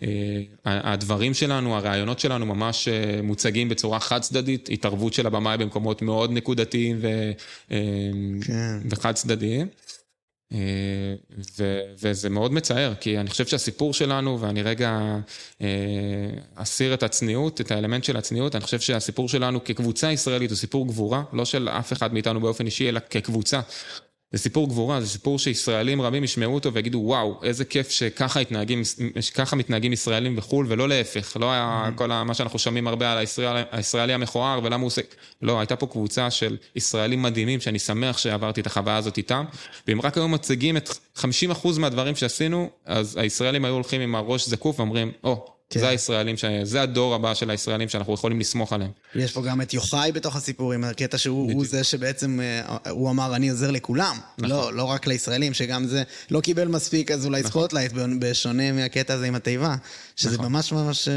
Uh, 0.00 0.04
הדברים 0.64 1.34
שלנו, 1.34 1.76
הרעיונות 1.76 2.18
שלנו 2.18 2.46
ממש 2.46 2.88
uh, 2.88 3.22
מוצגים 3.22 3.68
בצורה 3.68 4.00
חד 4.00 4.20
צדדית, 4.20 4.68
התערבות 4.72 5.14
של 5.14 5.26
הבמאי 5.26 5.58
במקומות 5.58 6.02
מאוד 6.02 6.30
נקודתיים 6.32 6.98
ו, 7.00 7.32
uh, 7.68 7.72
כן. 8.46 8.78
וחד 8.90 9.12
צדדיים. 9.12 9.68
אה, 10.52 11.14
ו- 11.58 11.82
וזה 12.02 12.30
מאוד 12.30 12.52
מצער, 12.52 12.94
כי 12.94 13.18
אני 13.18 13.30
חושב 13.30 13.46
שהסיפור 13.46 13.94
שלנו, 13.94 14.40
ואני 14.40 14.62
רגע 14.62 15.18
אה, 15.62 15.66
אסיר 16.54 16.94
את 16.94 17.02
הצניעות, 17.02 17.60
את 17.60 17.70
האלמנט 17.70 18.04
של 18.04 18.16
הצניעות, 18.16 18.54
אני 18.54 18.64
חושב 18.64 18.80
שהסיפור 18.80 19.28
שלנו 19.28 19.64
כקבוצה 19.64 20.12
ישראלית 20.12 20.50
הוא 20.50 20.56
סיפור 20.56 20.86
גבורה, 20.86 21.22
לא 21.32 21.44
של 21.44 21.68
אף 21.68 21.92
אחד 21.92 22.14
מאיתנו 22.14 22.40
באופן 22.40 22.66
אישי, 22.66 22.88
אלא 22.88 23.00
כקבוצה. 23.10 23.60
זה 24.36 24.42
סיפור 24.42 24.68
גבורה, 24.68 25.00
זה 25.00 25.08
סיפור 25.08 25.38
שישראלים 25.38 26.02
רבים 26.02 26.24
ישמעו 26.24 26.54
אותו 26.54 26.72
ויגידו, 26.72 26.98
וואו, 26.98 27.40
איזה 27.42 27.64
כיף 27.64 27.90
שככה 27.90 28.40
התנהגים, 28.40 28.82
שככה 29.20 29.56
מתנהגים 29.56 29.92
ישראלים 29.92 30.36
בחו"ל, 30.36 30.66
ולא 30.68 30.88
להפך. 30.88 31.36
לא 31.40 31.52
היה 31.52 31.90
כל 31.94 32.12
ה- 32.12 32.24
מה 32.24 32.34
שאנחנו 32.34 32.58
שומעים 32.58 32.88
הרבה 32.88 33.12
על 33.12 33.18
הישראלי, 33.18 33.60
הישראלי 33.70 34.12
המכוער 34.12 34.60
ולמה 34.62 34.76
הוא 34.82 34.86
עושה... 34.86 35.02
לא, 35.42 35.60
הייתה 35.60 35.76
פה 35.76 35.86
קבוצה 35.86 36.30
של 36.30 36.56
ישראלים 36.76 37.22
מדהימים, 37.22 37.60
שאני 37.60 37.78
שמח 37.78 38.18
שעברתי 38.18 38.60
את 38.60 38.66
החוויה 38.66 38.96
הזאת 38.96 39.16
איתם, 39.16 39.44
ואם 39.88 40.00
רק 40.02 40.16
היו 40.16 40.28
מציגים 40.28 40.76
את 40.76 40.90
50% 41.18 41.22
מהדברים 41.78 42.16
שעשינו, 42.16 42.70
אז 42.84 43.16
הישראלים 43.16 43.64
היו 43.64 43.74
הולכים 43.74 44.00
עם 44.00 44.14
הראש 44.14 44.48
זקוף 44.48 44.80
ואומרים, 44.80 45.12
או, 45.24 45.55
כן. 45.70 45.80
זה 45.80 45.88
הישראלים, 45.88 46.36
ש... 46.36 46.44
זה 46.62 46.82
הדור 46.82 47.14
הבא 47.14 47.34
של 47.34 47.50
הישראלים 47.50 47.88
שאנחנו 47.88 48.14
יכולים 48.14 48.40
לסמוך 48.40 48.72
עליהם. 48.72 48.90
יש 49.14 49.32
פה 49.32 49.42
גם 49.42 49.60
את 49.60 49.74
יוחאי 49.74 50.12
בתוך 50.12 50.36
הסיפור, 50.36 50.72
עם 50.72 50.84
הקטע 50.84 51.18
שהוא 51.18 51.52
הוא 51.52 51.64
זה 51.66 51.84
שבעצם, 51.84 52.40
אה, 52.40 52.90
הוא 52.90 53.10
אמר, 53.10 53.36
אני 53.36 53.50
עוזר 53.50 53.70
לכולם. 53.70 54.16
נכון. 54.38 54.50
לא, 54.50 54.72
לא 54.72 54.84
רק 54.84 55.06
לישראלים, 55.06 55.54
שגם 55.54 55.86
זה 55.86 56.02
לא 56.30 56.40
קיבל 56.40 56.68
מספיק, 56.68 57.10
אז 57.10 57.26
אולי 57.26 57.42
ספוטלייט, 57.42 57.92
בשונה 58.18 58.72
מהקטע 58.72 59.14
הזה 59.14 59.26
עם 59.26 59.34
התיבה, 59.34 59.76
שזה 60.16 60.34
נכון. 60.34 60.52
ממש 60.52 60.72
ממש... 60.72 61.08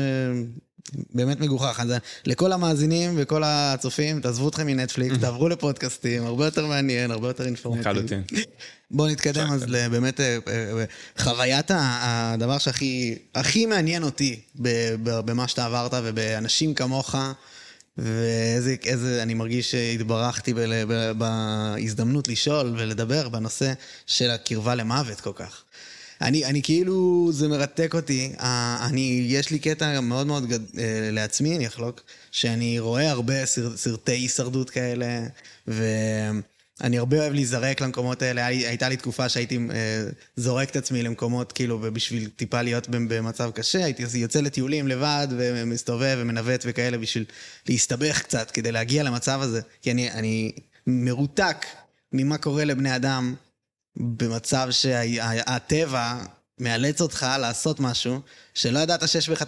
באמת 1.14 1.40
מגוחך. 1.40 1.80
אז 1.80 1.94
לכל 2.26 2.52
המאזינים 2.52 3.14
וכל 3.18 3.44
הצופים, 3.46 4.22
תעזבו 4.22 4.50
אתכם 4.50 4.68
מנטפליקס, 4.68 5.18
תעברו 5.22 5.50
לפודקאסטים, 5.50 6.26
הרבה 6.26 6.46
יותר 6.46 6.66
מעניין, 6.66 7.12
הרבה 7.12 7.28
יותר 7.28 7.46
אינפורמטיבי. 7.46 7.90
לחלוטין. 7.90 8.24
בואו 8.92 9.08
נתקדם 9.08 9.52
אז 9.52 9.64
ל- 9.68 9.88
באמת 9.94 10.20
אה, 10.20 10.38
אה, 10.48 10.54
אה, 10.80 10.86
חוויית 11.20 11.72
הדבר 11.76 12.58
שהכי 12.58 13.18
הכי 13.36 13.66
מעניין 13.66 14.04
אותי 14.04 14.40
במה 15.04 15.48
שאתה 15.48 15.66
עברת 15.66 15.94
ובאנשים 16.04 16.74
כמוך, 16.74 17.16
ואיזה 17.98 18.76
איזה, 18.86 19.24
אני 19.24 19.34
מרגיש 19.34 19.72
שהתברכתי 19.72 20.54
ב- 20.54 21.12
בהזדמנות 21.18 22.28
לשאול 22.28 22.76
ולדבר 22.78 23.30
בנושא 23.30 23.74
של 24.08 24.30
הקרבה 24.30 24.76
למוות 24.76 25.22
כל 25.22 25.32
כך. 25.36 25.64
אני, 26.22 26.46
אני 26.46 26.62
כאילו, 26.62 27.30
זה 27.32 27.48
מרתק 27.48 27.96
אותי. 27.96 28.32
אני, 28.90 29.26
יש 29.28 29.52
לי 29.52 29.60
קטע 29.60 30.00
מאוד 30.00 30.28
מאוד 30.28 30.48
גד, 30.48 30.60
אה, 30.78 31.10
לעצמי, 31.12 31.56
אני 31.56 31.68
אחלוק, 31.68 32.02
שאני 32.32 32.80
רואה 32.80 33.12
הרבה 33.12 33.46
סר, 33.46 33.78
סרטי 33.78 34.12
הישרדות 34.12 34.70
כאלה, 34.70 35.26
ואני 35.68 36.98
הרבה 36.98 37.18
אוהב 37.18 37.34
להיזרק 37.34 37.82
למקומות 37.82 38.22
האלה. 38.22 38.46
הייתה 38.46 38.90
לי 38.90 38.98
תקופה 38.98 39.30
שהייתי 39.30 39.58
אה, 39.58 40.04
זורק 40.36 40.70
את 40.70 40.76
עצמי 40.76 41.04
למקומות, 41.04 41.52
כאילו, 41.52 41.80
בשביל 41.80 42.30
טיפה 42.36 42.62
להיות 42.62 42.90
במצב 42.90 43.52
קשה. 43.52 43.86
הייתי 43.86 44.04
יוצא 44.14 44.42
לטיולים 44.42 44.88
לבד, 44.88 45.28
ומסתובב 45.38 46.18
ומנווט 46.22 46.64
וכאלה, 46.66 46.98
בשביל 46.98 47.26
להסתבך 47.70 48.22
קצת, 48.22 48.52
כדי 48.52 48.72
להגיע 48.72 49.04
למצב 49.04 49.42
הזה. 49.42 49.62
כי 49.82 49.92
אני, 49.92 50.12
אני 50.12 50.52
מרותק 50.88 51.66
ממה 52.14 52.38
קורה 52.38 52.66
לבני 52.66 52.96
אדם 52.96 53.36
במצב 53.98 54.68
שהטבע 54.72 56.24
מאלץ 56.60 57.02
אותך 57.02 57.26
לעשות 57.40 57.80
משהו 57.80 58.22
שלא 58.54 58.80
ידעת 58.80 59.10
שיש 59.10 59.30
בך 59.30 59.42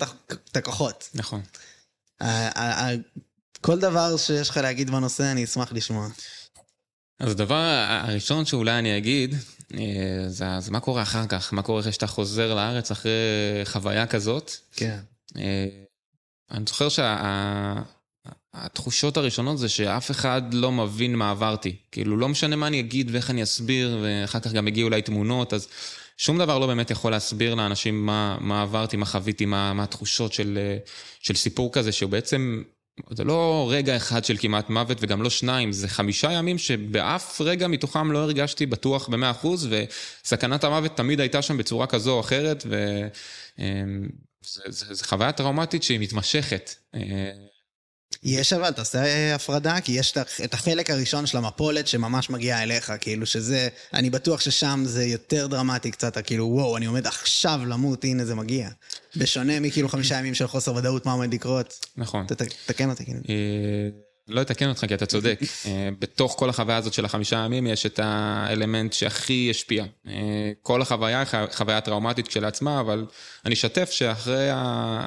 את 0.51 0.57
הכוחות. 0.57 1.09
נכון. 1.13 1.41
כל 3.61 3.79
דבר 3.79 4.17
שיש 4.17 4.49
לך 4.49 4.57
להגיד 4.57 4.89
בנושא, 4.89 5.31
אני 5.31 5.43
אשמח 5.43 5.71
לשמוע. 5.73 6.07
אז 7.19 7.31
הדבר 7.31 7.85
הראשון 7.87 8.45
שאולי 8.45 8.79
אני 8.79 8.97
אגיד, 8.97 9.35
אה, 9.73 10.23
זה, 10.27 10.45
זה 10.59 10.71
מה 10.71 10.79
קורה 10.79 11.01
אחר 11.01 11.27
כך, 11.27 11.53
מה 11.53 11.61
קורה 11.61 11.79
אחרי 11.79 11.91
שאתה 11.91 12.07
חוזר 12.07 12.53
לארץ 12.53 12.91
אחרי 12.91 13.11
חוויה 13.63 14.07
כזאת. 14.07 14.51
כן. 14.75 14.99
אה, 15.37 15.67
אני 16.51 16.65
זוכר 16.67 16.89
שהתחושות 18.55 19.17
הראשונות 19.17 19.57
זה 19.57 19.69
שאף 19.69 20.11
אחד 20.11 20.53
לא 20.53 20.71
מבין 20.71 21.15
מה 21.15 21.31
עברתי. 21.31 21.75
כאילו, 21.91 22.17
לא 22.17 22.29
משנה 22.29 22.55
מה 22.55 22.67
אני 22.67 22.79
אגיד 22.79 23.09
ואיך 23.11 23.29
אני 23.29 23.43
אסביר, 23.43 23.99
ואחר 24.03 24.39
כך 24.39 24.51
גם 24.51 24.67
הגיעו 24.67 24.87
אליי 24.87 25.01
תמונות, 25.01 25.53
אז 25.53 25.67
שום 26.17 26.39
דבר 26.39 26.59
לא 26.59 26.67
באמת 26.67 26.91
יכול 26.91 27.11
להסביר 27.11 27.55
לאנשים 27.55 28.05
מה, 28.05 28.37
מה 28.39 28.61
עברתי, 28.61 28.97
מה 28.97 29.05
חוויתי, 29.05 29.45
מה, 29.45 29.73
מה 29.73 29.83
התחושות 29.83 30.33
של, 30.33 30.59
של 31.19 31.35
סיפור 31.35 31.73
כזה, 31.73 31.91
שהוא 31.91 32.11
בעצם, 32.11 32.63
זה 33.09 33.23
לא 33.23 33.69
רגע 33.71 33.95
אחד 33.95 34.25
של 34.25 34.37
כמעט 34.39 34.69
מוות 34.69 34.97
וגם 35.01 35.21
לא 35.21 35.29
שניים, 35.29 35.71
זה 35.71 35.87
חמישה 35.87 36.31
ימים 36.31 36.57
שבאף 36.57 37.41
רגע 37.41 37.67
מתוכם 37.67 38.11
לא 38.11 38.19
הרגשתי 38.19 38.65
בטוח 38.65 39.07
במאה 39.07 39.31
אחוז, 39.31 39.69
וסכנת 40.23 40.63
המוות 40.63 40.97
תמיד 40.97 41.19
הייתה 41.19 41.41
שם 41.41 41.57
בצורה 41.57 41.87
כזו 41.87 42.11
או 42.11 42.19
אחרת, 42.19 42.63
ו... 42.69 43.01
אמ, 43.59 44.09
חוויה 45.03 45.31
טראומטית 45.31 45.83
שהיא 45.83 45.99
מתמשכת. 45.99 46.75
אה, 48.13 48.29
יש 48.29 48.53
אבל, 48.53 48.71
תעשה 48.71 49.03
אה, 49.05 49.35
הפרדה, 49.35 49.81
כי 49.81 49.91
יש 49.91 50.13
את 50.43 50.53
החלק 50.53 50.89
הראשון 50.89 51.25
של 51.25 51.37
המפולת 51.37 51.87
שממש 51.87 52.29
מגיע 52.29 52.63
אליך, 52.63 52.93
כאילו 53.01 53.25
שזה, 53.25 53.67
אני 53.93 54.09
בטוח 54.09 54.41
ששם 54.41 54.83
זה 54.85 55.05
יותר 55.05 55.47
דרמטי 55.47 55.91
קצת, 55.91 56.17
כאילו 56.27 56.45
וואו, 56.45 56.77
אני 56.77 56.85
עומד 56.85 57.07
עכשיו 57.07 57.61
למות, 57.67 58.03
הנה 58.03 58.25
זה 58.25 58.35
מגיע. 58.35 58.69
בשונה 59.15 59.59
מכאילו 59.59 59.89
חמישה 59.89 60.15
ימים 60.19 60.33
של 60.33 60.47
חוסר 60.47 60.75
ודאות, 60.75 61.05
מה 61.05 61.11
עומד 61.11 61.33
לקרות. 61.33 61.85
נכון. 61.97 62.25
ת- 62.27 62.31
ת- 62.33 62.53
תקן 62.65 62.89
אותי, 62.89 63.05
כאילו. 63.05 63.19
לא 64.31 64.41
אתקן 64.41 64.69
אותך 64.69 64.85
כי 64.85 64.93
אתה 64.93 65.05
צודק. 65.05 65.39
אה, 65.65 65.89
בתוך 65.99 66.35
כל 66.37 66.49
החוויה 66.49 66.77
הזאת 66.77 66.93
של 66.93 67.05
החמישה 67.05 67.35
ימים 67.45 67.67
יש 67.67 67.85
את 67.85 67.99
האלמנט 68.03 68.93
שהכי 68.93 69.47
השפיע. 69.49 69.85
אה, 70.07 70.51
כל 70.61 70.81
החוויה 70.81 71.19
היא 71.19 71.47
חוויה 71.51 71.81
טראומטית 71.81 72.27
כשלעצמה, 72.27 72.79
אבל 72.79 73.05
אני 73.45 73.53
אשתף 73.53 73.91
שאחרי 73.91 74.49
ה... 74.49 75.05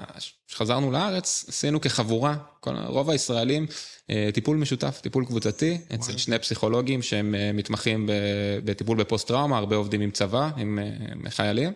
שחזרנו 0.48 0.90
לארץ, 0.90 1.44
עשינו 1.48 1.80
כחבורה, 1.80 2.36
כל- 2.60 2.76
רוב 2.86 3.10
הישראלים, 3.10 3.66
אה, 4.10 4.30
טיפול 4.34 4.56
משותף, 4.56 5.00
טיפול 5.02 5.24
קבוצתי, 5.24 5.78
אצל 5.94 6.16
שני 6.16 6.38
פסיכולוגים 6.38 7.02
שהם 7.02 7.34
מתמחים 7.54 8.08
בטיפול 8.64 8.98
בפוסט-טראומה, 8.98 9.58
הרבה 9.58 9.76
עובדים 9.76 10.00
עם 10.00 10.10
צבא, 10.10 10.50
עם 10.56 10.78
עם 11.12 11.30
חיילים. 11.30 11.72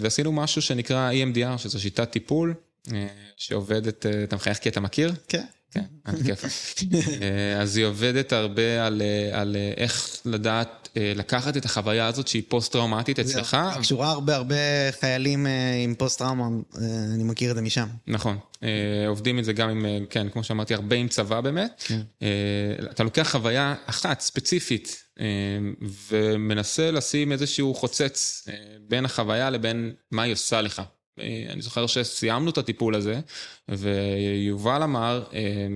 ועשינו 0.00 0.32
משהו 0.32 0.62
שנקרא 0.62 1.10
EMDR, 1.12 1.58
שזו 1.58 1.80
שיטת 1.80 2.10
טיפול 2.10 2.54
שעובדת, 3.36 4.06
אתה 4.06 4.36
מחייך 4.36 4.58
כי 4.58 4.68
אתה 4.68 4.80
מכיר? 4.80 5.12
כן. 5.28 5.44
כן, 5.72 5.84
על 6.04 6.22
כיף. 6.22 6.44
אה, 7.22 7.60
אז 7.60 7.76
היא 7.76 7.86
עובדת 7.86 8.32
הרבה 8.32 8.86
על, 8.86 9.02
אה, 9.02 9.40
על 9.40 9.56
אה, 9.56 9.72
איך 9.76 10.20
לדעת 10.24 10.78
לקחת 10.96 11.56
את 11.56 11.64
החוויה 11.64 12.06
הזאת 12.06 12.28
שהיא 12.28 12.42
פוסט-טראומטית 12.48 13.18
אצלך. 13.18 13.56
קשורה 13.80 14.10
הרבה 14.10 14.36
הרבה 14.36 14.54
חיילים 15.00 15.46
עם 15.84 15.94
פוסט-טראומה, 15.94 16.46
אני 17.14 17.24
מכיר 17.24 17.50
את 17.50 17.56
זה 17.56 17.62
משם. 17.62 17.86
נכון, 18.06 18.38
עובדים 19.06 19.38
את 19.38 19.44
זה 19.44 19.52
גם 19.52 19.68
עם, 19.70 19.86
כן, 20.10 20.28
כמו 20.28 20.44
שאמרתי, 20.44 20.74
הרבה 20.74 20.96
עם 20.96 21.08
צבא 21.08 21.40
באמת. 21.40 21.84
אה, 22.22 22.26
אתה 22.90 23.04
לוקח 23.04 23.30
חוויה 23.30 23.74
אחת, 23.86 24.20
ספציפית, 24.20 25.02
ומנסה 26.08 26.90
לשים 26.90 27.32
איזשהו 27.32 27.74
חוצץ 27.74 28.48
בין 28.88 29.04
החוויה 29.04 29.50
לבין 29.50 29.92
מה 30.10 30.22
היא 30.22 30.32
עושה 30.32 30.60
לך. 30.60 30.82
אה, 31.20 31.44
אני 31.50 31.62
זוכר 31.62 31.86
שסיימנו 31.86 32.50
את 32.50 32.58
הטיפול 32.58 32.94
הזה, 32.94 33.20
ויובל 33.68 34.82
אמר, 34.82 35.24
אה, 35.34 35.66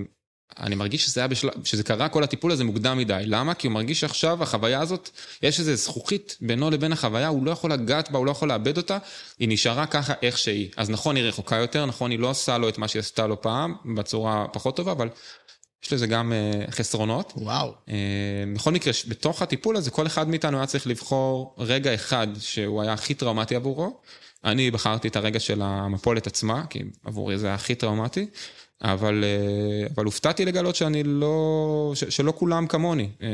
אני 0.59 0.75
מרגיש 0.75 1.05
שזה, 1.05 1.21
היה 1.21 1.27
בשל... 1.27 1.49
שזה 1.63 1.83
קרה 1.83 2.09
כל 2.09 2.23
הטיפול 2.23 2.51
הזה 2.51 2.63
מוקדם 2.63 2.97
מדי. 2.97 3.23
למה? 3.25 3.53
כי 3.53 3.67
הוא 3.67 3.73
מרגיש 3.73 3.99
שעכשיו 3.99 4.43
החוויה 4.43 4.79
הזאת, 4.79 5.09
יש 5.43 5.59
איזו 5.59 5.75
זכוכית 5.75 6.37
בינו 6.41 6.69
לבין 6.69 6.91
החוויה, 6.91 7.27
הוא 7.27 7.45
לא 7.45 7.51
יכול 7.51 7.71
לגעת 7.71 8.11
בה, 8.11 8.17
הוא 8.17 8.25
לא 8.25 8.31
יכול 8.31 8.49
לאבד 8.49 8.77
אותה, 8.77 8.97
היא 9.39 9.49
נשארה 9.49 9.85
ככה 9.85 10.13
איך 10.21 10.37
שהיא. 10.37 10.69
אז 10.77 10.89
נכון, 10.89 11.15
היא 11.15 11.23
רחוקה 11.23 11.55
יותר, 11.55 11.85
נכון, 11.85 12.11
היא 12.11 12.19
לא 12.19 12.29
עושה 12.29 12.57
לו 12.57 12.69
את 12.69 12.77
מה 12.77 12.87
שהיא 12.87 12.99
עשתה 12.99 13.27
לו 13.27 13.41
פעם, 13.41 13.75
בצורה 13.95 14.45
פחות 14.53 14.75
טובה, 14.75 14.91
אבל 14.91 15.09
יש 15.83 15.93
לזה 15.93 16.07
גם 16.07 16.33
uh, 16.33 16.71
חסרונות. 16.71 17.33
וואו. 17.35 17.73
Uh, 17.87 17.91
בכל 18.55 18.71
מקרה, 18.71 18.93
בתוך 19.07 19.41
הטיפול 19.41 19.77
הזה, 19.77 19.91
כל 19.91 20.07
אחד 20.07 20.29
מאיתנו 20.29 20.57
היה 20.57 20.67
צריך 20.67 20.87
לבחור 20.87 21.55
רגע 21.57 21.93
אחד 21.93 22.27
שהוא 22.39 22.81
היה 22.81 22.93
הכי 22.93 23.13
טראומטי 23.13 23.55
עבורו. 23.55 23.99
אני 24.43 24.71
בחרתי 24.71 25.07
את 25.07 25.15
הרגע 25.15 25.39
של 25.39 25.61
המפולת 25.61 26.27
עצמה, 26.27 26.65
כי 26.69 26.83
עבורי 27.05 27.37
זה 27.37 27.47
היה 27.47 27.55
הכי 27.55 27.75
טראומטי, 27.75 28.25
אבל, 28.81 29.23
אה, 29.23 29.87
אבל 29.95 30.05
הופתעתי 30.05 30.45
לגלות 30.45 30.75
שאני 30.75 31.03
לא, 31.03 31.91
ש, 31.95 32.03
שלא 32.03 32.33
כולם 32.35 32.67
כמוני. 32.67 33.09
אה, 33.21 33.27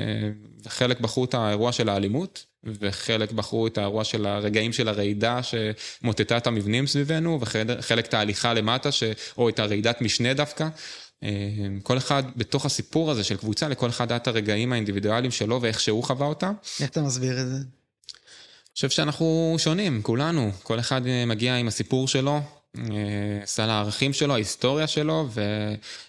חלק 0.68 1.00
בחרו 1.00 1.26
את 1.26 1.34
האירוע 1.34 1.72
של 1.72 1.90
האלימות, 1.90 2.46
וחלק 2.64 3.32
בחרו 3.32 3.68
את 3.68 3.78
האירוע 3.78 4.04
של 4.04 4.26
הרגעים 4.26 4.74
של 4.74 4.88
הרעידה 4.88 5.40
שמוטטה 5.44 6.38
את 6.38 6.48
המבנים 6.48 6.88
סביבנו, 6.88 7.40
וחלק 7.42 8.06
את 8.06 8.14
ההליכה 8.14 8.54
למטה, 8.54 8.92
ש, 8.92 9.04
או 9.38 9.50
את 9.50 9.60
הרעידת 9.60 10.02
משנה 10.02 10.34
דווקא. 10.34 10.68
אה, 11.24 11.30
כל 11.84 11.98
אחד 11.98 12.24
בתוך 12.36 12.66
הסיפור 12.66 13.12
הזה 13.12 13.24
של 13.24 13.38
קבוצה, 13.38 13.68
לכל 13.68 13.90
אחד 13.90 14.12
היה 14.12 14.18
את 14.18 14.28
הרגעים 14.28 14.74
האינדיבידואליים 14.74 15.32
שלו 15.32 15.62
ואיך 15.62 15.80
שהוא 15.80 16.04
חווה 16.04 16.28
אותם. 16.28 16.54
איך 16.80 16.90
אתה 16.90 17.02
מסביר 17.02 17.42
את 17.42 17.48
זה? 17.48 17.58
חושב 18.76 18.90
שאנחנו 18.90 19.56
שונים, 19.58 20.02
כולנו. 20.02 20.52
כל 20.64 20.80
אחד 20.80 21.02
מגיע 21.28 21.56
עם 21.56 21.68
הסיפור 21.68 22.08
שלו, 22.08 22.41
סל 23.45 23.70
הערכים 23.70 24.14
שלו, 24.14 24.34
ההיסטוריה 24.34 24.88
שלו, 24.88 25.28
ו, 25.30 25.41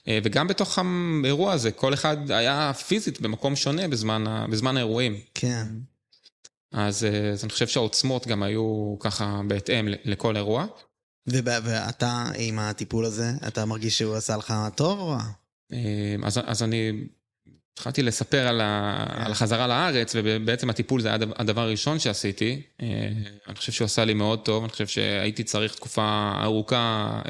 וגם 0.09 0.49
בתוך 0.49 0.79
האירוע 0.79 1.53
הזה, 1.53 1.73
כל 1.73 1.95
אחד 1.95 2.31
היה 2.31 2.73
פיזית 2.73 3.21
במקום 3.21 3.57
שונה 3.57 3.89
בזמן, 3.89 4.25
בזמן 4.51 4.77
האירועים. 4.77 5.17
כן. 5.35 5.67
אז, 6.73 7.07
אז 7.33 7.45
אני 7.45 7.53
חושב 7.53 7.67
שהעוצמות 7.67 8.27
גם 8.27 8.43
היו 8.43 8.97
ככה 9.01 9.41
בהתאם 9.49 9.89
לכל 10.05 10.37
אירוע. 10.37 10.67
ואתה 11.27 12.25
עם 12.39 12.59
הטיפול 12.59 13.05
הזה, 13.05 13.31
אתה 13.47 13.65
מרגיש 13.65 13.99
שהוא 13.99 14.15
עשה 14.15 14.37
לך 14.37 14.55
טוב 14.75 14.99
או 14.99 15.09
רע? 15.09 15.23
אז, 16.25 16.41
אז 16.45 16.63
אני 16.63 16.93
התחלתי 17.75 18.03
לספר 18.03 18.47
על, 18.47 18.61
ה, 18.61 19.05
על 19.09 19.33
החזרה 19.33 19.67
לארץ, 19.67 20.13
ובעצם 20.19 20.71
הטיפול 20.71 21.01
זה 21.01 21.09
היה 21.09 21.19
הדבר 21.37 21.61
הראשון 21.61 21.99
שעשיתי. 21.99 22.63
אני 23.49 23.55
חושב 23.57 23.73
שהוא 23.73 23.85
עשה 23.85 24.05
לי 24.05 24.15
מאוד 24.15 24.45
טוב, 24.45 24.65
אני 24.65 24.73
חושב 24.73 24.87
שהייתי 24.87 25.45
צריך 25.45 25.75
תקופה 25.75 26.33
ארוכה 26.43 27.21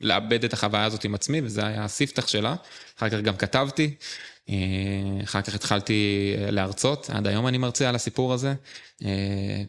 לאבד 0.00 0.44
את 0.44 0.52
החוויה 0.52 0.84
הזאת 0.84 1.04
עם 1.04 1.14
עצמי, 1.14 1.40
וזה 1.44 1.66
היה 1.66 1.84
הספתח 1.84 2.28
שלה. 2.28 2.54
אחר 2.98 3.08
כך 3.08 3.20
גם 3.20 3.36
כתבתי, 3.36 3.94
אחר 5.24 5.42
כך 5.42 5.54
התחלתי 5.54 6.34
להרצות, 6.38 7.10
עד 7.10 7.26
היום 7.26 7.46
אני 7.46 7.58
מרצה 7.58 7.88
על 7.88 7.94
הסיפור 7.94 8.32
הזה. 8.32 8.54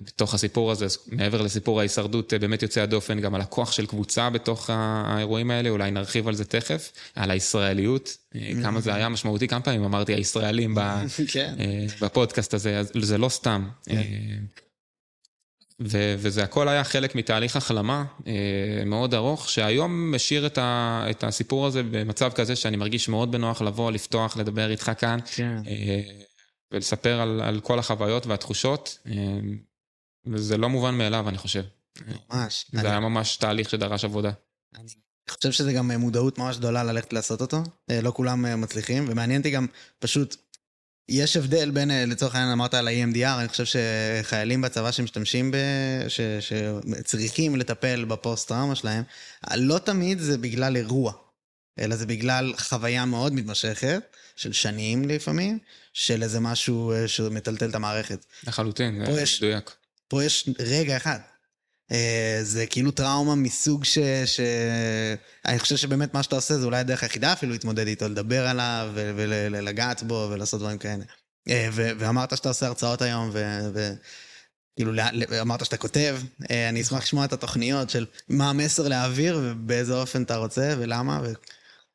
בתוך 0.01 0.34
הסיפור 0.34 0.72
הזה, 0.72 0.85
מעבר 1.07 1.41
לסיפור 1.41 1.80
ההישרדות, 1.80 2.34
באמת 2.34 2.61
יוצא 2.61 2.81
הדופן 2.81 3.19
גם 3.19 3.35
על 3.35 3.41
הכוח 3.41 3.72
של 3.72 3.85
קבוצה 3.85 4.30
בתוך 4.30 4.69
האירועים 4.73 5.51
האלה, 5.51 5.69
אולי 5.69 5.91
נרחיב 5.91 6.27
על 6.27 6.35
זה 6.35 6.45
תכף, 6.45 6.91
על 7.15 7.31
הישראליות, 7.31 8.18
כמה 8.64 8.81
זה 8.81 8.95
היה 8.95 9.10
משמעותי, 9.10 9.47
כמה 9.47 9.61
פעמים 9.61 9.84
אמרתי 9.84 10.14
הישראלים 10.14 10.76
בפודקאסט 12.01 12.53
הזה, 12.53 12.81
זה 13.01 13.18
לא 13.18 13.30
סתם. 13.30 13.68
ו- 15.81 16.15
וזה 16.18 16.43
הכל 16.43 16.68
היה 16.68 16.84
חלק 16.84 17.15
מתהליך 17.15 17.56
החלמה 17.56 18.06
אה, 18.27 18.84
מאוד 18.85 19.14
ארוך, 19.14 19.49
שהיום 19.49 20.15
משאיר 20.15 20.45
את, 20.45 20.57
ה- 20.57 21.06
את 21.10 21.23
הסיפור 21.23 21.68
הזה 21.68 21.84
במצב 21.84 22.31
כזה 22.31 22.56
שאני 22.56 22.77
מרגיש 22.77 23.10
מאוד 23.10 23.31
בנוח 23.31 23.61
לבוא, 23.61 23.91
לפתוח, 23.91 24.38
לדבר 24.38 24.72
איתך 24.72 24.91
כאן, 24.97 25.19
כן. 25.35 25.57
אה, 25.68 26.01
ולספר 26.72 27.22
על, 27.22 27.41
על 27.41 27.60
כל 27.60 27.80
החוויות 27.80 28.26
והתחושות, 28.26 28.99
אה, 29.07 29.14
וזה 30.27 30.57
לא 30.57 30.69
מובן 30.69 30.95
מאליו, 30.97 31.30
אני 31.30 31.38
חושב. 31.38 31.64
ממש. 32.31 32.65
זה 32.72 32.80
אני, 32.80 32.89
היה 32.89 32.99
ממש 32.99 33.38
תהליך 33.38 33.69
שדרש 33.69 34.06
עבודה. 34.06 34.31
אני 34.76 34.88
חושב 35.30 35.51
שזה 35.51 35.73
גם 35.73 35.91
מודעות 35.91 36.38
ממש 36.38 36.57
גדולה 36.57 36.84
ללכת 36.84 37.14
לעשות 37.14 37.41
אותו. 37.41 37.64
אה, 37.89 38.01
לא 38.01 38.11
כולם 38.11 38.45
אה, 38.45 38.56
מצליחים, 38.56 39.06
ומעניין 39.10 39.41
אותי 39.41 39.49
גם 39.51 39.68
פשוט 39.99 40.35
יש 41.11 41.38
הבדל 41.38 41.72
בין, 41.72 41.91
אה, 41.91 42.06
לצורך 42.06 42.36
העניין 42.36 42.52
אמרת 42.52 42.73
על 42.73 42.88
ה-EMDR, 42.88 43.40
אני 43.40 43.48
חושב 43.48 43.64
שחיילים 43.65 44.61
בצבא 44.61 44.91
שמשתמשים 44.91 45.52
ב... 45.52 45.56
ש... 46.07 46.19
שצריכים 46.40 47.56
לטפל 47.56 48.06
בפוסט-טראומה 48.06 48.76
שלהם, 48.76 49.03
לא 49.56 49.77
תמיד 49.80 50.19
זה 50.19 50.38
בגלל 50.38 50.76
אירוע, 50.76 51.14
אלא 51.80 51.95
זה 51.95 52.06
בגלל 52.06 52.53
חוויה 52.57 53.06
מאוד 53.06 53.34
מתמשכת, 53.34 54.02
של 54.36 54.53
שנים 54.53 55.07
לפעמים, 55.10 55.60
של 55.94 56.23
איזה 56.23 56.40
משהו 56.40 56.91
אה, 56.91 57.07
שמטלטל 57.07 57.69
את 57.69 57.76
המערכת. 57.76 58.26
לחלוטין, 58.48 59.06
זה 59.15 59.22
יש- 59.22 59.44
מדויק. 59.44 59.72
פה 60.07 60.23
יש 60.23 60.49
רגע 60.60 60.98
אחד. 60.98 61.19
אה, 61.91 62.40
זה 62.44 62.66
כאילו 62.66 62.91
טראומה 62.91 63.36
מסוג 63.36 63.86
ש... 63.86 63.99
ש... 64.26 64.40
אני 65.45 65.60
חושב 65.60 65.76
שבאמת 65.76 66.14
מה 66.14 66.24
שאתה 66.24 66.36
עושה 66.36 66.57
זה 66.57 66.66
אולי 66.66 66.78
הדרך 66.78 67.03
היחידה 67.03 67.34
אפילו 67.34 67.52
להתמודד 67.52 67.88
איתו, 67.88 68.10
לדבר 68.10 68.48
עליו 68.48 68.91
ולגעת 68.94 70.03
בו 70.03 70.28
ולעשות 70.32 70.60
דברים 70.60 70.78
כאלה. 70.78 71.03
אה, 71.49 71.70
ואמרת 71.72 72.38
שאתה 72.38 72.49
עושה 72.49 72.68
הרצאות 72.68 73.02
היום, 73.02 73.30
ו... 73.34 73.94
כאילו, 74.76 74.91
אמרת 75.41 75.66
שאתה 75.66 75.78
כותב, 75.78 76.20
אה, 76.52 76.70
אני 76.70 76.82
אשמח 76.82 77.03
לשמוע 77.03 77.26
את 77.26 77.34
התוכניות 77.34 77.90
של 77.90 78.06
מה 78.30 78.49
המסר 78.49 78.88
להעביר 78.88 79.40
ובאיזה 79.44 79.94
אופן 79.94 80.24
אתה 80.24 80.38
רוצה 80.38 80.76
ולמה. 80.78 81.20
ו... 81.24 81.34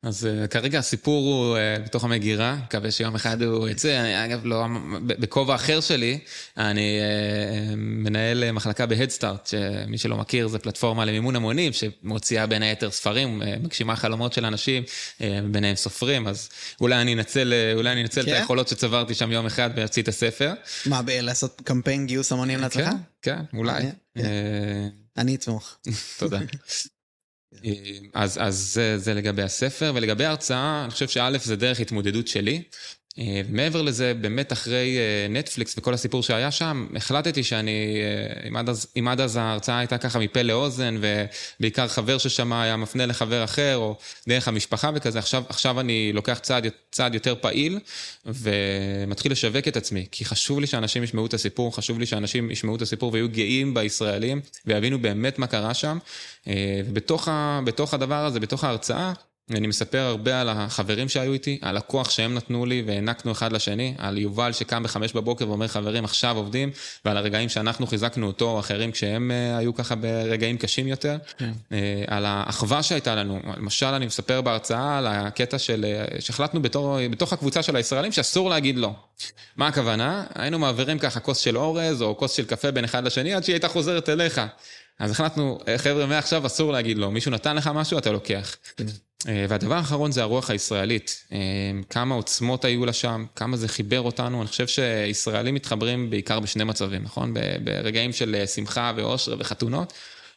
אז 0.05 0.27
uh, 0.43 0.47
כרגע 0.47 0.79
הסיפור 0.79 1.25
הוא 1.25 1.57
uh, 1.57 1.85
בתוך 1.85 2.03
המגירה, 2.03 2.55
מקווה 2.55 2.91
שיום 2.91 3.15
אחד 3.15 3.41
הוא 3.41 3.69
יצא. 3.69 3.99
אני 3.99 4.25
אגב, 4.25 4.45
לא, 4.45 4.65
בכובע 5.01 5.55
אחר 5.55 5.81
שלי, 5.81 6.19
אני 6.57 6.99
uh, 6.99 7.75
מנהל 7.75 8.51
מחלקה 8.51 8.85
בהדסטארט, 8.85 9.47
שמי 9.47 9.97
שלא 9.97 10.17
מכיר, 10.17 10.47
זה 10.47 10.59
פלטפורמה 10.59 11.05
למימון 11.05 11.35
המונים, 11.35 11.71
שמוציאה 11.73 12.47
בין 12.47 12.61
היתר 12.63 12.91
ספרים, 12.91 13.41
uh, 13.41 13.45
מגשימה 13.63 13.95
חלומות 13.95 14.33
של 14.33 14.45
אנשים, 14.45 14.83
uh, 14.83 15.21
ביניהם 15.51 15.75
סופרים, 15.75 16.27
אז 16.27 16.49
אולי 16.81 17.01
אני 17.01 17.13
אנצל, 17.13 17.53
אולי 17.75 17.91
אני 17.91 18.01
אנצל 18.01 18.23
כן? 18.25 18.31
את 18.31 18.35
היכולות 18.35 18.67
שצברתי 18.67 19.13
שם 19.13 19.31
יום 19.31 19.45
אחד 19.45 19.69
ואוציא 19.75 20.01
את 20.03 20.07
הספר. 20.07 20.53
מה, 20.85 21.01
ב- 21.01 21.09
לעשות 21.09 21.61
קמפיין 21.63 22.05
גיוס 22.05 22.31
המונים 22.31 22.59
לעצמך? 22.59 22.85
כן, 22.85 22.95
כן, 23.21 23.57
אולי. 23.57 23.83
אני 25.17 25.35
אתמוך. 25.35 25.77
תודה. 26.17 26.39
אז, 28.13 28.37
אז 28.41 28.55
זה, 28.73 28.97
זה 28.97 29.13
לגבי 29.13 29.43
הספר, 29.43 29.91
ולגבי 29.95 30.25
ההרצאה, 30.25 30.83
אני 30.83 30.91
חושב 30.91 31.07
שא' 31.07 31.37
זה 31.37 31.55
דרך 31.55 31.79
התמודדות 31.79 32.27
שלי. 32.27 32.63
אה, 33.19 33.41
מעבר 33.49 33.81
לזה, 33.81 34.13
באמת 34.13 34.53
אחרי 34.53 34.97
אה, 34.97 35.27
נטפליקס 35.29 35.75
וכל 35.77 35.93
הסיפור 35.93 36.23
שהיה 36.23 36.51
שם, 36.51 36.87
החלטתי 36.95 37.43
שאני, 37.43 37.97
אה, 38.01 38.47
אם 38.47 38.55
עד 38.55 38.69
אז, 38.69 38.87
אם 38.99 39.07
עד 39.07 39.21
אז 39.21 39.35
ההרצאה 39.35 39.79
הייתה 39.79 39.97
ככה 39.97 40.19
מפה 40.19 40.41
לאוזן, 40.41 40.97
ובעיקר 41.59 41.87
חבר 41.87 42.17
ששמע 42.17 42.61
היה 42.61 42.77
מפנה 42.77 43.05
לחבר 43.05 43.43
אחר, 43.43 43.75
או 43.77 43.95
דרך 44.27 44.47
המשפחה 44.47 44.91
וכזה, 44.95 45.19
עכשיו, 45.19 45.43
עכשיו 45.49 45.79
אני 45.79 46.11
לוקח 46.13 46.39
צעד, 46.41 46.67
צעד 46.91 47.13
יותר 47.13 47.35
פעיל, 47.41 47.79
ומתחיל 48.25 49.31
לשווק 49.31 49.67
את 49.67 49.77
עצמי, 49.77 50.05
כי 50.11 50.25
חשוב 50.25 50.59
לי 50.59 50.67
שאנשים 50.67 51.03
ישמעו 51.03 51.25
את 51.25 51.33
הסיפור, 51.33 51.75
חשוב 51.75 51.99
לי 51.99 52.05
שאנשים 52.05 52.51
ישמעו 52.51 52.75
את 52.75 52.81
הסיפור 52.81 53.13
ויהיו 53.13 53.29
גאים 53.29 53.73
בישראלים, 53.73 54.41
ויבינו 54.65 54.99
באמת 54.99 55.39
מה 55.39 55.47
קרה 55.47 55.73
שם. 55.73 55.97
אה, 56.47 56.81
ובתוך 56.85 57.27
ה, 57.27 57.59
הדבר 57.91 58.25
הזה, 58.25 58.39
בתוך 58.39 58.63
ההרצאה, 58.63 59.13
אני 59.51 59.67
מספר 59.67 59.99
הרבה 59.99 60.41
על 60.41 60.49
החברים 60.49 61.09
שהיו 61.09 61.33
איתי, 61.33 61.59
על 61.61 61.77
הכוח 61.77 62.09
שהם 62.09 62.33
נתנו 62.33 62.65
לי 62.65 62.83
והענקנו 62.85 63.31
אחד 63.31 63.51
לשני, 63.51 63.93
על 63.97 64.17
יובל 64.17 64.51
שקם 64.51 64.83
בחמש 64.83 65.13
בבוקר 65.13 65.49
ואומר 65.49 65.67
חברים 65.67 66.05
עכשיו 66.05 66.37
עובדים, 66.37 66.71
ועל 67.05 67.17
הרגעים 67.17 67.49
שאנחנו 67.49 67.87
חיזקנו 67.87 68.27
אותו 68.27 68.49
או 68.49 68.59
אחרים 68.59 68.91
כשהם 68.91 69.31
אה, 69.31 69.57
היו 69.57 69.75
ככה 69.75 69.95
ברגעים 69.95 70.57
קשים 70.57 70.87
יותר, 70.87 71.17
אה, 71.71 72.03
על 72.07 72.25
האחווה 72.25 72.83
שהייתה 72.83 73.15
לנו, 73.15 73.39
למשל 73.57 73.85
אני 73.85 74.05
מספר 74.05 74.41
בהרצאה 74.41 74.97
על 74.97 75.07
הקטע 75.07 75.59
של, 75.59 75.85
אה, 75.85 76.21
שהחלטנו 76.21 76.61
בתור, 76.61 76.97
בתוך 77.11 77.33
הקבוצה 77.33 77.63
של 77.63 77.75
הישראלים 77.75 78.11
שאסור 78.11 78.49
להגיד 78.49 78.77
לא. 78.77 78.91
מה 79.57 79.67
הכוונה? 79.67 80.23
היינו 80.35 80.59
מעבירים 80.59 80.99
ככה 80.99 81.19
כוס 81.19 81.37
של 81.37 81.57
אורז 81.57 82.01
או 82.01 82.17
כוס 82.17 82.31
של 82.31 82.45
קפה 82.45 82.71
בין 82.71 82.83
אחד 82.83 83.03
לשני 83.03 83.33
עד 83.33 83.43
שהיא 83.43 83.53
הייתה 83.53 83.67
חוזרת 83.67 84.09
אליך. 84.09 84.41
אז 84.99 85.11
החלטנו, 85.11 85.59
"אה, 85.67 85.77
חבר'ה, 85.77 86.05
מעכשיו 86.05 86.45
אסור 86.45 86.71
להגיד 86.71 86.97
לא, 86.97 87.11
מישהו 87.11 87.31
נתן 87.31 87.55
לך 87.55 87.67
משהו, 87.67 87.97
אתה 87.97 88.11
לוקח. 88.11 88.55
אה, 89.27 89.45
והדבר 89.49 89.75
האחרון 89.75 90.11
זה 90.11 90.21
הרוח 90.21 90.49
הישראלית. 90.49 91.23
אה, 91.31 91.37
כמה 91.89 92.15
עוצמות 92.15 92.65
היו 92.65 92.85
לה 92.85 92.93
שם, 92.93 93.25
כמה 93.35 93.57
זה 93.57 93.67
חיבר 93.67 94.01
אותנו. 94.01 94.41
אני 94.41 94.47
חושב 94.47 94.67
שישראלים 94.67 95.55
מתחברים 95.55 96.09
בעיקר 96.09 96.39
בשני 96.39 96.63
מצבים, 96.63 97.03
נכון? 97.03 97.33
ברגעים 97.63 98.13
של 98.13 98.35
אה, 98.35 98.47
שמחה 98.47 98.91
ואושר 98.95 99.35
וחתונות, 99.39 99.93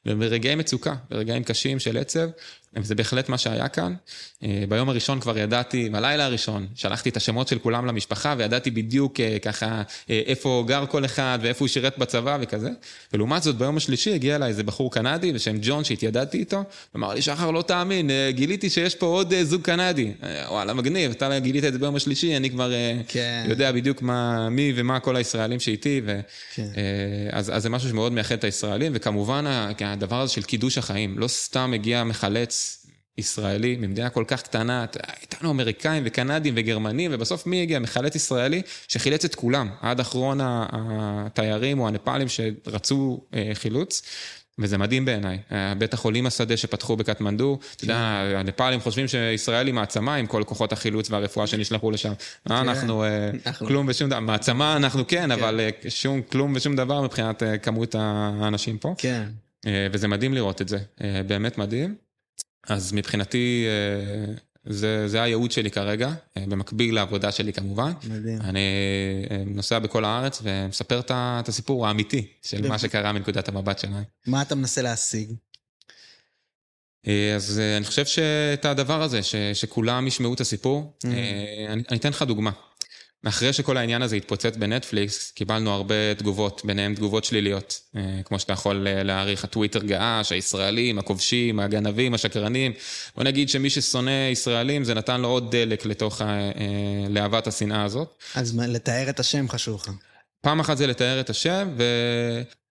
וברגעי 0.07 0.55
מצוקה, 0.55 0.95
ברגעים 1.11 1.45
קשים 1.45 1.79
של 1.79 1.97
עצב. 1.97 2.29
וזה 2.77 2.95
בהחלט 2.95 3.29
מה 3.29 3.39
שהיה 3.39 3.69
כאן. 3.69 3.95
אה, 4.43 4.65
ביום 4.69 4.89
הראשון 4.89 5.21
כבר 5.21 5.39
ידעתי, 5.39 5.89
בלילה 5.89 6.25
הראשון, 6.25 6.67
שלחתי 6.75 7.09
את 7.09 7.17
השמות 7.17 7.49
של 7.49 7.59
כולם 7.59 7.87
למשפחה, 7.87 8.35
וידעתי 8.39 8.71
בדיוק 8.71 9.21
אה, 9.21 9.39
ככה 9.39 9.83
אה, 10.11 10.21
איפה 10.27 10.65
גר 10.67 10.87
כל 10.87 11.05
אחד, 11.05 11.39
ואיפה 11.43 11.65
הוא 11.65 11.69
שירת 11.69 11.99
בצבא 11.99 12.39
וכזה. 12.41 12.71
ולעומת 13.13 13.43
זאת, 13.43 13.57
ביום 13.57 13.77
השלישי 13.77 14.15
הגיע 14.15 14.37
אליי 14.37 14.49
איזה 14.49 14.63
בחור 14.63 14.93
קנדי 14.93 15.33
בשם 15.33 15.57
ג'ון, 15.63 15.85
שהתיידדתי 15.85 16.39
איתו, 16.39 16.65
ואמר 16.95 17.15
לי, 17.15 17.23
שחר, 17.23 17.51
לא 17.51 17.63
תאמין, 17.63 18.11
גיליתי 18.31 18.71
שיש 18.71 18.95
פה 18.95 19.07
עוד 19.07 19.35
זוג 19.43 19.63
קנדי. 19.63 20.13
וואלה, 20.49 20.75
מגניב, 20.75 21.11
אתה 21.11 21.39
גילית 21.39 21.65
את 21.65 21.73
זה 21.73 21.79
ביום 21.79 21.97
השלישי, 21.97 22.37
אני 22.37 22.51
כבר 22.51 22.73
כן. 23.09 23.47
יודע 23.49 23.73
בדיוק 23.73 24.03
מה, 24.03 24.49
מי 24.49 24.73
ומה 24.77 25.01
כל 25.01 25.17
הישראלים 25.17 25.61
שאיתי, 25.61 26.01
ו... 26.07 26.21
כן. 26.55 26.67
אז, 27.33 27.57
אז 27.57 27.63
זה 27.63 27.71
משהו 27.71 27.89
שמאוד 27.89 28.13
מייחד 28.13 28.35
את 28.35 28.45
הישראלים, 28.45 28.93
וכמובן 28.95 29.45
הדבר 29.81 30.21
הזה 30.21 30.33
של 30.33 30.43
קידוש 30.43 30.79
החיים, 30.79 31.19
לא 31.19 31.29
סתם 31.29 31.73
הגיע 31.75 32.05
מחלץ 32.05 32.68
ישראלי 33.19 33.77
ממדינה 33.77 34.11
כל 34.11 34.25
כך 34.27 34.43
קטנה, 34.43 34.87
איתנו 35.23 35.51
אמריקאים 35.51 36.03
וקנדים 36.07 36.55
וגרמנים, 36.57 37.11
ובסוף 37.15 37.47
מי 37.47 37.63
הגיע? 37.63 37.79
מחלץ 37.79 38.15
ישראלי 38.15 38.63
שחילץ 38.89 39.25
את 39.25 39.35
כולם, 39.35 39.69
עד 39.81 40.01
אחרון 40.01 40.39
התיירים 40.43 41.81
או 41.81 41.89
הנפאלים 41.89 42.29
שרצו 42.29 43.21
אה, 43.35 43.51
חילוץ. 43.55 44.03
וזה 44.59 44.79
מדהים 44.79 45.05
בעיניי. 45.05 45.39
אה, 45.53 45.75
בית 45.75 45.95
החולים 45.95 46.27
השדה 46.27 46.57
שפתחו 46.57 46.97
בקטמנדו, 46.97 47.59
אתה 47.77 47.85
יודע, 47.85 47.97
הנפאלים 48.37 48.81
חושבים 48.81 49.09
שישראל 49.09 49.67
היא 49.67 49.75
מעצמה 49.75 50.15
עם 50.15 50.27
כל 50.27 50.43
כוחות 50.47 50.73
החילוץ 50.73 51.11
והרפואה 51.11 51.47
שנשלחו 51.47 51.91
לשם. 51.91 52.13
אנחנו 52.51 53.05
אה, 53.05 53.31
אנחנו- 53.47 53.67
כלום 53.67 53.87
ושום 53.89 54.09
דבר, 54.11 54.21
מעצמה 54.21 54.77
אנחנו 54.77 55.07
כן, 55.07 55.31
אבל 55.31 55.61
אה, 55.61 55.71
שום, 55.89 56.23
כלום 56.23 56.53
ושום 56.57 56.77
דבר 56.77 57.03
מבחינת 57.03 57.43
כמות 57.63 57.95
האנשים 57.99 58.79
פה. 58.79 58.95
כן. 58.99 59.23
וזה 59.93 60.09
מדהים 60.09 60.35
לראות 60.35 60.63
את 60.63 60.69
זה, 60.69 60.79
באמת 61.27 61.59
מדהים. 61.59 61.95
אז 62.67 62.93
מבחינתי, 62.93 63.67
אה, 63.67 64.35
זה, 64.65 65.09
זה 65.09 65.23
הייעוד 65.23 65.51
שלי 65.51 65.71
כרגע, 65.71 66.13
אה, 66.37 66.45
במקביל 66.49 66.95
לעבודה 66.95 67.33
שלי 67.33 67.53
כמובן. 67.53 67.93
מדהים. 68.05 68.41
אני 68.41 68.61
אה, 69.31 69.43
נוסע 69.47 69.79
בכל 69.79 70.05
הארץ 70.05 70.41
ומספר 70.43 71.01
את 71.11 71.49
הסיפור 71.49 71.87
האמיתי 71.87 72.27
של. 72.43 72.69
מה 72.69 72.79
שקרה 72.79 73.13
מנקודת 73.13 73.49
המבט 73.49 73.79
שלנו. 73.79 74.03
מה 74.27 74.43
אתה 74.43 74.55
מנסה 74.55 74.83
להשיג? 74.83 75.33
אז 77.37 77.61
אני 77.77 77.85
חושב 77.85 78.07
שאת 78.07 78.65
הדבר 78.65 79.03
הזה, 79.03 79.23
ש, 79.23 79.35
שכולם 79.55 80.07
ישמעו 80.07 80.35
את 80.35 80.41
הסיפור, 80.41 80.93
Mm. 81.05 81.07
אה, 81.09 81.73
אני, 81.73 81.83
אני 81.91 81.99
אתן 81.99 82.09
לך 82.09 82.23
דוגמה. 82.23 82.51
אחרי 83.27 83.53
שכל 83.53 83.77
העניין 83.77 84.03
הזה 84.03 84.17
התפוצץ 84.17 84.57
בנטפליקס, 84.57 85.31
קיבלנו 85.31 85.71
הרבה 85.71 86.15
תגובות, 86.19 86.63
ביניהן 86.65 86.95
תגובות 86.95 87.25
שליליות. 87.25 87.81
אה, 87.97 88.21
כמו 88.25 88.39
שאתה 88.39 88.53
יכול 88.53 88.87
אה, 88.89 89.03
להעריך, 89.03 89.45
הטוויטר 89.45 89.79
געש, 89.79 90.33
הישראלים, 90.33 90.99
הכובשים, 90.99 91.61
הגנבים, 91.61 92.15
השקרנים. 92.15 92.73
בוא 93.17 93.25
נגיד 93.25 93.49
שמי 93.49 93.71
ששונא 93.71 94.29
ישראלים, 94.33 94.85
זה 94.85 94.95
נתן 94.95 95.21
לו 95.21 95.29
עוד 95.29 95.57
דלק 95.57 95.87
לתוך 95.87 96.23
אה, 96.23 96.27
להבת 97.09 97.47
השנאה 97.47 97.85
הזאת. 97.85 98.15
אז 98.35 98.53
מה, 98.53 98.67
לתאר 98.67 99.11
את 99.11 99.21
השם 99.21 99.49
חשוב 99.49 99.81
לך. 99.83 99.91
פעם 100.41 100.61
אחת 100.61 100.77
זה 100.77 100.87
לתאר 100.87 101.21
את 101.21 101.31
השם, 101.31 101.69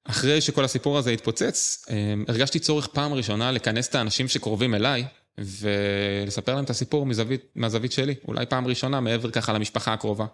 ואחרי 0.08 0.42
שכל 0.42 0.66
הסיפור 0.66 0.98
הזה 0.98 1.12
התפוצץ, 1.12 1.86
הרגשתי 2.28 2.60
צורך 2.60 2.88
פעם 2.88 3.14
ראשונה 3.14 3.52
לכנס 3.52 3.88
את 3.88 3.96
האנשים 3.96 4.28
שקרובים 4.28 4.76
אליי, 4.76 5.06
ולספר 5.40 6.56
להם 6.56 6.64
את 6.64 6.70
הסיפור 6.70 7.06
מזווית, 7.06 7.42
מהזווית 7.56 7.92
שלי, 7.92 8.16
אולי 8.28 8.46
פעם 8.46 8.68
ראשונה 8.68 9.00
מעבר 9.00 9.32
ככה 9.32 9.54
למשפחה 9.54 9.94
הקרובה. 9.94 10.26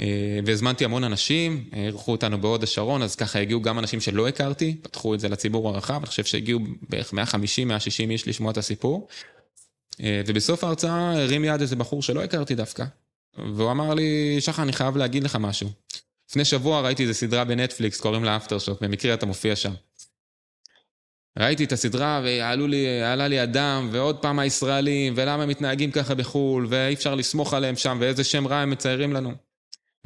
אה, 0.00 0.40
והזמנתי 0.46 0.84
המון 0.84 1.04
אנשים, 1.04 1.64
אירחו 1.72 2.12
אותנו 2.12 2.40
בהוד 2.40 2.62
השרון, 2.62 3.02
אז 3.02 3.16
ככה 3.16 3.38
הגיעו 3.38 3.62
גם 3.62 3.78
אנשים 3.78 4.00
שלא 4.00 4.28
הכרתי, 4.28 4.76
פתחו 4.82 5.14
את 5.14 5.20
זה 5.20 5.28
לציבור 5.28 5.68
הרחב, 5.68 5.94
אני 5.94 6.06
חושב 6.06 6.24
שהגיעו 6.24 6.60
בערך 6.88 7.12
150-160 7.12 7.16
איש 8.10 8.28
לשמוע 8.28 8.52
את 8.52 8.56
הסיפור. 8.56 9.08
אה, 10.00 10.22
ובסוף 10.26 10.64
ההרצאה 10.64 11.12
הרים 11.12 11.44
יד 11.44 11.60
איזה 11.60 11.76
בחור 11.76 12.02
שלא 12.02 12.24
הכרתי 12.24 12.54
דווקא, 12.54 12.84
והוא 13.54 13.70
אמר 13.70 13.94
לי, 13.94 14.36
שחר, 14.40 14.62
אני 14.62 14.72
חייב 14.72 14.96
להגיד 14.96 15.22
לך 15.22 15.36
משהו. 15.36 15.68
לפני 16.30 16.44
שבוע 16.44 16.80
ראיתי 16.80 17.02
איזו 17.02 17.14
סדרה 17.14 17.44
בנטפליקס, 17.44 18.00
קוראים 18.00 18.24
לה 18.24 18.36
אפטר 18.36 18.58
שוק, 18.58 18.80
במקרה 18.80 19.14
אתה 19.14 19.26
מופיע 19.26 19.56
שם. 19.56 19.72
ראיתי 21.38 21.64
את 21.64 21.72
הסדרה 21.72 22.20
ועלו 22.24 22.66
לי, 23.28 23.40
הדם, 23.40 23.88
ועוד 23.92 24.16
פעם 24.16 24.38
הישראלים, 24.38 25.12
ולמה 25.16 25.42
הם 25.42 25.48
מתנהגים 25.48 25.90
ככה 25.90 26.14
בחו"ל, 26.14 26.66
ואי 26.68 26.94
אפשר 26.94 27.14
לסמוך 27.14 27.54
עליהם 27.54 27.76
שם, 27.76 27.98
ואיזה 28.00 28.24
שם 28.24 28.46
רע 28.46 28.56
הם 28.56 28.70
מציירים 28.70 29.12
לנו. 29.12 29.32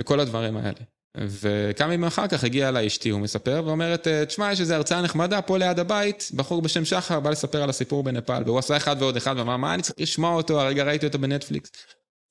וכל 0.00 0.20
הדברים 0.20 0.56
האלה. 0.56 0.80
וכמה 1.16 1.94
ימים 1.94 2.04
אחר 2.04 2.26
כך 2.26 2.44
הגיעה 2.44 2.68
אליי 2.68 2.86
אשתי, 2.86 3.09
הוא 3.09 3.20
מספר, 3.20 3.62
ואומרת, 3.66 4.09
תשמע, 4.09 4.52
יש 4.52 4.60
איזו 4.60 4.74
הרצאה 4.74 5.02
נחמדה 5.02 5.42
פה 5.42 5.59
ליד 5.59 5.78
הבית, 5.78 6.30
בחור 6.34 6.62
בשם 6.62 6.84
שחר 6.84 7.20
בא 7.20 7.30
לספר 7.30 7.62
על 7.62 7.70
הסיפור 7.70 8.02
בנפאל, 8.02 8.42
והוא 8.46 8.59
עשה 8.59 8.76
אחד 8.76 8.96
ועוד 8.98 9.16
אחד, 9.16 9.34
ואמר, 9.38 9.56
מה 9.56 9.74
אני 9.74 9.82
צריך 9.82 10.00
לשמוע 10.00 10.34
אותו, 10.34 10.60
הרגע 10.60 10.84
ראיתי 10.84 11.06
אותו 11.06 11.18
בנטפליקס. 11.18 11.70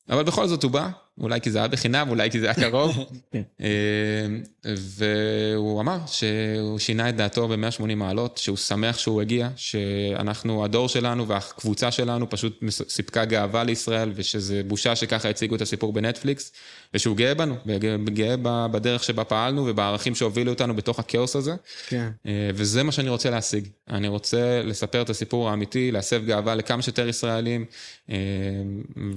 אבל 0.10 0.24
בכל 0.24 0.48
זאת 0.48 0.64
הוא 0.64 0.72
בא, 0.72 0.90
אולי 1.22 1.42
כי 1.42 1.52
זה 1.52 1.58
היה 1.58 1.68
בחינם, 1.68 2.10
אולי 2.10 2.32
כי 2.32 2.40
זה 2.40 2.46
היה 2.46 2.54
קרוב. 2.54 2.98
אה, 3.62 3.68
והוא 4.66 5.82
אמר 5.82 5.98
שהוא 6.08 6.80
שינה 6.80 7.10
את 7.10 7.16
דעתו 7.16 7.48
ב-180 7.48 7.96
מעלות, 7.96 8.38
שהוא 8.38 8.58
שמח 8.58 8.98
שהוא 8.98 9.22
הגיע, 9.22 9.50
שאנחנו, 9.56 10.66
הדור 10.66 10.90
שלנו 10.90 11.28
והקבוצה 11.28 11.92
שלנו 11.92 12.30
פשוט 12.30 12.64
סיפקה 12.90 13.26
גאווה 13.26 13.64
לישראל, 13.64 14.12
ושזה 14.16 14.62
בושה 14.68 14.96
שככה 14.96 15.30
הציגו 15.30 15.56
את 15.56 15.62
הסיפור 15.62 15.94
בנטפליקס, 15.94 16.52
ושהוא 16.94 17.18
גאה 17.18 17.34
בנו, 17.34 17.56
וגאה 17.66 18.36
בדרך 18.68 19.04
שבה 19.04 19.24
פעלנו 19.24 19.66
ובערכים 19.68 20.16
שהובילו 20.16 20.52
אותנו 20.52 20.76
בתוך 20.76 21.00
הכאוס 21.00 21.36
הזה. 21.36 21.56
כן. 21.88 22.10
אה, 22.26 22.50
וזה 22.54 22.84
מה 22.84 22.92
שאני 22.92 23.10
רוצה 23.10 23.30
להשיג. 23.30 23.68
אני 23.90 24.08
רוצה 24.08 24.62
לספר 24.64 25.02
את 25.02 25.10
הסיפור 25.10 25.50
האמיתי, 25.50 25.92
להסב 25.92 26.26
גאווה 26.26 26.56
לכמה 26.56 26.82
שיותר 26.82 27.08
ישראלים, 27.08 27.66
אה, 28.10 28.16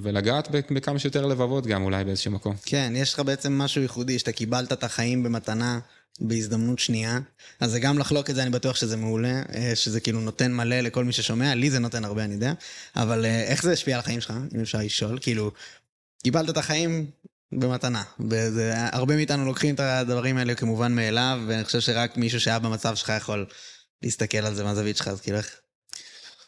ולגעת 0.01 0.47
בכמה 0.71 0.99
שיותר 0.99 1.25
לבבות 1.25 1.67
גם 1.67 1.83
אולי 1.95 2.05
באיזשהו 2.05 2.31
מקום. 2.31 2.55
כן, 2.65 2.93
יש 2.95 3.13
לך 3.13 3.19
בעצם 3.19 3.57
משהו 3.57 3.81
ייחודי, 3.81 4.19
שאתה 4.19 4.31
קיבלת 4.31 4.73
את 4.73 4.83
החיים 4.83 5.23
במתנה 5.23 5.79
בהזדמנות 6.19 6.79
שנייה. 6.79 7.19
אז 7.59 7.71
זה 7.71 7.79
גם 7.79 7.97
לחלוק 7.97 8.29
את 8.29 8.35
זה, 8.35 8.41
אני 8.41 8.49
בטוח 8.49 8.75
שזה 8.75 8.97
מעולה, 8.97 9.41
אה, 9.55 9.71
שזה 9.75 9.99
כאילו 9.99 10.21
נותן 10.21 10.53
מלא 10.53 10.81
לכל 10.81 11.03
מי 11.03 11.11
ששומע, 11.11 11.55
לי 11.55 11.71
זה 11.71 11.79
נותן 11.79 12.05
הרבה, 12.05 12.23
אני 12.23 12.33
יודע. 12.33 12.53
אבל 12.95 13.25
אה, 13.25 13.43
איך 13.43 13.63
זה 13.63 13.71
השפיע 13.71 13.95
על 13.95 13.99
החיים 13.99 14.21
שלך, 14.21 14.33
אם 14.55 14.61
אפשר 14.61 14.77
לשאול? 14.77 15.19
כאילו, 15.21 15.51
קיבלת 16.23 16.49
את 16.49 16.57
החיים 16.57 17.05
במתנה. 17.51 18.03
וזה, 18.29 18.73
הרבה 18.75 19.15
מאיתנו 19.15 19.45
לוקחים 19.45 19.75
את 19.75 19.79
הדברים 19.79 20.37
האלה 20.37 20.55
כמובן 20.55 20.95
מאליו, 20.95 21.39
ואני 21.47 21.63
חושב 21.63 21.79
שרק 21.79 22.17
מישהו 22.17 22.39
שהיה 22.39 22.59
במצב 22.59 22.95
שלך 22.95 23.13
יכול 23.17 23.45
להסתכל 24.03 24.37
על 24.37 24.55
זה 24.55 24.63
מהזווית 24.63 24.97
שלך, 24.97 25.07
אז 25.07 25.21
כאילו 25.21 25.37
איך... 25.37 25.59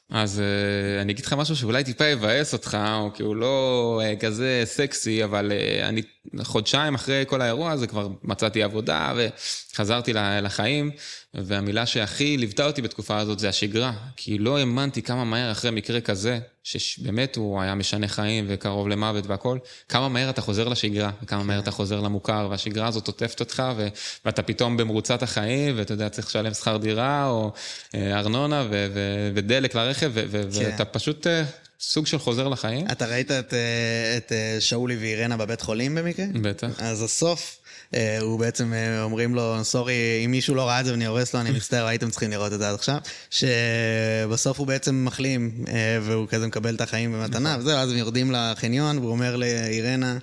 אז 0.10 0.40
uh, 0.40 1.02
אני 1.02 1.14
אגיד 1.14 1.26
לך 1.26 1.34
משהו 1.34 1.56
שאולי 1.56 1.84
טיפה 1.84 2.06
יבאס 2.06 2.54
אותך, 2.54 2.78
או 3.00 3.14
כי 3.14 3.24
הוא 3.24 3.36
לא 3.36 4.02
uh, 4.04 4.20
כזה 4.20 4.62
סקסי, 4.66 5.24
אבל 5.24 5.52
uh, 5.52 5.86
אני 5.86 6.02
חודשיים 6.44 6.96
אחרי 6.96 7.24
כל 7.28 7.42
האירוע 7.42 7.72
הזה 7.72 7.88
כבר 7.88 8.08
מצאתי 8.24 8.64
עבודה 8.64 9.14
וחזרתי 9.16 10.14
לחיים, 10.14 10.92
והמילה 11.34 11.86
שהכי 11.86 12.38
ליוותה 12.38 12.66
אותי 12.66 12.82
בתקופה 12.82 13.18
הזאת 13.18 13.40
זה 13.40 13.50
השגרה, 13.50 13.94
כי 14.16 14.38
לא 14.38 14.58
האמנתי 14.58 15.02
כמה 15.02 15.24
מהר 15.24 15.52
אחרי 15.52 15.72
מקרה 15.72 16.02
כזה, 16.02 16.40
שבאמת 16.64 17.36
הוא 17.36 17.62
היה 17.62 17.76
משנה 17.76 18.08
חיים 18.08 18.46
וקרוב 18.48 18.88
למוות 18.88 19.28
והכל, 19.28 19.58
כמה 19.90 20.10
מהר 20.10 20.30
אתה 20.30 20.42
חוזר 20.42 20.68
לשגרה, 20.68 21.12
וכמה 21.24 21.44
מהר 21.44 21.60
אתה 21.60 21.72
חוזר 21.72 22.02
למוכר, 22.02 22.48
והשגרה 22.52 22.88
הזאת 22.88 23.08
עוטפת 23.08 23.40
אותך, 23.40 23.64
ו- 23.78 23.88
ואתה 24.26 24.44
פתאום 24.44 24.78
במרוצת 24.78 25.24
החיים, 25.24 25.76
ואתה 25.78 25.94
יודע, 25.94 26.10
צריך 26.10 26.28
לשלם 26.28 26.54
שכר 26.54 26.78
דירה, 26.78 27.30
או 27.30 27.52
אה, 27.96 28.20
ארנונה, 28.20 28.64
ו- 28.70 28.88
ו- 28.94 29.32
ודלק 29.36 29.76
לרכב, 29.76 30.12
ו- 30.14 30.24
ו- 30.28 30.42
כן. 30.54 30.66
ואתה 30.66 30.86
פשוט 30.86 31.28
אה, 31.28 31.44
סוג 31.80 32.08
של 32.08 32.20
חוזר 32.20 32.48
לחיים. 32.48 32.88
אתה 32.92 33.06
ראית 33.06 33.32
את, 33.32 33.54
אה, 33.54 34.18
את 34.18 34.32
אה, 34.32 34.58
שאולי 34.60 34.96
ואירנה 34.96 35.38
בבית 35.38 35.62
חולים 35.62 35.96
במקרה? 35.96 36.26
בטח. 36.42 36.68
אז 36.80 37.02
הסוף, 37.02 37.58
אה, 37.96 38.20
הוא 38.20 38.40
בעצם 38.40 38.74
אומרים 39.02 39.36
לו, 39.36 39.64
סורי, 39.64 40.22
אם 40.26 40.32
מישהו 40.32 40.56
לא 40.56 40.68
ראה 40.68 40.80
את 40.80 40.86
זה 40.86 40.92
ואני 40.92 41.06
הורס 41.06 41.34
לו, 41.34 41.42
אני 41.42 41.52
מצטער, 41.58 41.86
הייתם 41.86 42.10
צריכים 42.10 42.32
לראות 42.32 42.54
את 42.54 42.60
זה 42.60 42.70
עד 42.70 42.76
עכשיו. 42.76 42.98
שבסוף 43.30 44.60
הוא 44.60 44.68
בעצם 44.68 45.06
מחלים, 45.06 45.66
והוא 46.02 46.28
כזה 46.28 46.48
מקבל 46.48 46.76
את 46.76 46.82
החיים 46.82 47.14
במתנה, 47.14 47.58
וזהו, 47.60 47.78
אז 47.78 47.92
הם 47.92 47.98
יורדים 47.98 48.32
לחניון, 48.32 48.98
והוא 48.98 49.12
אומר 49.12 49.36
לאירנה, 49.36 50.18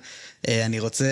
אני 0.49 0.81
רוצה 0.81 1.07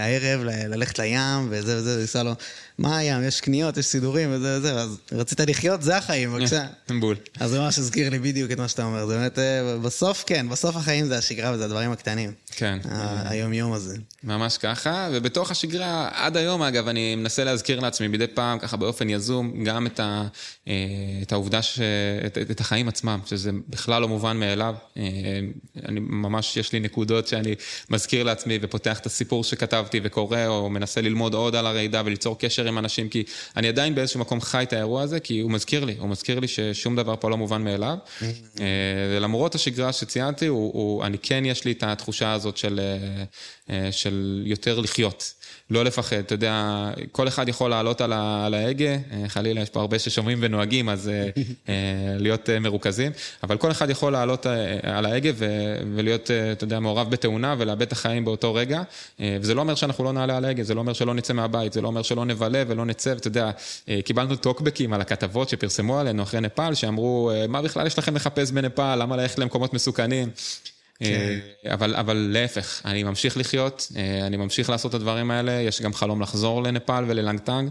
הערב 0.00 0.40
ללכת 0.44 0.98
לים, 0.98 1.46
וזה 1.50 1.78
וזה, 1.78 2.04
הוא 2.18 2.22
לו, 2.22 2.34
מה 2.78 2.98
הים, 2.98 3.22
יש 3.24 3.40
קניות, 3.40 3.76
יש 3.76 3.86
סידורים, 3.86 4.28
וזה 4.32 4.56
וזה, 4.58 4.74
אז 4.74 4.98
רצית 5.12 5.40
לחיות, 5.40 5.82
זה 5.82 5.96
החיים, 5.96 6.32
בבקשה. 6.32 6.66
בול. 7.00 7.16
אז 7.40 7.50
זה 7.50 7.60
ממש 7.60 7.78
הזכיר 7.78 8.10
לי 8.10 8.18
בדיוק 8.18 8.52
את 8.52 8.58
מה 8.58 8.68
שאתה 8.68 8.84
אומר, 8.84 9.06
זה 9.06 9.18
באמת, 9.18 9.38
אה, 9.38 9.78
בסוף 9.82 10.24
כן, 10.26 10.48
בסוף 10.48 10.76
החיים 10.76 11.06
זה 11.06 11.18
השגרה 11.18 11.52
וזה 11.52 11.64
הדברים 11.64 11.92
הקטנים. 11.92 12.32
כן. 12.50 12.78
היום-יום 13.24 13.72
הזה. 13.72 13.96
ממש 14.24 14.58
ככה, 14.58 15.08
ובתוך 15.12 15.50
השגרה, 15.50 16.08
עד 16.12 16.36
היום 16.36 16.62
אגב, 16.62 16.88
אני 16.88 17.16
מנסה 17.16 17.44
להזכיר 17.44 17.80
לעצמי 17.80 18.08
מדי 18.08 18.26
פעם, 18.26 18.58
ככה 18.58 18.76
באופן 18.76 19.10
יזום, 19.10 19.64
גם 19.64 19.86
את, 19.86 20.00
ה, 20.00 20.26
אה, 20.68 20.74
את 21.22 21.32
העובדה, 21.32 21.62
ש, 21.62 21.80
את, 22.26 22.38
את 22.50 22.60
החיים 22.60 22.88
עצמם, 22.88 23.20
שזה 23.26 23.50
בכלל 23.68 24.02
לא 24.02 24.08
מובן 24.08 24.36
מאליו. 24.36 24.74
אה, 24.96 25.02
אני 25.86 26.00
ממש, 26.00 26.56
יש 26.56 26.72
לי 26.72 26.80
נקודות 26.80 27.28
שאני 27.28 27.54
מזכיר 27.90 28.22
לעצמי 28.22 28.58
ופותח 28.62 28.98
את 28.98 29.06
הסיפור 29.06 29.44
שכתבתי 29.44 30.00
וקורא, 30.02 30.46
או 30.46 30.70
מנסה 30.70 31.00
ללמוד 31.00 31.34
עוד 31.34 31.56
על 31.56 31.66
הרעידה 31.66 32.02
וליצור 32.04 32.38
קשר 32.38 32.67
עם 32.68 32.78
אנשים, 32.78 33.08
כי 33.08 33.24
אני 33.56 33.68
עדיין 33.68 33.94
באיזשהו 33.94 34.20
מקום 34.20 34.40
חי 34.40 34.62
את 34.62 34.72
האירוע 34.72 35.02
הזה, 35.02 35.20
כי 35.20 35.40
הוא 35.40 35.50
מזכיר 35.50 35.84
לי, 35.84 35.96
הוא 35.98 36.08
מזכיר 36.08 36.40
לי 36.40 36.48
ששום 36.48 36.96
דבר 36.96 37.14
פה 37.20 37.30
לא 37.30 37.36
מובן 37.36 37.64
מאליו. 37.64 37.96
Mm-hmm. 37.96 38.24
אה, 38.60 38.66
ולמרות 39.16 39.54
השגרה 39.54 39.92
שציינתי, 39.92 40.46
הוא, 40.46 40.72
הוא, 40.74 41.04
אני 41.04 41.18
כן, 41.18 41.44
יש 41.44 41.64
לי 41.64 41.72
את 41.72 41.82
התחושה 41.82 42.32
הזאת 42.32 42.56
של, 42.56 42.80
אה, 42.80 43.24
אה, 43.74 43.92
של 43.92 44.42
יותר 44.46 44.80
לחיות. 44.80 45.32
לא 45.70 45.84
לפחד, 45.84 46.16
אתה 46.16 46.34
יודע, 46.34 46.64
כל 47.12 47.28
אחד 47.28 47.48
יכול 47.48 47.70
לעלות 47.70 48.00
על 48.00 48.12
ה- 48.12 48.46
על 48.46 48.54
ההגה, 48.54 48.86
אה, 49.12 49.24
חלילה, 49.28 49.60
יש 49.60 49.70
פה 49.70 49.80
הרבה 49.80 49.98
ששומעים 49.98 50.38
ונוהגים, 50.40 50.88
אז 50.88 51.08
אה, 51.08 51.28
אה, 51.68 51.74
להיות 52.18 52.48
מרוכזים, 52.60 53.12
אבל 53.42 53.56
כל 53.56 53.70
אחד 53.70 53.90
יכול 53.90 54.12
לעלות 54.12 54.46
על 54.82 55.06
ההגה 55.06 55.30
ו- 55.34 55.46
ולהיות, 55.94 56.30
אתה 56.52 56.64
יודע, 56.64 56.80
מעורב 56.80 57.10
בתאונה 57.10 57.54
ולאבד 57.58 57.82
את 57.82 57.92
החיים 57.92 58.24
באותו 58.24 58.54
רגע, 58.54 58.82
וזה 59.20 59.54
לא 59.54 59.60
אומר 59.60 59.74
שאנחנו 59.74 60.04
לא 60.04 60.12
נעלה 60.12 60.36
על 60.36 60.44
ההגה, 60.44 60.62
זה 60.62 60.74
לא 60.74 60.80
אומר 60.80 60.92
שלא 60.92 61.14
נצא 61.14 61.32
מהבית, 61.32 61.72
זה 61.72 61.80
לא 61.80 61.88
אומר 61.88 62.02
שלא 62.02 62.24
נבלה 62.24 62.62
ולא 62.68 62.84
נצא, 62.84 63.10
ואתה 63.10 63.28
יודע, 63.28 63.50
קיבלנו 64.04 64.36
טוקבקים 64.36 64.92
על 64.92 65.00
הכתבות 65.00 65.48
שפרסמו 65.48 65.98
עלינו 66.00 66.22
אחרי 66.22 66.40
נפאל, 66.40 66.74
שאמרו, 66.74 67.30
מה 67.48 67.62
בכלל 67.62 67.86
יש 67.86 67.98
לכם 67.98 68.16
לחפש 68.16 68.50
בנפאל, 68.50 69.02
למה 69.02 69.16
ללכת 69.16 69.38
למקומות 69.38 69.74
מסוכנים? 69.74 70.28
אה, 71.02 71.38
אבל, 71.74 71.94
אבל 71.96 72.16
להפך, 72.32 72.82
אני 72.84 73.02
ממשיך 73.02 73.36
לחיות, 73.36 73.92
אה, 73.96 74.26
אני 74.26 74.36
ממשיך 74.36 74.70
לעשות 74.70 74.90
את 74.90 74.94
הדברים 74.94 75.30
האלה, 75.30 75.52
יש 75.52 75.82
גם 75.82 75.94
חלום 75.94 76.20
לחזור 76.20 76.62
לנפאל 76.62 77.04
וללנגטנג 77.08 77.70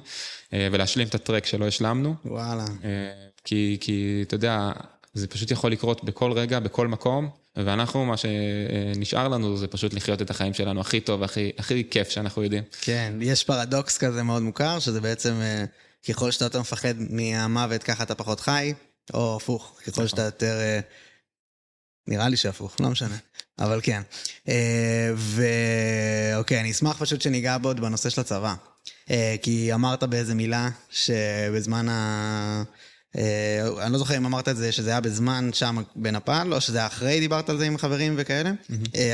אה, 0.53 0.67
ולהשלים 0.71 1.07
את 1.07 1.15
הטרק 1.15 1.45
שלא 1.45 1.67
השלמנו. 1.67 2.15
וואלה. 2.25 2.65
כי, 3.43 3.77
כי 3.81 4.23
אתה 4.27 4.35
יודע, 4.35 4.71
זה 5.13 5.27
פשוט 5.27 5.51
יכול 5.51 5.71
לקרות 5.71 6.03
בכל 6.03 6.31
רגע, 6.31 6.59
בכל 6.59 6.87
מקום, 6.87 7.29
ואנחנו, 7.55 8.05
מה 8.05 8.15
שנשאר 8.17 9.27
לנו 9.27 9.57
זה 9.57 9.67
פשוט 9.67 9.93
לחיות 9.93 10.21
את 10.21 10.29
החיים 10.29 10.53
שלנו 10.53 10.81
הכי 10.81 10.99
טוב 10.99 11.21
והכי 11.21 11.51
הכי 11.57 11.83
כיף 11.91 12.09
שאנחנו 12.09 12.43
יודעים. 12.43 12.63
כן, 12.81 13.13
יש 13.21 13.43
פרדוקס 13.43 13.97
כזה 13.97 14.23
מאוד 14.23 14.41
מוכר, 14.41 14.79
שזה 14.79 15.01
בעצם, 15.01 15.41
ככל 16.09 16.31
שאתה 16.31 16.45
יותר 16.45 16.59
מפחד 16.59 16.93
מהמוות, 17.09 17.83
ככה 17.83 18.03
אתה 18.03 18.15
פחות 18.15 18.39
חי, 18.39 18.73
או 19.13 19.35
הפוך, 19.35 19.79
ככל 19.87 20.07
שאתה 20.07 20.21
יותר... 20.21 20.79
אה, 22.07 22.13
נראה 22.13 22.29
לי 22.29 22.37
שהפוך, 22.37 22.75
לא 22.79 22.89
משנה, 22.89 23.17
אבל 23.59 23.79
כן. 23.83 24.01
אה, 24.47 25.11
ואוקיי, 25.15 26.59
אני 26.61 26.71
אשמח 26.71 26.97
פשוט 26.99 27.21
שניגע 27.21 27.57
בעוד 27.57 27.79
בנושא 27.79 28.09
של 28.09 28.21
הצבא. 28.21 28.55
אה, 29.11 29.35
כי 29.41 29.73
אמרת 29.73 30.03
באיזה 30.03 30.35
מילה 30.35 30.69
שבזמן 30.89 31.89
ה... 31.89 32.63
אה, 33.17 33.67
אני 33.83 33.93
לא 33.93 33.97
זוכר 33.97 34.17
אם 34.17 34.25
אמרת 34.25 34.47
את 34.47 34.57
זה, 34.57 34.71
שזה 34.71 34.89
היה 34.89 35.01
בזמן 35.01 35.49
שם 35.53 35.77
בנפאל, 35.95 36.53
או 36.53 36.61
שזה 36.61 36.77
היה 36.77 36.87
אחרי, 36.87 37.19
דיברת 37.19 37.49
על 37.49 37.57
זה 37.57 37.65
עם 37.65 37.77
חברים 37.77 38.15
וכאלה, 38.17 38.51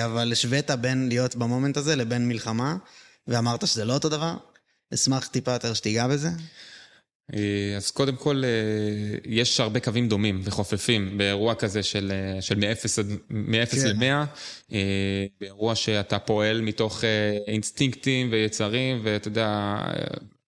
אבל 0.05 0.31
השווית 0.31 0.71
בין 0.71 1.09
להיות 1.09 1.35
במומנט 1.35 1.77
הזה 1.77 1.95
לבין 1.95 2.27
מלחמה, 2.27 2.75
ואמרת 3.27 3.67
שזה 3.67 3.85
לא 3.85 3.93
אותו 3.93 4.09
דבר. 4.09 4.35
אשמח 4.93 5.27
טיפה 5.27 5.51
יותר 5.51 5.73
שתיגע 5.73 6.07
בזה. 6.07 6.29
אה, 7.33 7.39
אז 7.77 7.91
קודם 7.91 8.15
כל, 8.15 8.43
אה, 8.45 8.49
יש 9.25 9.59
הרבה 9.59 9.79
קווים 9.79 10.07
דומים 10.09 10.41
וחופפים 10.43 11.17
באירוע 11.17 11.55
כזה 11.55 11.83
של, 11.83 12.11
אה, 12.35 12.41
של 12.41 12.55
מ-0 12.55 12.99
עד- 12.99 13.17
מ-0 13.29 13.75
כן. 13.81 13.87
ל-100, 13.99 14.73
באירוע 15.41 15.75
שאתה 15.75 16.19
פועל 16.19 16.61
מתוך 16.61 17.03
אינסטינקטים 17.47 18.29
ויצרים, 18.31 18.99
ואתה 19.03 19.27
יודע, 19.27 19.77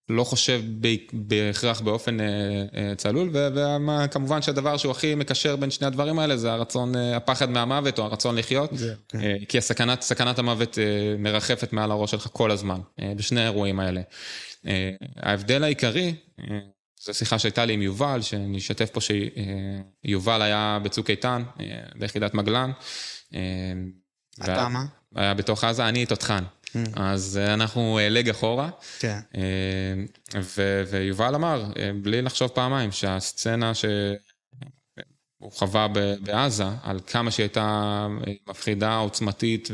לא 0.10 0.24
חושב 0.24 0.62
ב- 0.82 0.96
בהכרח 1.14 1.82
באופן 1.82 2.20
אה, 2.22 2.26
אה, 2.76 2.96
צלול, 2.96 3.30
וכמובן 3.34 4.42
שהדבר 4.42 4.78
שהוא 4.78 4.92
הכי 4.92 5.16
מקשר 5.16 5.56
בין 5.56 5.72
שני 5.72 5.88
הדברים 5.88 6.20
האלה 6.20 6.38
זה 6.38 6.52
הרצון, 6.52 6.96
אה, 6.96 7.16
הפחד 7.16 7.50
מהמוות 7.50 8.00
או 8.00 8.04
הרצון 8.04 8.36
לחיות, 8.36 8.70
כן. 9.08 9.20
אה, 9.22 9.36
כי 9.50 9.58
הסכנת, 9.58 10.02
סכנת 10.02 10.40
המוות 10.40 10.78
מרחפת 11.20 11.74
מעל 11.74 11.92
הראש 11.92 12.12
שלך 12.12 12.28
כל 12.34 12.52
הזמן, 12.52 12.80
בשני 13.16 13.42
האירועים 13.42 13.80
האלה. 13.80 14.02
ההבדל 15.16 15.64
העיקרי, 15.64 16.16
זו 17.06 17.14
שיחה 17.14 17.40
שהייתה 17.40 17.66
לי 17.66 17.74
עם 17.74 17.82
יובל, 17.82 18.22
שאני 18.22 18.58
אשתף 18.58 18.90
פה 18.90 19.00
שיובל 19.02 20.42
היה 20.42 20.80
בצוק 20.84 21.10
איתן, 21.10 21.44
ביחידת 21.96 22.34
מגלן. 22.34 22.72
אתה 24.44 24.68
מה? 24.70 24.86
היה 25.16 25.34
בתוך 25.34 25.64
עזה, 25.64 25.88
אני 25.88 26.06
תותחן. 26.06 26.44
אז 26.96 27.40
אה, 27.42 27.54
אנחנו 27.54 28.00
אה, 28.00 28.10
לג 28.10 28.30
אחורה. 28.30 28.70
כן. 29.00 29.20
אה, 29.36 29.42
ויובל 30.90 31.36
אמר, 31.36 31.64
אה, 31.80 31.92
בלי 32.02 32.22
לחשוב 32.22 32.48
פעמיים, 32.48 32.92
שהסצנה 32.92 33.72
שהוא 33.74 35.52
חווה 35.52 35.88
ב- 35.88 36.16
בעזה, 36.22 36.66
על 36.84 37.00
כמה 37.08 37.32
שהיא 37.32 37.44
הייתה 37.44 37.62
אה, 38.28 38.34
מפחידה, 38.50 38.96
עוצמתית 38.96 39.70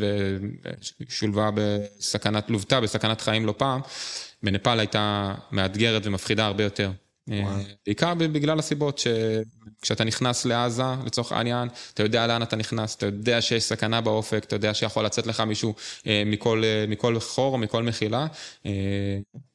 ושולבה 0.99 1.49
בסכנת, 1.55 2.49
לוותה 2.49 2.81
בסכנת 2.81 3.21
חיים 3.21 3.45
לא 3.45 3.53
פעם, 3.57 3.81
בנפאל 4.43 4.79
הייתה 4.79 5.35
מאתגרת 5.51 6.05
ומפחידה 6.05 6.45
הרבה 6.45 6.63
יותר. 6.63 6.91
אה, 7.31 7.57
בעיקר 7.85 8.13
בגלל 8.13 8.59
הסיבות 8.59 8.97
שכשאתה 9.79 10.03
נכנס 10.03 10.45
לעזה, 10.45 10.83
לצורך 11.05 11.31
העניין, 11.31 11.69
אתה 11.93 12.03
יודע 12.03 12.27
לאן 12.27 12.43
אתה 12.43 12.55
נכנס, 12.55 12.95
אתה 12.95 13.05
יודע 13.05 13.41
שיש 13.41 13.63
סכנה 13.63 14.01
באופק, 14.01 14.43
אתה 14.43 14.55
יודע 14.55 14.73
שיכול 14.73 15.05
לצאת 15.05 15.27
לך 15.27 15.39
מישהו 15.41 15.73
אה, 16.07 16.23
מכל, 16.25 16.63
אה, 16.65 16.85
מכל 16.87 17.19
חור 17.19 17.57
מכל 17.57 17.83
מחילה, 17.83 18.27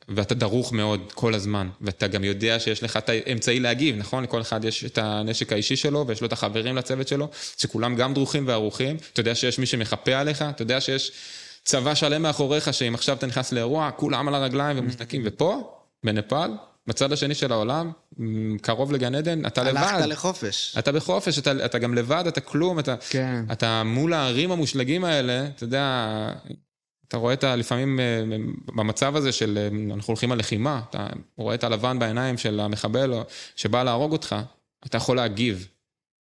ואתה 0.09 0.35
דרוך 0.35 0.73
מאוד 0.73 1.13
כל 1.15 1.35
הזמן, 1.35 1.69
ואתה 1.81 2.07
גם 2.07 2.25
יודע 2.25 2.61
שיש 2.61 2.83
לך 2.83 2.97
את 2.97 3.09
האמצעי 3.09 3.61
להגיב, 3.61 3.97
נכון? 3.97 4.25
לכל 4.25 4.41
אחד 4.41 4.65
יש 4.65 4.85
את 4.85 4.99
הנשק 4.99 5.53
האישי 5.53 5.77
שלו, 5.77 6.07
ויש 6.07 6.21
לו 6.21 6.27
את 6.27 6.33
החברים 6.33 6.77
לצוות 6.77 7.09
שלו, 7.09 7.29
שכולם 7.57 7.97
גם 7.97 8.15
דרוכים 8.15 8.49
וערוכים, 8.49 8.97
אתה 9.13 9.21
יודע 9.21 9.35
שיש 9.35 9.59
מי 9.59 9.67
שמחפה 9.67 10.15
עליך, 10.15 10.43
אתה 10.43 10.63
יודע 10.63 10.81
שיש 10.81 11.13
צבא 11.65 11.95
שלם 11.95 12.23
מאחוריך, 12.23 12.75
שאם 12.75 12.95
עכשיו 12.95 13.17
אתה 13.17 13.27
נכנס 13.27 13.53
לאירוע, 13.53 13.91
כולם 13.91 14.29
על 14.29 14.35
הרגליים 14.35 14.79
ומוזנקים, 14.79 15.23
ופה, 15.25 15.73
בנפאל, 16.05 16.51
בצד 16.87 17.13
השני 17.13 17.35
של 17.35 17.53
העולם, 17.53 17.93
קרוב 18.63 18.93
לגן 18.93 19.15
עדן, 19.15 19.47
אתה 19.47 19.63
לבד. 19.65 19.77
הלכת 19.77 20.07
לחופש. 20.07 20.77
אתה 20.79 20.93
בחופש, 20.93 21.39
אתה, 21.39 21.65
אתה 21.65 21.79
גם 21.79 21.95
לבד, 21.95 22.25
אתה 22.29 22.41
כלום, 22.41 22.79
אתה, 22.79 22.97
כן. 23.11 23.45
אתה 23.53 23.83
מול 23.83 24.13
הערים 24.13 24.53
המושלגים 24.53 25.05
האלה, 25.05 25.47
אתה 25.47 25.65
יודע, 25.65 26.09
אתה 27.09 27.17
רואה 27.17 27.35
את 27.35 27.45
ה... 27.45 27.57
לפעמים 27.57 28.01
אה, 28.01 28.23
במצב 28.67 29.17
הזה 29.17 29.33
של 29.33 29.59
אה, 29.59 29.95
אנחנו 29.95 30.11
הולכים 30.11 30.33
על 30.33 30.39
לחימה, 30.39 30.81
אתה 30.91 31.07
רואה 31.37 31.55
את 31.55 31.65
הלבן 31.65 31.99
בעיניים 31.99 32.39
של 32.39 32.61
המחבל 32.61 33.15
שבא 33.57 33.83
להרוג 33.83 34.13
אותך, 34.13 34.37
אתה 34.87 34.97
יכול 34.97 35.17
להגיב. 35.17 35.69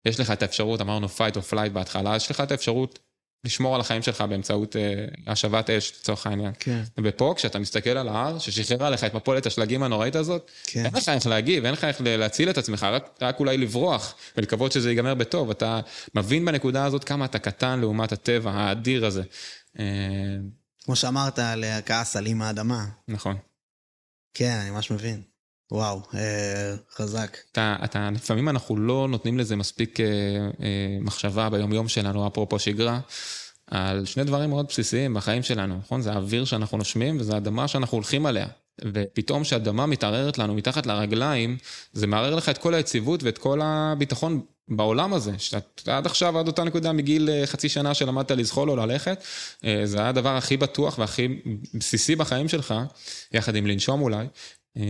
יש 0.05 0.19
לך 0.19 0.31
את 0.31 0.41
האפשרות, 0.41 0.81
אמרנו 0.81 1.07
fight 1.07 1.35
or 1.35 1.53
flight 1.53 1.69
בהתחלה, 1.69 2.15
יש 2.15 2.31
לך 2.31 2.41
את 2.41 2.51
האפשרות 2.51 2.99
לשמור 3.43 3.75
על 3.75 3.81
החיים 3.81 4.01
שלך 4.01 4.21
באמצעות 4.21 4.75
אה, 4.75 5.05
השבת 5.27 5.69
אש, 5.69 5.93
לצורך 5.99 6.27
העניין. 6.27 6.51
כן. 6.59 6.81
ופה, 7.03 7.33
כשאתה 7.37 7.59
מסתכל 7.59 7.89
על 7.89 8.07
ההר, 8.07 8.39
ששחררה 8.39 8.89
לך 8.89 9.03
את 9.03 9.13
מפולת 9.13 9.45
השלגים 9.45 9.83
הנוראית 9.83 10.15
הזאת, 10.15 10.51
כן. 10.63 10.85
אין 10.85 10.93
לך 10.95 11.09
איך 11.09 11.27
להגיב, 11.27 11.65
אין 11.65 11.73
לך 11.73 11.83
איך 11.83 12.01
להציל 12.01 12.49
את 12.49 12.57
עצמך, 12.57 12.83
רק, 12.83 13.09
רק 13.21 13.39
אולי 13.39 13.57
לברוח 13.57 14.15
ולקוות 14.37 14.71
שזה 14.71 14.89
ייגמר 14.89 15.13
בטוב. 15.15 15.49
אתה 15.49 15.79
מבין 16.15 16.45
בנקודה 16.45 16.85
הזאת 16.85 17.03
כמה 17.03 17.25
אתה 17.25 17.39
קטן 17.39 17.79
לעומת 17.79 18.11
הטבע 18.11 18.51
האדיר 18.51 19.05
הזה. 19.05 19.23
אה, 19.79 19.85
כמו 20.83 20.95
שאמרת 20.95 21.39
על 21.39 21.63
הכעס 21.63 22.15
על 22.15 22.25
אימא 22.25 22.43
האדמה. 22.43 22.85
נכון. 23.07 23.37
כן, 24.33 24.59
אני 24.61 24.69
ממש 24.69 24.91
מבין. 24.91 25.30
וואו, 25.71 26.01
אה, 26.13 26.75
חזק. 26.95 27.37
אתה, 27.51 27.75
אתה, 27.83 28.09
לפעמים 28.13 28.49
אנחנו 28.49 28.77
לא 28.77 29.07
נותנים 29.09 29.39
לזה 29.39 29.55
מספיק 29.55 29.99
אה, 29.99 30.05
אה, 30.05 30.97
מחשבה 31.01 31.49
ביום-יום 31.49 31.87
שלנו, 31.87 32.27
אפרופו 32.27 32.59
שגרה, 32.59 32.99
על 33.71 34.05
שני 34.05 34.23
דברים 34.23 34.49
מאוד 34.49 34.65
בסיסיים 34.69 35.13
בחיים 35.13 35.43
שלנו, 35.43 35.77
נכון? 35.77 36.01
זה 36.01 36.11
האוויר 36.13 36.45
שאנחנו 36.45 36.77
נושמים 36.77 37.17
וזה 37.19 37.33
האדמה 37.33 37.67
שאנחנו 37.67 37.95
הולכים 37.95 38.25
עליה. 38.25 38.47
ופתאום 38.93 39.43
כשאדמה 39.43 39.85
מתערערת 39.85 40.37
לנו 40.37 40.55
מתחת 40.55 40.85
לרגליים, 40.85 41.57
זה 41.93 42.07
מערער 42.07 42.35
לך 42.35 42.49
את 42.49 42.57
כל 42.57 42.73
היציבות 42.73 43.23
ואת 43.23 43.37
כל 43.37 43.59
הביטחון 43.63 44.41
בעולם 44.67 45.13
הזה. 45.13 45.31
שאתה 45.37 45.97
עד 45.97 46.05
עכשיו, 46.05 46.39
עד 46.39 46.47
אותה 46.47 46.63
נקודה, 46.63 46.91
מגיל 46.91 47.29
אה, 47.29 47.47
חצי 47.47 47.69
שנה 47.69 47.93
שלמדת 47.93 48.31
לזחול 48.31 48.69
או 48.69 48.75
ללכת, 48.75 49.23
אה, 49.65 49.81
זה 49.85 49.97
היה 49.99 50.09
הדבר 50.09 50.37
הכי 50.37 50.57
בטוח 50.57 50.99
והכי 50.99 51.27
בסיסי 51.73 52.15
בחיים 52.15 52.47
שלך, 52.47 52.73
יחד 53.31 53.55
עם 53.55 53.67
לנשום 53.67 54.01
אולי. 54.01 54.25
אה, 54.77 54.83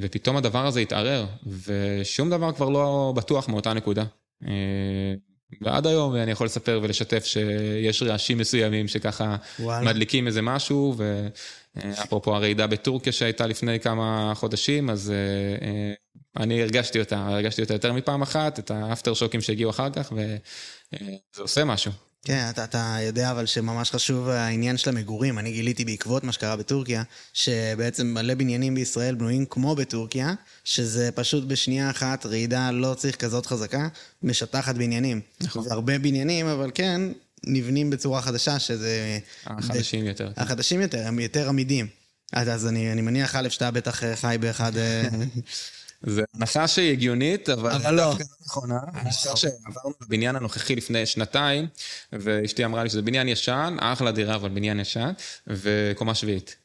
ופתאום 0.00 0.36
הדבר 0.36 0.66
הזה 0.66 0.80
התערער, 0.80 1.26
ושום 1.66 2.30
דבר 2.30 2.52
כבר 2.52 2.68
לא 2.68 3.12
בטוח 3.16 3.48
מאותה 3.48 3.72
נקודה. 3.72 4.04
אה, 4.46 5.14
ועד 5.60 5.86
היום 5.86 6.16
אני 6.16 6.30
יכול 6.30 6.46
לספר 6.46 6.80
ולשתף 6.82 7.24
שיש 7.24 8.02
רעשים 8.02 8.38
מסוימים 8.38 8.88
שככה 8.88 9.36
וואלה. 9.60 9.86
מדליקים 9.86 10.26
איזה 10.26 10.42
משהו, 10.42 10.94
ואפרופו 11.76 12.34
הרעידה 12.34 12.66
בטורקיה 12.66 13.12
שהייתה 13.12 13.46
לפני 13.46 13.80
כמה 13.80 14.32
חודשים, 14.36 14.90
אז 14.90 15.10
אה, 15.10 15.66
אה, 15.66 15.92
אני 16.42 16.62
הרגשתי 16.62 17.00
אותה, 17.00 17.26
הרגשתי 17.26 17.62
אותה 17.62 17.74
יותר 17.74 17.92
מפעם 17.92 18.22
אחת, 18.22 18.58
את 18.58 18.70
האפטר 18.70 19.14
שוקים 19.14 19.40
שהגיעו 19.40 19.70
אחר 19.70 19.90
כך, 19.90 20.12
וזה 20.12 21.42
עושה 21.42 21.64
משהו. 21.64 21.92
כן, 22.24 22.46
אתה, 22.50 22.64
אתה 22.64 22.96
יודע 23.02 23.30
אבל 23.30 23.46
שממש 23.46 23.90
חשוב 23.90 24.28
העניין 24.28 24.76
של 24.76 24.90
המגורים. 24.90 25.38
אני 25.38 25.52
גיליתי 25.52 25.84
בעקבות 25.84 26.24
מה 26.24 26.32
שקרה 26.32 26.56
בטורקיה, 26.56 27.02
שבעצם 27.34 28.06
מלא 28.06 28.34
בניינים 28.34 28.74
בישראל 28.74 29.14
בנויים 29.14 29.46
כמו 29.46 29.74
בטורקיה, 29.74 30.34
שזה 30.64 31.10
פשוט 31.14 31.44
בשנייה 31.44 31.90
אחת 31.90 32.26
רעידה 32.26 32.70
לא 32.70 32.94
צריך 32.94 33.16
כזאת 33.16 33.46
חזקה, 33.46 33.88
משטחת 34.22 34.74
בניינים. 34.74 35.20
נכון. 35.40 35.62
זה 35.64 35.72
הרבה 35.72 35.98
בניינים, 35.98 36.46
אבל 36.46 36.70
כן, 36.74 37.00
נבנים 37.46 37.90
בצורה 37.90 38.22
חדשה, 38.22 38.58
שזה... 38.58 39.18
החדשים 39.46 40.06
יותר. 40.06 40.30
החדשים 40.36 40.80
יותר, 40.80 41.06
הם 41.06 41.18
יותר 41.18 41.48
עמידים. 41.48 41.86
אז 42.32 42.48
אז 42.48 42.66
אני 42.66 42.92
אני 42.92 43.00
מניח, 43.00 43.36
א', 43.36 43.48
שאתה 43.48 43.70
בטח 43.70 44.04
אה, 44.04 44.16
חי 44.16 44.36
באחד... 44.40 44.72
אה, 46.06 46.12
זה 46.12 46.22
הנחה 46.34 46.68
שהיא 46.68 46.92
הגיונית, 46.92 47.48
אבל... 47.48 47.70
אבל 47.70 47.94
לא. 47.94 48.04
דווקא 48.04 48.24
נכונה. 48.44 48.78
אני 48.94 49.10
זוכר 49.10 49.34
שעברנו 49.34 49.94
לבניין 50.02 50.36
הנוכחי 50.36 50.76
לפני 50.76 51.06
שנתיים, 51.06 51.66
ואשתי 52.12 52.64
אמרה 52.64 52.82
לי 52.82 52.90
שזה 52.90 53.02
בניין 53.02 53.28
ישן, 53.28 53.76
אחלה 53.80 54.12
דירה, 54.12 54.34
אבל 54.34 54.48
בניין 54.48 54.80
ישן, 54.80 55.12
וקומה 55.46 56.14
שביעית. 56.14 56.56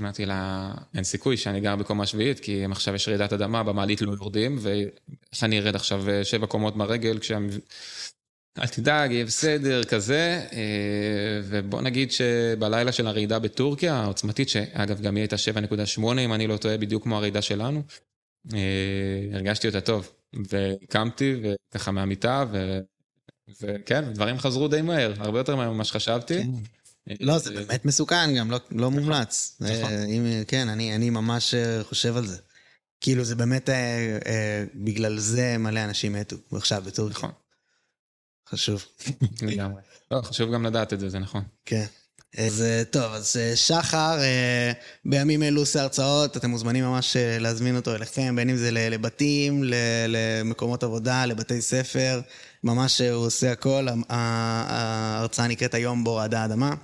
אמרתי 0.00 0.26
לה, 0.26 0.72
אין 0.94 1.04
סיכוי 1.04 1.36
שאני 1.36 1.60
גר 1.60 1.76
בקומה 1.76 2.06
שביעית, 2.06 2.40
כי 2.40 2.64
אם 2.64 2.72
עכשיו 2.72 2.94
יש 2.94 3.08
רעידת 3.08 3.32
אדמה, 3.32 3.62
במעלית 3.62 4.02
לא 4.02 4.12
יורדים, 4.12 4.58
ואיך 4.60 5.42
אני 5.42 5.58
ארד 5.58 5.76
עכשיו 5.76 6.10
אה, 6.10 6.24
שבע 6.24 6.46
קומות 6.46 6.76
ברגל, 6.76 7.18
כשהם... 7.18 7.50
אל 8.58 8.66
תדאג, 8.66 9.10
יהיה 9.10 9.24
בסדר, 9.24 9.84
כזה. 9.84 10.46
אה, 10.52 11.40
ובוא 11.44 11.80
נגיד 11.82 12.12
שבלילה 12.12 12.92
של 12.92 13.06
הרעידה 13.06 13.38
בטורקיה, 13.38 13.94
העוצמתית, 13.94 14.48
שאגב, 14.48 15.00
גם 15.00 15.16
היא 15.16 15.22
הייתה 15.22 15.36
7.8, 16.00 16.00
אם 16.20 16.32
אני 16.32 16.46
לא 16.46 16.56
טועה, 16.56 16.76
בדיוק 16.76 17.02
כמו 17.02 17.16
הרעידה 17.16 17.42
שלנו, 17.42 17.78
אה, 17.78 18.11
הרגשתי 19.32 19.66
אותה 19.66 19.80
טוב. 19.80 20.12
וקמתי, 20.50 21.34
וככה 21.70 21.90
מהמיטה, 21.90 22.44
ו... 22.52 22.78
וכן, 23.60 24.12
דברים 24.12 24.38
חזרו 24.38 24.68
די 24.68 24.82
מהר, 24.82 25.14
הרבה 25.18 25.38
יותר 25.40 25.56
מהר 25.56 25.70
ממה 25.72 25.84
שחשבתי. 25.84 26.42
לא, 27.20 27.38
זה 27.38 27.52
באמת 27.54 27.84
מסוכן 27.84 28.34
גם, 28.36 28.50
לא- 28.50 28.58
לא 28.70 28.90
מומלץ. 28.90 29.56
נכון. 29.60 29.74
אה, 29.92 30.04
אם- 30.04 30.42
כן, 30.48 30.68
אני 30.68 30.94
אני 30.94 31.10
ממש 31.10 31.54
אה, 31.54 31.84
חושב 31.84 32.16
על 32.16 32.26
זה. 32.26 32.38
כאילו, 33.00 33.24
זה 33.24 33.34
באמת, 33.34 33.68
אה, 33.68 34.18
אה, 34.26 34.64
בגלל 34.74 35.18
זה 35.18 35.58
מלא 35.58 35.84
אנשים 35.84 36.12
מתו 36.12 36.36
עכשיו 36.52 36.82
בטורקיה. 36.86 37.18
נכון, 37.18 37.30
חשוב. 38.48 38.84
לגמרי. 39.42 39.82
לא, 40.10 40.22
חשוב 40.22 40.52
גם 40.54 40.66
לדעת 40.66 40.92
את 40.92 41.00
זה, 41.00 41.08
זה 41.08 41.18
נכון. 41.18 41.42
כן. 41.64 41.84
אז 42.38 42.62
אה, 42.62 42.82
טוב, 42.90 43.12
אז 43.12 43.36
אה, 43.40 43.56
שחר, 43.56 44.18
אה, 44.20 44.72
בימים 45.04 45.42
אלו 45.42 45.60
עושה 45.60 45.82
הרצאות, 45.82 46.36
אתם 46.36 46.50
מוזמנים 46.50 46.84
ממש 46.84 47.16
להזמין 47.20 47.76
אותו 47.76 47.94
אליכם, 47.94 48.36
בין 48.36 48.50
אם 48.50 48.56
זה 48.56 48.70
לבתים, 48.70 49.64
למקומות 50.08 50.82
עבודה, 50.82 51.26
לבתי 51.26 51.62
ספר, 51.62 52.20
ממש 52.64 53.00
הוא 53.00 53.26
עושה 53.26 53.52
הכל. 53.52 53.86
ההרצאה 54.08 55.46
נקראת 55.46 55.74
היום 55.74 56.04
בו 56.04 56.16
רעדה 56.16 56.42
האדמה. 56.42 56.74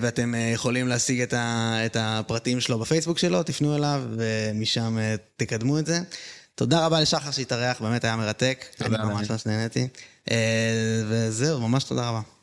ואתם 0.00 0.34
יכולים 0.54 0.88
להשיג 0.88 1.20
את, 1.34 1.96
הפרטים 1.98 2.60
שלו 2.60 2.78
בפייסבוק 2.78 3.18
שלו, 3.18 3.42
תפנו 3.42 3.76
אליו 3.76 4.02
ומשם 4.16 4.98
תקדמו 5.36 5.78
את 5.78 5.86
זה. 5.86 6.00
תודה 6.54 6.86
רבה 6.86 7.00
לשחר 7.00 7.30
שהתארח, 7.30 7.80
באמת 7.80 8.04
היה 8.04 8.16
מרתק. 8.16 8.64
תודה, 8.76 9.02
אני 9.02 9.12
ממש. 9.12 9.30
ממש 9.30 9.46
נהניתי. 9.46 9.88
וזהו, 11.08 11.60
ממש 11.60 11.84
תודה 11.84 12.08
רבה. 12.08 12.39